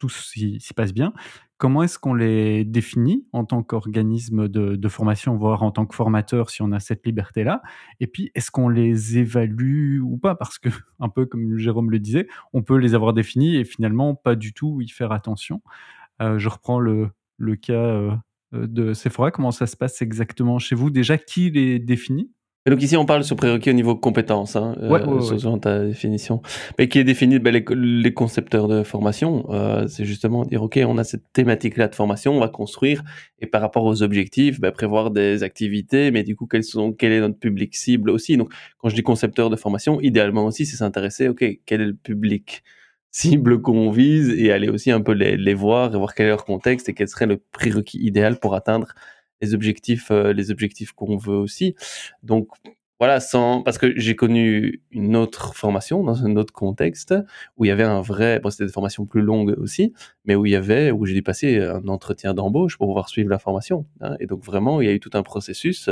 tout 0.00 0.08
s'y 0.08 0.58
passe 0.74 0.92
bien. 0.92 1.12
Comment 1.58 1.82
est-ce 1.82 1.98
qu'on 1.98 2.14
les 2.14 2.64
définit 2.64 3.26
en 3.32 3.44
tant 3.44 3.62
qu'organisme 3.62 4.48
de, 4.48 4.88
formation, 4.88 5.36
voire 5.36 5.62
en 5.62 5.70
tant 5.70 5.84
que 5.84 5.94
formateur, 5.94 6.48
si 6.48 6.62
on 6.62 6.72
a 6.72 6.80
cette 6.80 7.06
liberté-là? 7.06 7.60
Et 8.00 8.06
puis, 8.06 8.32
est-ce 8.34 8.50
qu'on 8.50 8.70
les 8.70 9.18
évalue 9.18 10.00
ou 10.00 10.16
pas? 10.16 10.34
Parce 10.34 10.58
que, 10.58 10.70
un 11.00 11.10
peu 11.10 11.26
comme 11.26 11.58
Jérôme 11.58 11.90
le 11.90 11.98
disait, 11.98 12.26
on 12.54 12.62
peut 12.62 12.76
les 12.76 12.94
avoir 12.94 13.12
définis 13.12 13.56
et 13.56 13.64
finalement 13.64 14.14
pas 14.14 14.36
du 14.36 14.54
tout 14.54 14.80
y 14.80 14.88
faire 14.88 15.12
attention. 15.12 15.60
Euh, 16.22 16.38
je 16.38 16.48
reprends 16.48 16.80
le, 16.80 17.12
cas 17.60 17.74
euh, 17.74 18.16
de 18.52 18.94
Sephora. 18.94 19.30
Comment 19.30 19.50
ça 19.50 19.66
se 19.66 19.76
passe 19.76 20.00
exactement 20.00 20.58
chez 20.58 20.74
vous? 20.74 20.88
Déjà, 20.88 21.18
qui 21.18 21.50
les 21.50 21.78
définit? 21.78 22.30
Et 22.66 22.70
donc 22.70 22.82
ici, 22.82 22.94
on 22.94 23.06
parle 23.06 23.24
sur 23.24 23.36
prérequis 23.36 23.70
au 23.70 23.72
niveau 23.72 23.96
compétence, 23.96 24.54
hein, 24.54 24.76
euh, 24.82 25.56
ta 25.56 25.82
définition, 25.86 26.42
mais 26.78 26.88
qui 26.88 26.98
est 26.98 27.04
défini 27.04 27.38
ben, 27.38 27.54
les, 27.54 28.12
concepteurs 28.12 28.68
de 28.68 28.82
formation. 28.82 29.46
Euh, 29.48 29.88
c'est 29.88 30.04
justement 30.04 30.44
dire, 30.44 30.62
ok, 30.62 30.78
on 30.86 30.98
a 30.98 31.04
cette 31.04 31.32
thématique-là 31.32 31.88
de 31.88 31.94
formation, 31.94 32.36
on 32.36 32.40
va 32.40 32.48
construire, 32.48 33.02
et 33.38 33.46
par 33.46 33.62
rapport 33.62 33.84
aux 33.84 34.02
objectifs, 34.02 34.60
ben, 34.60 34.72
prévoir 34.72 35.10
des 35.10 35.42
activités, 35.42 36.10
mais 36.10 36.22
du 36.22 36.36
coup, 36.36 36.46
quels 36.46 36.64
sont, 36.64 36.92
quel 36.92 37.12
est 37.12 37.20
notre 37.20 37.38
public 37.38 37.74
cible 37.74 38.10
aussi. 38.10 38.36
Donc, 38.36 38.52
quand 38.76 38.90
je 38.90 38.94
dis 38.94 39.02
concepteur 39.02 39.48
de 39.48 39.56
formation, 39.56 39.98
idéalement 40.02 40.44
aussi, 40.44 40.66
c'est 40.66 40.76
s'intéresser, 40.76 41.28
ok, 41.28 41.42
quel 41.64 41.80
est 41.80 41.86
le 41.86 41.94
public 41.94 42.62
cible 43.10 43.62
qu'on 43.62 43.90
vise, 43.90 44.28
et 44.38 44.52
aller 44.52 44.68
aussi 44.68 44.90
un 44.90 45.00
peu 45.00 45.12
les, 45.12 45.38
les 45.38 45.54
voir, 45.54 45.94
et 45.94 45.96
voir 45.96 46.14
quel 46.14 46.26
est 46.26 46.30
leur 46.30 46.44
contexte, 46.44 46.90
et 46.90 46.92
quel 46.92 47.08
serait 47.08 47.26
le 47.26 47.38
prérequis 47.38 48.04
idéal 48.04 48.38
pour 48.38 48.54
atteindre 48.54 48.94
les 49.40 49.54
objectifs, 49.54 50.10
euh, 50.10 50.32
les 50.32 50.50
objectifs 50.50 50.92
qu'on 50.92 51.16
veut 51.16 51.36
aussi. 51.36 51.74
Donc 52.22 52.48
voilà, 53.00 53.18
sans 53.18 53.62
parce 53.62 53.78
que 53.78 53.98
j'ai 53.98 54.14
connu 54.14 54.82
une 54.90 55.16
autre 55.16 55.54
formation 55.54 56.04
dans 56.04 56.26
un 56.26 56.36
autre 56.36 56.52
contexte 56.52 57.14
où 57.56 57.64
il 57.64 57.68
y 57.68 57.70
avait 57.70 57.82
un 57.82 58.02
vrai, 58.02 58.40
bon 58.40 58.50
c'était 58.50 58.66
des 58.66 58.72
formations 58.72 59.06
plus 59.06 59.22
longues 59.22 59.56
aussi, 59.58 59.94
mais 60.26 60.34
où 60.34 60.44
il 60.44 60.52
y 60.52 60.56
avait 60.56 60.90
où 60.90 61.06
j'ai 61.06 61.14
dû 61.14 61.22
passer 61.22 61.60
un 61.60 61.88
entretien 61.88 62.34
d'embauche 62.34 62.76
pour 62.76 62.88
pouvoir 62.88 63.08
suivre 63.08 63.30
la 63.30 63.38
formation. 63.38 63.86
Hein. 64.02 64.16
et 64.20 64.26
donc 64.26 64.44
vraiment, 64.44 64.82
il 64.82 64.86
y 64.86 64.90
a 64.90 64.92
eu 64.92 65.00
tout 65.00 65.10
un 65.14 65.22
processus 65.22 65.88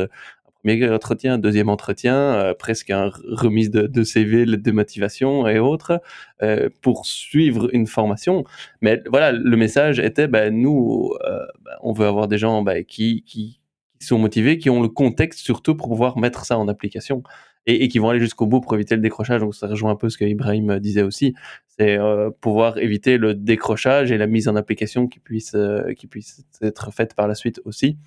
premier 0.63 0.91
entretien, 0.91 1.39
deuxième 1.39 1.69
entretien, 1.69 2.17
euh, 2.17 2.55
presque 2.55 2.91
un 2.91 3.11
remise 3.25 3.71
de, 3.71 4.03
CV, 4.03 4.45
de 4.47 4.71
motivation 4.71 5.47
et 5.47 5.59
autres, 5.59 6.01
euh, 6.43 6.69
pour 6.83 7.07
suivre 7.07 7.69
une 7.73 7.87
formation. 7.87 8.45
Mais 8.81 9.03
voilà, 9.11 9.33
le 9.33 9.57
message 9.57 9.99
était, 10.01 10.29
ben, 10.29 10.55
nous, 10.55 11.13
euh, 11.25 11.39
ben, 11.65 11.73
on 11.83 11.93
veut 11.93 12.07
avoir 12.07 12.29
des 12.29 12.39
gens 12.39 12.63
ben, 12.63 12.85
qui, 12.85 13.23
qui, 13.25 13.61
sont 14.01 14.19
motivés, 14.19 14.59
qui 14.59 14.71
ont 14.71 14.81
le 14.81 14.89
contexte 14.89 15.41
surtout 15.41 15.75
pour 15.75 15.89
pouvoir 15.89 16.19
mettre 16.19 16.45
ça 16.45 16.57
en 16.57 16.69
application. 16.69 17.23
Et, 17.67 17.85
et 17.85 17.89
qui 17.89 17.99
vont 17.99 18.09
aller 18.09 18.21
jusqu'au 18.21 18.47
bout 18.47 18.63
pour 18.63 18.75
éviter 18.75 18.95
le 18.95 19.03
décrochage. 19.03 19.43
Donc 19.43 19.55
ça 19.55 19.67
rejoint 19.67 19.91
un 19.91 19.97
peu 19.97 20.09
ce 20.09 20.17
que 20.17 20.25
Ibrahim 20.25 20.79
disait 20.79 21.03
aussi, 21.03 21.35
c'est 21.67 21.99
pouvoir 22.41 22.79
éviter 22.79 23.19
le 23.19 23.35
décrochage 23.35 24.11
et 24.11 24.17
la 24.17 24.27
mise 24.27 24.49
en 24.49 24.57
application 24.57 25.07
qui 25.07 25.19
puisse, 25.19 25.55
qui 25.99 26.07
puisse 26.07 26.47
être 26.63 26.95
faite 26.95 27.13
par 27.13 27.29
la 27.29 27.35
suite 27.35 27.61
aussi. 27.67 27.99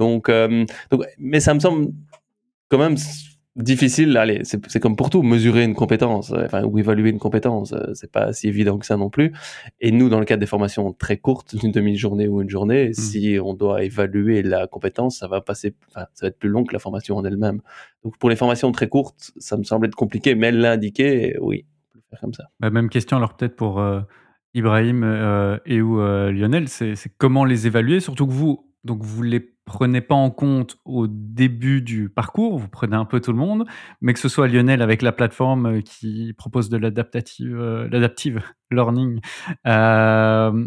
Donc, 0.00 0.30
euh, 0.30 0.64
donc, 0.90 1.04
mais 1.18 1.40
ça 1.40 1.52
me 1.52 1.60
semble 1.60 1.92
quand 2.70 2.78
même 2.78 2.96
difficile. 3.54 4.16
Allez, 4.16 4.40
c'est 4.44 4.80
comme 4.80 4.96
pour 4.96 5.10
tout, 5.10 5.22
mesurer 5.22 5.62
une 5.62 5.74
compétence, 5.74 6.32
euh, 6.32 6.46
enfin, 6.46 6.64
ou 6.64 6.78
évaluer 6.78 7.10
une 7.10 7.18
compétence, 7.18 7.74
euh, 7.74 7.92
c'est 7.92 8.10
pas 8.10 8.32
si 8.32 8.48
évident 8.48 8.78
que 8.78 8.86
ça 8.86 8.96
non 8.96 9.10
plus. 9.10 9.34
Et 9.78 9.92
nous, 9.92 10.08
dans 10.08 10.18
le 10.18 10.24
cadre 10.24 10.40
des 10.40 10.46
formations 10.46 10.90
très 10.94 11.18
courtes, 11.18 11.54
une 11.62 11.70
demi-journée 11.70 12.28
ou 12.28 12.40
une 12.40 12.48
journée, 12.48 12.88
mmh. 12.88 12.94
si 12.94 13.38
on 13.44 13.52
doit 13.52 13.84
évaluer 13.84 14.42
la 14.42 14.66
compétence, 14.66 15.18
ça 15.18 15.28
va 15.28 15.42
passer, 15.42 15.74
enfin, 15.90 16.06
ça 16.14 16.24
va 16.24 16.28
être 16.28 16.38
plus 16.38 16.48
long 16.48 16.64
que 16.64 16.72
la 16.72 16.78
formation 16.78 17.16
en 17.16 17.24
elle-même. 17.24 17.60
Donc, 18.02 18.16
pour 18.16 18.30
les 18.30 18.36
formations 18.36 18.72
très 18.72 18.88
courtes, 18.88 19.32
ça 19.36 19.58
me 19.58 19.64
semble 19.64 19.84
être 19.84 19.94
compliqué, 19.94 20.34
mais 20.34 20.50
l'indiquer, 20.50 21.36
oui, 21.42 21.66
on 21.94 21.98
peut 21.98 22.04
faire 22.08 22.20
comme 22.20 22.32
ça. 22.32 22.44
Bah, 22.58 22.70
même 22.70 22.88
question, 22.88 23.18
alors 23.18 23.36
peut-être 23.36 23.54
pour 23.54 23.84
Ibrahim 24.54 25.60
et 25.66 25.82
ou 25.82 25.98
Lionel, 25.98 26.68
c'est 26.68 26.96
comment 27.18 27.44
les 27.44 27.66
évaluer, 27.66 28.00
surtout 28.00 28.26
que 28.26 28.32
vous, 28.32 28.64
donc 28.84 29.02
vous 29.02 29.22
les 29.22 29.40
prenez 29.72 30.00
pas 30.00 30.16
en 30.16 30.30
compte 30.30 30.78
au 30.84 31.06
début 31.06 31.80
du 31.80 32.08
parcours, 32.08 32.58
vous 32.58 32.68
prenez 32.68 32.96
un 32.96 33.04
peu 33.04 33.20
tout 33.20 33.30
le 33.30 33.38
monde, 33.38 33.66
mais 34.00 34.12
que 34.12 34.18
ce 34.18 34.28
soit 34.28 34.48
Lionel 34.48 34.82
avec 34.82 35.00
la 35.00 35.12
plateforme 35.12 35.66
euh, 35.66 35.80
qui 35.80 36.32
propose 36.36 36.68
de 36.70 36.76
l'adaptative, 36.76 37.56
euh, 37.56 37.88
l'adaptive 37.88 38.42
learning, 38.72 39.20
euh, 39.68 40.66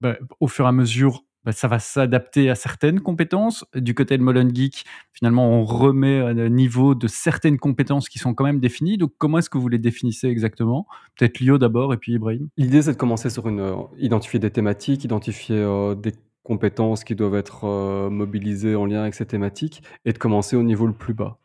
bah, 0.00 0.16
au 0.38 0.46
fur 0.46 0.64
et 0.64 0.68
à 0.68 0.72
mesure, 0.72 1.24
bah, 1.44 1.50
ça 1.50 1.66
va 1.66 1.80
s'adapter 1.80 2.50
à 2.50 2.54
certaines 2.54 3.00
compétences. 3.00 3.64
Du 3.74 3.94
côté 3.94 4.16
de 4.16 4.22
Molen 4.22 4.54
Geek, 4.54 4.84
finalement, 5.12 5.48
on 5.48 5.64
remet 5.64 6.20
à 6.20 6.32
niveau 6.48 6.94
de 6.94 7.08
certaines 7.08 7.58
compétences 7.58 8.08
qui 8.08 8.20
sont 8.20 8.32
quand 8.32 8.44
même 8.44 8.60
définies. 8.60 8.96
Donc, 8.96 9.12
comment 9.18 9.38
est-ce 9.38 9.50
que 9.50 9.58
vous 9.58 9.68
les 9.68 9.78
définissez 9.78 10.28
exactement? 10.28 10.86
Peut-être 11.18 11.40
Lio 11.40 11.58
d'abord 11.58 11.92
et 11.92 11.96
puis 11.96 12.12
Ibrahim? 12.12 12.48
L'idée, 12.56 12.82
c'est 12.82 12.92
de 12.92 12.96
commencer 12.96 13.28
sur 13.28 13.48
une, 13.48 13.74
identifier 13.98 14.38
des 14.38 14.50
thématiques, 14.50 15.04
identifier 15.04 15.56
des 15.98 16.12
compétences 16.44 17.02
qui 17.02 17.16
doivent 17.16 17.34
être 17.34 17.64
euh, 17.64 18.10
mobilisées 18.10 18.76
en 18.76 18.86
lien 18.86 19.00
avec 19.00 19.14
ces 19.14 19.26
thématiques 19.26 19.82
et 20.04 20.12
de 20.12 20.18
commencer 20.18 20.54
au 20.54 20.62
niveau 20.62 20.86
le 20.86 20.92
plus 20.92 21.14
bas. 21.14 21.38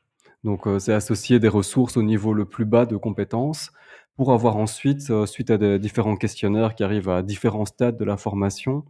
Donc, 0.44 0.68
euh, 0.68 0.78
c'est 0.78 0.94
associer 0.94 1.40
des 1.40 1.48
ressources 1.48 1.98
au 1.98 2.04
niveau 2.04 2.34
le 2.34 2.46
plus 2.46 2.66
bas 2.66 2.86
de 2.86 2.98
compétences 2.98 3.72
pour 4.16 4.34
avoir 4.34 4.58
ensuite, 4.58 5.10
euh, 5.10 5.26
suite 5.26 5.50
à 5.50 5.58
des 5.58 5.80
différents 5.80 6.18
questionnaires 6.18 6.76
qui 6.76 6.84
arrivent 6.84 7.10
à 7.10 7.24
différents 7.24 7.66
stades 7.66 7.98
de 7.98 8.06
la 8.06 8.18
formation, 8.18 8.86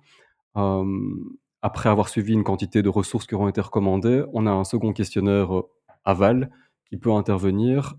après 1.62 1.88
avoir 1.88 2.10
suivi 2.10 2.34
une 2.34 2.44
quantité 2.44 2.82
de 2.82 2.90
ressources 2.90 3.26
qui 3.26 3.36
auront 3.36 3.48
été 3.48 3.62
recommandées, 3.62 4.26
on 4.34 4.46
a 4.46 4.52
un 4.52 4.66
second 4.66 4.92
questionnaire 4.92 5.50
aval 6.04 6.50
qui 6.90 6.98
peut 6.98 7.14
intervenir 7.14 7.96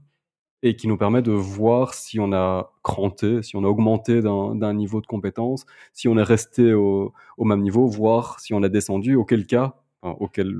et 0.63 0.77
qui 0.77 0.89
nous 0.89 0.97
permet 0.97 1.23
de 1.23 1.33
voir 1.33 1.95
si 1.95 2.21
on 2.21 2.33
a 2.33 2.73
cranté, 2.83 3.43
si 3.43 3.57
on 3.57 3.65
a 3.65 3.67
augmenté 3.67 4.21
d'un 4.21 4.75
niveau 4.75 5.01
de 5.01 5.07
compétence, 5.07 5.65
si 5.93 6.07
on 6.09 6.19
est 6.19 6.23
resté 6.23 6.75
au, 6.75 7.13
même 7.39 7.63
niveau, 7.63 7.87
voir 7.87 8.41
si 8.41 8.53
on 8.53 8.63
a 8.63 8.69
descendu, 8.69 9.15
auquel 9.15 9.47
cas, 9.47 9.77
auquel, 10.03 10.55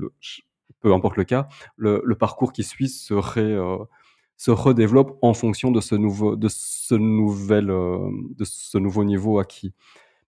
peu 0.79 0.93
importe 0.93 1.17
le 1.17 1.23
cas, 1.23 1.47
le, 1.77 2.01
parcours 2.15 2.51
qui 2.51 2.63
suit 2.63 2.89
serait, 2.89 3.41
euh, 3.41 3.77
se 4.37 4.49
redéveloppe 4.49 5.17
en 5.21 5.33
fonction 5.33 5.71
de 5.71 5.81
ce 5.81 5.95
nouveau, 5.95 6.35
de 6.35 6.47
ce 6.49 6.95
nouvel, 6.95 7.69
euh, 7.69 7.99
de 8.37 8.43
ce 8.43 8.79
nouveau 8.79 9.03
niveau 9.03 9.37
acquis. 9.39 9.73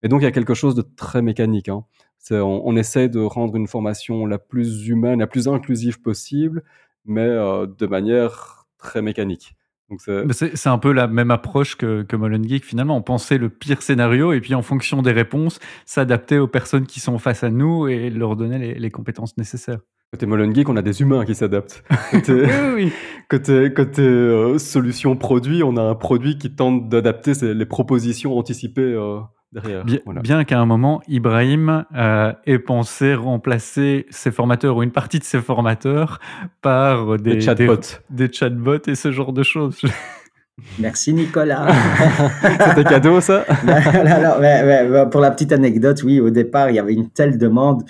Et 0.04 0.08
donc 0.08 0.22
il 0.22 0.26
y 0.26 0.28
a 0.28 0.32
quelque 0.32 0.54
chose 0.54 0.76
de 0.76 0.84
très 0.84 1.22
mécanique. 1.22 1.70
Hein. 1.70 1.86
On, 2.32 2.62
on, 2.64 2.76
essaie 2.76 3.10
de 3.10 3.20
rendre 3.20 3.56
une 3.56 3.68
formation 3.68 4.26
la 4.26 4.38
plus 4.38 4.88
humaine, 4.88 5.20
la 5.20 5.28
plus 5.28 5.48
inclusive 5.48 6.02
possible, 6.02 6.64
mais 7.06 7.22
euh, 7.22 7.66
de 7.66 7.88
manière 7.88 8.68
très 8.78 9.02
mécanique. 9.02 9.56
C'est 10.00 10.70
un 10.70 10.78
peu 10.78 10.92
la 10.92 11.08
même 11.08 11.32
approche 11.32 11.76
que, 11.76 12.04
que 12.04 12.16
Molen 12.16 12.48
Geek. 12.48 12.66
Finalement, 12.66 12.98
on 12.98 13.02
pensait 13.02 13.38
le 13.38 13.50
pire 13.50 13.82
scénario 13.82 14.34
et 14.34 14.42
puis 14.42 14.56
en 14.56 14.62
fonction 14.62 15.02
des 15.02 15.12
réponses, 15.12 15.60
s'adapter 15.86 16.40
aux 16.40 16.48
personnes 16.48 16.86
qui 16.86 17.00
sont 17.00 17.18
face 17.18 17.44
à 17.44 17.50
nous 17.50 17.88
et 17.88 18.10
leur 18.10 18.36
donner 18.36 18.76
les, 18.76 18.92
compétences 18.92 19.38
nécessaires. 19.38 19.80
Côté 20.12 20.26
Molen 20.26 20.54
Geek, 20.54 20.70
on 20.70 20.78
a 20.78 20.82
des 20.82 21.02
humains 21.02 21.26
qui 21.26 21.36
s'adaptent. 21.36 21.84
Côté, 22.12 22.46
oui, 22.76 22.92
côté, 23.30 23.74
côté 23.74 24.04
euh, 24.04 24.60
solution 24.60 25.16
produit, 25.16 25.64
on 25.64 25.76
a 25.76 25.82
un 25.82 25.96
produit 25.96 26.38
qui 26.38 26.56
tente 26.56 26.88
d'adapter 26.88 27.34
les 27.42 27.66
propositions 27.66 28.38
anticipées 28.38 28.82
euh, 28.82 29.20
derrière. 29.54 29.86
Bien, 29.86 30.00
Voilà. 30.06 30.22
bien 30.22 30.44
qu'à 30.44 30.60
un 30.60 30.66
moment, 30.66 31.02
Ibrahim 31.08 31.86
euh, 31.96 32.34
ait 32.46 32.60
pensé 32.60 33.14
remplacer 33.14 34.06
ses 34.10 34.32
formateurs 34.32 34.78
ou 34.78 34.84
une 34.84 34.92
partie 34.92 35.20
de 35.20 35.24
ses 35.24 35.40
formateurs 35.42 36.20
par 36.62 37.18
des, 37.18 37.36
Des 37.36 37.42
chatbots. 37.42 37.76
des, 38.10 38.28
des 38.28 38.34
chatbots 38.34 38.88
et 38.88 38.96
ce 38.96 39.12
genre 39.12 39.34
de 39.34 39.44
choses. 39.44 39.82
Merci 40.80 41.14
Nicolas. 41.14 41.68
C'était 42.70 42.84
cadeau, 42.84 43.20
ça? 43.22 43.42
Alors, 43.68 44.40
ouais, 44.40 44.88
ouais, 44.88 45.10
pour 45.10 45.20
la 45.22 45.32
petite 45.32 45.52
anecdote, 45.52 46.04
oui, 46.04 46.20
au 46.20 46.30
départ, 46.30 46.70
il 46.70 46.76
y 46.76 46.80
avait 46.80 46.94
une 46.94 47.10
telle 47.10 47.38
demande 47.40 47.84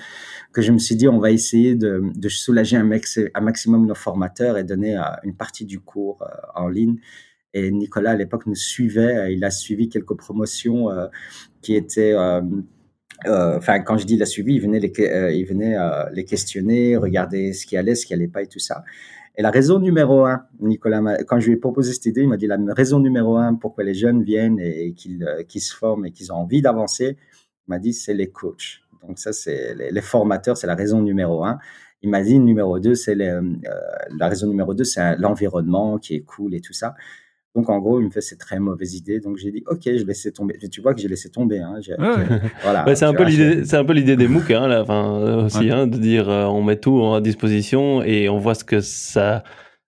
que 0.53 0.61
je 0.61 0.71
me 0.71 0.77
suis 0.77 0.95
dit, 0.95 1.07
on 1.07 1.19
va 1.19 1.31
essayer 1.31 1.75
de, 1.75 2.01
de 2.15 2.29
soulager 2.29 2.77
un, 2.77 2.83
max, 2.83 3.19
un, 3.33 3.41
maximum 3.41 3.85
nos 3.87 3.95
formateurs 3.95 4.57
et 4.57 4.63
donner 4.63 4.95
euh, 4.95 5.01
une 5.23 5.35
partie 5.35 5.65
du 5.65 5.79
cours 5.79 6.19
euh, 6.21 6.27
en 6.55 6.69
ligne. 6.69 6.97
Et 7.53 7.71
Nicolas, 7.71 8.11
à 8.11 8.15
l'époque, 8.15 8.45
nous 8.45 8.55
suivait. 8.55 9.17
euh, 9.17 9.31
Il 9.31 9.43
a 9.43 9.51
suivi 9.51 9.89
quelques 9.89 10.15
promotions 10.15 10.89
euh, 10.89 11.07
qui 11.61 11.75
étaient... 11.75 12.13
euh, 12.13 12.41
Enfin, 13.25 13.79
quand 13.79 13.97
je 13.97 14.05
dis 14.05 14.15
il 14.15 14.21
a 14.23 14.25
suivi, 14.25 14.55
il 14.55 14.61
venait, 14.61 14.79
les, 14.79 14.91
il 15.33 15.45
venait 15.45 15.77
les 16.11 16.25
questionner, 16.25 16.97
regarder 16.97 17.53
ce 17.53 17.65
qui 17.65 17.77
allait, 17.77 17.95
ce 17.95 18.05
qui 18.05 18.13
allait 18.13 18.27
pas 18.27 18.41
et 18.41 18.47
tout 18.47 18.59
ça. 18.59 18.83
Et 19.37 19.41
la 19.41 19.49
raison 19.49 19.79
numéro 19.79 20.25
un, 20.25 20.43
Nicolas, 20.59 21.01
quand 21.25 21.39
je 21.39 21.47
lui 21.47 21.53
ai 21.53 21.57
proposé 21.57 21.93
cette 21.93 22.05
idée, 22.05 22.21
il 22.23 22.27
m'a 22.27 22.35
dit 22.35 22.47
la 22.47 22.57
raison 22.75 22.99
numéro 22.99 23.37
un 23.37 23.55
pour 23.55 23.75
que 23.75 23.81
les 23.81 23.93
jeunes 23.93 24.23
viennent 24.23 24.59
et 24.59 24.93
qu'ils 24.93 25.61
se 25.61 25.73
forment 25.73 26.05
et 26.07 26.11
qu'ils 26.11 26.33
ont 26.33 26.35
envie 26.35 26.61
d'avancer, 26.61 27.17
il 27.67 27.69
m'a 27.69 27.79
dit 27.79 27.93
c'est 27.93 28.13
les 28.13 28.29
coachs. 28.29 28.81
Donc 29.07 29.19
ça, 29.19 29.31
c'est 29.31 29.73
les, 29.75 29.91
les 29.91 30.01
formateurs, 30.01 30.57
c'est 30.57 30.67
la 30.67 30.75
raison 30.75 31.01
numéro 31.01 31.45
un. 31.45 31.59
Il 32.01 32.09
m'a 32.09 32.21
dit 32.21 32.37
numéro 32.39 32.79
deux, 32.79 32.95
c'est 32.95 33.15
la 33.15 34.27
raison 34.27 34.47
numéro 34.47 34.73
deux, 34.73 34.83
c'est 34.83 35.15
l'environnement 35.17 35.97
qui 35.97 36.15
est 36.15 36.21
cool 36.21 36.55
et 36.55 36.59
tout 36.59 36.73
ça. 36.73 36.93
Donc 37.55 37.69
en 37.69 37.77
gros, 37.79 37.99
il 37.99 38.05
me 38.05 38.09
fait 38.09 38.21
c'est 38.21 38.37
très 38.37 38.59
mauvaise 38.59 38.95
idée. 38.95 39.19
Donc 39.19 39.37
j'ai 39.37 39.51
dit 39.51 39.63
ok, 39.67 39.81
je 39.85 40.03
laissais 40.05 40.31
tomber. 40.31 40.57
Tu 40.71 40.81
vois 40.81 40.93
que 40.93 41.01
j'ai 41.01 41.07
laissé 41.07 41.29
tomber. 41.29 41.59
Hein. 41.59 41.75
Ouais. 41.99 42.39
Voilà. 42.63 42.95
C'est 42.95 43.05
un 43.05 43.13
peu 43.13 43.23
l'idée, 43.23 43.63
c'est 43.65 43.77
un 43.77 43.85
peu 43.85 43.93
l'idée 43.93 44.15
des 44.15 44.27
MOOC, 44.27 44.51
hein, 44.51 44.67
là, 44.67 44.83
euh, 44.89 45.45
aussi, 45.45 45.59
Ouais. 45.59 45.71
hein, 45.71 45.85
de 45.87 45.97
dire, 45.97 46.29
euh, 46.29 46.45
on 46.45 46.63
met 46.63 46.77
tout 46.77 47.03
à 47.13 47.21
disposition 47.21 48.01
et 48.01 48.27
on 48.29 48.37
voit 48.39 48.55
ce 48.55 48.63
que 48.63 48.81
ça, 48.81 49.43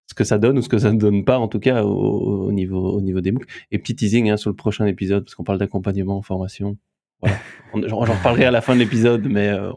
ce 0.07 0.13
que 0.13 0.23
ça 0.23 0.37
donne 0.37 0.59
ou 0.59 0.61
ce 0.61 0.69
que 0.69 0.77
ça 0.77 0.91
ne 0.93 0.99
donne 0.99 1.25
pas, 1.25 1.39
en 1.39 1.47
tout 1.47 1.59
cas, 1.59 1.83
au, 1.83 2.45
au 2.47 2.51
niveau, 2.51 2.91
au 2.91 3.01
niveau 3.01 3.19
des 3.21 3.31
MOOC. 3.31 3.45
Et 3.71 3.79
petit 3.79 3.95
teasing, 3.95 4.29
hein, 4.29 4.37
sur 4.37 4.51
le 4.51 4.55
prochain 4.55 4.85
épisode, 4.85 5.23
parce 5.23 5.33
qu'on 5.33 5.43
parle 5.43 5.57
d'accompagnement 5.57 6.17
en 6.17 6.21
formation. 6.21 6.77
Voilà. 7.21 7.37
J'en 7.87 7.97
reparlerai 7.97 8.45
à 8.45 8.51
la 8.51 8.61
fin 8.61 8.75
de 8.75 8.79
l'épisode, 8.79 9.25
mais 9.27 9.47
euh, 9.49 9.71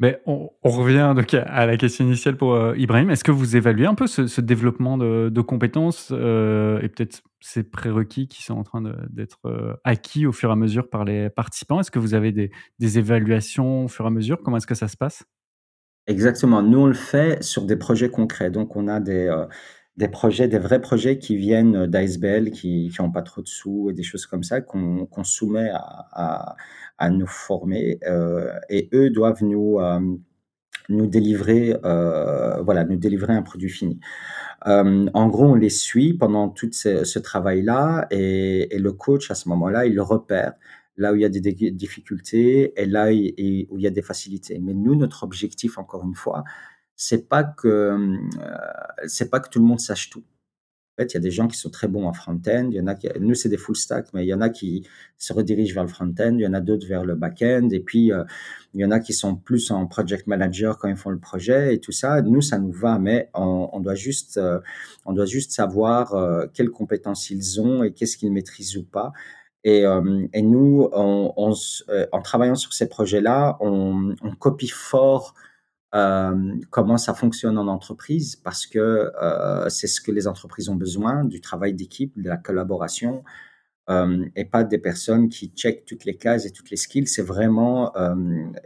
On, 0.00 0.50
revient 0.62 1.12
à, 1.46 1.66
la 1.66 1.76
question 1.76 2.04
initiale 2.04 2.36
pour 2.36 2.54
euh, 2.54 2.76
Ibrahim. 2.76 3.10
Est-ce 3.10 3.24
que 3.24 3.32
vous 3.32 3.56
évaluez 3.56 3.86
un 3.86 3.96
peu 3.96 4.06
ce, 4.06 4.40
développement 4.40 4.96
de, 4.96 5.40
compétences 5.40 6.10
euh, 6.12 6.80
et 6.82 6.88
peut-être 6.88 7.22
ces 7.40 7.64
prérequis 7.64 8.28
qui 8.28 8.44
sont 8.44 8.54
en 8.54 8.62
train 8.62 8.82
d'être 9.10 9.40
euh, 9.46 9.74
acquis 9.82 10.26
au 10.26 10.32
fur 10.32 10.50
et 10.50 10.52
à 10.52 10.56
mesure 10.56 10.88
par 10.88 11.04
les 11.04 11.30
participants? 11.30 11.80
Est-ce 11.80 11.90
que 11.90 11.98
vous 11.98 12.14
avez 12.14 12.30
des, 12.30 12.98
évaluations 12.98 13.86
au 13.86 13.88
fur 13.88 14.04
et 14.04 14.08
à 14.08 14.10
mesure? 14.10 14.40
Comment 14.44 14.58
est-ce 14.58 14.68
que 14.68 14.76
ça 14.76 14.86
se 14.86 14.96
passe? 14.96 15.24
Exactement. 16.06 16.62
Nous, 16.62 16.78
on 16.78 16.86
le 16.86 16.94
fait 16.94 17.42
sur 17.42 17.64
des 17.64 17.76
projets 17.76 18.08
concrets. 18.08 18.50
Donc, 18.50 18.76
on 18.76 18.86
a 18.86 19.00
des, 19.00 19.28
projets, 20.12 20.46
des 20.46 20.60
vrais 20.60 20.80
projets 20.80 21.18
qui 21.18 21.36
viennent 21.36 21.86
d'ASBL, 21.86 22.52
qui 22.52 22.92
n'ont 23.00 23.10
pas 23.10 23.22
trop 23.22 23.42
de 23.42 23.48
sous 23.48 23.90
et 23.90 23.94
des 23.94 24.04
choses 24.04 24.26
comme 24.26 24.44
ça, 24.44 24.60
qu'on 24.60 25.24
soumet 25.24 25.70
à, 25.72 26.54
à 26.98 27.10
nous 27.10 27.26
former. 27.26 27.98
euh, 28.06 28.52
et 28.68 28.88
eux 28.92 29.10
doivent 29.10 29.42
nous, 29.44 29.78
euh, 29.80 30.00
nous, 30.88 31.06
délivrer, 31.06 31.76
euh, 31.84 32.60
voilà, 32.62 32.84
nous 32.84 32.96
délivrer 32.96 33.34
un 33.34 33.42
produit 33.42 33.70
fini. 33.70 34.00
En 34.66 35.28
gros, 35.28 35.46
on 35.46 35.54
les 35.54 35.70
suit 35.70 36.14
pendant 36.14 36.48
tout 36.48 36.70
ce, 36.72 37.18
travail-là 37.18 38.06
et, 38.10 38.78
le 38.78 38.92
coach, 38.92 39.30
à 39.30 39.34
ce 39.34 39.48
moment-là, 39.50 39.86
il 39.86 40.00
repère 40.00 40.54
là 40.96 41.12
où 41.12 41.16
il 41.16 41.22
y 41.22 41.24
a 41.24 41.28
des 41.28 41.40
difficultés 41.70 42.80
et 42.80 42.86
là 42.86 43.06
où 43.08 43.10
il 43.12 43.66
y 43.80 43.86
a 43.86 43.90
des 43.90 44.02
facilités. 44.02 44.58
Mais 44.60 44.74
nous, 44.74 44.96
notre 44.96 45.22
objectif, 45.24 45.78
encore 45.78 46.04
une 46.04 46.14
fois, 46.16 46.44
c'est 46.96 47.28
pas 47.28 47.44
que 47.44 47.96
c'est 49.06 49.30
pas 49.30 49.40
que 49.40 49.48
tout 49.48 49.60
le 49.60 49.66
monde 49.66 49.80
sache 49.80 50.10
tout. 50.10 50.24
Fait, 50.98 51.12
il 51.12 51.14
y 51.14 51.16
a 51.18 51.20
des 51.20 51.30
gens 51.30 51.46
qui 51.46 51.56
sont 51.56 51.70
très 51.70 51.86
bons 51.86 52.08
en 52.08 52.12
front-end. 52.12 52.70
Nous, 53.20 53.34
c'est 53.34 53.48
des 53.48 53.56
full 53.56 53.76
stack, 53.76 54.08
mais 54.14 54.24
il 54.24 54.28
y 54.28 54.34
en 54.34 54.40
a 54.40 54.48
qui 54.48 54.84
se 55.16 55.32
redirigent 55.32 55.72
vers 55.72 55.84
le 55.84 55.88
front-end. 55.88 56.34
Il 56.34 56.40
y 56.40 56.46
en 56.46 56.54
a 56.54 56.60
d'autres 56.60 56.88
vers 56.88 57.04
le 57.04 57.14
back-end. 57.14 57.68
Et 57.70 57.78
puis, 57.78 58.12
euh, 58.12 58.24
il 58.74 58.80
y 58.80 58.84
en 58.84 58.90
a 58.90 58.98
qui 58.98 59.12
sont 59.12 59.36
plus 59.36 59.70
en 59.70 59.86
project 59.86 60.26
manager 60.26 60.76
quand 60.76 60.88
ils 60.88 60.96
font 60.96 61.10
le 61.10 61.20
projet 61.20 61.72
et 61.72 61.78
tout 61.78 61.92
ça. 61.92 62.20
Nous, 62.22 62.42
ça 62.42 62.58
nous 62.58 62.72
va, 62.72 62.98
mais 62.98 63.30
on, 63.32 63.78
doit 63.78 63.94
juste, 63.94 64.38
euh, 64.38 64.58
on 65.04 65.12
doit 65.12 65.24
juste 65.24 65.52
savoir 65.52 66.14
euh, 66.14 66.46
quelles 66.52 66.70
compétences 66.70 67.30
ils 67.30 67.60
ont 67.60 67.84
et 67.84 67.92
qu'est-ce 67.92 68.16
qu'ils 68.16 68.32
maîtrisent 68.32 68.76
ou 68.76 68.82
pas. 68.82 69.12
Et, 69.62 69.84
nous, 70.42 70.88
en 70.92 72.22
travaillant 72.24 72.56
sur 72.56 72.72
ces 72.72 72.88
projets-là, 72.88 73.56
on, 73.60 74.16
copie 74.40 74.66
fort 74.66 75.34
comment 75.90 76.98
ça 76.98 77.14
fonctionne 77.14 77.56
en 77.58 77.66
entreprise 77.66 78.36
parce 78.36 78.66
que 78.66 79.10
euh, 79.22 79.68
c'est 79.68 79.86
ce 79.86 80.00
que 80.00 80.12
les 80.12 80.26
entreprises 80.26 80.68
ont 80.68 80.76
besoin, 80.76 81.24
du 81.24 81.40
travail 81.40 81.74
d'équipe, 81.74 82.12
de 82.20 82.28
la 82.28 82.36
collaboration, 82.36 83.24
euh, 83.90 84.26
et 84.36 84.44
pas 84.44 84.64
des 84.64 84.78
personnes 84.78 85.28
qui 85.30 85.48
checkent 85.56 85.86
toutes 85.86 86.04
les 86.04 86.16
cases 86.16 86.44
et 86.44 86.50
toutes 86.50 86.70
les 86.70 86.76
skills. 86.76 87.06
C'est 87.06 87.22
vraiment, 87.22 87.96
euh, 87.96 88.14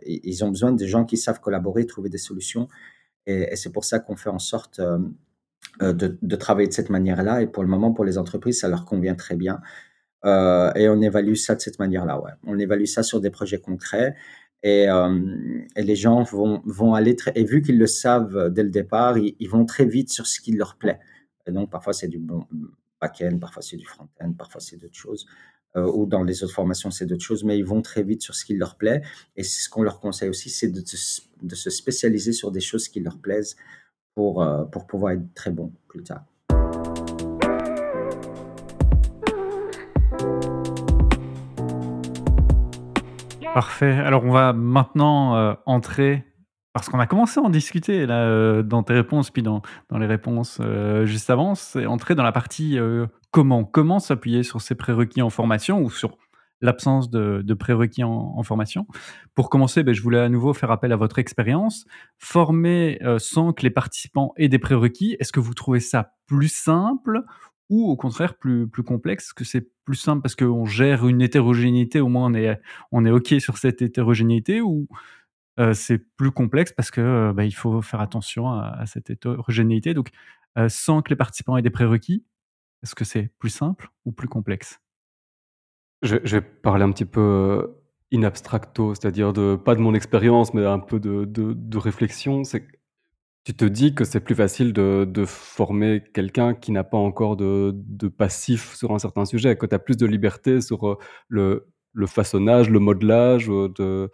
ils 0.05 0.45
ont 0.45 0.49
besoin 0.49 0.73
de 0.73 0.87
gens 0.87 1.05
qui 1.05 1.17
savent 1.17 1.41
collaborer, 1.41 1.87
trouver 1.87 2.11
des 2.11 2.19
solutions. 2.19 2.69
Et, 3.27 3.55
c'est 3.57 3.71
pour 3.73 3.85
ça 3.85 4.01
qu'on 4.01 4.17
fait 4.17 4.31
en 4.31 4.41
sorte 4.41 4.81
euh, 4.81 4.99
euh, 5.83 5.93
de, 5.93 6.37
travailler 6.37 6.69
de 6.69 6.73
cette 6.73 6.91
manière-là. 6.91 7.43
Et 7.43 7.47
pour 7.47 7.63
le 7.63 7.69
moment, 7.69 7.93
pour 7.93 8.05
les 8.05 8.19
entreprises, 8.19 8.61
ça 8.61 8.69
leur 8.69 8.85
convient 8.85 9.15
très 9.15 9.37
bien. 9.37 9.61
Euh, 10.25 10.73
et 10.75 10.89
on 10.89 11.01
évalue 11.01 11.35
ça 11.35 11.55
de 11.55 11.61
cette 11.61 11.79
manière-là, 11.79 12.21
ouais. 12.21 12.33
On 12.47 12.59
évalue 12.59 12.85
ça 12.85 13.03
sur 13.03 13.21
des 13.21 13.31
projets 13.31 13.61
concrets. 13.61 14.15
Et, 14.63 14.89
euh, 14.89 15.21
et 15.77 15.83
les 15.83 15.97
gens 15.97 16.23
vont, 16.23 16.63
vont 16.65 16.95
aller 16.95 17.17
très, 17.17 17.33
et 17.35 17.45
vu 17.45 17.63
qu'ils 17.63 17.79
le 17.79 17.87
savent 17.87 18.49
dès 18.51 18.63
le 18.63 18.71
départ, 18.71 19.19
ils, 19.19 19.49
vont 19.49 19.65
très 19.65 19.85
vite 19.85 20.13
sur 20.13 20.27
ce 20.27 20.41
qui 20.41 20.53
leur 20.53 20.77
plaît. 20.77 21.01
Et 21.47 21.53
donc, 21.53 21.71
parfois, 21.71 21.93
c'est 21.93 22.09
du 22.09 22.19
bon 22.19 22.47
back-end, 23.01 23.39
parfois, 23.39 23.63
c'est 23.63 23.77
du 23.77 23.87
front-end, 23.87 24.33
parfois, 24.33 24.61
c'est 24.61 24.77
d'autres 24.77 24.97
choses. 24.97 25.27
Euh, 25.77 25.91
ou 25.91 26.07
dans 26.07 26.23
les 26.23 26.45
autres 26.45 26.53
formations, 26.53 26.91
c'est 26.91 27.07
d'autres 27.07 27.25
choses, 27.25 27.45
mais 27.45 27.59
ils 27.59 27.65
vont 27.65 27.83
très 27.83 28.03
vite 28.03 28.23
sur 28.23 28.35
ce 28.35 28.45
qui 28.45 28.55
leur 28.57 28.77
plaît. 28.77 29.03
Et 29.37 29.43
ce 29.43 29.69
qu'on 29.69 29.83
leur 29.83 30.01
conseille 30.01 30.29
aussi, 30.29 30.51
c'est 30.51 30.69
de, 30.69 30.81
de 30.81 31.55
se 31.55 31.71
spécialiser 31.71 32.33
sur 32.33 32.51
des 32.51 32.61
choses 32.61 32.89
qui 32.89 33.01
leur 33.01 33.19
plaisent 33.19 33.57
pour, 34.15 34.43
euh, 34.43 34.65
pour 34.65 34.87
pouvoir 34.87 35.13
être 35.15 35.35
très 35.35 35.51
bon 35.51 35.73
plus 35.89 36.03
tard. 36.03 36.25
Parfait. 43.55 43.93
Alors, 43.93 44.25
on 44.25 44.31
va 44.31 44.55
maintenant 44.55 45.37
euh, 45.37 45.53
entrer, 45.67 46.25
parce 46.73 46.89
qu'on 46.89 46.99
a 46.99 47.07
commencé 47.07 47.39
à 47.39 47.43
en 47.43 47.51
discuter 47.51 48.07
euh, 48.09 48.63
dans 48.63 48.83
tes 48.83 48.95
réponses, 48.95 49.31
puis 49.31 49.43
dans, 49.43 49.61
les 49.91 50.07
réponses 50.07 50.57
euh, 50.63 51.05
juste 51.05 51.29
avant, 51.29 51.55
c'est 51.55 51.85
entrer 51.85 52.15
dans 52.15 52.23
la 52.23 52.33
partie 52.33 52.79
comment. 53.31 53.65
Comment 53.65 53.99
s'appuyer 53.99 54.43
sur 54.43 54.63
ces 54.63 54.75
prérequis 54.75 55.21
en 55.21 55.29
formation 55.29 55.83
ou 55.83 55.91
sur 55.91 56.17
l'absence 56.63 57.11
de, 57.11 57.55
prérequis 57.55 58.05
en, 58.05 58.43
formation. 58.43 58.87
Pour 59.35 59.51
commencer, 59.51 59.83
ben, 59.83 59.93
je 59.93 60.01
voulais 60.01 60.21
à 60.21 60.29
nouveau 60.29 60.55
faire 60.55 60.71
appel 60.71 60.93
à 60.93 60.97
votre 60.97 61.19
expérience. 61.19 61.85
Former 62.19 63.01
sans 63.19 63.53
que 63.53 63.65
les 63.65 63.71
participants 63.71 64.33
aient 64.37 64.49
des 64.49 64.61
prérequis, 64.61 65.17
est-ce 65.19 65.33
que 65.33 65.41
vous 65.41 65.55
trouvez 65.55 65.81
ça 65.81 66.13
plus 66.27 66.49
simple 66.49 67.25
ou 67.71 67.91
au 67.91 67.97
contraire 67.97 68.35
plus, 68.37 68.69
plus 68.69 68.83
complexe 68.83 69.33
que 69.33 69.45
c'est 69.45 69.67
plus 69.85 69.97
simple 69.97 70.23
parce 70.23 70.37
qu'on 70.37 70.67
gère 70.67 71.07
une 71.07 71.23
hétérogénéité, 71.23 72.01
au 72.01 72.09
moins 72.09 72.27
on 72.27 72.35
est 72.35 72.61
on 72.93 73.05
est 73.05 73.11
OK 73.11 73.35
sur 73.39 73.59
cette 73.59 73.83
hétérogénéité 73.83 74.61
ou 74.61 74.89
euh, 75.61 75.75
c'est 75.75 75.99
plus 75.99 76.31
complexe 76.31 76.73
parce 76.73 76.91
que 76.91 77.01
euh, 77.01 77.33
bah, 77.33 77.49
faut 77.51 77.83
faire 77.83 78.01
attention 78.01 78.51
à, 78.51 78.85
cette 78.87 79.11
hétérogénéité. 79.11 79.95
Donc, 79.95 80.11
euh, 80.59 80.69
sans 80.69 81.03
que 81.03 81.11
les 81.11 81.17
participants 81.17 81.57
aient 81.57 81.63
des 81.63 81.71
prérequis, 81.71 82.25
est-ce 82.83 82.95
que 82.95 83.05
c'est 83.05 83.31
plus 83.39 83.51
simple 83.51 83.91
ou 84.05 84.13
plus 84.13 84.29
complexe? 84.29 84.81
Je, 86.03 86.17
je 86.25 86.37
vais 86.37 86.43
parler 86.43 86.85
un 86.85 86.91
petit 86.91 87.05
peu 87.05 87.77
in 88.13 88.23
abstracto, 88.23 88.95
c'est-à-dire 88.95 89.33
de, 89.33 89.57
pas 89.57 89.75
de 89.75 89.81
mon 89.81 89.95
expérience, 89.95 90.53
mais 90.53 90.65
un 90.65 90.79
peu 90.79 90.99
de, 90.99 91.25
de, 91.25 91.53
de 91.53 91.79
réflexion. 91.79 92.45
C'est 92.45 92.67
tu 93.45 93.55
te 93.55 93.65
dis 93.65 93.95
que 93.95 94.05
c'est 94.05 94.21
plus 94.21 94.35
facile 94.37 94.73
de, 94.73 95.05
de 95.09 95.25
former 95.25 96.03
quelqu'un 96.15 96.55
qui 96.55 96.71
n'a 96.73 96.85
pas 96.85 96.97
encore 96.99 97.37
de, 97.37 97.73
de 97.75 98.09
passif 98.09 98.75
sur 98.77 98.93
un 98.93 98.99
certain 99.01 99.25
sujet, 99.25 99.57
que 99.57 99.67
tu 99.67 99.75
as 99.75 99.79
plus 99.81 99.97
de 99.97 100.07
liberté 100.07 100.61
sur 100.61 100.89
euh, 100.89 100.99
le, 101.29 101.67
le 101.93 102.07
façonnage, 102.07 102.71
le 102.71 102.79
modelage, 102.79 103.51
euh, 103.51 104.09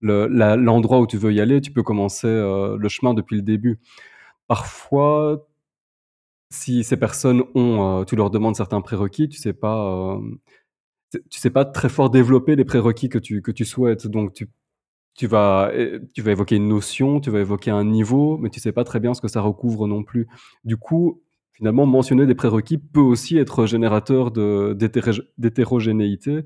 le- 0.00 0.26
l'endroit 0.56 1.00
où 1.00 1.06
tu 1.06 1.16
veux 1.18 1.32
y 1.32 1.40
aller. 1.40 1.60
Tu 1.60 1.72
peux 1.72 1.82
commencer 1.84 2.26
euh, 2.28 2.76
le 2.78 2.88
chemin 2.88 3.14
depuis 3.14 3.36
le 3.36 3.42
début. 3.42 3.80
Parfois, 4.48 5.48
si 6.50 6.84
ces 6.84 6.96
personnes 6.96 7.42
ont, 7.54 8.04
tu 8.06 8.16
leur 8.16 8.30
demandes 8.30 8.56
certains 8.56 8.80
prérequis, 8.80 9.28
tu 9.28 9.38
sais 9.38 9.52
pas, 9.54 10.18
t- 11.10 11.22
tu 11.30 11.40
sais 11.40 11.50
pas 11.50 11.64
très 11.64 11.88
fort 11.88 12.10
développer 12.10 12.56
les 12.56 12.64
prérequis 12.64 13.08
que 13.08 13.18
tu, 13.18 13.42
que 13.42 13.50
tu 13.52 13.64
souhaites. 13.64 14.06
Donc, 14.06 14.34
tu, 14.34 14.48
tu 15.14 15.26
vas, 15.26 15.70
eh, 15.74 16.00
tu 16.14 16.22
vas 16.22 16.32
évoquer 16.32 16.56
une 16.56 16.68
notion, 16.68 17.20
tu 17.20 17.30
vas 17.30 17.40
évoquer 17.40 17.70
un 17.70 17.84
niveau, 17.84 18.38
mais 18.38 18.50
tu 18.50 18.60
sais 18.60 18.72
pas 18.72 18.84
très 18.84 19.00
bien 19.00 19.14
ce 19.14 19.20
que 19.20 19.28
ça 19.28 19.40
recouvre 19.40 19.86
non 19.86 20.02
plus. 20.02 20.26
Du 20.64 20.76
coup, 20.76 21.22
finalement, 21.52 21.86
mentionner 21.86 22.26
des 22.26 22.34
prérequis 22.34 22.78
peut 22.78 23.00
aussi 23.00 23.38
être 23.38 23.66
générateur 23.66 24.30
d'hétérogénéité. 24.30 26.44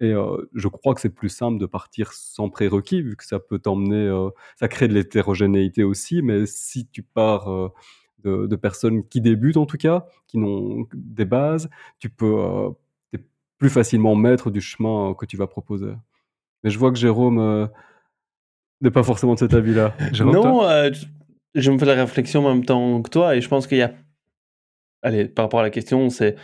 Et 0.00 0.14
je 0.52 0.68
crois 0.68 0.94
que 0.94 1.00
c'est 1.00 1.14
plus 1.14 1.28
simple 1.28 1.58
de 1.58 1.66
partir 1.66 2.12
sans 2.12 2.50
prérequis, 2.50 3.02
vu 3.02 3.16
que 3.16 3.24
ça 3.24 3.38
peut 3.38 3.60
t'emmener, 3.60 4.10
ça 4.56 4.68
crée 4.68 4.88
de 4.88 4.94
l'hétérogénéité 4.94 5.84
aussi, 5.84 6.22
mais 6.22 6.44
si 6.46 6.88
tu 6.88 7.02
pars 7.04 7.72
de, 8.24 8.56
personnes 8.56 9.06
qui 9.08 9.20
débutent 9.20 9.56
en 9.56 9.66
tout 9.66 9.76
cas, 9.76 10.06
qui 10.26 10.38
n'ont 10.38 10.86
des 10.92 11.24
bases, 11.24 11.70
tu 12.00 12.10
peux 12.10 12.72
plus 13.58 13.70
facilement 13.70 14.16
maître 14.16 14.50
du 14.50 14.60
chemin 14.60 15.14
que 15.14 15.24
tu 15.24 15.36
vas 15.36 15.46
proposer. 15.46 15.92
Mais 16.64 16.70
je 16.70 16.78
vois 16.80 16.90
que 16.90 16.98
Jérôme 16.98 17.70
n'est 18.82 18.90
pas 18.90 19.02
forcément 19.02 19.34
de 19.34 19.38
cet 19.38 19.54
avis-là. 19.54 19.94
non, 20.20 20.62
je 21.54 21.70
me 21.70 21.78
fais 21.78 21.86
la 21.86 21.94
réflexion 21.94 22.46
en 22.46 22.54
même 22.54 22.64
temps 22.64 23.02
que 23.02 23.10
toi, 23.10 23.36
et 23.36 23.40
je 23.40 23.48
pense 23.48 23.66
qu'il 23.66 23.78
y 23.78 23.82
a. 23.82 23.92
Allez, 25.02 25.26
par 25.26 25.46
rapport 25.46 25.60
à 25.60 25.64
la 25.64 25.70
question, 25.70 26.10
c'est 26.10 26.36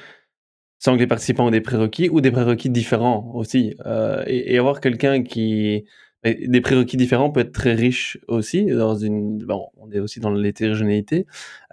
sans 0.78 0.94
que 0.94 1.00
les 1.00 1.06
participants 1.06 1.46
ont 1.46 1.50
des 1.50 1.60
prérequis 1.60 2.08
ou 2.08 2.20
des 2.20 2.30
prérequis 2.30 2.70
différents 2.70 3.32
aussi. 3.34 3.74
Euh, 3.86 4.22
et, 4.26 4.58
avoir 4.58 4.80
quelqu'un 4.80 5.22
qui. 5.22 5.84
Des 6.24 6.60
prérequis 6.60 6.96
différents 6.96 7.30
peut 7.30 7.40
être 7.40 7.52
très 7.52 7.74
riche 7.74 8.18
aussi. 8.26 8.66
Dans 8.66 8.96
une, 8.96 9.38
bon, 9.38 9.68
on 9.76 9.90
est 9.92 10.00
aussi 10.00 10.20
dans 10.20 10.30
l'hétérogénéité. 10.30 11.26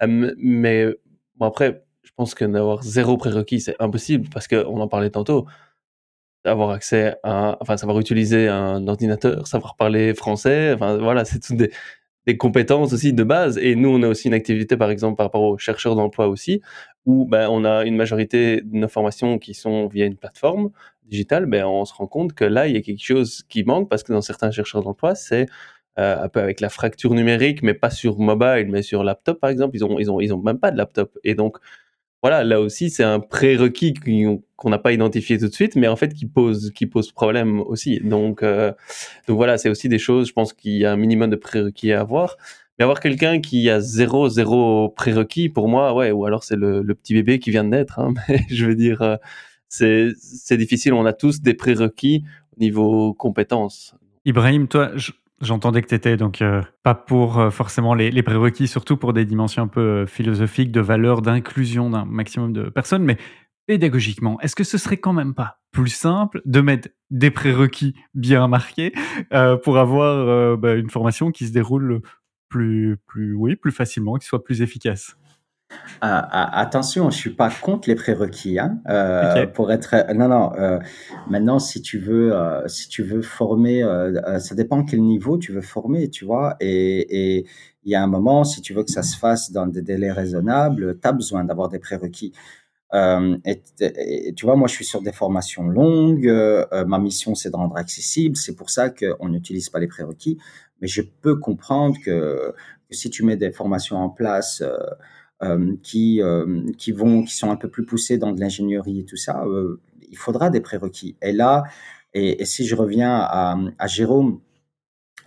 Euh, 0.04 0.34
mais 0.38 0.88
bon, 1.36 1.48
après, 1.48 1.84
je 2.04 2.12
pense 2.16 2.36
que 2.36 2.46
d'avoir 2.46 2.84
zéro 2.84 3.18
prérequis, 3.18 3.60
c'est 3.60 3.76
impossible 3.80 4.30
parce 4.32 4.48
qu'on 4.48 4.80
en 4.80 4.88
parlait 4.88 5.10
tantôt. 5.10 5.48
Avoir 6.46 6.70
accès 6.72 7.16
à. 7.24 7.58
Enfin, 7.62 7.78
savoir 7.78 8.00
utiliser 8.00 8.48
un 8.48 8.88
ordinateur, 8.88 9.48
savoir 9.48 9.76
parler 9.76 10.14
français. 10.14 10.74
Enfin, 10.74 10.98
voilà, 10.98 11.26
c'est 11.26 11.40
tout 11.40 11.56
des 11.56 11.72
des 12.26 12.38
compétences 12.38 12.94
aussi 12.94 13.14
de 13.14 13.24
base. 13.24 13.58
Et 13.58 13.76
nous, 13.76 13.90
on 13.90 14.02
a 14.04 14.08
aussi 14.08 14.28
une 14.28 14.34
activité, 14.34 14.78
par 14.78 14.90
exemple, 14.90 15.18
par 15.18 15.28
rapport 15.28 15.44
aux 15.44 15.58
chercheurs 15.58 15.96
d'emploi 15.96 16.28
aussi, 16.28 16.62
où 17.06 17.26
ben, 17.26 17.50
on 17.50 17.66
a 17.66 17.86
une 17.86 17.96
majorité 17.96 18.62
de 18.62 18.76
nos 18.78 18.88
formations 18.88 19.38
qui 19.40 19.54
sont 19.54 19.88
via 19.88 20.06
une 20.06 20.18
plateforme 20.18 20.72
digitale. 21.06 21.46
Ben, 21.46 21.66
on 21.66 21.86
se 21.86 21.94
rend 21.94 22.08
compte 22.08 22.34
que 22.34 22.46
là, 22.46 22.68
il 22.68 22.76
y 22.76 22.78
a 22.78 22.82
quelque 22.82 23.04
chose 23.04 23.44
qui 23.50 23.64
manque 23.64 23.90
parce 23.90 24.04
que 24.04 24.14
dans 24.14 24.22
certains 24.22 24.52
chercheurs 24.52 24.84
d'emploi, 24.84 25.16
c'est 25.16 25.48
euh, 26.00 26.24
un 26.24 26.30
peu 26.30 26.40
avec 26.42 26.62
la 26.62 26.70
fracture 26.70 27.14
numérique, 27.14 27.62
mais 27.64 27.74
pas 27.74 27.90
sur 27.90 28.20
mobile, 28.20 28.68
mais 28.70 28.82
sur 28.82 29.04
laptop, 29.04 29.40
par 29.40 29.50
exemple. 29.50 29.76
Ils 29.76 29.86
ont, 29.86 30.00
ils 30.00 30.12
ont, 30.12 30.20
ils 30.20 30.34
ont 30.34 30.42
même 30.42 30.60
pas 30.60 30.72
de 30.72 30.78
laptop. 30.78 31.18
Et 31.24 31.36
donc, 31.36 31.58
voilà, 32.22 32.44
là 32.44 32.60
aussi, 32.60 32.90
c'est 32.90 33.04
un 33.04 33.20
prérequis 33.20 33.94
qu'on 34.56 34.70
n'a 34.70 34.80
pas 34.80 34.94
identifié 34.94 35.38
tout 35.38 35.48
de 35.48 35.54
suite, 35.54 35.76
mais 35.76 35.88
en 35.88 35.96
fait 35.96 36.14
qui 36.14 36.26
pose, 36.26 36.72
qui 36.74 36.88
pose 36.88 37.12
problème 37.12 37.60
aussi. 37.62 38.00
Donc, 38.00 38.42
euh, 38.42 38.72
donc 39.28 39.38
voilà, 39.38 39.58
c'est 39.58 39.70
aussi 39.70 39.90
des 39.90 40.00
choses, 40.00 40.28
je 40.28 40.34
pense 40.34 40.54
qu'il 40.54 40.74
y 40.74 40.86
a 40.86 40.92
un 40.92 40.98
minimum 40.98 41.30
de 41.30 41.36
prérequis 41.36 41.92
à 41.92 42.02
avoir. 42.02 42.38
Mais 42.78 42.84
avoir 42.84 43.00
quelqu'un 43.00 43.40
qui 43.40 43.70
a 43.70 43.80
zéro, 43.80 44.28
zéro 44.28 44.90
prérequis, 44.90 45.50
pour 45.50 45.70
moi, 45.70 45.94
ouais, 45.94 46.12
ou 46.12 46.26
alors 46.26 46.44
c'est 46.44 46.58
le, 46.58 46.84
petit 46.96 47.14
bébé 47.14 47.40
qui 47.40 47.52
vient 47.52 47.64
de 47.64 47.70
naître, 47.70 48.00
hein, 48.00 48.14
mais 48.28 48.42
je 48.50 48.66
veux 48.66 48.76
dire, 48.76 49.02
euh, 49.02 49.18
c'est 49.68 50.58
difficile, 50.58 50.94
on 50.94 51.06
a 51.06 51.14
tous 51.14 51.42
des 51.42 51.54
prérequis 51.54 52.24
au 52.58 52.60
niveau 52.60 53.14
compétences. 53.14 53.96
Ibrahim, 54.26 54.68
toi, 54.68 54.92
J'entendais 55.42 55.82
que 55.82 55.88
tu 55.88 55.96
étais 55.96 56.16
donc 56.16 56.42
euh, 56.42 56.62
pas 56.82 56.96
pour 56.96 57.40
euh, 57.40 57.50
forcément 57.50 57.94
les, 57.94 58.24
prérequis, 58.24 58.68
surtout 58.70 58.96
pour 58.96 59.12
des 59.12 59.26
dimensions 59.26 59.64
un 59.64 59.68
peu 59.68 59.82
euh, 59.82 60.06
philosophiques, 60.06 60.72
de 60.72 60.80
valeur, 60.80 61.22
d'inclusion 61.22 61.90
d'un 61.90 62.06
maximum 62.06 62.54
de 62.54 62.70
personnes, 62.70 63.04
mais 63.04 63.18
pédagogiquement, 63.68 64.40
est-ce 64.40 64.56
que 64.56 64.64
ce 64.64 64.78
serait 64.78 64.98
quand 64.98 65.12
même 65.12 65.34
pas 65.34 65.60
plus 65.72 65.90
simple 65.90 66.42
de 66.46 66.62
mettre 66.62 66.88
des 67.10 67.32
prérequis 67.32 67.96
bien 68.14 68.48
marqués 68.48 68.94
pour 69.64 69.78
avoir 69.78 70.58
bah, 70.58 70.76
une 70.76 70.90
formation 70.90 71.32
qui 71.32 71.48
se 71.48 71.52
déroule 71.52 72.02
plus, 72.48 72.98
plus, 73.08 73.34
oui, 73.34 73.56
plus 73.56 73.72
facilement, 73.72 74.16
qui 74.16 74.28
soit 74.28 74.44
plus 74.44 74.62
efficace? 74.62 75.18
Ah, 76.02 76.28
ah, 76.32 76.60
attention, 76.60 77.10
je 77.10 77.18
suis 77.18 77.30
pas 77.32 77.50
contre 77.50 77.90
les 77.90 77.96
prérequis, 77.96 78.60
hein, 78.60 78.80
euh, 78.90 79.48
pour 79.48 79.72
être. 79.72 79.96
Non, 80.14 80.28
non. 80.28 80.52
Euh, 80.58 80.80
maintenant, 81.30 81.60
si 81.60 81.82
tu 81.82 82.00
veux, 82.00 82.34
euh, 82.34 82.68
si 82.68 82.90
tu 82.90 83.02
veux 83.04 83.22
former, 83.22 83.84
ça 84.40 84.56
dépend 84.56 84.84
quel 84.84 85.02
niveau 85.02 85.38
tu 85.38 85.52
veux 85.52 85.62
former, 85.62 86.10
tu 86.10 86.26
vois. 86.26 86.56
Et 86.60 87.46
il 87.84 87.92
y 87.92 87.96
a 87.96 88.04
un 88.04 88.08
moment, 88.08 88.44
si 88.44 88.62
tu 88.62 88.74
veux 88.74 88.84
que 88.84 88.92
ça 88.92 89.04
se 89.04 89.18
fasse 89.18 89.52
dans 89.52 89.68
des 89.68 89.82
délais 89.82 90.12
raisonnables, 90.12 91.00
tu 91.00 91.08
as 91.08 91.12
besoin 91.12 91.44
d'avoir 91.44 91.70
des 91.70 91.80
prérequis. 91.80 92.34
Et, 92.94 94.34
tu 94.36 94.46
vois, 94.46 94.56
moi, 94.56 94.68
je 94.68 94.74
suis 94.74 94.86
sur 94.86 95.02
des 95.02 95.12
formations 95.12 95.68
longues. 95.68 96.32
ma 96.86 97.00
mission, 97.00 97.36
c'est 97.36 97.50
de 97.50 97.56
rendre 97.56 97.78
accessible. 97.78 98.36
C'est 98.36 98.56
pour 98.56 98.70
ça 98.70 98.90
qu'on 98.90 99.30
n'utilise 99.30 99.70
pas 99.70 99.80
les 99.80 99.88
prérequis. 99.88 100.38
Mais 100.82 100.88
je 100.88 101.02
peux 101.02 101.38
comprendre 101.38 101.96
que, 102.04 102.54
que, 102.90 102.96
si 102.96 103.10
tu 103.10 103.24
mets 103.24 103.38
des 103.38 103.52
formations 103.52 103.98
en 103.98 104.10
place 104.10 104.62
qui, 105.84 106.22
euh, 106.22 106.64
qui, 106.78 106.92
vont, 106.92 107.24
qui 107.24 107.36
sont 107.36 107.52
un 107.52 107.56
peu 107.56 107.70
plus 107.70 107.86
poussés 107.86 108.18
dans 108.18 108.32
de 108.32 108.40
l'ingénierie 108.40 109.02
et 109.02 109.06
tout 109.06 109.18
ça, 109.18 109.44
euh, 109.46 109.82
il 110.10 110.18
faudra 110.18 110.50
des 110.50 110.62
prérequis. 110.62 111.18
Et 111.22 111.32
là, 111.32 111.64
et, 112.14 112.46
si 112.46 112.66
je 112.66 112.76
reviens 112.76 113.16
à, 113.16 113.58
à 113.78 113.88
Jérôme, 113.88 114.40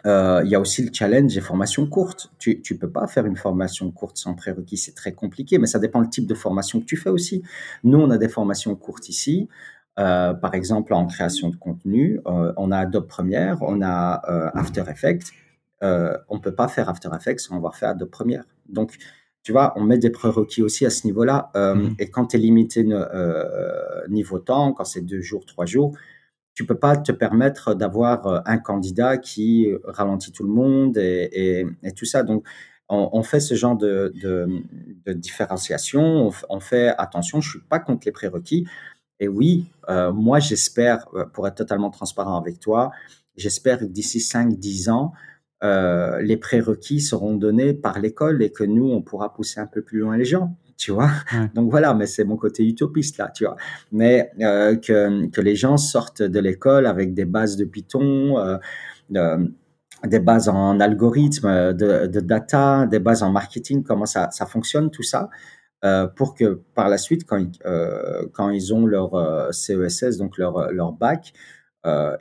il 0.04 0.48
y 0.48 0.54
a 0.54 0.60
aussi 0.60 0.82
le 0.82 0.90
challenge 0.90 1.34
des 1.34 1.40
formations 1.42 1.86
courtes. 1.86 2.32
Tu 2.38 2.62
ne 2.70 2.76
peux 2.78 2.90
pas 2.90 3.06
faire 3.06 3.26
une 3.26 3.36
formation 3.36 3.90
courte 3.90 4.16
sans 4.16 4.34
prérequis, 4.34 4.78
c'est 4.78 4.94
très 4.94 5.12
compliqué, 5.12 5.58
mais 5.58 5.66
ça 5.66 5.78
dépend 5.78 6.00
le 6.00 6.08
type 6.08 6.26
de 6.26 6.34
formation 6.34 6.80
que 6.80 6.86
tu 6.86 6.96
fais 6.96 7.10
aussi. 7.10 7.42
Nous, 7.84 7.98
on 7.98 8.08
a 8.10 8.16
des 8.16 8.30
formations 8.30 8.74
courtes 8.74 9.10
ici. 9.10 9.48
par 9.96 10.54
exemple, 10.54 10.94
en 10.94 11.04
création 11.06 11.50
de 11.50 11.56
contenu, 11.56 12.20
on 12.24 12.70
a 12.70 12.78
Adobe 12.78 13.06
Premiere, 13.06 13.58
on 13.60 13.82
a 13.82 14.50
After 14.54 14.84
Effects. 14.88 15.30
on 15.82 16.36
ne 16.36 16.40
peut 16.40 16.54
pas 16.54 16.68
faire 16.68 16.88
After 16.88 17.10
Effects 17.14 17.40
sans 17.40 17.56
avoir 17.56 17.76
fait 17.76 17.86
Adobe 17.86 18.08
Premiere. 18.08 18.44
Donc, 18.70 18.96
tu 19.42 19.52
vois, 19.52 19.72
on 19.76 19.82
met 19.82 19.98
des 19.98 20.10
prérequis 20.10 20.62
aussi 20.62 20.84
à 20.84 20.90
ce 20.90 21.06
niveau-là. 21.06 21.50
Euh, 21.56 21.74
mhm. 21.74 21.94
Et 21.98 22.10
quand 22.10 22.26
tu 22.26 22.36
es 22.36 22.38
limité 22.38 22.84
euh, 22.90 24.06
niveau 24.08 24.38
temps, 24.38 24.72
quand 24.72 24.84
c'est 24.84 25.00
deux 25.00 25.20
jours, 25.20 25.46
trois 25.46 25.66
jours, 25.66 25.96
tu 26.54 26.66
peux 26.66 26.78
pas 26.78 26.96
te 26.96 27.12
permettre 27.12 27.74
d'avoir 27.74 28.26
euh, 28.26 28.40
un 28.46 28.58
candidat 28.58 29.16
qui 29.16 29.68
ralentit 29.84 30.32
tout 30.32 30.42
le 30.42 30.52
monde 30.52 30.98
et, 30.98 31.64
tout 31.96 32.04
ça. 32.04 32.22
Donc, 32.22 32.46
on, 32.90 33.22
fait 33.22 33.40
ce 33.40 33.54
genre 33.54 33.76
de, 33.76 34.12
différenciation. 35.08 36.30
On, 36.48 36.60
fait 36.60 36.94
attention, 36.96 37.40
je 37.40 37.50
suis 37.50 37.60
pas 37.60 37.78
contre 37.78 38.06
les 38.06 38.12
prérequis. 38.12 38.66
Et 39.20 39.28
oui, 39.28 39.66
moi, 40.14 40.40
j'espère, 40.40 41.06
pour 41.34 41.46
être 41.46 41.56
totalement 41.56 41.90
transparent 41.90 42.40
avec 42.40 42.60
toi, 42.60 42.90
j'espère 43.36 43.78
que 43.78 43.84
d'ici 43.84 44.18
5-10 44.18 44.90
ans, 44.90 45.12
euh, 45.64 46.20
les 46.22 46.36
prérequis 46.36 47.00
seront 47.00 47.34
donnés 47.34 47.74
par 47.74 47.98
l'école 47.98 48.42
et 48.42 48.50
que 48.50 48.62
nous, 48.62 48.90
on 48.90 49.02
pourra 49.02 49.34
pousser 49.34 49.58
un 49.58 49.66
peu 49.66 49.82
plus 49.82 49.98
loin 49.98 50.16
les 50.16 50.24
gens, 50.24 50.56
tu 50.76 50.92
vois. 50.92 51.10
Donc 51.54 51.70
voilà, 51.70 51.94
mais 51.94 52.06
c'est 52.06 52.24
mon 52.24 52.36
côté 52.36 52.64
utopiste 52.64 53.18
là, 53.18 53.30
tu 53.34 53.44
vois. 53.44 53.56
Mais 53.90 54.30
euh, 54.40 54.76
que, 54.76 55.26
que, 55.26 55.40
les 55.40 55.56
gens 55.56 55.76
sortent 55.76 56.22
de 56.22 56.38
l'école 56.38 56.86
avec 56.86 57.12
des 57.12 57.24
bases 57.24 57.56
de 57.56 57.64
Python, 57.64 58.38
euh, 58.38 59.38
des 60.06 60.20
bases 60.20 60.48
en 60.48 60.78
algorithme, 60.78 61.72
de, 61.72 62.06
de, 62.06 62.20
data, 62.20 62.86
des 62.86 63.00
bases 63.00 63.24
en 63.24 63.32
marketing, 63.32 63.82
comment 63.82 64.06
ça, 64.06 64.30
ça 64.30 64.46
fonctionne, 64.46 64.90
tout 64.92 65.02
ça. 65.02 65.28
pour 66.14 66.36
que 66.36 66.62
par 66.76 66.88
la 66.88 66.98
suite, 66.98 67.24
quand, 67.24 67.44
quand 68.32 68.50
ils 68.50 68.72
ont 68.72 68.86
leur 68.86 69.52
CESS, 69.52 70.18
donc 70.18 70.38
leur, 70.38 70.70
leur 70.70 70.92
bac, 70.92 71.32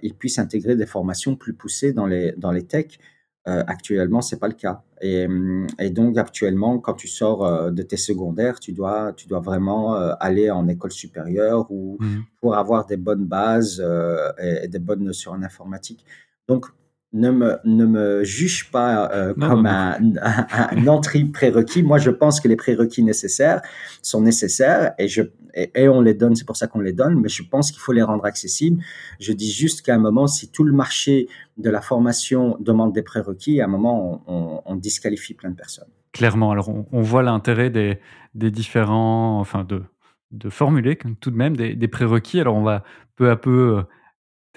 ils 0.02 0.16
puissent 0.18 0.40
intégrer 0.40 0.76
des 0.76 0.88
formations 0.88 1.36
plus 1.36 1.54
poussées 1.54 1.94
dans 1.94 2.08
les, 2.08 2.32
dans 2.38 2.52
les 2.52 2.66
techs 2.66 3.00
euh, 3.48 3.64
actuellement, 3.68 4.22
c'est 4.22 4.40
pas 4.40 4.48
le 4.48 4.54
cas. 4.54 4.84
Et, 5.02 5.26
hum, 5.26 5.68
et, 5.80 5.90
donc 5.90 6.18
actuellement, 6.18 6.80
quand 6.80 6.96
tu 6.96 7.08
sors 7.08 7.46
euh, 7.46 7.72
de 7.72 7.82
tes 7.82 7.96
secondaires, 7.96 8.60
tu 8.60 8.74
dois, 8.74 9.14
tu 9.14 9.28
dois 9.28 9.40
vraiment 9.40 9.96
euh, 9.96 10.14
aller 10.20 10.52
en 10.52 10.68
école 10.68 10.92
supérieure 10.92 11.72
ou 11.72 11.98
mmh. 12.00 12.18
pour 12.42 12.56
avoir 12.56 12.86
des 12.86 12.98
bonnes 12.98 13.26
bases 13.26 13.84
et, 14.40 14.68
des 14.68 14.80
bonnes 14.80 15.04
notions 15.04 15.32
en 15.32 15.44
informatique. 15.44 16.04
Donc 16.48 16.66
ne 17.14 17.32
me, 17.32 17.58
ne 17.64 17.86
me 17.86 18.24
juge 18.24 18.70
pas 18.70 19.10
euh, 19.12 19.34
comme 19.34 19.66
Un, 19.66 19.98
un, 20.22 20.88
entrée 20.88 21.24
prérequis. 21.24 21.82
Moi, 21.82 21.98
je 21.98 22.12
pense 22.12 22.42
que 22.42 22.48
les 22.48 22.58
prérequis 22.58 23.04
nécessaires 23.04 23.62
sont 24.02 24.22
nécessaires 24.22 24.94
et, 25.00 25.08
je, 25.08 25.24
et, 25.54 25.88
on 25.88 26.02
les 26.02 26.14
donne, 26.14 26.36
c'est 26.36 26.46
pour 26.46 26.58
ça 26.58 26.68
qu'on 26.68 26.80
les 26.80 26.92
donne, 26.92 27.20
mais 27.22 27.30
je 27.30 27.44
pense 27.44 27.72
qu'il 27.72 27.80
faut 27.80 27.94
les 27.94 28.02
rendre 28.02 28.26
accessibles. 28.26 28.84
Je 29.20 29.32
dis 29.32 29.52
juste 29.52 29.84
qu'à 29.84 29.96
un 29.96 30.00
moment, 30.00 30.28
si 30.28 30.52
tout 30.52 30.66
le 30.66 30.74
marché 30.74 31.28
de 31.58 31.70
la 31.70 31.82
formation 31.82 32.58
demande 32.60 32.94
des 32.94 33.04
prérequis, 33.04 33.62
à 33.62 33.66
un 33.66 33.70
moment, 33.70 34.24
on, 34.28 34.62
on, 34.66 34.76
disqualifie 34.76 35.34
plein 35.34 35.50
de 35.50 35.56
personnes. 35.56 35.88
Clairement, 36.12 36.52
alors 36.52 36.70
on, 36.70 37.02
voit 37.02 37.24
l'intérêt 37.24 37.70
des, 37.70 38.00
des, 38.36 38.52
différents, 38.52 39.40
enfin 39.40 39.64
de, 39.64 39.82
de 40.32 40.50
formuler 40.50 40.98
tout 41.22 41.32
de 41.32 41.38
même 41.38 41.56
des, 41.56 41.76
des 41.76 41.88
prérequis. 41.88 42.40
Alors 42.40 42.56
on 42.56 42.64
va 42.64 42.84
peu 43.16 43.30
à 43.30 43.36
peu 43.36 43.84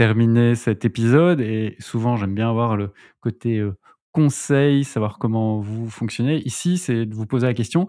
terminer 0.01 0.55
cet 0.55 0.87
épisode. 0.87 1.43
Et 1.43 1.77
souvent, 1.79 2.17
j'aime 2.17 2.35
bien 2.35 2.49
avoir 2.49 2.75
le 2.75 2.95
côté 3.21 3.63
conseil, 4.13 4.83
savoir 4.83 5.19
comment 5.19 5.61
vous 5.61 5.91
fonctionnez. 5.91 6.39
Ici, 6.47 6.79
c'est 6.79 7.05
de 7.05 7.15
vous 7.15 7.27
poser 7.27 7.47
la 7.47 7.53
question 7.53 7.87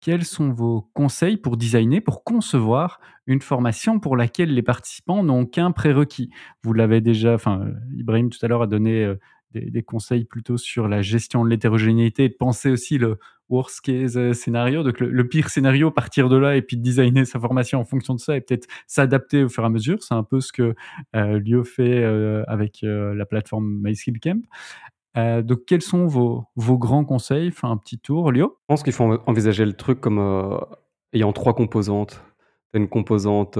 quels 0.00 0.24
sont 0.24 0.52
vos 0.52 0.90
conseils 0.94 1.36
pour 1.36 1.56
designer, 1.56 2.00
pour 2.00 2.24
concevoir 2.24 2.98
une 3.28 3.40
formation 3.40 4.00
pour 4.00 4.16
laquelle 4.16 4.52
les 4.52 4.62
participants 4.62 5.22
n'ont 5.22 5.46
qu'un 5.46 5.70
prérequis? 5.70 6.30
Vous 6.64 6.72
l'avez 6.72 7.00
déjà, 7.00 7.34
enfin, 7.34 7.68
Ibrahim 7.94 8.28
tout 8.28 8.44
à 8.44 8.48
l'heure 8.48 8.62
a 8.62 8.66
donné 8.66 9.14
des, 9.52 9.82
conseils 9.82 10.24
plutôt 10.24 10.56
sur 10.56 10.88
la 10.88 11.02
gestion 11.02 11.44
de 11.44 11.50
l'hétérogénéité 11.50 12.28
de 12.28 12.34
penser 12.34 12.70
aussi 12.70 12.98
le 12.98 13.18
worst 13.48 13.82
case 13.82 14.16
euh, 14.16 14.32
scénario, 14.32 14.82
donc 14.82 14.98
le, 15.00 15.28
pire 15.28 15.50
scénario, 15.50 15.90
partir 15.90 16.28
de 16.28 16.36
là 16.36 16.56
et 16.56 16.62
puis 16.62 16.76
designer 16.76 17.26
sa 17.26 17.38
formation 17.38 17.80
en 17.80 17.84
fonction 17.84 18.14
de 18.14 18.20
ça 18.20 18.36
et 18.36 18.40
peut-être 18.40 18.66
s'adapter 18.86 19.44
au 19.44 19.48
fur 19.48 19.62
et 19.62 19.66
à 19.66 19.68
mesure. 19.68 20.02
C'est 20.02 20.14
un 20.14 20.22
peu 20.24 20.40
ce 20.40 20.52
que 20.52 20.74
euh, 21.14 21.38
Lio 21.38 21.64
fait 21.64 22.02
euh, 22.02 22.42
avec 22.48 22.80
la 22.82 23.26
plateforme 23.26 23.80
MySkillCamp. 23.82 24.42
donc, 25.42 25.64
quels 25.66 25.82
sont 25.82 26.06
vos, 26.06 26.44
vos 26.56 26.78
grands 26.78 27.04
conseils? 27.04 27.48
Enfin, 27.48 27.70
un 27.70 27.76
petit 27.76 27.98
tour, 27.98 28.32
Lio 28.32 28.56
Je 28.62 28.66
pense 28.66 28.82
qu'il 28.82 28.92
faut 28.92 29.04
envisager 29.26 29.64
le 29.64 29.74
truc 29.74 30.00
comme 30.00 30.58
ayant 31.12 31.32
trois 31.32 31.54
composantes. 31.54 32.24
Tu 32.72 32.80
une 32.80 32.88
composante 32.88 33.58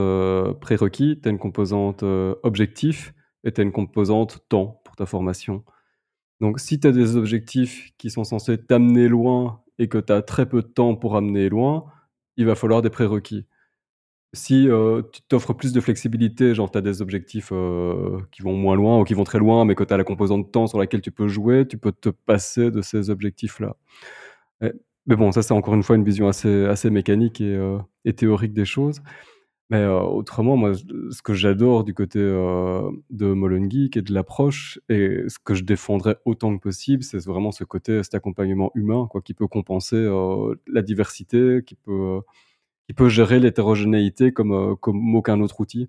prérequis, 0.61 1.20
tu 1.22 1.28
une 1.28 1.38
composante 1.38 2.03
objectif 2.43 3.12
et 3.45 3.53
tu 3.53 3.61
une 3.61 3.72
composante 3.72 4.40
temps 4.49 4.80
pour 4.84 4.97
ta 4.97 5.07
formation. 5.07 5.64
Donc, 6.43 6.59
si 6.59 6.80
tu 6.80 6.88
as 6.88 6.93
des 6.93 7.16
objectifs 7.16 7.93
qui 7.99 8.11
sont 8.11 8.24
censés 8.24 8.59
t'amener 8.59 9.07
loin 9.07 9.62
et 9.78 9.88
que 9.88 9.99
tu 9.99 10.12
as 10.12 10.22
très 10.22 10.49
peu 10.49 10.61
de 10.61 10.66
temps 10.66 10.97
pour 10.97 11.16
amener 11.16 11.49
loin, 11.49 11.84
il 12.36 12.47
va 12.47 12.57
falloir 12.57 12.82
des 12.82 12.90
prérequis. 12.90 13.47
Si 14.34 14.68
euh, 14.68 15.03
tu 15.12 15.22
t'offres 15.22 15.53
plus 15.55 15.72
de 15.72 15.80
flexibilité, 15.80 16.55
genre 16.55 16.68
tu 16.70 16.78
as 16.78 16.80
des 16.80 17.01
objectifs 17.01 17.51
euh, 17.53 18.20
qui 18.32 18.43
vont 18.43 18.55
moins 18.55 18.74
loin 18.74 18.99
ou 18.99 19.05
qui 19.05 19.14
vont 19.14 19.22
très 19.24 19.38
loin, 19.38 19.64
mais 19.64 19.76
que 19.76 19.84
tu 19.84 19.95
as 19.95 19.97
la 19.97 20.05
composante 20.05 20.51
temps 20.51 20.66
sur 20.66 20.80
laquelle 20.80 21.01
tu 21.01 21.12
peux 21.12 21.28
jouer, 21.28 21.68
tu 21.68 21.78
peux 21.78 21.93
te 21.93 22.09
passer 22.09 22.72
de 22.72 22.82
ces 22.82 23.11
objectifs-là. 23.11 23.76
Mais 25.07 25.16
bon, 25.16 25.32
ça 25.32 25.43
c'est 25.43 25.55
encore 25.55 25.74
une 25.74 25.82
fois 25.82 25.97
une 25.97 26.05
vision 26.05 26.28
assez, 26.28 26.90
mécanique 26.90 27.40
euh, 27.40 27.78
et 28.05 28.14
théorique 28.14 28.53
des 28.53 28.64
choses. 28.64 29.01
Mais 29.73 29.79
euh, 29.79 30.03
autrement, 30.03 30.59
moi, 30.59 30.75
ce 30.75 31.23
que 31.23 31.33
j'adore 31.33 31.83
du 31.83 31.95
côté 31.95 32.18
euh, 32.18 32.91
de 33.09 33.33
Molon 33.33 33.70
Geek 33.70 33.97
et 33.97 34.03
de 34.03 34.12
l'approche, 34.12 34.79
et 34.91 35.25
ce 35.29 35.39
que 35.39 35.55
je 35.55 35.64
défendrais 35.64 36.18
autant 36.27 36.55
que 36.55 36.61
possible, 36.61 37.03
c'est 37.03 37.25
vraiment 37.25 37.53
ce 37.53 37.64
côté, 37.64 38.03
cet 38.03 38.14
accompagnement 38.14 38.70
humain, 38.75 39.07
quoi, 39.11 39.23
qui 39.23 39.33
peut 39.33 39.47
compenser 39.47 39.97
euh, 39.97 40.57
la 40.66 40.83
diversité, 40.83 41.62
qui 41.66 41.75
peut, 41.75 42.20
qui 42.87 42.93
peut 42.93 43.09
gérer 43.09 43.41
l'hétérogénéité 43.41 44.31
comme, 44.31 44.77
comme 44.77 45.16
aucun 45.16 45.41
autre 45.41 45.59
outil, 45.61 45.89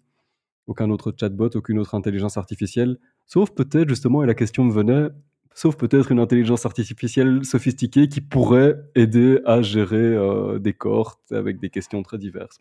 aucun 0.68 0.90
autre 0.90 1.14
chatbot, 1.20 1.50
aucune 1.54 1.78
autre 1.78 1.94
intelligence 1.94 2.38
artificielle. 2.38 2.98
Sauf 3.26 3.52
peut-être, 3.52 3.90
justement, 3.90 4.24
et 4.24 4.28
la 4.28 4.34
question 4.34 4.64
me 4.64 4.72
venait, 4.72 5.10
sauf 5.56 5.76
peut-être 5.76 6.10
une 6.10 6.20
intelligence 6.20 6.66
artificielle 6.66 7.44
sophistiquée 7.44 8.08
qui 8.08 8.22
pourrait 8.22 8.78
aider 8.96 9.42
à 9.44 9.62
gérer 9.62 10.18
des 10.62 10.72
cohortes 10.72 11.34
avec 11.34 11.60
des 11.60 11.70
questions 11.70 12.02
très 12.02 12.18
diverses. 12.18 12.60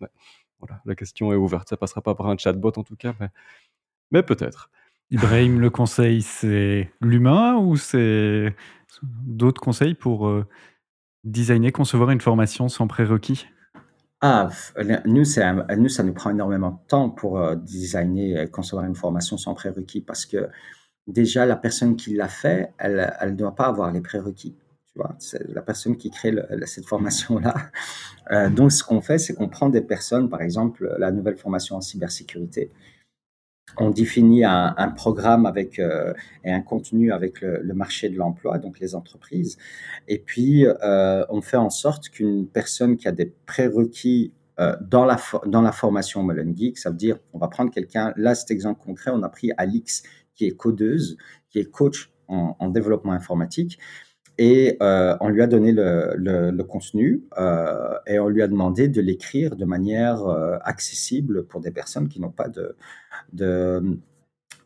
Voilà, 0.62 0.80
la 0.84 0.94
question 0.94 1.32
est 1.32 1.36
ouverte. 1.36 1.68
Ça 1.68 1.76
passera 1.76 2.00
pas 2.00 2.14
par 2.14 2.28
un 2.28 2.38
chatbot 2.38 2.72
en 2.76 2.84
tout 2.84 2.96
cas, 2.96 3.14
mais, 4.10 4.22
peut-être. 4.22 4.70
Ibrahim, 5.10 5.60
le 5.60 5.68
conseil, 5.68 6.22
c'est 6.22 6.90
l'humain 7.00 7.56
ou 7.56 7.76
c'est 7.76 8.54
d'autres 9.02 9.60
conseils 9.60 9.94
pour 9.94 10.28
euh, 10.28 10.46
designer, 11.24 11.72
concevoir 11.72 12.10
une 12.10 12.20
formation 12.20 12.68
sans 12.68 12.86
prérequis? 12.86 13.46
Ah, 14.20 14.48
nous, 15.04 15.24
nous, 15.76 15.88
ça 15.88 16.02
nous 16.02 16.14
prend 16.14 16.30
énormément 16.30 16.70
de 16.70 16.88
temps 16.88 17.10
pour 17.10 17.38
euh, 17.38 17.56
designer 17.56 18.40
et 18.40 18.50
concevoir 18.50 18.86
une 18.86 18.94
formation 18.94 19.36
sans 19.36 19.54
prérequis 19.54 20.00
parce 20.00 20.26
que 20.26 20.48
déjà, 21.08 21.44
la 21.44 21.56
personne 21.56 21.96
qui 21.96 22.14
l'a 22.14 22.28
fait, 22.28 22.72
elle 22.78 23.12
ne 23.24 23.30
doit 23.32 23.54
pas 23.54 23.66
avoir 23.66 23.90
les 23.90 24.00
prérequis. 24.00 24.56
C'est 25.18 25.49
la 25.49 25.62
personne 25.62 25.97
qui 25.97 26.11
crée 26.11 26.34
cette 26.66 26.86
formation-là. 26.86 27.55
Euh, 28.30 28.49
donc, 28.51 28.72
ce 28.72 28.84
qu'on 28.84 29.01
fait, 29.01 29.18
c'est 29.18 29.34
qu'on 29.34 29.49
prend 29.49 29.68
des 29.68 29.80
personnes, 29.80 30.28
par 30.28 30.43
exemple, 30.43 30.95
la 30.99 31.11
nouvelle 31.11 31.36
formation 31.36 31.76
en 31.76 31.80
cybersécurité. 31.80 32.70
On 33.78 33.90
définit 33.90 34.45
un, 34.45 34.95
programme 34.95 35.45
avec 35.47 35.78
euh, 35.78 36.12
et 36.45 36.53
un 36.53 36.61
contenu 36.61 37.11
avec 37.11 37.40
le, 37.40 37.74
marché 37.74 38.11
de 38.11 38.16
l'emploi, 38.16 38.59
donc 38.59 38.80
les 38.80 38.95
entreprises. 38.95 39.57
Et 40.09 40.18
puis, 40.18 40.66
euh, 40.66 41.24
on 41.30 41.40
fait 41.40 41.57
en 41.57 41.70
sorte 41.70 42.11
qu'une 42.11 42.47
personne 42.47 42.97
qui 42.97 43.09
a 43.09 43.12
des 43.12 43.34
prérequis 43.47 44.32
dans, 44.82 45.05
la 45.05 45.16
dans 45.47 45.62
la 45.62 45.72
formation 45.72 46.22
Melon 46.22 46.55
Geek, 46.55 46.78
ça 46.78 46.90
veut 46.90 46.97
dire, 46.97 47.18
on 47.32 47.38
va 47.38 47.49
prendre 47.49 47.72
quelqu'un, 47.72 48.12
là, 48.16 48.36
cet 48.36 48.53
exemple 48.53 48.80
concret, 48.84 49.11
on 49.12 49.22
a 49.24 49.28
pris 49.28 49.51
Alix, 49.57 50.05
qui 50.36 50.47
est 50.47 50.57
codeuse, 50.57 51.16
qui 51.51 51.59
est 51.59 51.68
coach 51.68 52.12
en 52.28 52.68
développement 52.68 53.12
informatique 53.12 53.80
et 54.39 54.76
euh, 54.83 55.16
on 55.20 55.28
lui 55.28 55.43
a 55.43 55.47
donné 55.47 55.72
le, 55.72 56.62
contenu 56.62 57.22
euh, 57.39 57.99
et 58.07 58.18
on 58.18 58.28
lui 58.28 58.43
a 58.43 58.49
demandé 58.49 58.89
de 58.89 59.01
l'écrire 59.01 59.57
de 59.57 59.64
manière 59.64 60.26
euh, 60.26 60.57
accessible 60.62 61.45
pour 61.47 61.61
des 61.61 61.70
personnes 61.70 62.09
qui 62.09 62.20
n'ont 62.20 62.30
pas 62.30 62.49
de, 62.49 62.74
de, 63.33 63.99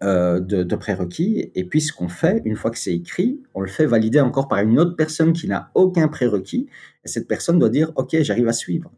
de, 0.01 0.63
de, 0.63 0.77
prérequis. 0.77 1.51
Et 1.55 1.65
puis 1.65 1.81
ce 1.81 1.93
qu'on 1.93 2.09
fait, 2.09 2.43
une 2.45 2.57
fois 2.57 2.71
que 2.71 2.79
c'est 2.79 2.95
écrit, 2.95 3.43
on 3.55 3.61
le 3.61 3.69
fait 3.69 3.87
valider 3.87 4.21
encore 4.21 4.49
par 4.49 4.61
une 4.61 4.79
autre 4.79 4.95
personne 4.95 5.33
qui 5.33 5.49
n'a 5.49 5.71
aucun 5.75 6.07
prérequis. 6.09 6.69
Et 7.05 7.09
cette 7.09 7.27
personne 7.27 7.59
doit 7.59 7.71
dire, 7.71 7.93
OK, 7.97 8.17
j'arrive 8.21 8.49
à 8.49 8.53
suivre. 8.53 8.93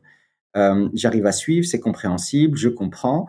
j'arrive 0.95 1.27
à 1.27 1.33
suivre, 1.33 1.67
c'est 1.67 1.81
compréhensible, 1.81 2.59
je 2.59 2.69
comprends. 2.69 3.27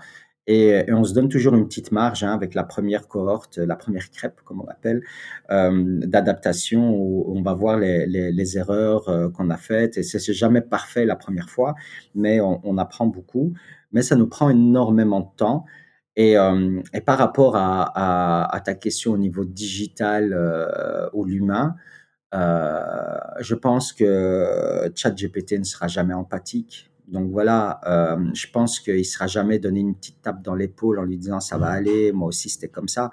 Et, 0.51 0.83
on 0.91 1.03
se 1.03 1.13
donne 1.13 1.29
toujours 1.29 1.53
une 1.53 1.67
petite 1.67 1.91
marge 1.91 2.23
hein, 2.23 2.33
avec 2.33 2.55
la 2.55 2.63
première 2.63 3.07
cohorte, 3.07 3.59
la 3.59 3.75
première 3.75 4.09
crêpe, 4.09 4.41
comme 4.43 4.61
on 4.61 4.65
l'appelle, 4.65 5.03
euh, 5.51 5.99
d'adaptation 6.07 6.89
où 6.91 7.23
on 7.27 7.43
va 7.43 7.53
voir 7.53 7.77
les, 7.77 8.57
erreurs 8.57 9.07
euh, 9.09 9.29
qu'on 9.29 9.51
a 9.51 9.57
faites. 9.57 9.99
Et 9.99 10.03
c'est 10.03 10.33
jamais 10.33 10.61
parfait 10.61 11.05
la 11.05 11.15
première 11.15 11.51
fois, 11.51 11.75
mais 12.15 12.41
on, 12.41 12.77
apprend 12.79 13.05
beaucoup. 13.05 13.53
Mais 13.91 14.01
ça 14.01 14.15
nous 14.15 14.27
prend 14.27 14.49
énormément 14.49 15.19
de 15.19 15.29
temps. 15.37 15.65
Et, 16.15 16.35
euh, 16.35 16.81
par 17.05 17.19
rapport 17.19 17.55
à, 17.55 18.61
ta 18.65 18.73
question 18.73 19.11
au 19.11 19.17
niveau 19.19 19.45
digital 19.45 20.35
ou 21.13 21.25
l'humain, 21.25 21.75
je 22.33 23.53
pense 23.53 23.93
que 23.93 24.91
ChatGPT 24.95 25.59
ne 25.59 25.63
sera 25.63 25.87
jamais 25.87 26.15
empathique. 26.15 26.88
Donc 27.11 27.31
voilà, 27.31 27.79
euh, 27.87 28.17
je 28.33 28.47
pense 28.51 28.79
qu'il 28.79 28.97
ne 28.97 29.03
sera 29.03 29.27
jamais 29.27 29.57
donné 29.59 29.79
une 29.79 29.95
petite 29.95 30.21
tape 30.21 30.43
dans 30.43 30.53
l'épaule 30.53 30.99
en 30.99 31.03
lui 31.03 31.17
disant 31.17 31.39
ça 31.39 31.57
va 31.57 31.67
aller, 31.67 32.11
moi 32.11 32.27
aussi 32.27 32.49
c'était 32.49 32.67
comme 32.67 32.87
ça. 32.87 33.09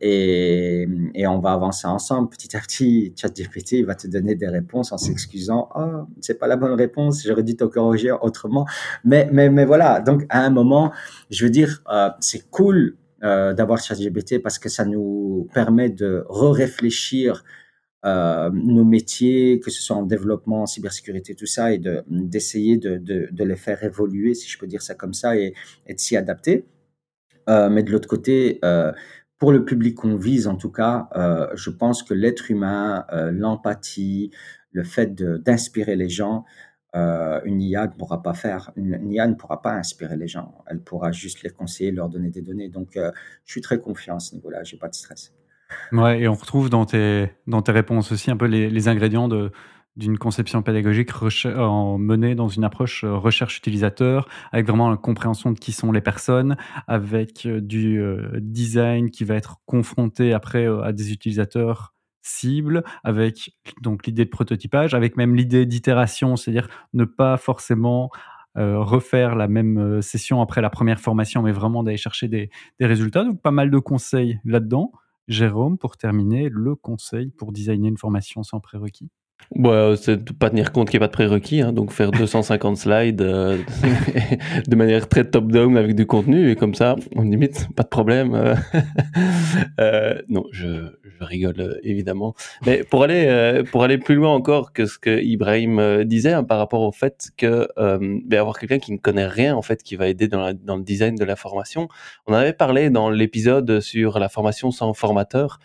Et, 0.00 0.86
et, 1.14 1.26
on 1.26 1.40
va 1.40 1.52
avancer 1.52 1.86
ensemble. 1.86 2.28
Petit 2.28 2.56
à 2.56 2.60
petit, 2.60 3.12
ChatGPT 3.16 3.72
il 3.72 3.86
va 3.86 3.94
te 3.94 4.06
donner 4.06 4.34
des 4.34 4.48
réponses 4.48 4.92
en 4.92 4.98
s'excusant. 4.98 5.68
Oh, 5.74 6.06
c'est 6.20 6.38
pas 6.38 6.46
la 6.46 6.56
bonne 6.56 6.74
réponse, 6.74 7.22
j'aurais 7.26 7.42
dû 7.42 7.56
te 7.56 7.64
corriger 7.64 8.12
autrement. 8.12 8.66
Mais, 9.04 9.28
mais, 9.32 9.50
mais 9.50 9.64
voilà, 9.64 10.00
donc 10.00 10.24
à 10.28 10.44
un 10.44 10.50
moment, 10.50 10.92
je 11.30 11.44
veux 11.44 11.50
dire, 11.50 11.82
euh, 11.90 12.10
c'est 12.20 12.48
cool 12.50 12.96
euh, 13.24 13.54
d'avoir 13.54 13.78
ChatGPT 13.78 14.42
parce 14.42 14.58
que 14.58 14.68
ça 14.68 14.84
nous 14.84 15.48
permet 15.54 15.90
de 15.90 16.24
re-réfléchir 16.28 17.44
euh, 18.04 18.50
nos 18.52 18.84
métiers, 18.84 19.60
que 19.60 19.70
ce 19.70 19.80
soit 19.80 19.96
en 19.96 20.02
développement, 20.02 20.62
en 20.62 20.66
cybersécurité, 20.66 21.34
tout 21.34 21.46
ça, 21.46 21.72
et 21.72 21.78
de, 21.78 22.02
d'essayer 22.08 22.76
de, 22.76 23.44
les 23.44 23.56
faire 23.56 23.82
évoluer, 23.84 24.34
si 24.34 24.48
je 24.48 24.58
peux 24.58 24.66
dire 24.66 24.82
ça 24.82 24.94
comme 24.94 25.14
ça, 25.14 25.36
et, 25.36 25.54
de 25.88 25.98
s'y 25.98 26.16
adapter. 26.16 26.66
Euh, 27.48 27.68
mais 27.70 27.82
de 27.82 27.90
l'autre 27.92 28.08
côté, 28.08 28.58
euh, 28.64 28.92
pour 29.38 29.52
le 29.52 29.64
public 29.64 29.96
qu'on 29.96 30.16
vise, 30.16 30.46
en 30.46 30.56
tout 30.56 30.70
cas, 30.70 31.08
je 31.54 31.70
pense 31.70 32.02
que 32.02 32.14
l'être 32.14 32.50
humain, 32.50 33.06
l'empathie, 33.32 34.30
le 34.70 34.84
fait 34.84 35.14
d'inspirer 35.14 35.96
les 35.96 36.08
gens, 36.08 36.44
une 36.94 37.60
IA 37.60 37.88
ne 37.88 37.92
pourra 37.92 38.22
pas 38.22 38.34
faire. 38.34 38.70
Une, 38.76 38.94
une, 38.94 39.12
IA 39.12 39.26
ne 39.26 39.34
pourra 39.34 39.60
pas 39.60 39.72
inspirer 39.72 40.16
les 40.16 40.28
gens. 40.28 40.54
Elle 40.68 40.80
pourra 40.80 41.10
juste 41.10 41.42
les 41.42 41.50
conseiller, 41.50 41.90
leur 41.90 42.08
donner 42.08 42.30
des 42.30 42.42
données. 42.42 42.68
Donc, 42.68 42.92
je 42.94 43.52
suis 43.52 43.60
très 43.60 43.80
confiant 43.80 44.16
à 44.16 44.20
ce 44.20 44.36
niveau-là. 44.36 44.62
J'ai 44.62 44.76
pas 44.76 44.88
de 44.88 44.94
stress. 44.94 45.32
Ouais, 45.92 46.20
et 46.20 46.28
on 46.28 46.34
retrouve 46.34 46.70
dans 46.70 46.84
tes, 46.84 47.30
dans 47.46 47.62
tes 47.62 47.72
réponses 47.72 48.12
aussi 48.12 48.30
un 48.30 48.36
peu 48.36 48.46
les, 48.46 48.70
les 48.70 48.88
ingrédients 48.88 49.28
de, 49.28 49.52
d'une 49.96 50.18
conception 50.18 50.62
pédagogique 50.62 51.10
en 51.44 51.98
menée 51.98 52.34
dans 52.34 52.48
une 52.48 52.64
approche 52.64 53.04
euh, 53.04 53.14
recherche 53.16 53.58
utilisateur, 53.58 54.28
avec 54.50 54.66
vraiment 54.66 54.88
la 54.88 54.96
compréhension 54.96 55.50
de 55.52 55.58
qui 55.58 55.72
sont 55.72 55.92
les 55.92 56.00
personnes, 56.00 56.56
avec 56.86 57.44
euh, 57.46 57.60
du 57.60 58.00
euh, 58.00 58.30
design 58.40 59.10
qui 59.10 59.24
va 59.24 59.34
être 59.34 59.58
confronté 59.66 60.32
après 60.32 60.66
à 60.66 60.92
des 60.92 61.12
utilisateurs 61.12 61.94
cibles, 62.22 62.84
avec 63.04 63.50
donc 63.82 64.06
l'idée 64.06 64.24
de 64.24 64.30
prototypage, 64.30 64.94
avec 64.94 65.16
même 65.16 65.34
l'idée 65.34 65.66
d'itération, 65.66 66.36
c'est-à-dire 66.36 66.68
ne 66.94 67.04
pas 67.04 67.36
forcément 67.36 68.10
refaire 68.54 69.34
la 69.34 69.48
même 69.48 70.02
session 70.02 70.42
après 70.42 70.60
la 70.60 70.68
première 70.68 71.00
formation, 71.00 71.40
mais 71.40 71.52
vraiment 71.52 71.82
d'aller 71.82 71.96
chercher 71.96 72.28
des, 72.28 72.50
des 72.78 72.84
résultats. 72.84 73.24
Donc 73.24 73.40
pas 73.40 73.50
mal 73.50 73.70
de 73.70 73.78
conseils 73.78 74.38
là-dedans. 74.44 74.92
Jérôme, 75.32 75.78
pour 75.78 75.96
terminer, 75.96 76.48
le 76.48 76.76
conseil 76.76 77.30
pour 77.30 77.52
designer 77.52 77.88
une 77.88 77.98
formation 77.98 78.42
sans 78.42 78.60
prérequis? 78.60 79.10
Ouais, 79.54 79.94
c'est 79.96 80.24
de 80.24 80.32
pas 80.32 80.50
tenir 80.50 80.72
compte 80.72 80.88
qu'il 80.90 80.98
n'y 80.98 81.04
a 81.04 81.08
pas 81.08 81.10
de 81.10 81.12
prérequis, 81.12 81.60
hein, 81.60 81.72
donc 81.72 81.92
faire 81.92 82.10
250 82.10 82.76
slides 82.76 83.20
euh, 83.20 83.58
de 84.66 84.76
manière 84.76 85.08
très 85.08 85.24
top-down 85.24 85.76
avec 85.76 85.94
du 85.94 86.06
contenu, 86.06 86.50
et 86.50 86.56
comme 86.56 86.74
ça, 86.74 86.96
on 87.16 87.22
limite, 87.22 87.68
pas 87.76 87.82
de 87.82 87.88
problème. 87.88 88.34
Euh, 88.34 88.54
euh, 89.80 90.22
non, 90.28 90.44
je, 90.52 90.92
je 91.22 91.24
rigole 91.24 91.60
euh, 91.60 91.80
évidemment. 91.82 92.34
Mais 92.66 92.84
pour 92.84 93.04
aller, 93.04 93.26
euh, 93.26 93.62
pour 93.62 93.84
aller 93.84 93.98
plus 93.98 94.14
loin 94.14 94.34
encore 94.34 94.72
que 94.72 94.86
ce 94.86 94.98
que 94.98 95.22
Ibrahim 95.22 95.78
euh, 95.78 96.04
disait 96.04 96.32
hein, 96.32 96.44
par 96.44 96.58
rapport 96.58 96.82
au 96.82 96.92
fait 96.92 97.30
que 97.36 97.68
ben, 97.76 98.38
avoir 98.38 98.58
quelqu'un 98.58 98.78
qui 98.78 98.92
ne 98.92 98.98
connaît 98.98 99.26
rien 99.26 99.54
en 99.56 99.62
fait, 99.62 99.82
qui 99.82 99.96
va 99.96 100.08
aider 100.08 100.28
dans, 100.28 100.52
dans 100.54 100.76
le 100.76 100.82
design 100.82 101.14
de 101.14 101.24
la 101.24 101.36
formation, 101.36 101.88
on 102.26 102.34
avait 102.34 102.52
parlé 102.52 102.90
dans 102.90 103.10
l'épisode 103.10 103.80
sur 103.80 104.18
la 104.18 104.28
formation 104.28 104.70
sans 104.70 104.92
formateur 104.94 105.58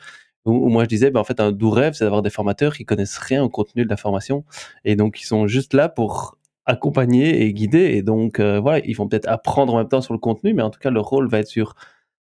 Ou, 0.48 0.70
moi 0.70 0.84
je 0.84 0.90
disais, 0.90 1.12
ben, 1.12 1.20
en 1.20 1.24
fait, 1.24 1.40
un 1.40 1.52
doux 1.52 1.70
rêve, 1.70 1.94
c'est 1.94 2.06
d'avoir 2.06 2.22
des 2.22 2.30
formateurs 2.30 2.76
qui 2.76 2.86
connaissent 2.86 3.18
rien 3.18 3.44
au 3.44 3.50
contenu 3.50 3.86
de 3.86 3.90
la 3.90 3.98
formation 3.98 4.46
et 4.86 4.96
donc 4.96 5.22
ils 5.22 5.26
sont 5.26 5.48
juste 5.48 5.74
là 5.74 5.90
pour 5.90 6.38
accompagner 6.66 7.44
et 7.44 7.54
guider. 7.54 7.96
Et 7.96 8.02
donc 8.04 8.40
euh, 8.40 8.60
voilà, 8.60 8.86
ils 8.86 8.94
vont 8.94 9.08
peut-être 9.08 9.28
apprendre 9.28 9.74
en 9.74 9.78
même 9.78 9.88
temps 9.88 10.02
sur 10.02 10.14
le 10.14 10.20
contenu, 10.20 10.54
mais 10.54 10.64
en 10.64 10.70
tout 10.70 10.80
cas 10.80 10.92
leur 10.92 11.06
rôle 11.06 11.28
va 11.30 11.40
être 11.40 11.48
sur 11.48 11.76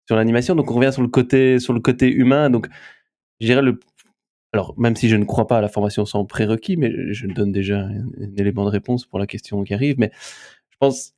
sur 0.06 0.16
l'animation. 0.16 0.56
Donc 0.56 0.70
on 0.72 0.76
revient 0.76 0.94
sur 0.94 1.02
le 1.02 1.08
côté 1.08 1.60
sur 1.60 1.74
le 1.74 1.80
côté 1.80 2.10
humain. 2.10 2.50
Donc 2.50 2.68
je 3.40 3.48
dirais 3.48 3.62
le 3.62 3.80
alors, 4.54 4.76
même 4.78 4.96
si 4.96 5.10
je 5.10 5.16
ne 5.16 5.26
crois 5.26 5.48
pas 5.48 5.58
à 5.58 5.62
la 5.62 5.68
formation 5.68 6.06
sans 6.06 6.26
prérequis, 6.26 6.78
mais 6.78 6.92
je 7.12 7.26
donne 7.26 7.52
déjà 7.52 7.80
un, 7.80 8.06
élément 8.38 8.66
de 8.66 8.70
réponse 8.70 9.06
pour 9.06 9.18
la 9.18 9.26
question 9.26 9.64
qui 9.64 9.74
arrive, 9.74 9.96
mais 9.98 10.12
je 10.70 10.78
pense 10.80 11.14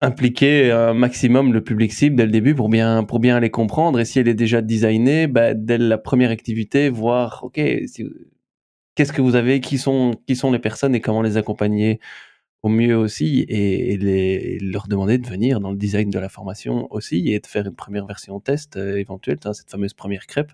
impliquer 0.00 0.70
un 0.70 0.94
maximum 0.94 1.52
le 1.52 1.62
public 1.62 1.92
cible 1.92 2.16
dès 2.16 2.24
le 2.24 2.30
début 2.30 2.54
pour 2.54 2.68
bien, 2.68 3.04
pour 3.04 3.18
bien 3.18 3.40
les 3.40 3.50
comprendre. 3.50 3.98
Et 3.98 4.04
si 4.04 4.18
elle 4.18 4.28
est 4.28 4.34
déjà 4.34 4.62
designée, 4.62 5.26
bah, 5.26 5.54
dès 5.54 5.78
la 5.78 5.98
première 5.98 6.30
activité, 6.30 6.88
voir, 6.88 7.42
OK, 7.42 7.60
qu'est-ce 8.94 9.12
que 9.12 9.22
vous 9.22 9.34
avez, 9.34 9.60
qui 9.60 9.78
sont, 9.78 10.14
qui 10.26 10.36
sont 10.36 10.52
les 10.52 10.58
personnes 10.58 10.94
et 10.94 11.00
comment 11.00 11.22
les 11.22 11.36
accompagner 11.36 12.00
au 12.62 12.68
mieux 12.68 12.96
aussi 12.96 13.44
et, 13.48 13.96
les, 13.96 14.58
leur 14.60 14.88
demander 14.88 15.18
de 15.18 15.26
venir 15.28 15.60
dans 15.60 15.70
le 15.70 15.76
design 15.76 16.10
de 16.10 16.18
la 16.18 16.28
formation 16.28 16.88
aussi 16.90 17.32
et 17.32 17.38
de 17.40 17.46
faire 17.46 17.66
une 17.66 17.74
première 17.74 18.06
version 18.06 18.40
test 18.40 18.76
euh, 18.76 18.96
éventuelle, 18.96 19.38
cette 19.52 19.70
fameuse 19.70 19.94
première 19.94 20.26
crêpe. 20.26 20.52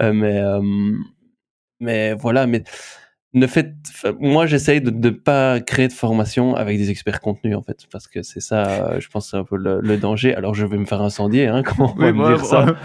Euh, 0.00 0.12
mais, 0.12 0.40
euh, 0.40 0.60
mais 1.80 2.14
voilà, 2.14 2.46
mais 2.46 2.64
ne 3.34 3.46
faites, 3.46 3.74
moi 4.18 4.46
j'essaye 4.46 4.80
de 4.80 4.90
ne 4.90 5.10
pas 5.10 5.60
créer 5.60 5.88
de 5.88 5.92
formation 5.92 6.54
avec 6.54 6.78
des 6.78 6.90
experts 6.90 7.20
contenus 7.20 7.56
en 7.56 7.62
fait, 7.62 7.86
parce 7.90 8.08
que 8.08 8.22
c'est 8.22 8.40
ça, 8.40 8.98
je 8.98 9.08
pense, 9.08 9.30
c'est 9.30 9.36
un 9.36 9.44
peu 9.44 9.56
le, 9.56 9.96
danger. 9.98 10.34
Alors 10.34 10.54
je 10.54 10.64
vais 10.64 10.78
me 10.78 10.86
faire 10.86 11.02
incendier, 11.02 11.46
hein, 11.46 11.62
comment 11.64 11.92
on 11.94 12.00
va 12.00 12.12
me 12.12 12.26
dire 12.28 12.44
ça 12.44 12.76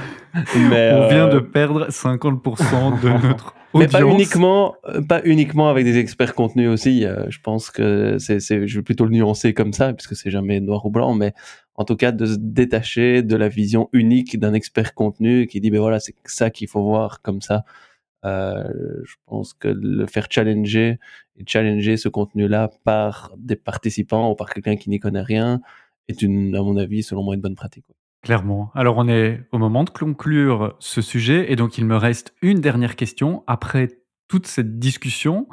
mais, 0.69 0.91
On 0.93 1.07
vient 1.07 1.27
de 1.27 1.37
euh, 1.37 1.41
perdre 1.41 1.87
50% 1.87 3.01
de 3.01 3.09
notre 3.27 3.55
audience. 3.73 3.73
Mais 3.73 3.87
pas 3.87 4.01
uniquement, 4.01 4.75
pas 5.07 5.21
uniquement 5.23 5.69
avec 5.69 5.85
des 5.85 5.97
experts 5.97 6.35
contenus 6.35 6.69
aussi. 6.69 7.05
Euh, 7.05 7.25
je 7.29 7.39
pense 7.39 7.71
que 7.71 8.17
c'est, 8.19 8.39
je 8.39 8.79
vais 8.79 8.83
plutôt 8.83 9.05
le 9.05 9.11
nuancer 9.11 9.53
comme 9.53 9.71
ça, 9.71 9.93
puisque 9.93 10.15
c'est 10.15 10.31
jamais 10.31 10.59
noir 10.59 10.85
ou 10.85 10.89
blanc, 10.89 11.13
mais 11.13 11.33
en 11.75 11.85
tout 11.85 11.95
cas 11.95 12.11
de 12.11 12.25
se 12.25 12.35
détacher 12.37 13.23
de 13.23 13.35
la 13.37 13.47
vision 13.47 13.89
unique 13.93 14.37
d'un 14.37 14.53
expert 14.53 14.93
contenu 14.93 15.47
qui 15.47 15.61
dit 15.61 15.71
ben 15.71 15.79
voilà 15.79 15.99
c'est 15.99 16.15
ça 16.25 16.49
qu'il 16.49 16.67
faut 16.67 16.83
voir 16.83 17.21
comme 17.21 17.41
ça 17.41 17.55
euh, 17.55 17.90
je 18.23 19.15
pense 19.25 19.53
que 19.53 19.67
le 19.67 20.05
faire 20.05 20.27
challenger 20.29 20.99
et 21.37 21.43
challenger 21.45 21.97
ce 21.97 22.09
contenu-là 22.09 22.69
par 22.83 23.33
des 23.37 23.55
participants 23.55 24.31
ou 24.31 24.35
par 24.35 24.49
quelqu'un 24.49 24.75
qui 24.75 24.89
n'y 24.89 24.99
connaît 24.99 25.21
rien 25.21 25.61
est 26.07 26.21
une, 26.21 26.55
à 26.55 26.61
mon 26.61 26.77
avis, 26.77 27.03
selon 27.03 27.23
moi, 27.23 27.35
une 27.35 27.41
bonne 27.41 27.55
pratique. 27.55 27.85
Clairement. 28.21 28.71
Alors 28.75 28.97
on 28.97 29.07
est 29.07 29.41
au 29.51 29.57
moment 29.57 29.83
de 29.83 29.89
conclure 29.89 30.75
ce 30.79 31.01
sujet 31.01 31.51
et 31.51 31.55
donc 31.55 31.79
il 31.79 31.85
me 31.85 31.95
reste 31.95 32.35
une 32.43 32.59
dernière 32.59 32.95
question. 32.95 33.43
Après 33.47 33.87
toute 34.27 34.45
cette 34.45 34.77
discussion, 34.77 35.47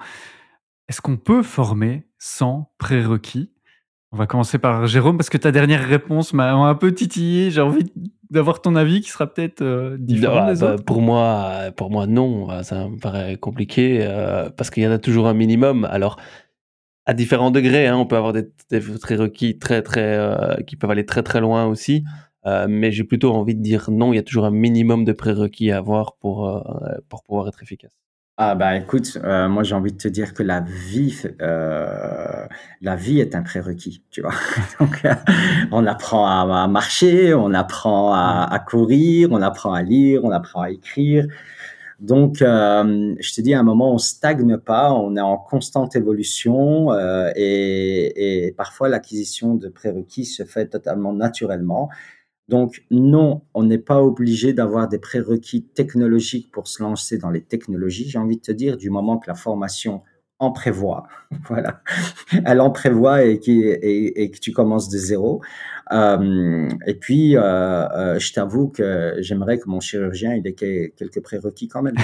est-ce 0.88 1.00
qu'on 1.00 1.16
peut 1.16 1.42
former 1.42 2.06
sans 2.18 2.70
prérequis? 2.76 3.50
On 4.12 4.18
va 4.18 4.26
commencer 4.26 4.58
par 4.58 4.86
Jérôme 4.86 5.16
parce 5.16 5.30
que 5.30 5.38
ta 5.38 5.50
dernière 5.50 5.86
réponse 5.86 6.34
m'a 6.34 6.52
un 6.52 6.74
peu 6.74 6.92
titillé. 6.92 7.50
J'ai 7.50 7.62
envie 7.62 7.90
d'avoir 8.30 8.60
ton 8.60 8.76
avis 8.76 9.00
qui 9.00 9.10
sera 9.10 9.26
peut-être 9.26 9.62
euh, 9.62 9.96
différent 9.98 10.52
des 10.52 10.60
bah, 10.60 10.74
autres 10.74 10.84
Pour 10.84 11.00
moi, 11.00 11.70
pour 11.76 11.90
moi, 11.90 12.06
non. 12.06 12.62
Ça 12.62 12.88
me 12.88 12.98
paraît 12.98 13.36
compliqué 13.36 14.00
euh, 14.02 14.50
parce 14.50 14.70
qu'il 14.70 14.82
y 14.82 14.86
en 14.86 14.90
a 14.90 14.98
toujours 14.98 15.26
un 15.28 15.34
minimum. 15.34 15.86
Alors, 15.90 16.18
à 17.06 17.14
différents 17.14 17.50
degrés, 17.50 17.86
hein, 17.86 17.96
on 17.96 18.06
peut 18.06 18.16
avoir 18.16 18.32
des, 18.32 18.48
des 18.70 18.80
prérequis 18.80 19.58
très, 19.58 19.82
très, 19.82 20.18
euh, 20.18 20.56
qui 20.66 20.76
peuvent 20.76 20.90
aller 20.90 21.06
très, 21.06 21.22
très 21.22 21.40
loin 21.40 21.66
aussi. 21.66 22.04
mais 22.68 22.92
j'ai 22.92 23.04
plutôt 23.04 23.32
envie 23.34 23.54
de 23.54 23.62
dire 23.62 23.90
non, 23.90 24.12
il 24.12 24.16
y 24.16 24.18
a 24.18 24.22
toujours 24.22 24.46
un 24.46 24.50
minimum 24.50 25.04
de 25.04 25.12
prérequis 25.12 25.70
à 25.70 25.78
avoir 25.78 26.16
pour, 26.16 26.64
pour 27.08 27.22
pouvoir 27.22 27.48
être 27.48 27.62
efficace. 27.62 28.07
Ah 28.40 28.54
bah 28.54 28.76
écoute, 28.76 29.18
euh, 29.24 29.48
moi 29.48 29.64
j'ai 29.64 29.74
envie 29.74 29.90
de 29.90 29.96
te 29.96 30.06
dire 30.06 30.32
que 30.32 30.44
la 30.44 30.60
vie, 30.60 31.24
euh, 31.42 32.46
la 32.80 32.94
vie 32.94 33.18
est 33.18 33.34
un 33.34 33.42
prérequis, 33.42 34.04
tu 34.12 34.20
vois. 34.20 34.30
Donc 34.80 35.04
euh, 35.04 35.12
on 35.72 35.84
apprend 35.86 36.24
à, 36.24 36.68
marcher, 36.68 37.34
on 37.34 37.52
apprend 37.52 38.12
à, 38.14 38.64
courir, 38.64 39.30
on 39.32 39.42
apprend 39.42 39.72
à 39.72 39.82
lire, 39.82 40.20
on 40.22 40.30
apprend 40.30 40.62
à 40.62 40.70
écrire. 40.70 41.26
Donc 41.98 42.36
je 42.38 43.34
te 43.34 43.40
dis, 43.40 43.54
à 43.54 43.58
un 43.58 43.64
moment 43.64 43.92
on 43.92 43.98
stagne 43.98 44.56
pas, 44.56 44.92
on 44.92 45.16
est 45.16 45.20
en 45.20 45.36
constante 45.36 45.96
évolution 45.96 46.96
et, 47.34 48.46
et 48.46 48.52
parfois 48.52 48.88
l'acquisition 48.88 49.56
de 49.56 49.68
prérequis 49.68 50.26
se 50.26 50.44
fait 50.44 50.66
totalement 50.68 51.12
naturellement. 51.12 51.90
Donc 52.48 52.84
non, 52.90 53.42
on 53.54 53.64
n'est 53.64 53.78
pas 53.78 54.02
obligé 54.02 54.52
d'avoir 54.52 54.88
des 54.88 54.98
prérequis 54.98 55.62
technologiques 55.62 56.50
pour 56.50 56.66
se 56.66 56.82
lancer 56.82 57.18
dans 57.18 57.30
les 57.30 57.42
technologies. 57.42 58.08
J'ai 58.08 58.18
envie 58.18 58.36
de 58.36 58.42
te 58.42 58.52
dire, 58.52 58.76
du 58.76 58.90
moment 58.90 59.18
que 59.18 59.28
la 59.28 59.34
formation 59.34 60.02
en 60.40 60.52
prévoit, 60.52 61.08
voilà, 61.48 61.82
elle 62.44 62.60
en 62.60 62.70
prévoit 62.70 63.24
et, 63.24 63.40
et, 63.42 64.30
que 64.30 64.38
tu 64.38 64.52
commences 64.52 64.88
de 64.88 64.96
zéro. 64.96 65.42
Euh, 65.90 66.68
et 66.86 66.94
puis, 66.94 67.36
euh, 67.36 67.40
euh, 67.42 68.18
je 68.18 68.32
t'avoue 68.32 68.68
que 68.68 69.14
j'aimerais 69.18 69.58
que 69.58 69.68
mon 69.68 69.80
chirurgien 69.80 70.34
il 70.34 70.46
ait 70.46 70.54
quelques 70.54 71.22
prérequis 71.22 71.66
quand 71.68 71.82
même, 71.82 71.96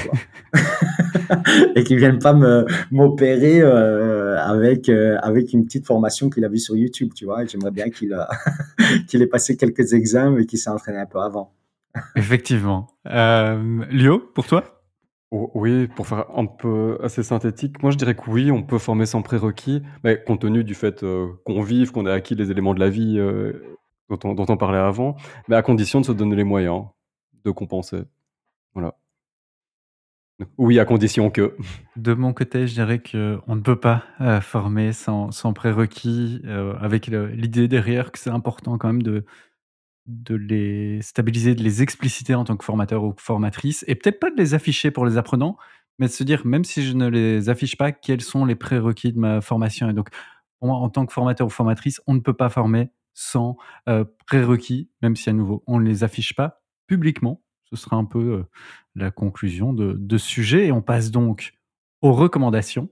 et 1.76 1.84
qu'il 1.84 1.98
vienne 1.98 2.18
pas 2.18 2.32
me 2.32 2.66
m'opérer 2.90 3.62
avec 3.62 4.88
avec 4.88 5.52
une 5.52 5.64
petite 5.64 5.86
formation 5.86 6.30
qu'il 6.30 6.44
a 6.44 6.48
vue 6.48 6.58
sur 6.58 6.76
YouTube, 6.76 7.12
tu 7.14 7.24
vois. 7.24 7.44
J'aimerais 7.44 7.70
bien 7.70 7.90
qu'il 7.90 8.16
qu'il 9.08 9.22
ait 9.22 9.26
passé 9.26 9.56
quelques 9.56 9.92
examens 9.92 10.38
et 10.38 10.46
qu'il 10.46 10.58
s'est 10.58 10.70
entraîné 10.70 10.98
un 10.98 11.06
peu 11.06 11.20
avant. 11.20 11.52
Effectivement. 12.16 12.88
Lio, 13.04 14.18
pour 14.34 14.46
toi? 14.46 14.74
Oui, 15.34 15.88
pour 15.88 16.06
faire 16.06 16.26
un 16.36 16.46
peu 16.46 16.96
assez 17.02 17.24
synthétique, 17.24 17.82
moi 17.82 17.90
je 17.90 17.96
dirais 17.96 18.14
que 18.14 18.30
oui, 18.30 18.52
on 18.52 18.62
peut 18.62 18.78
former 18.78 19.04
sans 19.04 19.20
prérequis, 19.20 19.82
mais 20.04 20.22
compte 20.22 20.42
tenu 20.42 20.62
du 20.62 20.74
fait 20.74 21.02
euh, 21.02 21.26
qu'on 21.44 21.60
vive, 21.60 21.90
qu'on 21.90 22.06
a 22.06 22.12
acquis 22.12 22.36
les 22.36 22.52
éléments 22.52 22.72
de 22.72 22.78
la 22.78 22.88
vie 22.88 23.18
euh, 23.18 23.76
dont, 24.08 24.18
on, 24.22 24.34
dont 24.34 24.46
on 24.48 24.56
parlait 24.56 24.78
avant, 24.78 25.16
mais 25.48 25.56
à 25.56 25.62
condition 25.62 26.00
de 26.00 26.06
se 26.06 26.12
donner 26.12 26.36
les 26.36 26.44
moyens 26.44 26.84
de 27.44 27.50
compenser. 27.50 28.02
Voilà. 28.74 28.94
Oui, 30.58 30.78
à 30.78 30.84
condition 30.84 31.30
que. 31.30 31.56
De 31.96 32.12
mon 32.12 32.32
côté, 32.32 32.66
je 32.66 32.74
dirais 32.74 33.00
qu'on 33.00 33.54
ne 33.54 33.60
peut 33.60 33.78
pas 33.78 34.04
euh, 34.20 34.40
former 34.40 34.92
sans, 34.92 35.30
prérequis, 35.54 36.42
avec 36.80 37.06
l'idée 37.06 37.68
derrière 37.68 38.10
que 38.10 38.18
c'est 38.18 38.30
important 38.30 38.76
quand 38.78 38.88
même 38.88 39.02
de, 39.02 39.24
de 40.06 40.34
les 40.34 41.00
stabiliser, 41.02 41.54
de 41.54 41.62
les 41.62 41.82
expliciter 41.82 42.34
en 42.34 42.44
tant 42.44 42.56
que 42.56 42.64
formateur 42.64 43.04
ou 43.04 43.14
formatrice, 43.16 43.84
et 43.88 43.94
peut-être 43.94 44.20
pas 44.20 44.30
de 44.30 44.36
les 44.36 44.54
afficher 44.54 44.90
pour 44.90 45.06
les 45.06 45.16
apprenants, 45.16 45.56
mais 45.98 46.06
de 46.06 46.12
se 46.12 46.24
dire, 46.24 46.44
même 46.44 46.64
si 46.64 46.82
je 46.82 46.94
ne 46.94 47.08
les 47.08 47.48
affiche 47.48 47.76
pas, 47.76 47.92
quels 47.92 48.20
sont 48.20 48.44
les 48.44 48.56
prérequis 48.56 49.12
de 49.12 49.18
ma 49.18 49.40
formation? 49.40 49.88
Et 49.88 49.92
donc, 49.92 50.08
moi, 50.60 50.76
en 50.76 50.88
tant 50.88 51.06
que 51.06 51.12
formateur 51.12 51.46
ou 51.46 51.50
formatrice, 51.50 52.00
on 52.06 52.14
ne 52.14 52.20
peut 52.20 52.34
pas 52.34 52.48
former 52.48 52.90
sans 53.12 53.56
euh, 53.88 54.04
prérequis, 54.26 54.90
même 55.02 55.16
si 55.16 55.30
à 55.30 55.32
nouveau, 55.32 55.62
on 55.66 55.78
ne 55.78 55.84
les 55.84 56.02
affiche 56.04 56.34
pas 56.34 56.62
publiquement. 56.86 57.42
Ce 57.64 57.76
sera 57.76 57.96
un 57.96 58.04
peu 58.04 58.18
euh, 58.18 58.44
la 58.94 59.10
conclusion 59.10 59.72
de, 59.72 60.18
ce 60.18 60.26
sujet. 60.26 60.66
Et 60.66 60.72
on 60.72 60.82
passe 60.82 61.10
donc 61.10 61.54
aux 62.02 62.12
recommandations. 62.12 62.88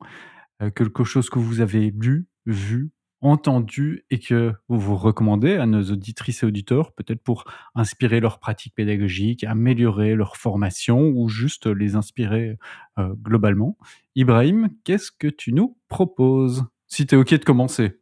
Euh, 0.62 0.70
quelque 0.70 1.04
chose 1.04 1.30
que 1.30 1.38
vous 1.38 1.60
avez 1.60 1.90
lu, 1.90 2.26
vu, 2.46 2.90
entendu 3.20 4.04
et 4.10 4.18
que 4.18 4.52
vous 4.68 4.80
vous 4.80 4.96
recommandez 4.96 5.54
à 5.54 5.64
nos 5.64 5.82
auditrices 5.84 6.42
et 6.42 6.46
auditeurs, 6.46 6.92
peut-être 6.92 7.22
pour 7.22 7.44
inspirer 7.76 8.18
leur 8.18 8.40
pratique 8.40 8.74
pédagogique, 8.74 9.44
améliorer 9.44 10.16
leur 10.16 10.36
formation 10.36 11.12
ou 11.14 11.28
juste 11.28 11.66
les 11.66 11.94
inspirer 11.94 12.58
euh, 12.98 13.14
globalement. 13.22 13.78
Ibrahim, 14.16 14.68
qu'est-ce 14.84 15.12
que 15.12 15.28
tu 15.28 15.52
nous 15.52 15.78
proposes? 15.88 16.64
Si 16.88 17.06
tu 17.06 17.14
es 17.14 17.18
OK 17.18 17.30
de 17.30 17.44
commencer. 17.44 18.00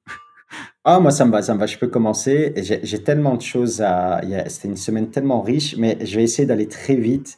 Ah, 0.85 0.99
moi, 0.99 1.11
ça 1.11 1.25
me 1.27 1.31
va, 1.31 1.43
ça 1.43 1.55
me 1.55 1.61
va. 1.61 1.67
Je 1.67 1.79
peux 1.79 1.87
commencer. 1.87 2.55
J'ai 2.57 3.03
tellement 3.05 3.37
de 3.37 3.43
choses 3.43 3.83
à. 3.83 4.21
C'était 4.49 4.69
une 4.69 4.77
semaine 4.77 5.11
tellement 5.11 5.43
riche, 5.43 5.77
mais 5.77 5.99
je 6.05 6.17
vais 6.17 6.25
essayer 6.25 6.47
d'aller 6.47 6.67
très 6.67 6.97
vite. 6.97 7.37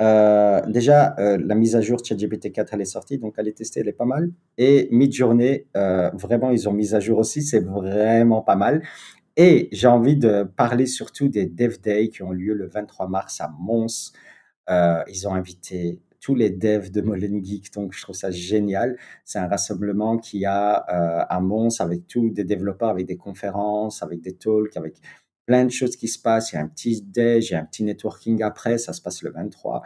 Euh, 0.00 0.62
déjà, 0.66 1.14
euh, 1.18 1.38
la 1.44 1.54
mise 1.54 1.76
à 1.76 1.80
jour 1.80 1.98
ChatGPT 2.02 2.52
4, 2.52 2.74
elle 2.74 2.80
est 2.80 2.84
sortie, 2.86 3.18
donc 3.18 3.34
elle 3.36 3.48
est 3.48 3.56
testée, 3.56 3.80
elle 3.80 3.88
est 3.88 3.92
pas 3.92 4.06
mal. 4.06 4.30
Et 4.56 4.88
Midjourney, 4.90 5.66
euh, 5.76 6.10
vraiment, 6.14 6.50
ils 6.50 6.68
ont 6.68 6.72
mis 6.72 6.94
à 6.94 7.00
jour 7.00 7.18
aussi, 7.18 7.42
c'est 7.42 7.60
vraiment 7.60 8.40
pas 8.40 8.56
mal. 8.56 8.82
Et 9.36 9.68
j'ai 9.72 9.88
envie 9.88 10.16
de 10.16 10.44
parler 10.56 10.86
surtout 10.86 11.28
des 11.28 11.46
Dev 11.46 11.76
Day 11.82 12.08
qui 12.08 12.22
ont 12.22 12.32
lieu 12.32 12.54
le 12.54 12.66
23 12.66 13.08
mars 13.08 13.40
à 13.40 13.50
Mons. 13.58 14.12
Ils 15.08 15.26
ont 15.26 15.34
invité 15.34 15.98
tous 16.20 16.34
les 16.34 16.50
devs 16.50 16.90
de 16.90 17.00
Molen 17.00 17.44
Geek, 17.44 17.72
donc 17.72 17.92
je 17.92 18.02
trouve 18.02 18.14
ça 18.14 18.30
génial. 18.30 18.96
C'est 19.24 19.38
un 19.38 19.48
rassemblement 19.48 20.18
qui 20.18 20.44
a 20.44 20.74
à 20.74 21.40
Mons 21.40 21.80
avec 21.80 22.06
tous 22.06 22.30
des 22.30 22.44
développeurs, 22.44 22.90
avec 22.90 23.06
des 23.06 23.16
conférences, 23.16 24.02
avec 24.02 24.20
des 24.20 24.34
talks, 24.34 24.76
avec 24.76 25.00
plein 25.50 25.64
de 25.64 25.70
choses 25.72 25.96
qui 25.96 26.06
se 26.06 26.20
passent. 26.20 26.52
Il 26.52 26.54
y 26.54 26.58
a 26.58 26.62
un 26.62 26.68
petit 26.68 27.02
déj, 27.02 27.50
il 27.50 27.54
y 27.54 27.56
a 27.56 27.60
un 27.60 27.64
petit 27.64 27.82
networking 27.82 28.40
après. 28.44 28.78
Ça 28.78 28.92
se 28.92 29.02
passe 29.02 29.20
le 29.24 29.32
23 29.32 29.82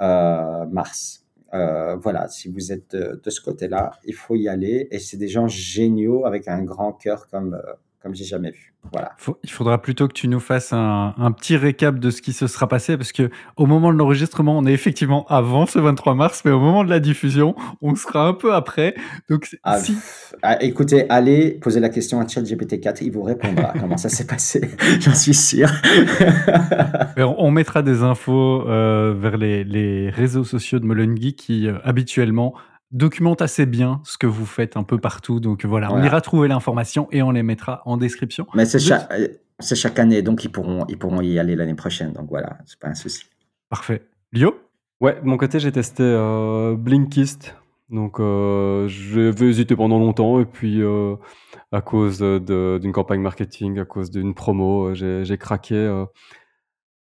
euh, 0.00 0.64
mars. 0.64 1.26
Euh, 1.52 1.96
voilà, 1.96 2.26
si 2.28 2.48
vous 2.48 2.72
êtes 2.72 2.96
de, 2.96 3.30
ce 3.30 3.42
côté-là, 3.42 3.90
il 4.06 4.14
faut 4.14 4.34
y 4.34 4.48
aller. 4.48 4.88
Et 4.90 4.98
c'est 4.98 5.18
des 5.18 5.28
gens 5.28 5.46
géniaux 5.46 6.24
avec 6.24 6.48
un 6.48 6.62
grand 6.62 6.94
cœur 6.94 7.28
comme, 7.28 7.52
euh, 7.52 7.74
comme 8.04 8.14
j'ai 8.14 8.24
jamais 8.24 8.50
vu. 8.50 8.74
Voilà. 8.92 9.12
il 9.42 9.50
faudra 9.50 9.80
plutôt 9.80 10.08
que 10.08 10.12
tu 10.12 10.28
nous 10.28 10.38
fasses 10.38 10.74
un, 10.74 11.32
petit 11.38 11.56
récap 11.56 11.98
de 11.98 12.10
ce 12.10 12.20
qui 12.20 12.34
se 12.34 12.46
sera 12.46 12.68
passé, 12.68 12.98
parce 12.98 13.12
que 13.12 13.30
au 13.56 13.64
moment 13.64 13.90
de 13.94 13.96
l'enregistrement, 13.96 14.58
on 14.58 14.66
est 14.66 14.74
effectivement 14.74 15.24
avant 15.30 15.64
ce 15.64 15.78
23 15.78 16.14
mars, 16.14 16.42
mais 16.44 16.50
au 16.50 16.60
moment 16.60 16.84
de 16.84 16.90
la 16.90 17.00
diffusion, 17.00 17.56
on 17.80 17.94
sera 17.94 18.28
un 18.28 18.34
peu 18.34 18.52
après. 18.52 18.94
Donc, 19.30 19.56
ah, 19.62 19.78
si... 19.78 19.96
Ah, 20.42 20.62
écoutez, 20.62 21.08
allez 21.08 21.52
poser 21.52 21.80
la 21.80 21.88
question 21.88 22.20
à 22.20 22.24
ChatGPT4, 22.24 22.98
il 23.00 23.10
vous 23.10 23.22
répondra 23.22 23.72
comment 23.80 23.96
ça 23.96 24.10
s'est 24.10 24.26
passé, 24.26 24.60
j'en 25.00 25.14
suis 25.14 25.32
sûr. 25.32 25.70
on 27.16 27.50
mettra 27.50 27.80
des 27.80 28.02
infos 28.02 28.68
euh, 28.68 29.14
vers 29.18 29.38
les, 29.38 30.10
réseaux 30.10 30.44
sociaux 30.44 30.78
de 30.78 30.84
Molungi 30.84 31.34
qui 31.34 31.68
euh, 31.68 31.78
habituellement 31.84 32.52
documente 32.94 33.42
assez 33.42 33.66
bien 33.66 34.00
ce 34.04 34.16
que 34.16 34.26
vous 34.26 34.46
faites 34.46 34.78
un 34.78 34.82
peu 34.82 34.96
partout. 34.98 35.40
Donc 35.40 35.66
voilà, 35.66 35.92
on 35.92 36.02
ira 36.02 36.22
trouver 36.22 36.48
l'information 36.48 37.08
et 37.12 37.22
on 37.22 37.30
les 37.30 37.42
mettra 37.42 37.82
en 37.84 37.98
description. 37.98 38.46
Mais 38.54 38.64
c'est 38.64 38.78
chaque, 38.78 39.12
chaque, 39.60 39.98
année, 39.98 40.22
donc 40.22 40.44
ils 40.44 40.50
pourront, 40.50 40.86
ils 40.88 40.98
pourront 40.98 41.20
y 41.20 41.38
aller 41.38 41.56
l'année 41.56 41.74
prochaine. 41.74 42.12
Donc 42.12 42.28
voilà, 42.30 42.56
c'est 42.64 42.78
pas 42.78 42.88
un 42.88 42.94
souci. 42.94 43.24
Parfait. 43.68 44.02
Lio? 44.32 44.54
Ouais, 45.00 45.20
de 45.20 45.26
mon 45.26 45.36
côté, 45.36 45.58
j'ai 45.58 45.72
testé 45.72 46.02
euh, 46.02 46.76
Blinkist. 46.76 47.54
Donc 47.90 48.18
euh, 48.18 48.88
vais 48.88 49.46
hésiter 49.46 49.76
pendant 49.76 49.98
longtemps 49.98 50.40
et 50.40 50.46
puis 50.46 50.82
euh, 50.82 51.16
à 51.70 51.82
cause 51.82 52.20
d'une 52.20 52.92
campagne 52.92 53.20
marketing, 53.20 53.78
à 53.78 53.84
cause 53.84 54.10
d'une 54.10 54.34
promo, 54.34 54.94
euh, 54.94 55.24
j'ai 55.24 55.38
craqué 55.38 56.04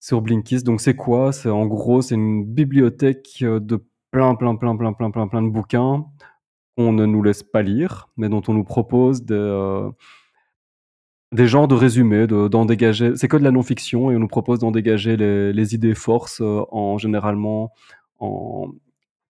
sur 0.01 0.20
Blinkist. 0.20 0.66
Donc 0.66 0.80
c'est 0.80 0.97
quoi? 0.97 1.32
C'est 1.32 1.49
en 1.49 1.66
gros, 1.66 2.03
c'est 2.03 2.16
une 2.16 2.45
bibliothèque 2.45 3.38
de 3.43 3.84
plein, 4.13 4.35
plein, 4.37 4.55
plein, 4.57 4.77
plein, 4.77 4.93
plein, 4.93 5.11
plein, 5.11 5.27
plein 5.27 5.43
de 5.43 5.49
bouquins 5.49 6.05
qu'on 6.77 6.93
ne 6.93 7.07
nous 7.07 7.23
laisse 7.23 7.43
pas 7.43 7.63
lire, 7.63 8.09
mais 8.17 8.29
dont 8.29 8.43
on 8.47 8.55
nous 8.55 8.65
propose 8.65 9.25
des, 9.25 9.35
euh, 9.35 9.91
des 11.33 11.47
genres 11.47 11.67
de 11.67 11.75
résumés, 11.75 12.27
d'en 12.27 12.65
dégager. 12.67 13.17
C'est 13.17 13.27
que 13.29 13.37
de 13.37 13.43
la 13.43 13.51
non-fiction 13.51 14.11
et 14.11 14.17
on 14.17 14.19
nous 14.19 14.29
propose 14.29 14.61
d'en 14.61 14.71
dégager 14.71 15.17
les, 15.17 15.75
idées 15.75 15.95
forces 15.95 16.41
euh, 16.41 16.63
en 16.71 16.99
généralement 16.99 17.73
en, 18.21 18.69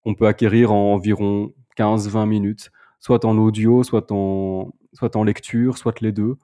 on 0.04 0.14
peut 0.14 0.26
acquérir 0.26 0.72
en 0.72 0.94
environ 0.94 1.52
15-20 1.78 2.26
minutes, 2.26 2.70
soit 2.98 3.24
en 3.24 3.38
audio, 3.38 3.84
soit 3.84 4.10
en, 4.10 4.72
soit 4.92 5.14
en 5.16 5.22
lecture, 5.24 5.78
soit 5.78 6.00
les 6.00 6.12
deux. 6.12 6.36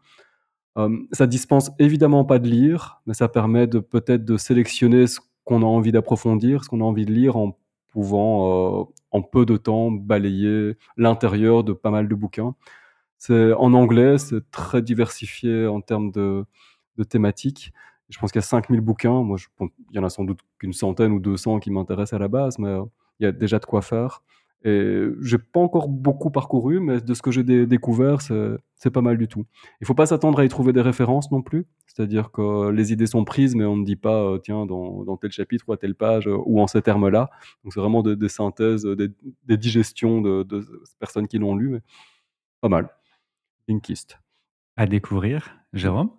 Euh, 0.77 0.97
ça 1.11 1.27
dispense 1.27 1.73
évidemment 1.81 2.25
pas 2.25 2.39
de 2.39 2.49
lire, 2.49 3.03
mais 3.07 3.15
ça 3.15 3.29
permet 3.29 3.67
peut-être 3.67 4.25
de 4.25 4.37
sélectionner 4.37 5.09
ce 5.09 5.19
qu'on 5.45 5.63
a 5.63 5.67
envie 5.67 5.93
d'approfondir, 5.93 6.63
ce 6.63 6.69
qu'on 6.69 6.81
a 6.81 6.85
envie 6.85 7.05
de 7.05 7.13
lire 7.13 7.37
en 7.37 7.59
pouvant 7.89 8.81
euh, 8.81 8.85
en 9.11 9.23
peu 9.23 9.47
de 9.47 9.57
temps 9.57 9.91
balayer 9.91 10.77
l'intérieur 10.97 11.65
de 11.65 11.73
pas 11.73 11.91
mal 11.91 12.09
de 12.09 12.15
bouquins. 12.15 12.55
C'est 13.19 13.53
en 13.55 13.75
anglais, 13.75 14.19
c'est 14.19 14.49
très 14.51 14.83
diversifié 14.83 15.67
en 15.67 15.81
termes 15.81 16.13
de, 16.13 16.45
thématiques. 17.09 17.73
Je 18.11 18.19
pense 18.19 18.33
qu'il 18.33 18.39
y 18.39 18.45
a 18.45 18.47
5000 18.47 18.81
bouquins. 18.81 19.23
Moi, 19.23 19.39
il 19.61 19.69
y 19.97 19.99
en 19.99 20.05
a 20.05 20.11
sans 20.11 20.25
doute 20.25 20.41
qu'une 20.59 20.73
centaine 20.73 21.13
ou 21.13 21.21
200 21.21 21.61
qui 21.61 21.71
m'intéressent 21.71 22.15
à 22.15 22.19
la 22.19 22.29
base, 22.29 22.59
mais 22.59 22.69
euh, 22.69 22.85
il 23.21 23.25
y 23.25 23.27
a 23.27 23.33
déjà 23.33 23.59
de 23.59 23.67
quoi 23.67 23.83
faire. 23.83 24.23
Et 24.65 25.07
j'ai 25.23 25.39
pas 25.39 25.61
encore 25.61 25.89
beaucoup 25.89 26.31
parcouru, 26.31 26.81
mais 26.81 27.01
de 27.01 27.15
ce 27.15 27.23
que 27.23 27.31
j'ai 27.31 27.45
découvert, 27.45 28.21
c'est 28.21 28.91
pas 28.91 29.03
mal 29.03 29.17
du 29.17 29.29
tout. 29.29 29.45
Il 29.81 29.87
faut 29.87 29.95
pas 29.95 30.07
s'attendre 30.07 30.41
à 30.41 30.45
y 30.45 30.49
trouver 30.49 30.73
des 30.73 30.81
références 30.81 31.31
non 31.31 31.43
plus. 31.43 31.67
C'est-à-dire 31.87 32.31
que 32.31 32.71
les 32.71 32.93
idées 32.93 33.07
sont 33.07 33.25
prises, 33.25 33.55
mais 33.55 33.65
on 33.65 33.77
ne 33.77 33.85
dit 33.85 33.97
pas, 33.97 34.23
euh, 34.23 34.39
tiens, 34.39 34.67
dans, 34.67 35.17
tel 35.17 35.33
chapitre 35.33 35.65
ou 35.69 35.73
à 35.73 35.77
telle 35.77 35.95
page 35.95 36.29
euh, 36.29 36.37
ou 36.47 36.61
en 36.61 36.67
ces 36.67 36.83
termes-là. 36.83 37.31
Donc 37.65 37.73
c'est 37.73 37.81
vraiment 37.81 38.03
des, 38.03 38.29
synthèses, 38.29 38.85
des, 38.85 39.57
digestions 39.57 40.21
de, 40.21 40.47
personnes 40.99 41.29
qui 41.29 41.39
l'ont 41.39 41.57
lu. 41.57 41.71
Mais 41.71 41.81
pas 42.61 42.69
mal. 42.69 42.89
Linkist. 43.69 44.19
À 44.77 44.87
découvrir. 44.87 45.57
Jérôme? 45.73 46.11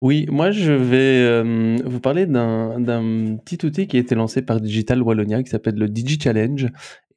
Oui, 0.00 0.26
moi 0.30 0.50
je 0.50 0.72
vais 0.72 1.22
euh, 1.22 1.76
vous 1.84 2.00
parler 2.00 2.26
d'un 2.26 3.36
petit 3.44 3.64
outil 3.64 3.86
qui 3.86 3.96
a 3.96 4.00
été 4.00 4.16
lancé 4.16 4.42
par 4.42 4.60
Digital 4.60 5.00
Wallonia 5.00 5.42
qui 5.42 5.50
s'appelle 5.50 5.76
le 5.76 5.88
Digi 5.88 6.18
Challenge 6.20 6.68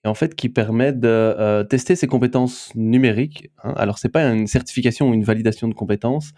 en 0.07 0.13
fait 0.13 0.35
qui 0.35 0.49
permet 0.49 0.93
de 0.93 1.07
euh, 1.07 1.63
tester 1.63 1.95
ses 1.95 2.07
compétences 2.07 2.71
numériques. 2.75 3.49
Hein. 3.63 3.73
Alors 3.77 3.97
c'est 3.97 4.09
pas 4.09 4.23
une 4.31 4.47
certification 4.47 5.09
ou 5.09 5.13
une 5.13 5.23
validation 5.23 5.67
de 5.67 5.73
compétences, 5.73 6.31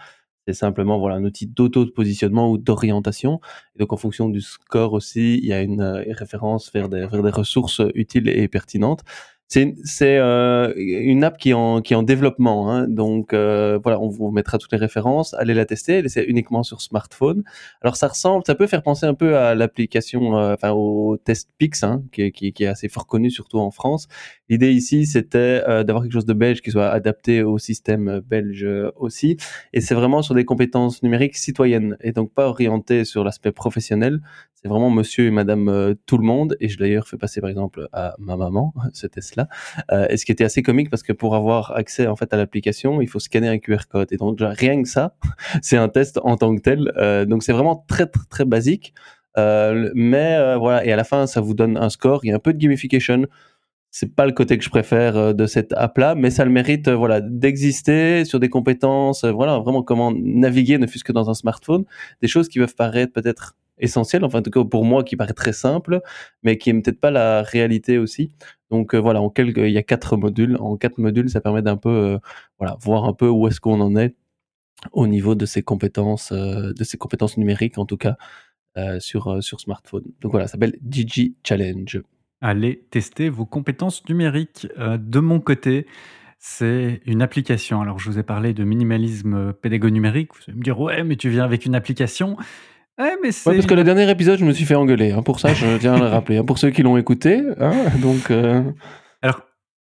c'est 0.47 0.53
simplement 0.53 0.97
voilà 0.97 1.17
un 1.17 1.23
outil 1.25 1.47
d'auto-positionnement 1.47 2.49
ou 2.49 2.57
d'orientation. 2.57 3.41
Donc 3.77 3.91
en 3.91 3.97
fonction 3.97 4.29
du 4.29 4.41
score 4.41 4.93
aussi, 4.93 5.39
il 5.39 5.45
y 5.45 5.53
a 5.53 5.61
une 5.61 5.81
euh, 5.81 6.03
référence 6.09 6.71
vers 6.73 6.87
des 6.87 7.05
ressources 7.05 7.81
utiles 7.95 8.29
et 8.29 8.47
pertinentes. 8.47 9.03
C'est 9.49 9.75
euh, 10.01 10.73
une 10.75 11.23
app 11.23 11.37
qui 11.37 11.51
est 11.51 11.53
en, 11.53 11.81
qui 11.81 11.93
est 11.93 11.95
en 11.95 12.03
développement, 12.03 12.69
hein. 12.69 12.85
donc 12.85 13.33
euh, 13.33 13.79
voilà, 13.81 13.97
on 14.01 14.09
vous 14.09 14.29
mettra 14.29 14.57
toutes 14.57 14.73
les 14.73 14.77
références, 14.77 15.33
allez 15.35 15.53
la 15.53 15.65
tester, 15.65 16.07
c'est 16.09 16.25
uniquement 16.25 16.63
sur 16.63 16.81
smartphone. 16.81 17.43
Alors 17.81 17.95
ça 17.95 18.09
ressemble, 18.09 18.43
ça 18.45 18.55
peut 18.55 18.67
faire 18.67 18.83
penser 18.83 19.05
un 19.05 19.13
peu 19.13 19.37
à 19.37 19.55
l'application, 19.55 20.37
euh, 20.37 20.53
enfin 20.53 20.71
au 20.71 21.15
test 21.15 21.49
Pix, 21.57 21.83
hein, 21.83 22.03
qui, 22.11 22.33
qui, 22.33 22.51
qui, 22.51 22.65
est 22.65 22.67
assez 22.67 22.89
fort 22.89 23.07
connu 23.07 23.31
surtout 23.31 23.59
en 23.59 23.71
France. 23.71 24.09
L'idée 24.49 24.73
ici, 24.73 25.05
c'était 25.05 25.63
euh, 25.65 25.85
d'avoir 25.85 26.03
quelque 26.03 26.13
chose 26.13 26.25
de 26.25 26.33
belge 26.33 26.61
qui 26.61 26.71
soit 26.71 26.89
adapté 26.89 27.41
au 27.41 27.57
système 27.57 28.19
belge 28.19 28.67
aussi, 28.97 29.37
et 29.71 29.79
c'est 29.79 29.95
vraiment 29.95 30.21
sur 30.21 30.35
des 30.35 30.43
compétences 30.43 31.03
numériques 31.03 31.37
citoyennes 31.37 31.95
et 32.01 32.11
donc 32.11 32.33
pas 32.33 32.47
orienté 32.49 33.05
sur 33.05 33.23
l'aspect 33.23 33.53
professionnel. 33.53 34.19
C'est 34.59 34.69
vraiment 34.69 34.89
monsieur 34.89 35.27
et 35.27 35.31
madame 35.31 35.69
euh, 35.69 35.93
tout 36.07 36.17
le 36.17 36.23
monde. 36.23 36.57
Et 36.59 36.67
je 36.67 36.79
d'ailleurs 36.79 37.07
fait 37.07 37.17
passer 37.17 37.41
par 37.41 37.49
exemple 37.51 37.87
à 37.93 38.15
ma 38.17 38.35
maman 38.35 38.73
ce 38.93 39.05
test-là. 39.05 39.47
Euh, 39.91 40.07
et 40.09 40.17
ce 40.17 40.25
qui 40.25 40.31
était 40.31 40.43
assez 40.43 40.63
comique 40.63 40.89
parce 40.89 41.03
que 41.03 41.13
pour 41.13 41.35
avoir 41.35 41.75
accès 41.75 42.07
en 42.07 42.15
fait 42.15 42.33
à 42.33 42.37
l'application, 42.37 42.99
il 42.99 43.07
faut 43.07 43.19
scanner 43.19 43.49
un 43.49 43.59
QR 43.59 43.87
code. 43.87 44.11
Et 44.11 44.17
donc 44.17 44.39
rien 44.41 44.81
que 44.81 44.89
ça, 44.89 45.15
c'est 45.61 45.77
un 45.77 45.89
test 45.89 46.19
en 46.23 46.37
tant 46.37 46.55
que 46.55 46.61
tel. 46.61 46.91
Euh, 46.97 47.25
donc 47.25 47.43
c'est 47.43 47.53
vraiment 47.53 47.85
très 47.87 48.07
très, 48.07 48.25
très 48.29 48.45
basique. 48.45 48.95
mais 49.35 50.55
voilà, 50.57 50.83
et 50.83 50.91
à 50.91 50.95
la 50.95 51.03
fin, 51.03 51.27
ça 51.27 51.39
vous 51.41 51.53
donne 51.53 51.77
un 51.77 51.89
score. 51.89 52.25
Il 52.25 52.29
y 52.29 52.31
a 52.31 52.35
un 52.35 52.39
peu 52.39 52.53
de 52.53 52.59
gamification 52.59 53.27
c'est 53.91 54.13
pas 54.15 54.25
le 54.25 54.33
côté 54.33 54.57
que 54.57 54.63
je 54.63 54.69
préfère 54.69 55.33
de 55.33 55.45
cette 55.47 55.71
app 55.73 55.97
là 55.97 56.13
mais 56.13 56.29
ça 56.29 56.43
le 56.43 56.51
mérite 56.51 56.89
voilà 56.89 57.21
d'exister 57.21 58.25
sur 58.25 58.39
des 58.39 58.49
compétences 58.49 59.23
voilà 59.23 59.59
vraiment 59.59 59.81
comment 59.81 60.11
naviguer 60.11 60.77
ne 60.77 60.87
fût-ce 60.87 61.05
que 61.05 61.13
dans 61.13 61.29
un 61.29 61.33
smartphone 61.33 61.85
des 62.21 62.27
choses 62.27 62.49
qui 62.49 62.59
peuvent 62.59 62.75
paraître 62.75 63.13
peut-être 63.13 63.55
essentiel, 63.79 64.23
enfin 64.23 64.39
en 64.39 64.41
tout 64.41 64.51
cas 64.51 64.63
pour 64.63 64.85
moi 64.85 65.03
qui 65.03 65.15
paraît 65.15 65.33
très 65.33 65.53
simple, 65.53 66.01
mais 66.43 66.57
qui 66.57 66.69
est 66.69 66.73
peut-être 66.73 66.99
pas 66.99 67.11
la 67.11 67.41
réalité 67.43 67.97
aussi. 67.97 68.31
Donc 68.69 68.93
euh, 68.93 68.99
voilà, 68.99 69.21
en 69.21 69.29
quelques, 69.29 69.57
il 69.57 69.71
y 69.71 69.77
a 69.77 69.83
quatre 69.83 70.17
modules. 70.17 70.57
En 70.59 70.77
quatre 70.77 70.97
modules, 70.97 71.29
ça 71.29 71.41
permet 71.41 71.61
d'un 71.61 71.77
peu, 71.77 71.89
euh, 71.89 72.17
voilà, 72.59 72.77
voir 72.81 73.05
un 73.05 73.13
peu 73.13 73.27
où 73.29 73.47
est-ce 73.47 73.59
qu'on 73.59 73.79
en 73.81 73.95
est 73.95 74.15
au 74.91 75.07
niveau 75.07 75.35
de 75.35 75.45
ses 75.45 75.63
compétences, 75.63 76.31
euh, 76.31 76.73
de 76.73 76.83
ses 76.83 76.97
compétences 76.97 77.37
numériques 77.37 77.77
en 77.77 77.85
tout 77.85 77.97
cas 77.97 78.15
sur 78.99 79.41
sur 79.41 79.59
smartphone. 79.59 80.03
Donc 80.21 80.29
voilà, 80.29 80.45
ça 80.45 80.51
s'appelle 80.51 80.77
Digi 80.81 81.35
Challenge. 81.43 81.99
Allez 82.41 82.85
tester 82.91 83.27
vos 83.27 83.47
compétences 83.47 84.07
numériques. 84.07 84.67
de 84.77 85.19
mon 85.19 85.39
côté, 85.39 85.87
c'est 86.37 87.01
une 87.07 87.23
application. 87.23 87.81
Alors, 87.81 87.97
je 87.97 88.11
vous 88.11 88.19
ai 88.19 88.23
parlé 88.23 88.53
de 88.53 88.63
minimalisme 88.63 89.53
pédago-numérique. 89.53 90.29
Vous 90.35 90.43
allez 90.47 90.57
me 90.59 90.63
dire, 90.63 90.79
ouais, 90.79 91.03
mais 91.03 91.15
tu 91.15 91.29
viens 91.29 91.43
avec 91.43 91.65
une 91.65 91.73
application. 91.73 92.37
Ouais, 92.99 93.15
mais 93.21 93.31
c'est... 93.31 93.53
parce 93.53 93.65
que 93.65 93.73
le 93.73 93.83
dernier 93.83 94.09
épisode, 94.09 94.39
je 94.39 94.45
me 94.45 94.51
suis 94.51 94.65
fait 94.65 94.75
engueuler. 94.75 95.11
Hein. 95.11 95.21
Pour 95.21 95.39
ça, 95.39 95.53
je 95.53 95.77
tiens 95.77 95.95
à 95.95 95.99
le 95.99 96.07
rappeler. 96.07 96.37
Hein. 96.37 96.45
Pour 96.45 96.57
ceux 96.57 96.71
qui 96.71 96.83
l'ont 96.83 96.97
écouté, 96.97 97.41
hein, 97.59 97.73
donc. 98.01 98.31
Euh, 98.31 98.63
Alors, 99.21 99.41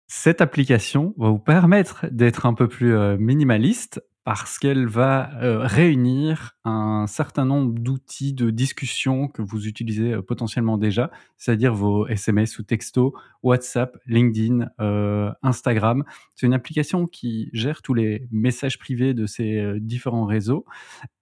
cette 0.07 0.41
application 0.41 1.13
va 1.17 1.29
vous 1.29 1.39
permettre 1.39 2.05
d'être 2.11 2.45
un 2.45 2.53
peu 2.53 2.67
plus 2.67 2.95
euh, 2.95 3.17
minimaliste 3.17 4.01
parce 4.23 4.57
qu'elle 4.57 4.87
va 4.87 5.31
euh, 5.41 5.59
réunir 5.59 6.55
un 6.63 7.07
certain 7.07 7.43
nombre 7.45 7.73
d'outils 7.77 8.33
de 8.33 8.51
discussion 8.51 9.27
que 9.27 9.41
vous 9.41 9.67
utilisez 9.67 10.13
euh, 10.13 10.21
potentiellement 10.21 10.77
déjà, 10.77 11.11
c'est-à-dire 11.37 11.73
vos 11.73 12.07
SMS 12.07 12.57
ou 12.57 12.63
textos, 12.63 13.11
WhatsApp, 13.41 13.97
LinkedIn, 14.05 14.69
euh, 14.79 15.31
Instagram. 15.41 16.05
C'est 16.35 16.45
une 16.45 16.53
application 16.53 17.05
qui 17.05 17.49
gère 17.51 17.81
tous 17.81 17.93
les 17.93 18.27
messages 18.31 18.79
privés 18.79 19.13
de 19.13 19.25
ces 19.25 19.79
différents 19.79 20.25
réseaux 20.25 20.65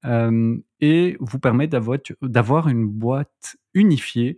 et 0.04 1.18
vous 1.20 1.40
permet 1.40 1.68
d'avoir 1.68 2.68
une 2.68 2.88
boîte 2.88 3.56
unifiée 3.74 4.38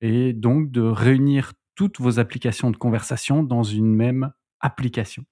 et 0.00 0.32
donc 0.32 0.70
de 0.70 0.82
réunir 0.82 1.52
toutes 1.74 2.00
vos 2.00 2.18
applications 2.18 2.70
de 2.70 2.76
conversation 2.76 3.42
dans 3.42 3.62
une 3.62 3.94
même 3.94 4.32
application. 4.60 5.24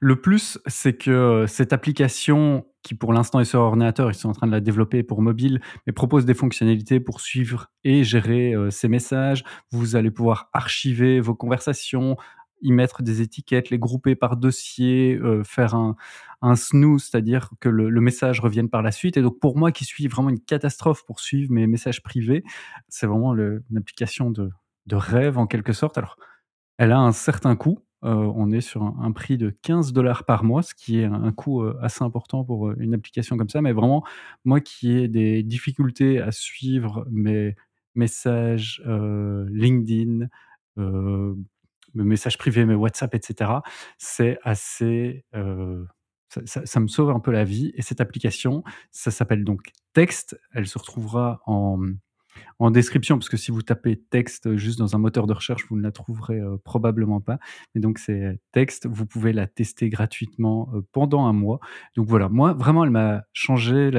Le 0.00 0.20
plus, 0.20 0.58
c'est 0.66 0.94
que 0.94 1.44
cette 1.46 1.72
application, 1.72 2.66
qui 2.82 2.94
pour 2.94 3.12
l'instant 3.12 3.40
est 3.40 3.44
sur 3.44 3.60
ordinateur, 3.60 4.10
ils 4.10 4.14
sont 4.14 4.28
en 4.28 4.32
train 4.32 4.46
de 4.46 4.52
la 4.52 4.60
développer 4.60 5.02
pour 5.02 5.22
mobile, 5.22 5.60
mais 5.86 5.92
propose 5.92 6.24
des 6.24 6.34
fonctionnalités 6.34 7.00
pour 7.00 7.20
suivre 7.20 7.70
et 7.84 8.04
gérer 8.04 8.54
ces 8.70 8.88
messages. 8.88 9.44
Vous 9.70 9.96
allez 9.96 10.10
pouvoir 10.10 10.50
archiver 10.52 11.20
vos 11.20 11.34
conversations, 11.34 12.16
y 12.60 12.72
mettre 12.72 13.02
des 13.02 13.20
étiquettes, 13.20 13.70
les 13.70 13.78
grouper 13.78 14.16
par 14.16 14.36
dossier, 14.36 15.18
faire 15.44 15.74
un, 15.74 16.56
snooze, 16.56 17.04
c'est-à-dire 17.04 17.50
que 17.60 17.68
le, 17.68 18.00
message 18.00 18.40
revienne 18.40 18.68
par 18.68 18.82
la 18.82 18.90
suite. 18.90 19.16
Et 19.16 19.22
donc 19.22 19.38
pour 19.38 19.56
moi 19.56 19.70
qui 19.70 19.84
suis 19.84 20.08
vraiment 20.08 20.30
une 20.30 20.40
catastrophe 20.40 21.04
pour 21.06 21.20
suivre 21.20 21.52
mes 21.52 21.68
messages 21.68 22.02
privés, 22.02 22.42
c'est 22.88 23.06
vraiment 23.06 23.34
une 23.34 23.76
application 23.76 24.30
de 24.30 24.50
rêve 24.90 25.38
en 25.38 25.46
quelque 25.46 25.72
sorte. 25.72 25.98
Alors, 25.98 26.16
elle 26.78 26.90
a 26.90 26.98
un 26.98 27.12
certain 27.12 27.54
coût, 27.54 27.78
on 28.02 28.50
est 28.50 28.60
sur 28.60 28.82
un, 28.82 29.12
prix 29.12 29.38
de 29.38 29.50
15 29.62 29.92
dollars 29.92 30.24
par 30.24 30.44
mois, 30.44 30.62
ce 30.62 30.74
qui 30.74 30.98
est 30.98 31.04
un, 31.04 31.32
coût 31.32 31.64
assez 31.80 32.02
important 32.02 32.44
pour 32.44 32.72
une 32.72 32.94
application 32.94 33.36
comme 33.36 33.48
ça. 33.48 33.62
Mais 33.62 33.72
vraiment, 33.72 34.04
moi 34.44 34.60
qui 34.60 34.92
ai 34.92 35.08
des 35.08 35.42
difficultés 35.42 36.20
à 36.20 36.32
suivre 36.32 37.06
mes 37.10 37.54
messages 37.94 38.82
LinkedIn, 38.86 40.26
mes 40.76 41.34
messages 41.94 42.38
privés, 42.38 42.64
mes 42.64 42.74
WhatsApp, 42.74 43.14
etc., 43.14 43.50
c'est 43.98 44.38
assez 44.42 45.24
ça, 46.36 46.80
me 46.80 46.88
sauve 46.88 47.10
un 47.10 47.20
peu 47.20 47.30
la 47.30 47.44
vie. 47.44 47.72
Et 47.76 47.82
cette 47.82 48.00
application, 48.00 48.62
ça 48.90 49.10
s'appelle 49.10 49.44
donc 49.44 49.70
Text. 49.92 50.40
Elle 50.52 50.66
se 50.66 50.78
retrouvera 50.78 51.40
en, 51.46 51.78
en 52.58 52.70
description, 52.70 53.18
parce 53.18 53.28
que 53.28 53.36
si 53.36 53.50
vous 53.50 53.62
tapez 53.62 53.96
texte 53.96 54.56
juste 54.56 54.78
dans 54.78 54.94
un 54.94 54.98
moteur 54.98 55.26
de 55.26 55.32
recherche, 55.32 55.66
vous 55.68 55.76
ne 55.76 55.82
la 55.82 55.92
trouverez 55.92 56.38
euh, 56.38 56.56
probablement 56.64 57.20
pas. 57.20 57.38
Mais 57.74 57.80
donc 57.80 57.98
c'est 57.98 58.38
texte, 58.52 58.86
vous 58.86 59.06
pouvez 59.06 59.32
la 59.32 59.46
tester 59.46 59.88
gratuitement 59.88 60.70
euh, 60.74 60.80
pendant 60.92 61.26
un 61.26 61.32
mois. 61.32 61.60
Donc 61.96 62.08
voilà, 62.08 62.28
moi 62.28 62.52
vraiment, 62.52 62.84
elle 62.84 62.90
m'a 62.90 63.22
changé 63.32 63.90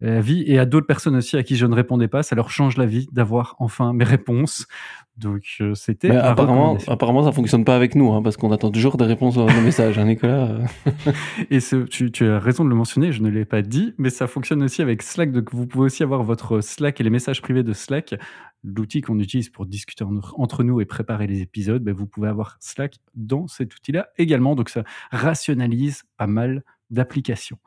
la 0.00 0.20
vie 0.20 0.42
et 0.46 0.58
à 0.58 0.66
d'autres 0.66 0.86
personnes 0.86 1.16
aussi 1.16 1.36
à 1.36 1.42
qui 1.42 1.56
je 1.56 1.66
ne 1.66 1.74
répondais 1.74 2.08
pas, 2.08 2.22
ça 2.22 2.34
leur 2.34 2.50
change 2.50 2.76
la 2.76 2.86
vie 2.86 3.08
d'avoir 3.12 3.56
enfin 3.58 3.92
mes 3.92 4.04
réponses. 4.04 4.66
Donc 5.18 5.42
euh, 5.60 5.74
c'était. 5.74 6.10
apparemment, 6.10 6.78
apparemment, 6.86 7.22
ça 7.24 7.32
fonctionne 7.32 7.64
pas 7.64 7.76
avec 7.76 7.94
nous, 7.94 8.10
hein, 8.12 8.22
parce 8.22 8.38
qu'on 8.38 8.52
attend 8.52 8.70
toujours 8.70 8.96
des 8.96 9.04
réponses 9.04 9.36
à 9.36 9.44
nos 9.44 9.60
messages, 9.60 9.98
hein, 9.98 10.06
Nicolas. 10.06 10.58
et 11.50 11.60
ce, 11.60 11.76
tu, 11.84 12.10
tu, 12.10 12.26
as 12.26 12.38
raison 12.38 12.64
de 12.64 12.70
le 12.70 12.74
mentionner, 12.74 13.12
je 13.12 13.22
ne 13.22 13.28
l'ai 13.28 13.44
pas 13.44 13.60
dit, 13.60 13.94
mais 13.98 14.08
ça 14.08 14.26
fonctionne 14.26 14.62
aussi 14.62 14.80
avec 14.80 15.02
Slack. 15.02 15.32
Donc 15.32 15.52
vous 15.52 15.66
pouvez 15.66 15.86
aussi 15.86 16.02
avoir 16.02 16.22
votre 16.22 16.62
Slack 16.62 17.00
et 17.00 17.04
les 17.04 17.10
messages 17.10 17.42
privés 17.42 17.62
de 17.62 17.74
Slack, 17.74 18.14
l'outil 18.64 19.02
qu'on 19.02 19.18
utilise 19.18 19.50
pour 19.50 19.66
discuter 19.66 20.04
entre 20.36 20.64
nous 20.64 20.80
et 20.80 20.86
préparer 20.86 21.26
les 21.26 21.42
épisodes. 21.42 21.82
Ben, 21.82 21.94
vous 21.94 22.06
pouvez 22.06 22.28
avoir 22.28 22.56
Slack 22.60 22.96
dans 23.14 23.46
cet 23.46 23.74
outil-là 23.74 24.08
également. 24.16 24.54
Donc 24.54 24.70
ça 24.70 24.84
rationalise 25.10 26.04
pas 26.16 26.26
mal 26.26 26.64
d'applications. 26.88 27.58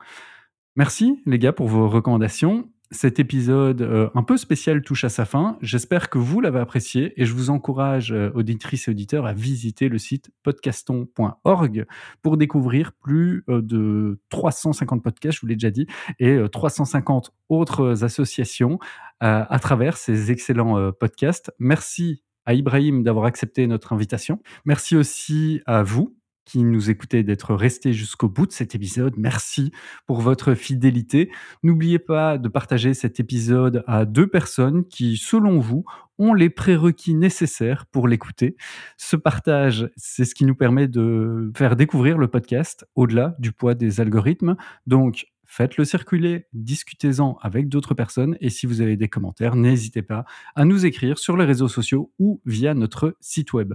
Merci 0.76 1.22
les 1.24 1.38
gars 1.38 1.52
pour 1.52 1.68
vos 1.68 1.88
recommandations. 1.88 2.68
Cet 2.90 3.18
épisode 3.18 3.82
euh, 3.82 4.08
un 4.14 4.22
peu 4.22 4.36
spécial 4.36 4.82
touche 4.82 5.04
à 5.04 5.08
sa 5.08 5.24
fin. 5.24 5.56
J'espère 5.62 6.10
que 6.10 6.18
vous 6.18 6.40
l'avez 6.40 6.58
apprécié 6.58 7.12
et 7.20 7.24
je 7.24 7.32
vous 7.32 7.50
encourage, 7.50 8.12
euh, 8.12 8.30
auditrices 8.34 8.88
et 8.88 8.90
auditeurs, 8.90 9.26
à 9.26 9.32
visiter 9.32 9.88
le 9.88 9.98
site 9.98 10.30
podcaston.org 10.42 11.86
pour 12.22 12.36
découvrir 12.36 12.92
plus 12.92 13.44
euh, 13.48 13.62
de 13.62 14.20
350 14.30 15.02
podcasts, 15.02 15.36
je 15.36 15.40
vous 15.40 15.46
l'ai 15.46 15.56
déjà 15.56 15.70
dit, 15.70 15.86
et 16.18 16.38
350 16.50 17.32
autres 17.48 18.04
associations 18.04 18.78
à 19.20 19.58
travers 19.58 19.96
ces 19.96 20.30
excellents 20.30 20.92
podcasts. 20.92 21.50
Merci 21.58 22.22
à 22.44 22.52
Ibrahim 22.52 23.02
d'avoir 23.02 23.24
accepté 23.24 23.66
notre 23.66 23.92
invitation. 23.92 24.40
Merci 24.66 24.96
aussi 24.96 25.62
à 25.66 25.82
vous 25.82 26.14
qui 26.44 26.62
nous 26.62 26.90
écoutez 26.90 27.22
d'être 27.22 27.54
restés 27.54 27.92
jusqu'au 27.92 28.28
bout 28.28 28.46
de 28.46 28.52
cet 28.52 28.74
épisode. 28.74 29.14
Merci 29.16 29.72
pour 30.06 30.20
votre 30.20 30.54
fidélité. 30.54 31.30
N'oubliez 31.62 31.98
pas 31.98 32.38
de 32.38 32.48
partager 32.48 32.94
cet 32.94 33.20
épisode 33.20 33.82
à 33.86 34.04
deux 34.04 34.26
personnes 34.26 34.84
qui, 34.86 35.16
selon 35.16 35.58
vous, 35.58 35.84
ont 36.18 36.34
les 36.34 36.50
prérequis 36.50 37.14
nécessaires 37.14 37.86
pour 37.86 38.08
l'écouter. 38.08 38.56
Ce 38.96 39.16
partage, 39.16 39.90
c'est 39.96 40.24
ce 40.24 40.34
qui 40.34 40.44
nous 40.44 40.54
permet 40.54 40.88
de 40.88 41.50
faire 41.56 41.76
découvrir 41.76 42.18
le 42.18 42.28
podcast 42.28 42.86
au-delà 42.94 43.34
du 43.38 43.52
poids 43.52 43.74
des 43.74 44.00
algorithmes. 44.00 44.56
Donc, 44.86 45.26
faites-le 45.46 45.84
circuler, 45.84 46.46
discutez-en 46.52 47.38
avec 47.40 47.68
d'autres 47.68 47.94
personnes 47.94 48.36
et 48.40 48.50
si 48.50 48.66
vous 48.66 48.80
avez 48.80 48.96
des 48.96 49.08
commentaires, 49.08 49.56
n'hésitez 49.56 50.02
pas 50.02 50.24
à 50.56 50.64
nous 50.64 50.86
écrire 50.86 51.18
sur 51.18 51.36
les 51.36 51.44
réseaux 51.44 51.68
sociaux 51.68 52.12
ou 52.18 52.40
via 52.44 52.74
notre 52.74 53.16
site 53.20 53.52
web. 53.52 53.74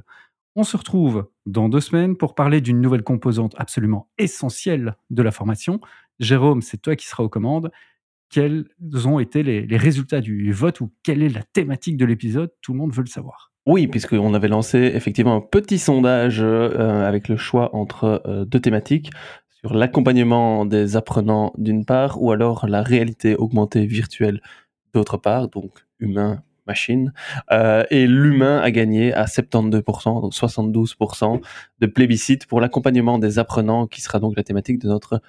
On 0.55 0.63
se 0.63 0.75
retrouve 0.75 1.29
dans 1.45 1.69
deux 1.69 1.79
semaines 1.79 2.17
pour 2.17 2.35
parler 2.35 2.61
d'une 2.61 2.81
nouvelle 2.81 3.03
composante 3.03 3.53
absolument 3.57 4.09
essentielle 4.17 4.95
de 5.09 5.21
la 5.21 5.31
formation. 5.31 5.79
Jérôme, 6.19 6.61
c'est 6.61 6.81
toi 6.81 6.95
qui 6.95 7.07
seras 7.07 7.23
aux 7.23 7.29
commandes. 7.29 7.71
Quels 8.29 8.65
ont 9.05 9.19
été 9.19 9.41
les, 9.43 9.77
résultats 9.77 10.21
du 10.21 10.51
vote 10.51 10.81
ou 10.81 10.91
quelle 11.03 11.23
est 11.23 11.29
la 11.29 11.43
thématique 11.43 11.97
de 11.97 12.05
l'épisode? 12.05 12.51
Tout 12.61 12.73
le 12.73 12.79
monde 12.79 12.93
veut 12.93 13.03
le 13.03 13.09
savoir. 13.09 13.51
Oui, 13.65 13.87
puisqu'on 13.87 14.33
avait 14.33 14.47
lancé 14.47 14.77
effectivement 14.77 15.35
un 15.35 15.41
petit 15.41 15.79
sondage 15.79 16.41
euh, 16.41 17.07
avec 17.07 17.27
le 17.27 17.37
choix 17.37 17.75
entre 17.75 18.21
euh, 18.25 18.45
deux 18.45 18.59
thématiques 18.59 19.11
sur 19.59 19.73
l'accompagnement 19.73 20.65
des 20.65 20.95
apprenants 20.95 21.53
d'une 21.57 21.85
part 21.85 22.21
ou 22.21 22.31
alors 22.31 22.67
la 22.67 22.81
réalité 22.81 23.35
augmentée 23.35 23.85
virtuelle 23.85 24.41
d'autre 24.93 25.17
part, 25.17 25.49
donc 25.49 25.71
humain 25.99 26.41
machine. 26.69 27.11
Euh, 27.51 27.83
et 27.89 28.07
l'humain 28.07 28.59
a 28.59 28.71
gagné 28.71 29.13
à 29.13 29.25
72%, 29.25 30.21
donc 30.21 30.33
72% 30.33 31.41
de 31.79 31.87
plébiscite 31.87 32.45
pour 32.45 32.61
l'accompagnement 32.61 33.19
des 33.19 33.39
apprenants, 33.39 33.87
qui 33.87 34.01
sera 34.01 34.19
donc 34.19 34.37
la 34.37 34.43
thématique 34.43 34.79
de 34.79 34.87
notre 34.87 35.21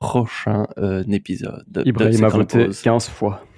prochain 0.00 0.66
euh, 0.78 1.04
épisode. 1.10 1.82
Ibrahim 1.84 2.24
a 2.24 2.28
voté 2.28 2.68
15 2.82 3.08
fois. 3.08 3.42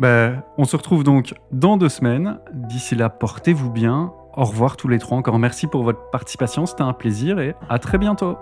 Ben, 0.00 0.42
on 0.58 0.64
se 0.64 0.76
retrouve 0.76 1.04
donc 1.04 1.34
dans 1.52 1.76
deux 1.76 1.88
semaines. 1.88 2.38
D'ici 2.52 2.96
là, 2.96 3.08
portez-vous 3.08 3.70
bien. 3.70 4.12
Au 4.36 4.44
revoir 4.44 4.76
tous 4.76 4.88
les 4.88 4.98
trois. 4.98 5.16
Encore 5.16 5.38
merci 5.38 5.68
pour 5.68 5.84
votre 5.84 6.10
participation. 6.10 6.66
C'était 6.66 6.82
un 6.82 6.92
plaisir 6.92 7.38
et 7.38 7.54
à 7.68 7.78
très 7.78 7.98
bientôt. 7.98 8.36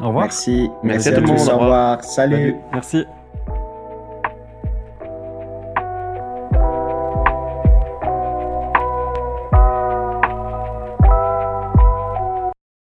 Au 0.00 0.08
revoir. 0.08 0.24
Merci. 0.24 0.68
Merci, 0.82 1.08
à, 1.08 1.22
tous. 1.22 1.48
Au 1.48 1.58
revoir. 1.58 2.04
Salut. 2.04 2.56
Merci. 2.72 3.06